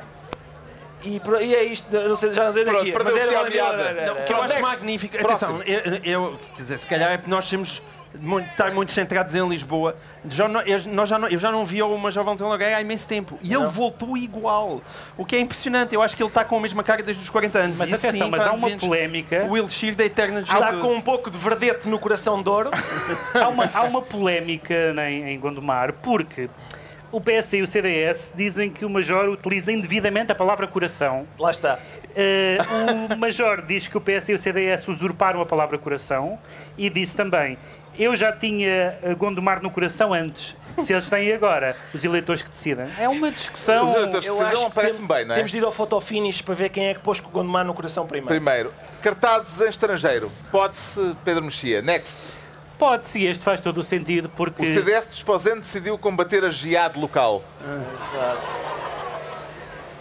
e, 1.03 1.21
e 1.43 1.55
é 1.55 1.65
isto, 1.65 1.91
não 1.91 2.17
sei, 2.17 2.33
já 2.33 2.45
não 2.45 2.53
sei 2.53 2.65
daqui. 2.65 2.93
Pronto, 2.93 3.05
mas 3.05 3.17
era 3.17 3.31
a 3.31 3.35
Valentim 3.35 3.57
meada. 3.57 3.77
Loureiro, 3.77 3.95
Não, 3.95 4.03
era- 4.03 4.13
o 4.23 4.25
que 4.25 4.33
eu 4.33 4.43
acho 4.43 4.61
magnífico. 4.63 5.19
Próximo. 5.19 5.57
Atenção, 5.61 5.75
eu, 6.05 6.23
eu- 6.31 6.39
quer 6.57 6.63
dizer, 6.63 6.79
se 6.79 6.87
calhar 6.87 7.13
é 7.13 7.17
porque 7.19 7.31
nós 7.31 7.49
temos 7.49 7.83
muito, 8.21 8.51
estar 8.51 8.73
muito 8.73 8.91
centrados 8.91 9.35
em 9.37 9.49
Lisboa. 9.49 9.97
Já 10.29 10.49
não, 10.49 10.61
eu, 10.63 10.81
nós 10.89 11.09
já 11.09 11.17
não, 11.17 11.29
eu 11.29 11.39
já 11.39 11.53
não 11.53 11.65
vi 11.65 11.81
o 11.81 11.97
Major 11.97 12.25
Valentim 12.25 12.43
Loureiro 12.43 12.75
há 12.77 12.81
imenso 12.81 13.07
tempo. 13.07 13.39
E 13.41 13.55
ele 13.55 13.67
voltou 13.67 14.17
igual. 14.17 14.83
O 15.17 15.25
que 15.25 15.37
é 15.37 15.39
impressionante. 15.41 15.95
Eu 15.95 16.03
acho 16.03 16.17
que 16.17 16.23
ele 16.23 16.29
está 16.29 16.45
com 16.45 16.57
a 16.57 16.61
mesma 16.61 16.83
cara 16.83 17.03
desde 17.05 17.23
os 17.23 17.31
40 17.31 17.59
anos. 17.59 17.77
Mas 17.77 17.93
atenção, 17.93 18.27
sim, 18.27 18.31
mas 18.31 18.43
pá, 18.43 18.51
há 18.51 18.53
uma 18.53 18.67
vemos 18.69 18.83
polémica. 18.85 19.47
O 19.49 19.57
Elixir 19.57 19.95
da 19.95 20.05
Eterna 20.05 20.41
Está 20.41 20.55
Juventude. 20.55 20.83
com 20.83 20.95
um 20.95 21.01
pouco 21.01 21.31
de 21.31 21.39
verdete 21.39 21.89
no 21.89 21.99
coração 22.01 22.43
de 22.43 22.49
ouro. 22.49 22.71
Há 23.33 23.49
uma, 23.49 23.71
há 23.73 23.83
uma 23.85 24.03
polémica 24.03 24.93
né, 24.93 25.13
em, 25.13 25.29
em 25.35 25.39
Gondomar 25.39 25.93
porque 25.93 26.51
o 27.13 27.21
PS 27.21 27.55
e 27.55 27.63
o 27.63 27.67
CDS 27.67 28.33
dizem 28.35 28.71
que 28.71 28.85
o 28.85 28.91
Major 28.91 29.29
utiliza 29.29 29.73
indevidamente 29.73 30.31
a 30.33 30.35
palavra 30.35 30.67
coração. 30.67 31.27
Lá 31.39 31.51
está. 31.51 31.79
Eh, 32.15 32.59
o 33.13 33.17
Major 33.17 33.63
diz 33.63 33.89
que 33.89 33.97
o 33.97 34.01
PS 34.01 34.29
e 34.29 34.35
o 34.35 34.39
CDS 34.39 34.87
usurparam 34.89 35.41
a 35.41 35.47
palavra 35.47 35.77
coração 35.79 36.39
e 36.79 36.89
disse 36.89 37.17
também. 37.17 37.59
Eu 37.99 38.17
já 38.17 38.33
tinha 38.33 38.97
eh, 39.03 39.15
Gondomar 39.17 39.61
no 39.63 39.71
coração 39.71 40.15
antes. 40.15 40.57
Se 40.79 40.93
eles 40.93 41.11
têm 41.11 41.33
agora, 41.33 41.77
os 41.93 42.05
eleitores 42.05 42.41
que 42.43 42.49
decidem. 42.49 42.87
É 42.99 43.09
uma 43.09 43.31
discussão. 43.31 43.87
Os 43.87 43.95
eleitores 43.95 44.27
Eu 44.27 44.39
decidam, 44.39 44.69
que 44.71 44.75
parece-me 44.75 45.09
tem- 45.09 45.17
bem, 45.17 45.25
não 45.27 45.35
é? 45.35 45.37
Temos 45.37 45.51
de 45.51 45.59
ir 45.59 45.65
ao 45.65 45.73
fotofinish 45.73 46.43
para 46.43 46.55
ver 46.55 46.69
quem 46.71 46.87
é 46.87 46.95
que 46.95 47.01
pôs 47.01 47.19
o 47.19 47.23
Gondomar 47.25 47.65
no 47.65 47.75
coração 47.75 48.07
primeiro. 48.07 48.29
Primeiro, 48.29 48.73
cartazes 49.03 49.61
em 49.61 49.69
estrangeiro. 49.69 50.31
Pode-se 50.51 51.15
Pedro 51.25 51.45
Mexia. 51.45 51.83
Next. 51.83 52.40
Pode-se, 52.81 53.23
este 53.27 53.45
faz 53.45 53.61
todo 53.61 53.79
o 53.79 53.83
sentido, 53.83 54.29
porque. 54.31 54.63
O 54.63 54.67
CDS 54.67 55.07
de 55.09 55.15
Esposende 55.17 55.61
decidiu 55.61 55.97
combater 55.99 56.45
a 56.45 56.51
jihad 56.51 56.97
local. 56.97 57.43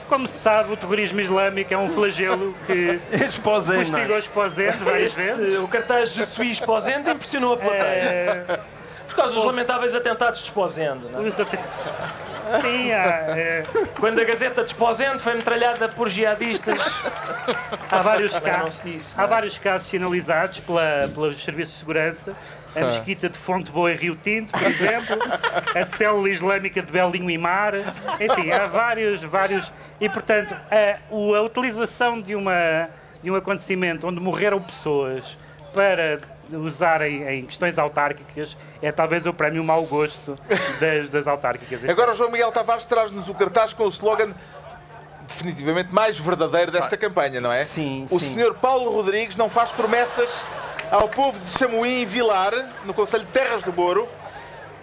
Como 0.08 0.26
se 0.26 0.40
sabe, 0.40 0.74
o 0.74 0.78
terrorismo 0.78 1.20
islâmico 1.20 1.72
é 1.74 1.78
um 1.78 1.92
flagelo 1.92 2.56
que 2.66 3.00
é? 3.14 3.30
fustigou 3.30 4.18
Esposende 4.18 4.78
várias 4.78 5.18
Este, 5.18 5.22
vezes. 5.42 5.60
o 5.60 5.68
cartaz 5.68 6.14
de 6.14 6.26
Suís 6.26 6.60
Posende 6.60 7.12
impressionou 7.12 7.54
a 7.54 7.58
plateia. 7.58 7.84
É, 7.84 8.60
Por 9.08 9.16
causa 9.16 9.34
dos 9.34 9.44
lamentáveis 9.46 9.94
atentados 9.94 10.40
de 10.40 10.46
Esposende. 10.46 11.06
é? 11.14 11.18
os 11.20 11.36
Sim, 12.62 12.92
há, 12.92 13.06
é, 13.38 13.64
Quando 14.00 14.20
a 14.20 14.24
Gazeta 14.24 14.64
de 14.64 14.72
Esposende 14.72 15.20
foi 15.20 15.36
metralhada 15.36 15.88
por 15.90 16.10
jihadistas. 16.10 16.80
há 17.92 18.02
vários 18.02 18.34
se 18.72 18.82
disse. 18.84 19.14
Há 19.16 19.28
vários 19.28 19.60
casos 19.60 19.88
sinalizados 19.88 20.60
pela, 20.62 21.08
pelos 21.14 21.44
serviços 21.44 21.76
de 21.76 21.80
segurança. 21.82 22.36
A 22.76 22.80
mesquita 22.86 23.28
de 23.30 23.38
Fonte 23.38 23.72
Boa 23.72 23.92
e 23.92 23.96
Rio 23.96 24.16
Tinto, 24.16 24.52
por 24.52 24.64
exemplo. 24.68 25.18
A 25.76 25.84
célula 25.86 26.30
islâmica 26.30 26.82
de 26.82 26.92
Belinho 26.92 27.30
e 27.30 27.38
Mar. 27.38 27.74
Enfim, 28.20 28.52
há 28.52 28.68
vários, 28.68 29.24
vários. 29.24 29.74
E, 30.00 30.08
portanto, 30.08 30.54
a, 30.54 30.98
o- 31.14 31.34
a 31.36 31.42
utilização 31.42 32.22
de, 32.22 32.36
uma, 32.36 32.90
de 33.22 33.30
um 33.32 33.36
acontecimento 33.36 34.08
onde 34.08 34.20
morreram 34.20 34.62
pessoas 34.62 35.38
para 35.76 36.20
usarem 36.52 37.24
em 37.28 37.46
questões 37.46 37.78
autárquicas 37.78 38.58
é 38.82 38.92
talvez 38.92 39.26
o 39.28 39.34
prémio 39.34 39.64
mau 39.64 39.84
gosto 39.86 40.36
das, 40.80 41.10
das 41.12 41.28
autárquicas. 41.28 41.86
Agora 41.88 42.14
o 42.14 42.16
João 42.16 42.32
Miguel 42.32 42.52
Tavares 42.52 42.86
traz-nos 42.86 43.30
o 43.30 43.36
cartaz 43.36 43.72
com 43.74 43.84
o 43.84 43.90
slogan 43.90 44.32
definitivamente 45.30 45.94
mais 45.94 46.20
verdadeiro 46.20 46.72
desta 46.72 46.98
campanha, 46.98 47.40
não 47.40 47.52
é? 47.52 47.64
sim, 47.64 48.06
O 48.10 48.20
sim. 48.20 48.34
senhor 48.34 48.56
Paulo 48.56 48.92
Rodrigues 48.92 49.36
não 49.38 49.48
faz 49.48 49.70
promessas 49.72 50.42
ao 50.92 51.08
povo 51.08 51.40
de 51.40 51.52
Chamoim 51.58 52.02
e 52.02 52.06
Vilar, 52.06 52.52
no 52.84 52.94
Conselho 52.94 53.24
de 53.26 53.32
Terras 53.32 53.62
do 53.62 53.72
Boro, 53.72 54.08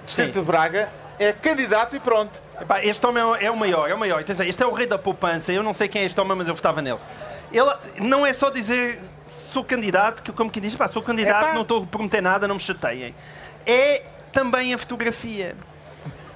Distrito 0.05 0.35
Sim. 0.35 0.41
de 0.41 0.47
Braga, 0.47 0.89
é 1.19 1.33
candidato 1.33 1.97
e 1.97 2.01
pronto. 2.01 2.41
Epá, 2.61 2.83
este 2.85 3.05
homem 3.05 3.21
é 3.23 3.27
o- 3.27 3.35
é 3.35 3.51
maior, 3.51 3.91
é 3.91 3.95
o 3.95 3.99
maior. 3.99 4.23
Este 4.27 4.63
é 4.63 4.67
o 4.67 4.73
rei 4.73 4.87
da 4.87 4.97
poupança. 4.97 5.53
Eu 5.53 5.63
não 5.65 5.75
sei 5.75 5.89
quem 5.89 6.03
é 6.03 6.05
este 6.05 6.19
homem, 6.21 6.37
mas 6.37 6.47
eu 6.47 6.55
votava 6.55 6.81
nele. 6.81 7.01
Ele 7.53 7.71
não 8.01 8.25
é 8.25 8.33
só 8.33 8.49
dizer 8.51 9.01
sou 9.29 9.65
candidato, 9.65 10.23
que 10.23 10.31
como 10.33 10.49
que 10.51 10.61
diz, 10.61 10.75
pá, 10.77 10.87
sou 10.87 11.03
candidato, 11.03 11.43
Epá. 11.47 11.55
não 11.55 11.63
estou 11.63 11.83
a 11.83 11.87
prometer 11.87 12.21
nada, 12.23 12.47
não 12.47 12.55
me 12.55 12.61
chateiem. 12.61 13.13
É 13.67 14.05
também 14.33 14.73
a 14.73 14.79
fotografia. 14.79 15.57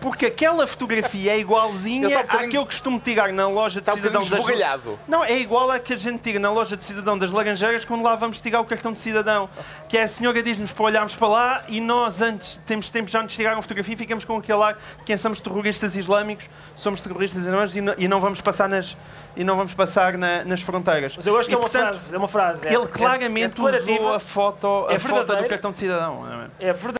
Porque 0.00 0.26
aquela 0.26 0.66
fotografia 0.66 1.32
é 1.32 1.38
igualzinha 1.38 2.06
à 2.18 2.22
bocadinho- 2.22 2.50
que 2.50 2.56
eu 2.58 2.64
costumo 2.64 2.98
tirar 2.98 3.32
na 3.32 3.46
loja 3.48 3.80
de 3.80 3.88
Está 3.88 3.92
um 3.92 3.96
cidadão 3.96 4.22
bocadinho 4.22 4.30
das 4.38 4.48
esbugalhado. 4.50 4.98
Não, 5.06 5.22
é 5.24 5.38
igual 5.38 5.70
à 5.70 5.78
que 5.78 5.92
a 5.92 5.96
gente 5.96 6.20
tira 6.20 6.38
na 6.38 6.50
loja 6.50 6.76
de 6.76 6.82
cidadão 6.84 7.18
das 7.18 7.30
Laranjeiras 7.30 7.84
quando 7.84 8.02
lá 8.02 8.14
vamos 8.16 8.40
tirar 8.40 8.60
o 8.60 8.64
cartão 8.64 8.92
de 8.92 9.00
cidadão. 9.00 9.48
Que 9.88 9.98
é 9.98 10.02
a 10.02 10.08
senhora 10.08 10.42
diz-nos 10.42 10.72
para 10.72 10.84
olharmos 10.84 11.14
para 11.14 11.28
lá 11.28 11.64
e 11.68 11.80
nós 11.80 12.22
antes 12.22 12.58
temos 12.66 12.88
tempo 12.90 13.10
já 13.10 13.22
nos 13.22 13.34
tiraram 13.34 13.58
a 13.58 13.62
fotografia 13.62 13.94
e 13.94 13.96
ficamos 13.96 14.24
com 14.24 14.36
aquele 14.38 14.62
ar 14.62 14.74
de 14.74 15.04
quem 15.04 15.16
somos 15.16 15.40
terroristas 15.40 15.94
islâmicos, 15.96 16.48
somos 16.74 17.00
terroristas 17.00 17.44
islâmicos 17.44 17.76
e 17.76 17.80
não, 17.80 17.94
e 17.98 18.08
não 18.08 18.20
vamos 18.20 18.40
passar 18.40 18.68
nas 18.68 18.96
e 19.36 19.44
não 19.44 19.56
vamos 19.56 19.74
passar 19.74 20.16
na- 20.18 20.44
nas 20.44 20.60
fronteiras. 20.62 21.14
Mas 21.16 21.26
eu 21.26 21.38
acho 21.38 21.48
que 21.48 21.54
E, 21.54 21.56
é 21.56 21.58
uma 21.58 21.62
portanto, 21.62 21.82
frase. 21.88 22.14
É 22.14 22.18
uma 22.18 22.28
frase. 22.28 22.66
é- 22.66 22.74
Ele 22.74 22.84
é- 22.84 22.88
claramente 22.88 23.44
é 23.44 23.48
declarativa, 23.48 23.92
usou 23.98 24.14
a 24.14 24.20
foto, 24.20 24.86
a 24.88 24.92
é 24.94 24.98
foto 24.98 25.36
do 25.36 25.48
cartão 25.48 25.70
de 25.70 25.76
cidadão. 25.76 26.50
É 26.58 26.72
verdade. 26.72 26.96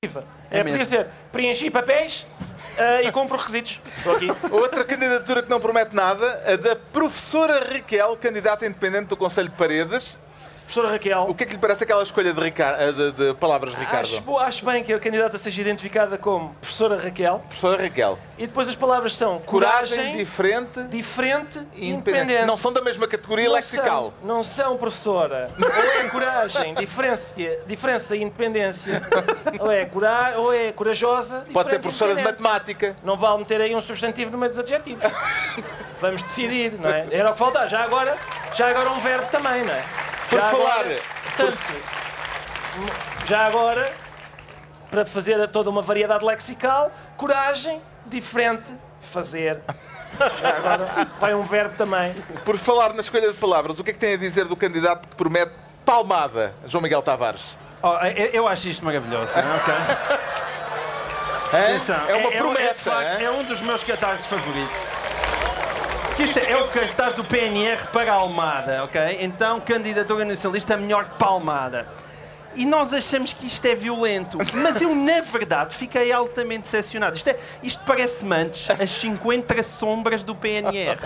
É 0.00 0.60
É, 0.60 0.62
podia 0.62 0.84
ser 0.84 1.08
preenchi 1.32 1.68
papéis 1.72 2.24
ah, 2.78 3.02
e 3.02 3.10
compro 3.10 3.36
requisitos. 3.36 3.80
Estou 3.96 4.14
aqui. 4.14 4.28
Outra 4.48 4.84
candidatura 4.84 5.42
que 5.42 5.50
não 5.50 5.58
promete 5.58 5.92
nada, 5.92 6.24
a 6.46 6.54
da 6.54 6.76
professora 6.76 7.74
Raquel, 7.74 8.16
candidata 8.16 8.64
independente 8.64 9.06
do 9.06 9.16
Conselho 9.16 9.48
de 9.48 9.56
Paredes. 9.56 10.16
Professora 10.68 10.90
Raquel. 10.90 11.22
O 11.30 11.34
que 11.34 11.44
é 11.44 11.46
que 11.46 11.52
lhe 11.54 11.58
parece 11.58 11.82
aquela 11.82 12.02
escolha 12.02 12.30
de, 12.30 12.38
Ricardo, 12.38 12.92
de, 12.92 13.12
de 13.12 13.34
palavras, 13.34 13.72
Ricardo? 13.74 14.04
Acho, 14.04 14.38
acho 14.38 14.66
bem 14.66 14.84
que 14.84 14.92
a 14.92 14.98
candidata 14.98 15.38
seja 15.38 15.62
identificada 15.62 16.18
como 16.18 16.50
professora 16.60 16.96
Raquel 17.02 17.38
Professora 17.48 17.82
Raquel. 17.82 18.18
e 18.36 18.46
depois 18.46 18.68
as 18.68 18.74
palavras 18.74 19.16
são 19.16 19.38
Coragem, 19.38 19.96
coragem, 19.96 20.16
diferente 20.18 20.82
diferente 20.88 21.58
e 21.74 21.88
independente. 21.88 21.90
independente. 22.20 22.44
Não 22.46 22.58
são 22.58 22.70
da 22.70 22.82
mesma 22.82 23.08
categoria 23.08 23.46
Não 23.46 23.54
lexical. 23.54 24.12
São, 24.20 24.28
não 24.28 24.42
são 24.42 24.76
professora. 24.76 25.50
Ou 25.58 25.66
é 26.04 26.08
coragem, 26.10 26.74
diferença, 26.74 27.34
diferença 27.66 28.14
e 28.14 28.22
independência. 28.22 29.02
Ou 29.60 29.72
é, 29.72 29.86
cora, 29.86 30.34
ou 30.36 30.52
é 30.52 30.70
corajosa. 30.72 31.46
Pode 31.50 31.70
ser 31.70 31.78
professora 31.78 32.14
de 32.14 32.22
matemática. 32.22 32.94
Não 33.02 33.16
vale 33.16 33.38
meter 33.38 33.62
aí 33.62 33.74
um 33.74 33.80
substantivo 33.80 34.30
no 34.30 34.36
meio 34.36 34.50
dos 34.50 34.58
adjetivos. 34.58 35.02
Vamos 35.98 36.20
decidir, 36.20 36.74
não 36.78 36.90
é? 36.90 37.06
Era 37.10 37.30
o 37.30 37.32
que 37.32 37.38
faltava. 37.38 37.68
Já 37.70 37.80
agora, 37.82 38.14
já 38.54 38.68
agora 38.68 38.90
um 38.90 38.98
verbo 38.98 39.26
também, 39.30 39.64
não 39.64 39.72
é? 39.72 39.82
Por 40.28 40.38
Já 40.40 40.50
falar- 40.50 40.80
Agora, 40.80 41.00
portanto, 41.24 41.58
já 43.26 43.44
agora, 43.46 43.92
para 44.90 45.06
fazer 45.06 45.48
toda 45.48 45.70
uma 45.70 45.82
variedade 45.82 46.24
lexical, 46.24 46.90
coragem, 47.16 47.80
diferente, 48.06 48.70
fazer. 49.00 49.60
Já 50.40 50.48
agora 50.56 51.08
vai 51.20 51.34
um 51.34 51.42
verbo 51.42 51.74
também. 51.76 52.12
Por 52.44 52.56
falar 52.56 52.92
na 52.94 53.00
escolha 53.00 53.28
de 53.32 53.38
palavras, 53.38 53.78
o 53.78 53.84
que 53.84 53.90
é 53.90 53.92
que 53.92 53.98
tem 53.98 54.14
a 54.14 54.16
dizer 54.16 54.44
do 54.46 54.56
candidato 54.56 55.08
que 55.08 55.14
promete 55.14 55.52
palmada, 55.84 56.54
João 56.66 56.82
Miguel 56.82 57.02
Tavares? 57.02 57.56
Oh, 57.82 57.94
eu, 58.04 58.26
eu 58.32 58.48
acho 58.48 58.68
isto 58.68 58.84
maravilhoso. 58.84 59.30
ok? 59.32 59.74
Hã? 61.52 61.62
Atenção, 61.64 62.08
É 62.08 62.14
uma 62.16 62.28
é, 62.28 62.32
de 62.32 62.38
promessa. 62.38 62.90
facto, 62.90 63.20
hã? 63.20 63.22
é 63.22 63.30
um 63.30 63.44
dos 63.44 63.60
meus 63.60 63.82
cartazes 63.84 64.26
favoritos. 64.26 64.76
Que 66.18 66.24
isto 66.24 66.40
é, 66.40 66.50
é 66.50 66.56
o 66.56 66.66
cartaz 66.66 67.14
do 67.14 67.22
PNR 67.22 67.80
para 67.92 68.12
a 68.12 68.16
Almada, 68.16 68.82
ok? 68.82 69.00
Então, 69.20 69.60
candidatura 69.60 70.24
nacionalista 70.24 70.76
melhor 70.76 71.04
que 71.04 71.16
palmada. 71.16 71.86
E 72.56 72.66
nós 72.66 72.92
achamos 72.92 73.32
que 73.32 73.46
isto 73.46 73.64
é 73.64 73.76
violento. 73.76 74.36
Mas 74.54 74.82
eu, 74.82 74.96
na 74.96 75.20
verdade, 75.20 75.76
fiquei 75.76 76.10
altamente 76.10 76.62
decepcionado. 76.62 77.14
Isto, 77.14 77.28
é, 77.28 77.38
isto 77.62 77.80
parece-me 77.86 78.34
antes 78.34 78.68
as 78.68 78.90
50 78.90 79.62
sombras 79.62 80.24
do 80.24 80.34
PNR. 80.34 80.98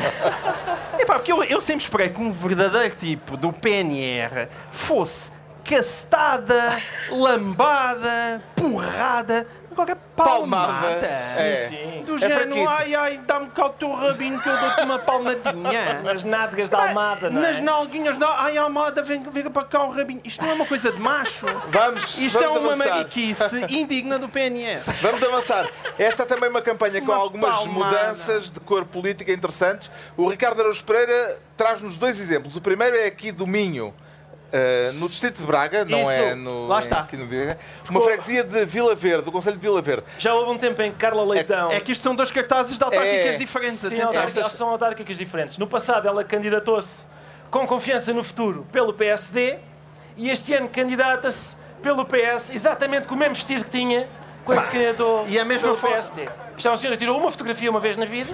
Epá, 0.99 1.17
porque 1.17 1.31
eu, 1.31 1.45
eu 1.45 1.61
sempre 1.61 1.83
esperei 1.83 2.09
que 2.09 2.19
um 2.19 2.33
verdadeiro 2.33 2.97
tipo 2.97 3.37
do 3.37 3.53
PNR 3.53 4.49
fosse 4.71 5.31
castada, 5.63 6.81
lambada, 7.11 8.43
porrada. 8.57 9.47
Agora, 9.73 9.97
palmada. 10.15 10.67
Palmada. 10.73 11.07
É. 11.39 11.57
Sim. 11.57 12.03
Do 12.05 12.15
É 12.17 12.19
género, 12.19 12.69
ai, 12.69 12.95
ai, 12.95 13.21
dá-me 13.27 13.49
cá 13.49 13.67
o 13.67 13.71
teu 13.71 13.91
rabinho 13.93 14.41
que 14.41 14.49
eu 14.49 14.57
dou-te 14.59 14.81
uma 14.83 14.99
palmadinha. 14.99 16.03
Nas 16.05 16.23
nádegas 16.23 16.69
da 16.69 16.89
Almada, 16.89 17.31
não 17.31 17.41
Nas 17.41 17.57
é? 17.57 17.61
nalguinhas, 17.61 18.17
da, 18.19 18.29
ai, 18.43 18.57
Almada, 18.59 19.03
vem, 19.03 19.23
vem 19.23 19.51
para 19.51 19.65
cá 19.65 19.85
o 19.85 19.91
rabinho. 19.91 20.21
Isto 20.25 20.43
não 20.45 20.51
é 20.51 20.55
uma 20.55 20.67
coisa 20.67 20.93
de 20.93 21.01
macho. 21.01 21.47
Vamos, 21.69 22.19
Isto 22.19 22.39
vamos 22.39 22.57
é 22.57 22.61
uma 22.61 22.73
avançar. 22.75 22.95
mariquice 22.97 23.65
indigna 23.75 24.19
do 24.19 24.29
PNR. 24.29 24.81
Vamos 25.01 25.23
avançar. 25.23 25.67
Esta 25.99 26.23
é 26.25 26.27
também 26.27 26.51
uma 26.51 26.63
campanha 26.63 27.01
com 27.01 27.07
Uma 27.13 27.17
algumas 27.17 27.57
palmada. 27.57 27.97
mudanças 27.97 28.51
de 28.51 28.61
cor 28.61 28.85
política 28.85 29.33
interessantes. 29.33 29.91
O 30.17 30.29
Ricardo 30.29 30.61
Araújo 30.61 30.85
Pereira 30.85 31.39
traz-nos 31.57 31.97
dois 31.97 32.21
exemplos. 32.21 32.57
O 32.57 32.61
primeiro 32.61 32.97
é 32.97 33.07
aqui 33.07 33.33
do 33.33 33.47
Minho. 33.47 33.95
Eh, 34.53 34.91
no 34.95 35.09
distrito 35.09 35.39
de 35.39 35.45
Braga, 35.45 35.85
não 35.85 36.03
Isso. 36.03 36.11
é 36.11 36.35
no. 36.35 36.67
Lá 36.69 36.79
está. 36.79 37.01
Aqui 37.01 37.17
no, 37.17 37.27
uma 37.91 38.01
freguesia 38.01 38.45
de 38.45 38.65
Vila 38.65 38.95
Verde, 38.95 39.25
do 39.25 39.33
Conselho 39.33 39.57
de 39.57 39.63
Vila 39.63 39.81
Verde. 39.81 40.05
Já 40.19 40.35
houve 40.35 40.51
um 40.51 40.59
tempo 40.59 40.81
em 40.83 40.93
que 40.93 40.99
Carla 40.99 41.25
Leitão. 41.25 41.73
É 41.73 41.81
que 41.81 41.93
isto 41.93 42.03
são 42.03 42.15
dois 42.15 42.31
cartazes 42.31 42.77
de 42.77 42.85
autárquicas 42.85 43.35
É. 43.35 43.39
diferentes. 43.39 43.79
Sim, 43.79 44.01
autárquicas, 44.01 44.53
são 44.53 44.69
autárquicas 44.69 45.17
diferentes. 45.17 45.57
No 45.59 45.67
passado 45.67 46.07
ela 46.07 46.23
candidatou-se 46.23 47.07
com 47.51 47.67
confiança 47.67 48.13
no 48.13 48.23
futuro 48.23 48.67
pelo 48.71 48.93
PSD 48.93 49.59
e 50.17 50.31
este 50.31 50.53
ano 50.55 50.69
candidata-se 50.69 51.57
pelo 51.83 52.05
PS 52.05 52.51
exatamente 52.53 53.09
com 53.09 53.15
o 53.15 53.19
mesmo 53.19 53.35
vestido 53.35 53.65
que 53.65 53.71
tinha 53.71 54.09
quando 54.45 54.61
se 54.63 54.71
candidatou 54.71 55.27
E 55.29 55.39
a 55.39 55.45
mesma 55.45 55.69
pelo. 55.75 55.81
PSD. 55.81 56.29
Isto 56.57 56.67
é 56.69 56.71
uma 56.71 56.77
senhora 56.77 56.97
tirou 56.99 57.19
uma 57.19 57.31
fotografia 57.31 57.71
uma 57.71 57.81
vez 57.81 57.97
na 57.97 58.05
vida 58.05 58.33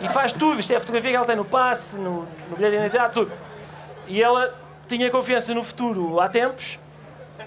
e 0.00 0.08
faz 0.08 0.32
tudo. 0.32 0.60
Isto 0.60 0.72
é 0.72 0.76
a 0.76 0.80
fotografia 0.80 1.10
que 1.10 1.16
ela 1.16 1.24
tem 1.24 1.36
no 1.36 1.44
passe, 1.44 1.96
no, 1.96 2.26
no 2.50 2.56
bilhete 2.56 2.72
de 2.72 2.76
identidade, 2.82 3.14
tudo. 3.14 3.32
E 4.06 4.22
ela 4.22 4.54
tinha 4.96 5.10
confiança 5.10 5.54
no 5.54 5.64
futuro 5.64 6.20
há 6.20 6.28
tempos 6.28 6.78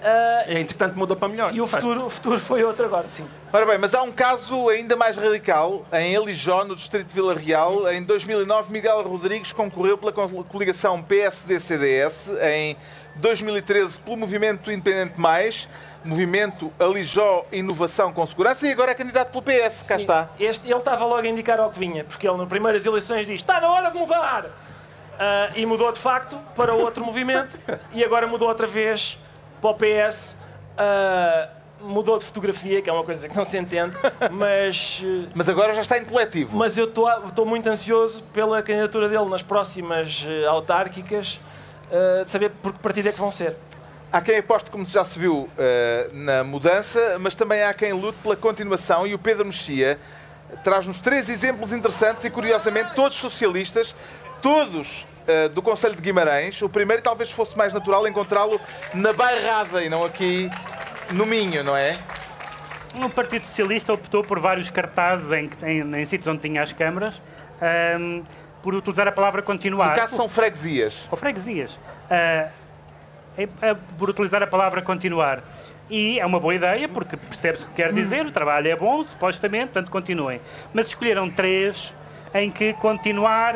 É, 0.02 0.58
entretanto, 0.60 0.98
mudou 0.98 1.16
para 1.16 1.28
melhor. 1.28 1.54
e 1.54 1.60
o 1.60 1.66
futuro, 1.68 2.06
o 2.06 2.10
futuro 2.10 2.38
foi 2.40 2.64
outro 2.64 2.84
agora, 2.84 3.08
sim. 3.08 3.24
Ora 3.52 3.64
bem, 3.64 3.78
mas 3.78 3.94
há 3.94 4.02
um 4.02 4.10
caso 4.10 4.68
ainda 4.68 4.96
mais 4.96 5.16
radical. 5.16 5.86
Em 5.92 6.16
Alijó, 6.16 6.64
no 6.64 6.74
distrito 6.74 7.06
de 7.06 7.14
Vila 7.14 7.32
Real, 7.34 7.90
em 7.92 8.02
2009, 8.02 8.72
Miguel 8.72 9.02
Rodrigues 9.02 9.52
concorreu 9.52 9.96
pela 9.96 10.12
col- 10.12 10.44
coligação 10.44 11.00
PSD-CDS. 11.02 12.28
Em 12.42 12.76
2013, 13.16 13.98
pelo 14.00 14.16
Movimento 14.16 14.70
Independente 14.72 15.18
Mais, 15.20 15.68
Movimento 16.04 16.72
Alijó 16.78 17.46
Inovação 17.52 18.12
com 18.12 18.26
Segurança, 18.26 18.66
e 18.66 18.72
agora 18.72 18.90
é 18.90 18.94
candidato 18.94 19.30
pelo 19.30 19.42
PS. 19.42 19.86
Cá 19.86 19.94
Sim. 19.94 20.00
está. 20.02 20.28
Este, 20.40 20.66
ele 20.68 20.76
estava 20.76 21.04
logo 21.04 21.20
a 21.20 21.28
indicar 21.28 21.60
ao 21.60 21.70
que 21.70 21.78
vinha, 21.78 22.02
porque 22.04 22.26
ele, 22.28 22.36
nas 22.36 22.48
primeiras 22.48 22.84
eleições, 22.84 23.26
diz: 23.26 23.36
está 23.36 23.60
na 23.60 23.70
hora 23.70 23.90
de 23.90 23.96
mudar! 23.98 24.46
Ah, 25.18 25.50
e 25.54 25.64
mudou 25.66 25.90
de 25.92 25.98
facto 25.98 26.38
para 26.56 26.72
outro 26.74 27.04
movimento 27.06 27.58
e 27.92 28.04
agora 28.04 28.26
mudou 28.26 28.48
outra 28.48 28.66
vez 28.66 29.18
para 29.60 29.70
o 29.70 29.74
PS. 29.74 30.36
Ah, 30.76 31.48
mudou 31.80 32.16
de 32.16 32.24
fotografia, 32.24 32.80
que 32.80 32.88
é 32.88 32.92
uma 32.92 33.04
coisa 33.04 33.28
que 33.28 33.36
não 33.36 33.44
se 33.44 33.58
entende, 33.58 33.94
mas, 34.30 35.02
eh, 35.04 35.28
Mas 35.34 35.48
agora 35.50 35.74
já 35.74 35.82
está 35.82 35.98
em 35.98 36.04
coletivo. 36.04 36.56
mas 36.56 36.78
eu 36.78 36.86
estou 36.86 37.44
muito 37.44 37.68
ansioso 37.68 38.22
pela 38.32 38.62
candidatura 38.62 39.06
dele 39.06 39.26
nas 39.26 39.42
próximas 39.42 40.24
eh, 40.26 40.46
autárquicas, 40.46 41.38
ah, 41.92 42.24
de 42.24 42.30
saber 42.30 42.50
por 42.62 42.72
que 42.72 42.78
partido 42.78 43.10
é 43.10 43.12
que 43.12 43.18
vão 43.18 43.30
ser. 43.30 43.54
Há 44.10 44.22
quem 44.22 44.38
aposte, 44.38 44.70
como 44.70 44.86
já 44.86 45.04
se 45.04 45.18
viu, 45.18 45.48
na 46.12 46.44
mudança, 46.44 47.18
mas 47.18 47.34
também 47.34 47.64
há 47.64 47.74
quem 47.74 47.92
lute 47.92 48.16
pela 48.22 48.36
continuação. 48.36 49.04
E 49.04 49.12
o 49.12 49.18
Pedro 49.18 49.44
Mexia 49.44 49.98
traz-nos 50.62 50.98
três 50.98 51.28
exemplos 51.28 51.72
interessantes 51.72 52.24
e, 52.24 52.30
curiosamente, 52.30 52.94
todos 52.94 53.16
socialistas, 53.16 53.94
todos 54.44 55.06
eh, 55.26 55.48
do 55.48 55.62
Conselho 55.62 55.96
de 55.96 56.02
Guimarães. 56.02 56.60
O 56.60 56.68
primeiro 56.68 57.02
talvez 57.02 57.30
fosse 57.30 57.56
mais 57.56 57.72
natural 57.72 58.06
encontrá-lo 58.06 58.60
na 58.92 59.10
Bairrada 59.14 59.82
e 59.82 59.88
não 59.88 60.04
aqui 60.04 60.50
no 61.12 61.24
Minho, 61.24 61.64
não 61.64 61.74
é? 61.74 61.98
O 63.02 63.08
Partido 63.08 63.46
Socialista 63.46 63.90
optou 63.90 64.22
por 64.22 64.38
vários 64.38 64.68
cartazes 64.68 65.32
em, 65.32 65.48
em, 65.66 65.96
em 65.96 66.04
sítios 66.04 66.26
onde 66.26 66.40
tinha 66.42 66.60
as 66.60 66.74
câmaras 66.74 67.22
ahm, 67.58 68.22
por 68.62 68.74
utilizar 68.74 69.08
a 69.08 69.12
palavra 69.12 69.40
continuar. 69.40 69.88
No 69.88 69.94
caso, 69.94 70.14
são 70.14 70.28
freguesias. 70.28 71.08
ou 71.10 71.16
freguesias, 71.16 71.80
é 72.10 72.50
por 73.98 74.10
utilizar 74.10 74.42
a 74.42 74.46
palavra 74.46 74.82
continuar. 74.82 75.42
E 75.88 76.20
é 76.20 76.26
uma 76.26 76.38
boa 76.38 76.54
ideia, 76.54 76.86
porque 76.86 77.16
percebe-se 77.16 77.64
o 77.64 77.68
que 77.68 77.74
quer 77.76 77.94
dizer, 77.94 78.26
o 78.26 78.30
trabalho 78.30 78.70
é 78.70 78.76
bom, 78.76 79.02
supostamente, 79.02 79.72
portanto 79.72 79.90
continuem. 79.90 80.38
Mas 80.72 80.88
escolheram 80.88 81.30
três 81.30 81.94
em 82.34 82.50
que 82.50 82.74
continuar, 82.74 83.54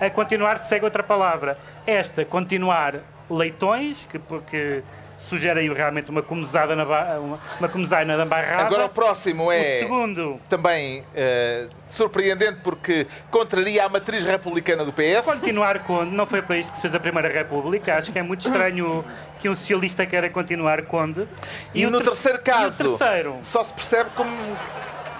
a 0.00 0.10
continuar 0.10 0.58
segue 0.58 0.84
outra 0.84 1.02
palavra. 1.02 1.58
Esta, 1.86 2.24
continuar 2.24 2.96
leitões, 3.30 4.06
que, 4.10 4.18
porque 4.18 4.82
sugerem 5.18 5.72
realmente 5.72 6.10
uma 6.10 6.22
comesada 6.22 6.76
na, 6.76 6.84
ba- 6.84 7.18
uma, 7.18 7.38
uma 7.58 8.16
na 8.16 8.24
barrada. 8.24 8.62
Agora 8.62 8.84
o 8.84 8.88
próximo 8.88 9.46
O 9.46 9.52
é 9.52 9.80
segundo, 9.80 10.38
também 10.48 11.04
eh, 11.14 11.66
surpreendente 11.88 12.60
porque 12.62 13.04
contraria 13.30 13.84
a 13.84 13.88
matriz 13.88 14.24
republicana 14.24 14.84
do 14.84 14.92
PS. 14.92 15.24
continuar 15.24 15.80
com. 15.80 16.04
Não 16.04 16.24
foi 16.24 16.40
para 16.40 16.56
isso 16.56 16.70
que 16.70 16.76
se 16.76 16.82
fez 16.82 16.94
a 16.94 17.00
Primeira 17.00 17.28
República. 17.28 17.96
Acho 17.96 18.12
que 18.12 18.18
é 18.18 18.22
muito 18.22 18.46
estranho 18.46 19.04
que 19.40 19.48
um 19.48 19.54
socialista 19.56 20.06
queira 20.06 20.30
continuar 20.30 20.82
conde. 20.82 21.26
E, 21.74 21.84
o 21.84 21.90
no 21.90 21.98
ter- 21.98 22.04
terceiro 22.10 22.38
caso, 22.40 22.82
E 22.82 22.86
o 22.86 22.96
terceiro. 22.96 23.34
só 23.42 23.64
se 23.64 23.72
percebe 23.74 24.10
como. 24.14 24.30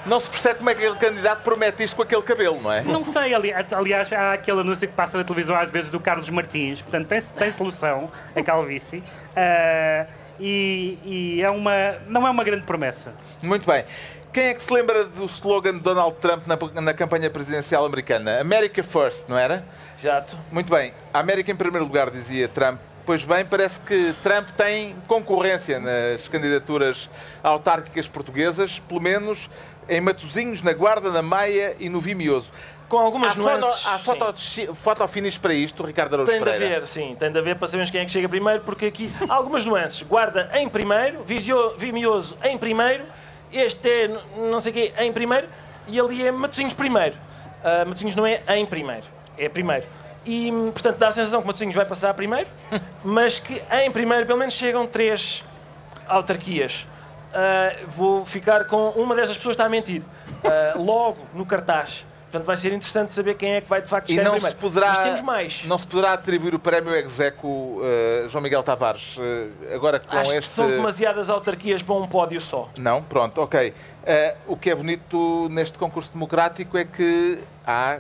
Não 0.07 0.21
se 0.21 0.31
percebe 0.31 0.59
como 0.59 0.71
é 0.71 0.75
que 0.75 0.85
aquele 0.87 0.99
candidato 0.99 1.43
promete 1.43 1.83
isto 1.85 1.95
com 1.97 2.03
aquele 2.03 2.23
cabelo, 2.23 2.61
não 2.63 2.73
é? 2.73 2.83
Não 2.83 3.05
sei, 3.05 3.35
ali- 3.35 3.53
aliás, 3.53 4.13
há 4.13 4.33
aquele 4.33 4.61
anúncio 4.61 4.89
que 4.89 4.95
passa 4.95 5.19
na 5.19 5.25
televisão 5.25 5.55
às 5.57 5.71
vezes 5.71 5.91
do 5.91 6.01
Carlos 6.01 6.29
Martins, 6.31 6.81
portanto 6.83 7.07
tem, 7.09 7.21
tem 7.21 7.51
solução, 7.51 8.11
a 8.35 8.43
calvície, 8.43 9.03
Ah, 9.37 10.07
e, 10.41 10.99
e 11.05 11.43
é 11.43 11.51
uma, 11.51 11.73
não 12.07 12.27
é 12.27 12.31
uma 12.31 12.45
grande 12.45 12.63
promessa. 12.63 13.13
Muito 13.43 13.67
bem. 13.67 13.85
Quem 14.33 14.45
é 14.49 14.55
que 14.55 14.63
se 14.63 14.73
lembra 14.73 15.05
do 15.05 15.25
slogan 15.25 15.73
de 15.75 15.81
Donald 15.81 16.15
Trump 16.21 16.47
na, 16.47 16.57
na 16.81 16.95
campanha 16.95 17.29
presidencial 17.31 17.85
americana? 17.85 18.41
America 18.41 18.83
First, 18.83 19.29
não 19.29 19.37
era? 19.39 19.65
Jato. 19.97 20.37
Muito 20.53 20.71
bem. 20.73 20.93
A 21.13 21.19
América 21.21 21.51
em 21.51 21.57
primeiro 21.57 21.85
lugar, 21.85 22.11
dizia 22.11 22.47
Trump. 22.47 22.79
Pois 23.05 23.25
bem, 23.25 23.43
parece 23.45 23.81
que 23.81 24.15
Trump 24.23 24.51
tem 24.51 24.95
concorrência 25.09 25.81
nas 25.81 26.29
candidaturas 26.29 27.09
autárquicas 27.43 28.07
portuguesas, 28.07 28.79
pelo 28.81 29.01
menos 29.01 29.49
em 29.89 30.01
Matosinhos, 30.01 30.63
na 30.63 30.73
Guarda, 30.73 31.11
na 31.11 31.23
Maia 31.23 31.77
e 31.79 31.89
no 31.89 32.01
Vimioso. 32.01 32.51
Com 32.89 32.99
algumas 32.99 33.33
Há, 33.33 33.35
foto, 33.35 33.61
nuances. 33.61 33.87
há 33.87 33.99
sim. 33.99 34.05
foto, 34.05 34.75
foto 34.75 35.09
finish 35.09 35.37
para 35.37 35.53
isto, 35.53 35.83
Ricardo 35.83 36.15
Araújo 36.15 36.31
Tem 36.33 36.41
de 36.41 36.45
Pereira? 36.45 36.77
haver, 36.77 36.87
sim, 36.87 37.15
tem 37.19 37.31
de 37.31 37.39
haver 37.39 37.57
para 37.57 37.69
sabermos 37.69 37.91
quem 37.91 38.01
é 38.01 38.05
que 38.07 38.11
chega 38.11 38.27
primeiro, 38.29 38.63
porque 38.63 38.87
aqui 38.87 39.13
há 39.29 39.35
algumas 39.35 39.65
nuances. 39.67 40.01
Guarda 40.03 40.49
em 40.55 40.67
primeiro, 40.69 41.23
Visio- 41.23 41.75
Vimioso 41.77 42.35
em 42.45 42.57
primeiro, 42.57 43.05
este 43.53 43.89
é 43.91 44.09
não 44.51 44.59
sei 44.59 44.71
o 44.71 44.75
quê 44.75 44.93
em 45.01 45.13
primeiro 45.13 45.47
e 45.87 46.01
ali 46.01 46.27
é 46.27 46.33
Matosinhos 46.33 46.73
primeiro. 46.73 47.15
Ah, 47.63 47.85
Matosinhos 47.85 48.15
não 48.17 48.27
é 48.27 48.41
em 48.57 48.65
primeiro, 48.65 49.05
é 49.37 49.49
primeiro. 49.51 49.87
E, 50.25 50.51
portanto, 50.73 50.97
dá 50.97 51.09
a 51.09 51.13
sensação 51.13 51.41
que 51.43 51.47
Matosinhos 51.47 51.75
vai 51.75 51.85
passar 51.85 52.15
primeiro, 52.15 52.49
mas 53.05 53.39
que 53.39 53.61
em 53.83 53.91
primeiro 53.91 54.25
pelo 54.25 54.39
menos 54.39 54.55
chegam 54.55 54.87
três 54.87 55.45
autarquias. 56.07 56.87
Ah, 57.33 57.73
vou 57.89 58.25
ficar 58.25 58.65
com 58.67 58.89
uma 58.91 59.15
dessas 59.15 59.37
pessoas 59.37 59.55
que 59.57 59.63
está 59.63 59.67
a 59.67 59.69
mentir. 59.69 60.03
Ah, 60.45 60.75
logo 60.77 61.19
no 61.35 61.45
cartaz. 61.47 62.07
Portanto, 62.31 62.45
vai 62.47 62.57
ser 62.59 62.75
interessante 62.75 63.15
saber 63.15 63.35
quem 63.37 63.55
é 63.55 63.61
que 63.63 63.69
vai 63.71 63.81
de 63.81 63.89
facto 63.89 64.09
E 64.11 64.11
chegar 64.11 64.23
em 64.23 64.25
não 64.27 64.33
primeiro. 64.33 64.55
se, 64.55 64.61
poderá, 64.61 64.89
Mas 64.89 64.99
temos 64.99 65.21
mais. 65.23 65.65
não 65.65 65.79
se 65.79 65.87
poderá 65.87 66.13
atribuir 66.13 66.55
o 66.55 66.59
prémio 66.59 66.95
execo 66.95 67.81
eh, 67.83 68.27
João 68.29 68.43
Miguel 68.43 68.63
Tavares 68.63 69.17
eh, 69.19 69.75
agora 69.75 69.99
com 69.99 70.15
Acho 70.15 70.33
que 70.33 70.37
este. 70.37 70.51
são 70.51 70.69
demasiadas 70.69 71.31
autarquias 71.31 71.83
para 71.83 71.95
um 71.95 72.07
pódio 72.07 72.39
só. 72.39 72.69
Não, 72.77 73.03
pronto, 73.03 73.41
ok. 73.41 73.73
Eh, 74.05 74.35
o 74.47 74.59
que 74.59 74.69
é 74.69 74.75
bonito 74.75 75.49
neste 75.51 75.79
concurso 75.79 76.11
democrático 76.13 76.77
é 76.77 76.85
que 76.85 77.39
há 77.67 77.99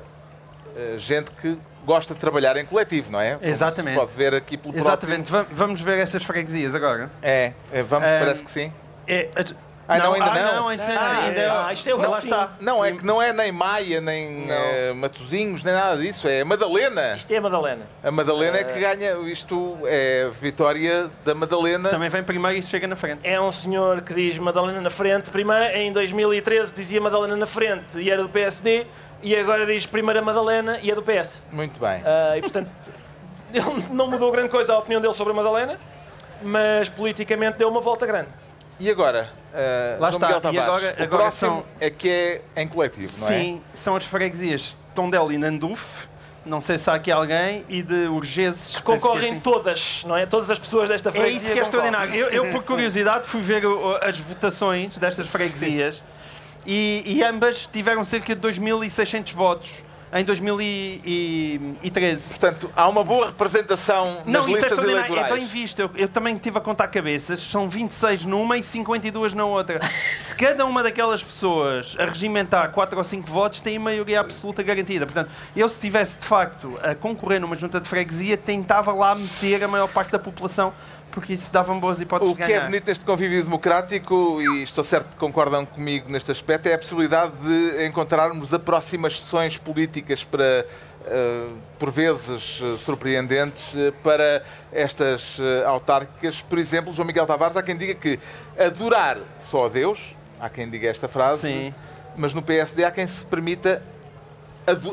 gente 0.98 1.30
que 1.32 1.58
gosta 1.86 2.12
de 2.14 2.20
trabalhar 2.20 2.54
em 2.58 2.66
coletivo, 2.66 3.10
não 3.10 3.20
é? 3.20 3.32
Como 3.32 3.44
se 3.44 3.50
Exatamente. 3.50 3.96
pode 3.98 4.12
ver 4.12 4.34
aqui 4.34 4.56
pelo 4.58 4.76
Exatamente. 4.76 5.32
Va- 5.32 5.46
Vamos 5.50 5.80
ver 5.80 5.98
essas 5.98 6.22
freguesias 6.22 6.74
agora. 6.74 7.08
próximo. 7.08 7.18
É, 7.22 7.52
é, 7.72 7.82
vamos, 7.82 8.06
parece 8.06 8.44
que 8.44 8.50
sim. 8.50 8.70
É, 9.08 9.28
a- 9.34 9.68
Ah, 9.90 9.98
não, 10.00 10.12
ainda 10.12 10.26
ah, 10.26 10.34
não? 10.34 10.54
não, 10.56 10.68
ainda, 10.68 10.84
Ah, 10.84 11.24
ainda 11.24 11.40
é. 11.40 11.48
Ah, 11.50 11.72
isto 11.72 11.88
é 11.88 11.94
o 11.94 11.96
racinho. 11.98 12.34
está. 12.34 12.50
Não, 12.60 12.84
é 12.84 12.92
que 12.92 13.02
não 13.06 13.22
é 13.22 13.32
nem 13.32 13.50
Maia, 13.50 14.02
nem 14.02 14.44
eh, 14.46 14.92
Matosinhos, 14.92 15.64
nem 15.64 15.72
nada 15.72 15.96
disso. 15.96 16.28
É 16.28 16.44
Madalena. 16.44 17.16
Isto 17.16 17.32
é 17.32 17.38
a 17.38 17.40
Madalena. 17.40 17.86
A 18.04 18.10
Madalena 18.10 18.58
é 18.58 18.64
que 18.64 18.78
ganha. 18.78 19.12
Isto 19.32 19.78
é 19.86 20.28
vitória 20.38 21.08
da 21.24 21.34
Madalena. 21.34 21.88
Também 21.88 22.10
vem 22.10 22.22
primeiro 22.22 22.58
e 22.58 22.62
chega 22.62 22.86
na 22.86 22.96
frente. 22.96 23.20
É 23.24 23.40
um 23.40 23.50
senhor 23.50 24.02
que 24.02 24.12
diz 24.12 24.36
Madalena 24.36 24.78
na 24.82 24.90
frente. 24.90 25.30
Primeiro, 25.30 25.74
em 25.74 25.90
2013 25.90 26.74
dizia 26.74 27.00
Madalena 27.00 27.34
na 27.34 27.46
frente 27.46 27.98
e 27.98 28.10
era 28.10 28.22
do 28.22 28.28
PSD. 28.28 28.86
E 29.22 29.34
agora 29.34 29.64
diz 29.64 29.86
primeira 29.86 30.20
Madalena 30.20 30.78
e 30.82 30.90
é 30.90 30.94
do 30.94 31.02
PS. 31.02 31.44
Muito 31.50 31.80
bem. 31.80 32.02
Ah, 32.04 32.36
e 32.36 32.42
portanto, 32.42 32.68
ele 33.54 33.84
não 33.90 34.06
mudou 34.06 34.30
grande 34.30 34.50
coisa 34.50 34.74
a 34.74 34.78
opinião 34.78 35.00
dele 35.00 35.14
sobre 35.14 35.32
a 35.32 35.36
Madalena, 35.36 35.78
mas 36.42 36.90
politicamente 36.90 37.56
deu 37.56 37.70
uma 37.70 37.80
volta 37.80 38.04
grande. 38.04 38.28
E 38.80 38.88
agora? 38.90 39.30
eh, 39.52 39.96
Lá 39.98 40.10
João 40.10 40.22
está. 40.36 40.48
Miguel 40.48 40.52
E 40.52 40.58
agora- 40.58 40.86
o 40.98 41.02
agora 41.02 41.08
próximo 41.22 41.50
são- 41.50 41.64
é 41.80 41.90
que 41.90 42.08
é 42.08 42.42
em 42.62 42.68
coletivo, 42.68 43.12
não 43.20 43.28
é? 43.28 43.30
Sim, 43.40 43.62
são 43.74 43.96
as 43.96 44.04
freguesias 44.04 44.60
de 44.60 44.76
Tondela 44.94 45.32
e 45.34 45.38
Nanduf. 45.38 46.06
Não 46.46 46.60
sei 46.60 46.78
se 46.78 46.88
há 46.88 46.94
aqui 46.94 47.10
alguém. 47.10 47.64
E 47.68 47.82
de 47.82 48.06
Urgeses. 48.06 48.76
Concorrem 48.80 49.30
assim. 49.32 49.40
todas, 49.40 50.02
não 50.06 50.16
é? 50.16 50.24
Todas 50.24 50.50
as 50.50 50.58
pessoas 50.58 50.88
desta 50.88 51.08
É 51.10 51.12
freguesia 51.12 51.36
isso 51.36 51.46
que 51.52 51.58
é 51.58 51.62
concorrem. 51.64 51.88
extraordinário. 51.90 52.14
Eu, 52.34 52.44
eu, 52.44 52.50
por 52.52 52.62
curiosidade, 52.62 53.26
fui 53.28 53.40
ver 53.40 53.66
o- 53.66 53.96
as 54.00 54.18
votações 54.18 54.96
destas 54.96 55.26
freguesias 55.26 56.02
e, 56.64 57.02
e 57.04 57.22
ambas 57.24 57.66
tiveram 57.66 58.04
cerca 58.04 58.34
de 58.34 58.40
2.600 58.40 59.32
votos 59.34 59.70
em 60.12 60.24
2013. 60.24 62.28
Portanto, 62.30 62.70
há 62.74 62.88
uma 62.88 63.04
boa 63.04 63.26
representação 63.26 64.22
nas 64.26 64.46
Não, 64.46 64.52
isso 64.52 64.64
é 64.64 64.68
listas. 64.68 64.78
É 64.78 64.90
eleitorais. 64.90 65.34
bem 65.34 65.46
visto. 65.46 65.80
Eu, 65.80 65.90
eu 65.94 66.08
também 66.08 66.34
estive 66.36 66.58
a 66.58 66.60
contar 66.60 66.88
cabeças. 66.88 67.40
São 67.40 67.68
26 67.68 68.24
numa 68.24 68.56
e 68.56 68.62
52 68.62 69.34
na 69.34 69.44
outra. 69.44 69.80
Se 70.18 70.34
cada 70.34 70.64
uma 70.64 70.82
daquelas 70.82 71.22
pessoas 71.22 71.94
a 71.98 72.06
regimentar 72.06 72.70
4 72.72 72.98
ou 72.98 73.04
5 73.04 73.30
votos, 73.30 73.60
tem 73.60 73.76
a 73.76 73.80
maioria 73.80 74.20
absoluta 74.20 74.62
garantida. 74.62 75.06
Portanto, 75.06 75.30
eu 75.54 75.68
se 75.68 75.74
estivesse 75.74 76.18
de 76.18 76.26
facto 76.26 76.78
a 76.82 76.94
concorrer 76.94 77.40
numa 77.40 77.56
junta 77.56 77.80
de 77.80 77.88
freguesia, 77.88 78.36
tentava 78.36 78.92
lá 78.92 79.14
meter 79.14 79.62
a 79.64 79.68
maior 79.68 79.88
parte 79.88 80.10
da 80.10 80.18
população, 80.18 80.72
porque 81.10 81.32
isso 81.32 81.52
dava-me 81.52 81.80
boas 81.80 82.00
hipóteses 82.00 82.32
O 82.32 82.36
de 82.36 82.42
que 82.44 82.50
é 82.52 82.56
ganhar. 82.56 82.66
bonito 82.66 82.86
neste 82.86 83.04
convívio 83.04 83.42
democrático, 83.42 84.40
e 84.40 84.62
estou 84.62 84.84
certo 84.84 85.08
que 85.10 85.16
concordam 85.16 85.64
comigo 85.66 86.10
neste 86.10 86.30
aspecto, 86.30 86.66
é 86.68 86.74
a 86.74 86.78
possibilidade 86.78 87.32
de 87.42 87.86
encontrarmos 87.86 88.52
aproximações 88.54 89.56
políticas 89.56 90.22
para, 90.24 90.66
eh, 91.06 91.48
por 91.78 91.90
vezes, 91.90 92.60
eh, 92.62 92.76
surpreendentes, 92.78 93.74
eh, 93.76 93.92
para 94.02 94.42
estas 94.72 95.38
autárquicas. 95.66 96.42
Por 96.42 96.58
exemplo, 96.58 96.92
João 96.92 97.06
Miguel 97.06 97.26
Tavares, 97.26 97.56
há 97.56 97.62
quem 97.62 97.76
diga 97.76 97.94
que 97.94 98.18
adorar 98.58 99.18
só 99.40 99.66
a 99.66 99.68
Deus, 99.68 100.14
há 100.40 100.48
quem 100.48 100.68
diga 100.68 100.88
esta 100.88 101.08
frase, 101.08 101.42
Sim. 101.42 101.74
mas 102.16 102.34
no 102.34 102.42
PSD 102.42 102.84
há 102.84 102.90
quem 102.90 103.06
se 103.08 103.24
permita 103.24 103.82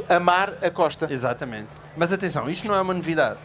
amar 0.07 0.53
a 0.61 0.70
Costa. 0.72 1.07
Exatamente. 1.11 1.68
Mas 1.97 2.13
atenção, 2.13 2.49
isto 2.49 2.68
não 2.68 2.76
é 2.76 2.82
uma 2.82 2.93
novidade. 2.93 3.38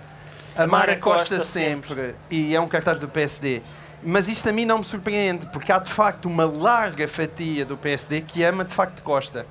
Amar 0.65 0.91
a 0.91 0.97
Costa 0.97 1.37
sempre. 1.45 2.15
E 2.31 2.55
é 2.55 2.61
um 2.61 2.69
cartaz 2.69 2.99
do 2.99 3.09
PSD. 3.09 3.63
Mas 4.03 4.29
isto 4.29 4.49
a 4.49 4.53
mim 4.53 4.65
não 4.65 4.79
me 4.79 4.85
surpreende, 4.85 5.47
porque 5.47 5.71
há 5.71 5.79
de 5.79 5.93
facto 5.93 6.27
uma 6.27 6.45
larga 6.47 7.07
fatia 7.07 7.65
do 7.67 7.77
PSD 7.77 8.23
que 8.23 8.43
ama 8.43 8.65
de 8.65 8.73
facto 8.73 9.03
Costa. 9.03 9.45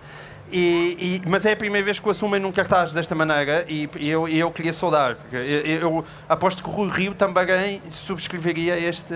E, 0.52 1.22
e- 1.24 1.30
mas 1.30 1.46
é 1.46 1.52
a 1.52 1.56
primeira 1.56 1.86
vez 1.86 2.00
que 2.00 2.08
o 2.08 2.12
assumem 2.12 2.40
num 2.42 2.52
cartaz 2.52 2.92
desta 2.92 3.14
maneira 3.14 3.64
e, 3.70 3.88
e 4.00 4.10
eu, 4.10 4.28
eu 4.28 4.50
queria 4.52 4.74
saudar. 4.74 5.16
Eu, 5.32 5.40
eu 5.42 6.06
aposto 6.28 6.64
que 6.64 6.70
o 6.70 6.72
Rui 6.74 6.90
Rio 6.90 7.14
também 7.14 7.80
subscreveria 7.90 8.80
este, 8.80 9.14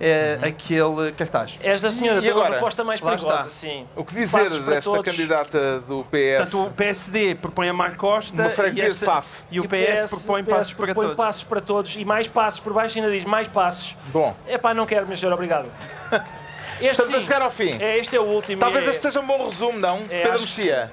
eh, 0.00 0.38
aquele 0.42 1.12
cartaz. 1.12 1.58
Esta 1.62 1.90
senhora 1.90 2.18
E 2.18 2.22
tem 2.22 2.32
uma 2.32 2.40
agora? 2.40 2.54
proposta 2.54 2.82
mais 2.82 3.00
perigosa, 3.00 3.48
sim. 3.50 3.86
O 3.94 4.04
que 4.04 4.14
dizer 4.14 4.30
Passos 4.38 4.60
desta 4.60 4.90
todos. 4.90 5.04
candidata 5.04 5.80
do 5.80 6.04
PS? 6.04 6.36
Portanto, 6.50 6.62
o 6.66 6.70
PSD 6.70 7.34
propõe 7.34 7.68
a 7.68 7.72
Mar 7.72 7.96
Costa 7.96 8.34
Uma 8.42 8.46
e, 8.50 8.54
freguesia 8.54 8.90
de 8.90 8.98
Faf. 8.98 9.28
e 9.50 9.60
o 9.60 9.64
PS, 9.68 10.08
propõe 10.10 10.40
o 10.42 10.44
PS 10.46 10.50
passos 10.52 10.72
para 10.74 10.86
propõe 10.86 11.04
todos. 11.04 11.16
passos 11.16 11.44
para 11.44 11.60
todos 11.60 11.96
e 11.96 12.04
mais 12.04 12.26
passos 12.26 12.60
por 12.60 12.72
baixo 12.72 12.98
ainda 12.98 13.10
diz 13.10 13.24
mais 13.24 13.46
passos. 13.46 13.96
Bom, 14.06 14.34
É 14.46 14.56
pá, 14.58 14.72
não 14.72 14.86
quero, 14.86 15.06
meu 15.06 15.16
senhor, 15.16 15.32
obrigado. 15.32 15.70
Este 16.80 16.92
estamos 16.92 17.14
a 17.14 17.20
sim. 17.20 17.26
chegar 17.26 17.42
ao 17.42 17.50
fim. 17.50 17.76
É, 17.78 17.98
este 17.98 18.16
é 18.16 18.20
o 18.20 18.22
último. 18.24 18.58
Talvez 18.58 18.86
é... 18.86 18.90
este 18.90 19.02
seja 19.02 19.20
um 19.20 19.26
bom 19.26 19.44
resumo, 19.50 19.78
não? 19.78 19.98
É, 20.08 20.22
Pedro 20.22 20.40
Mexia. 20.40 20.90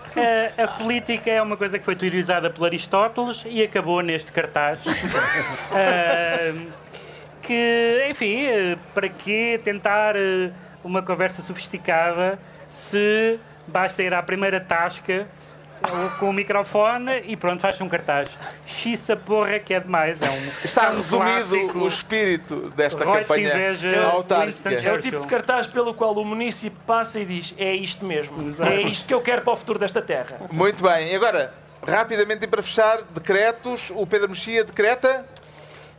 A, 0.58 0.64
a 0.64 0.68
política 0.68 1.32
é 1.32 1.41
uma 1.41 1.55
coisa 1.55 1.80
que 1.80 1.86
foi 1.86 1.95
teorizada 1.95 2.49
por 2.49 2.66
Aristóteles 2.66 3.45
e 3.47 3.64
acabou 3.64 4.01
neste 4.01 4.34
cartaz. 4.34 4.84
Ah, 5.72 6.53
que, 7.48 8.08
enfim, 8.12 8.45
eh, 8.45 8.78
para 8.93 9.08
que 9.08 9.58
tentar 9.64 10.18
eh, 10.18 10.52
uma 10.84 11.02
conversa 11.02 11.41
sofisticada 11.41 12.38
se 12.68 13.39
basta 13.66 14.04
ir 14.04 14.14
à 14.14 14.22
primeira 14.22 14.60
tasca 14.60 15.26
com 16.20 16.30
o 16.30 16.34
microfone 16.34 17.22
e 17.26 17.38
pronto, 17.38 17.62
faz 17.62 17.80
um 17.80 17.88
cartaz. 17.88 18.38
Xissa 18.66 19.16
porra 19.16 19.60
que 19.60 19.74
é 19.74 19.80
demais. 19.80 20.22
É 20.22 20.30
um, 20.30 20.66
Está 20.66 20.86
é 20.88 20.89
um 20.89 20.98
resumido 20.98 21.50
clássico. 21.50 21.80
o 21.80 21.88
espírito 21.88 22.74
desta 22.76 23.06
Rote 23.06 23.22
campanha 23.22 23.50
inveja, 23.50 23.89
É 23.95 24.04
autárquica. 24.04 24.70
É 24.74 24.91
o 24.91 25.00
tipo 25.00 25.22
de 25.22 25.28
cartaz 25.28 25.68
pelo 25.68 25.93
qual 25.93 26.14
o 26.16 26.26
município 26.26 26.78
passa 26.86 27.20
e 27.20 27.26
diz 27.26 27.54
é 27.58 27.74
isto 27.74 28.06
mesmo. 28.06 28.36
É 28.66 28.82
isto 28.82 29.08
que 29.08 29.14
eu 29.14 29.22
quero 29.22 29.43
para 29.43 29.54
o 29.54 29.56
futuro 29.56 29.80
desta 29.80 30.02
terra. 30.02 30.38
Muito 30.52 30.84
bem. 30.84 31.12
E 31.12 31.16
agora, 31.16 31.54
rapidamente 31.88 32.43
e 32.43 32.48
para 32.48 32.62
fechar, 32.62 33.04
decretos. 33.12 33.91
O 33.95 34.06
Pedro 34.06 34.30
Mexia 34.30 34.66
decreta 34.66 35.26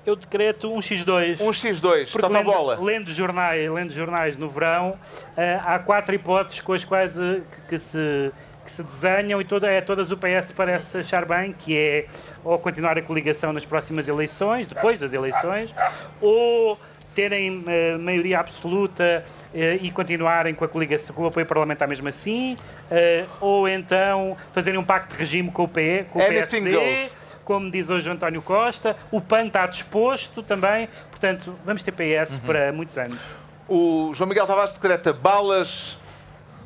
Eu 0.08 0.16
decreto 0.16 0.72
um 0.72 0.78
X2. 0.78 1.38
um 1.38 1.50
X2. 1.50 2.10
Porque 2.10 2.22
Toca 2.22 2.34
a 2.34 2.38
lendo, 2.38 2.50
bola. 2.50 2.78
lendo 2.80 3.10
jornais, 3.12 3.70
lendo 3.70 3.92
jornais 3.92 4.38
no 4.38 4.48
verão, 4.48 4.98
eh, 5.36 5.60
há 5.62 5.78
quatro 5.78 6.14
hipóteses 6.14 6.62
com 6.62 6.72
as 6.72 6.82
quais 6.82 7.18
eh, 7.20 7.42
que, 7.52 7.60
que 7.68 7.78
se, 7.78 8.32
que 8.64 8.72
se 8.72 8.82
desenham 8.82 9.38
e 9.38 9.44
toda, 9.44 9.70
é, 9.70 9.82
todas 9.82 10.10
o 10.10 10.16
PS 10.16 10.52
parece 10.52 10.96
achar 10.96 11.26
bem, 11.26 11.52
que 11.52 11.76
é 11.76 12.06
ou 12.42 12.58
continuar 12.58 12.96
a 12.96 13.02
coligação 13.02 13.52
nas 13.52 13.66
próximas 13.66 14.08
eleições, 14.08 14.66
depois 14.66 14.98
das 14.98 15.12
eleições, 15.12 15.74
ou 16.22 16.78
terem 17.18 17.64
eh, 17.66 17.96
maioria 17.98 18.38
absoluta 18.38 19.24
eh, 19.52 19.78
e 19.82 19.90
continuarem 19.90 20.54
com 20.54 20.64
a 20.64 20.68
coligação, 20.68 21.16
com 21.16 21.24
o 21.24 21.26
apoio 21.26 21.44
parlamentar 21.44 21.88
mesmo 21.88 22.08
assim, 22.08 22.56
eh, 22.88 23.24
ou 23.40 23.68
então 23.68 24.36
fazerem 24.52 24.78
um 24.78 24.84
pacto 24.84 25.14
de 25.14 25.20
regime 25.20 25.50
com 25.50 25.64
o, 25.64 25.68
PE, 25.68 26.06
com 26.12 26.20
o 26.20 26.22
Anything 26.22 26.62
PSD, 26.62 26.70
goes. 26.70 27.27
Como 27.48 27.70
diz 27.70 27.88
hoje 27.88 28.06
o 28.10 28.12
António 28.12 28.42
Costa. 28.42 28.94
O 29.10 29.22
PAN 29.22 29.46
está 29.46 29.66
disposto 29.66 30.42
também, 30.42 30.86
portanto, 31.10 31.58
vamos 31.64 31.82
ter 31.82 31.92
PS 31.92 32.34
Uhum. 32.34 32.40
para 32.40 32.72
muitos 32.74 32.98
anos. 32.98 33.18
O 33.66 34.12
João 34.12 34.28
Miguel 34.28 34.46
Tavares 34.46 34.72
decreta 34.72 35.14
balas 35.14 35.96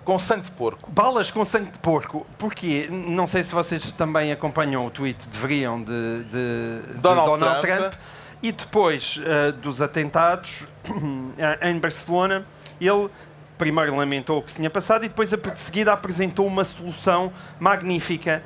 com 0.04 0.18
sangue 0.18 0.42
de 0.42 0.50
porco. 0.50 0.90
Balas 0.90 1.30
com 1.30 1.44
sangue 1.44 1.70
de 1.70 1.78
porco. 1.78 2.26
Porquê? 2.36 2.88
Não 2.90 3.28
sei 3.28 3.44
se 3.44 3.54
vocês 3.54 3.92
também 3.92 4.32
acompanham 4.32 4.84
o 4.84 4.90
tweet, 4.90 5.28
deveriam, 5.28 5.80
de, 5.80 6.24
de- 6.24 6.82
de 6.94 6.98
Donald 6.98 7.38
Donald, 7.38 7.60
Trump. 7.60 7.78
Trump. 7.80 7.92
E 8.42 8.50
depois 8.50 9.20
eh, 9.24 9.52
dos 9.52 9.80
atentados 9.80 10.66
eh, 11.38 11.70
em 11.70 11.78
Barcelona, 11.78 12.44
ele 12.80 13.08
primeiro 13.56 13.94
lamentou 13.96 14.40
o 14.40 14.42
que 14.42 14.50
se 14.50 14.56
tinha 14.56 14.68
passado 14.68 15.04
e 15.04 15.08
depois, 15.08 15.32
a- 15.32 15.36
de 15.36 15.60
seguida, 15.60 15.92
apresentou 15.92 16.44
uma 16.44 16.64
solução 16.64 17.32
magnífica 17.60 18.42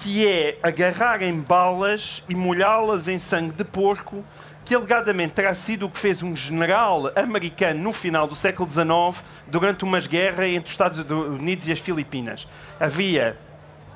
que 0.00 0.26
é 0.26 0.58
agarrarem 0.62 1.40
balas 1.40 2.22
e 2.28 2.34
molhá-las 2.34 3.08
em 3.08 3.18
sangue 3.18 3.52
de 3.52 3.64
porco, 3.64 4.24
que 4.64 4.74
alegadamente 4.74 5.34
terá 5.34 5.52
sido 5.54 5.86
o 5.86 5.90
que 5.90 5.98
fez 5.98 6.22
um 6.22 6.36
general 6.36 7.10
americano 7.16 7.80
no 7.80 7.92
final 7.92 8.28
do 8.28 8.36
século 8.36 8.68
XIX, 8.68 9.24
durante 9.46 9.84
umas 9.84 10.06
guerras 10.06 10.48
entre 10.48 10.66
os 10.66 10.70
Estados 10.70 10.98
Unidos 10.98 11.66
e 11.68 11.72
as 11.72 11.78
Filipinas. 11.78 12.46
Havia 12.78 13.36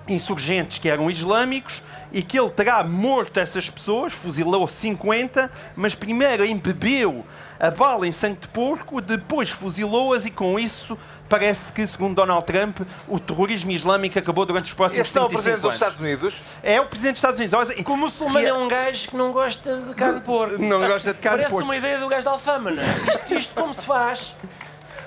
insurgentes 0.08 0.78
que 0.78 0.88
eram 0.88 1.10
islâmicos 1.10 1.82
e 2.12 2.22
que 2.22 2.38
ele 2.38 2.50
terá 2.50 2.84
morto 2.84 3.38
essas 3.40 3.70
pessoas, 3.70 4.12
fuzilou 4.12 4.68
50, 4.68 5.50
mas 5.74 5.94
primeiro 5.94 6.44
embebeu 6.44 7.24
a 7.58 7.70
bala 7.70 8.06
em 8.06 8.12
sangue 8.12 8.40
de 8.40 8.48
porco, 8.48 9.00
depois 9.00 9.50
fuzilou-as 9.50 10.26
e 10.26 10.30
com 10.30 10.58
isso 10.58 10.98
parece 11.28 11.72
que, 11.72 11.86
segundo 11.86 12.16
Donald 12.16 12.44
Trump, 12.44 12.80
o 13.08 13.18
terrorismo 13.18 13.70
islâmico 13.70 14.18
acabou 14.18 14.44
durante 14.44 14.66
os 14.66 14.74
próximos 14.74 15.06
Este 15.06 15.16
não 15.16 15.22
é 15.22 15.26
o 15.26 15.28
35 15.28 15.42
presidente 15.42 15.62
dos 15.62 15.64
anos. 15.64 15.74
Estados 15.74 16.00
Unidos. 16.00 16.34
É 16.62 16.80
o 16.80 16.86
presidente 16.86 17.12
dos 17.14 17.18
Estados 17.18 17.38
Unidos. 17.40 17.54
Olha, 17.54 17.84
O 17.92 17.96
muçulmano 17.96 18.46
é 18.46 18.52
um 18.52 18.68
gajo 18.68 19.08
que 19.08 19.16
não 19.16 19.32
gosta 19.32 19.80
de 19.80 19.94
carne 19.94 20.18
de 20.18 20.26
porco. 20.26 20.58
Não 20.58 20.80
gosta 20.80 21.14
de 21.14 21.20
carne 21.20 21.38
de 21.38 21.42
Parece 21.44 21.54
porco. 21.54 21.64
uma 21.64 21.76
ideia 21.76 21.98
do 21.98 22.08
gajo 22.08 22.24
da 22.26 22.30
Alfama, 22.32 22.70
não 22.72 22.82
é? 22.82 22.86
Isto, 23.08 23.34
isto 23.34 23.54
como 23.54 23.72
se 23.72 23.86
faz? 23.86 24.34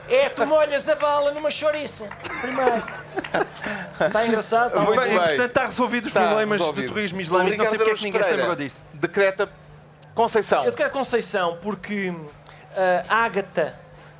É, 0.07 0.29
tu 0.29 0.45
molhas 0.45 0.87
a 0.87 0.95
bala 0.95 1.31
numa 1.31 1.49
chouriça. 1.49 2.07
Primeiro. 2.41 2.83
Está 4.07 4.25
engraçado? 4.27 4.67
Está 4.67 4.79
Muito 4.81 4.99
bem. 5.01 5.09
bem. 5.09 5.17
Portanto, 5.17 5.45
está 5.45 5.65
resolvido 5.65 6.05
os 6.05 6.09
Está 6.09 6.21
problemas 6.27 6.59
resolvido. 6.59 6.83
do 6.83 6.87
terrorismo 6.87 7.21
islâmico. 7.21 7.57
Não 7.57 7.65
sei 7.65 7.77
porque 7.77 7.91
é 7.91 7.95
que 7.95 8.03
ninguém 8.03 8.23
se 8.23 8.31
lembrou 8.31 8.55
disso. 8.55 8.85
Decreta 8.93 9.49
Conceição. 10.13 10.63
Eu 10.63 10.73
quero 10.73 10.91
Conceição 10.91 11.57
porque 11.61 12.13
a 13.09 13.15
Ágata, 13.25 13.77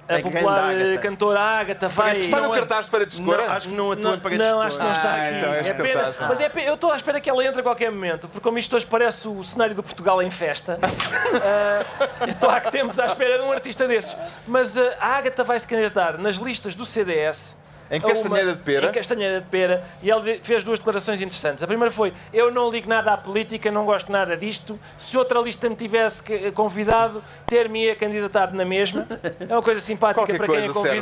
a, 0.08 0.20
popular 0.20 0.74
eh, 0.76 0.82
Ágata. 0.84 0.98
cantora 1.02 1.40
Ágata, 1.42 1.88
vai. 1.88 2.06
Parece 2.08 2.20
que 2.22 2.26
Está 2.36 2.42
no 2.48 2.54
é- 2.54 2.60
cartaz 2.60 2.86
de 2.86 2.92
paredes 2.92 3.16
de 3.16 3.22
Não, 3.22 3.28
cora? 3.34 3.52
acho 3.52 3.68
que 3.70 3.74
não 3.74 3.92
atua 3.92 4.04
Não, 4.12 4.16
em 4.16 4.20
paredes 4.20 4.48
não, 4.48 4.62
acho 4.62 4.78
que 4.78 4.84
não 4.84 4.92
está 4.92 5.10
Ah, 5.10 5.28
aqui. 5.28 5.36
então 5.38 5.54
é 5.54 5.74
pena, 5.74 6.04
cartaz 6.04 6.28
mas 6.30 6.40
é 6.42 6.50
pena- 6.50 6.68
eu 6.68 6.74
estou 6.76 6.92
à 6.92 6.96
espera 6.96 7.20
que 7.22 7.30
ela 7.30 7.44
entre 7.46 7.60
a 7.60 7.64
qualquer 7.64 7.92
momento, 7.92 8.28
porque 8.28 8.42
como 8.44 8.58
isto 8.58 8.76
hoje 8.76 8.86
parece 8.86 9.28
o 9.28 9.44
cenário 9.44 9.74
do 9.76 9.82
Portugal 9.84 10.22
em 10.22 10.30
festa, 10.32 10.80
ah, 10.84 11.86
estou 12.28 12.50
há 12.50 12.60
que 12.62 12.72
tempos 12.72 13.00
à 13.00 13.06
espera 13.06 13.38
de 13.38 13.44
um 13.44 13.52
artista 13.52 13.88
desses. 13.88 14.16
Mas 14.48 14.78
ah, 14.78 14.96
a 15.00 15.08
Ágata 15.18 15.44
vai 15.44 15.60
se 15.60 15.68
candidatar 15.68 16.18
nas 16.18 16.36
listas 16.36 16.76
do 16.76 16.86
CDS. 16.86 17.64
Em 17.92 18.00
uma- 18.00 18.10
Castanheira 18.10 18.54
de 18.54 18.60
Pera? 18.64 18.88
Em 18.88 18.92
Castanheira 18.92 19.42
de 19.42 19.48
Pera. 19.48 19.84
E 20.02 20.10
ele 20.10 20.40
fez 20.42 20.64
duas 20.64 20.80
declarações 20.80 21.22
interessantes. 21.22 21.62
A 21.62 21.68
primeira 21.68 21.92
foi: 21.92 22.14
Eu 22.34 22.52
não 22.52 22.70
ligo 22.70 22.90
nada 22.90 23.14
à 23.14 23.18
política, 23.18 23.72
não 23.72 23.86
gosto 23.86 24.12
nada 24.12 24.36
disto. 24.36 24.80
Se 24.98 25.16
outra 25.18 25.40
lista 25.40 25.70
me 25.70 25.76
tivesse 25.76 26.24
que- 26.24 26.52
convidado, 26.52 27.24
ter-me-ia 27.46 27.96
candidatado 27.96 28.56
na 28.56 28.66
mesma. 28.66 29.08
É 29.48 29.54
uma 29.54 29.62
coisa 29.62 29.80
simpática 29.82 30.22
Qualquer 30.22 30.38
para 30.38 30.48
quem 30.48 30.58
a 30.58 30.74
serve. 30.74 30.98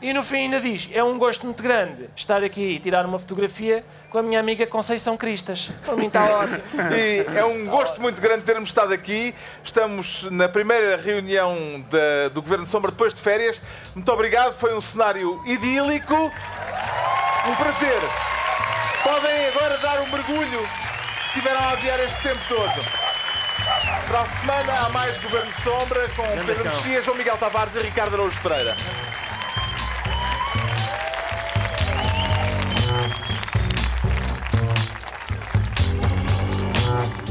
E 0.00 0.12
no 0.12 0.22
fim 0.22 0.36
ainda 0.44 0.60
diz: 0.60 0.88
É 0.92 1.02
um 1.02 1.18
gosto 1.18 1.44
muito 1.44 1.62
grande 1.62 2.08
estar 2.16 2.42
aqui 2.44 2.60
e 2.60 2.78
tirar 2.78 3.04
uma 3.06 3.18
fotografia 3.18 3.84
com 4.10 4.18
a 4.18 4.22
minha 4.22 4.38
amiga 4.40 4.66
Conceição 4.66 5.16
Cristas. 5.16 5.70
Para 5.84 5.96
mim 5.96 6.06
está 6.06 6.22
ótimo. 6.24 6.60
E 6.94 7.26
é 7.38 7.44
um 7.44 7.66
gosto 7.66 8.00
muito 8.00 8.20
grande 8.20 8.44
termos 8.44 8.68
estado 8.70 8.92
aqui. 8.92 9.34
Estamos 9.64 10.24
na 10.30 10.48
primeira 10.48 10.96
reunião 10.96 11.84
da- 11.90 12.28
do 12.32 12.40
Governo 12.42 12.64
de 12.64 12.70
Sombra 12.70 12.90
depois 12.90 13.12
de 13.12 13.20
férias. 13.20 13.60
Muito 13.94 14.10
obrigado, 14.12 14.54
foi 14.58 14.74
um 14.76 14.80
cenário 14.80 15.42
idílico. 15.44 16.14
Um 16.14 17.54
prazer. 17.56 18.00
Podem 19.02 19.46
agora 19.48 19.78
dar 19.78 20.00
um 20.02 20.06
mergulho 20.10 20.68
que 21.32 21.40
tiveram 21.40 21.60
a 21.60 21.70
adiar 21.72 21.98
este 22.00 22.22
tempo 22.22 22.40
todo. 22.48 23.08
Para 24.06 24.20
a 24.22 24.26
semana 24.40 24.72
há 24.86 24.88
mais 24.90 25.18
Governo 25.18 25.50
de 25.52 25.62
Sombra 25.62 26.08
com 26.16 26.22
Pedro. 26.46 26.64
Mexias, 26.64 27.04
João 27.04 27.16
Miguel 27.16 27.36
Tavares 27.36 27.74
e 27.74 27.78
Ricardo 27.80 28.14
Araújo 28.14 28.38
Pereira. 28.42 28.76
Thank 36.98 37.27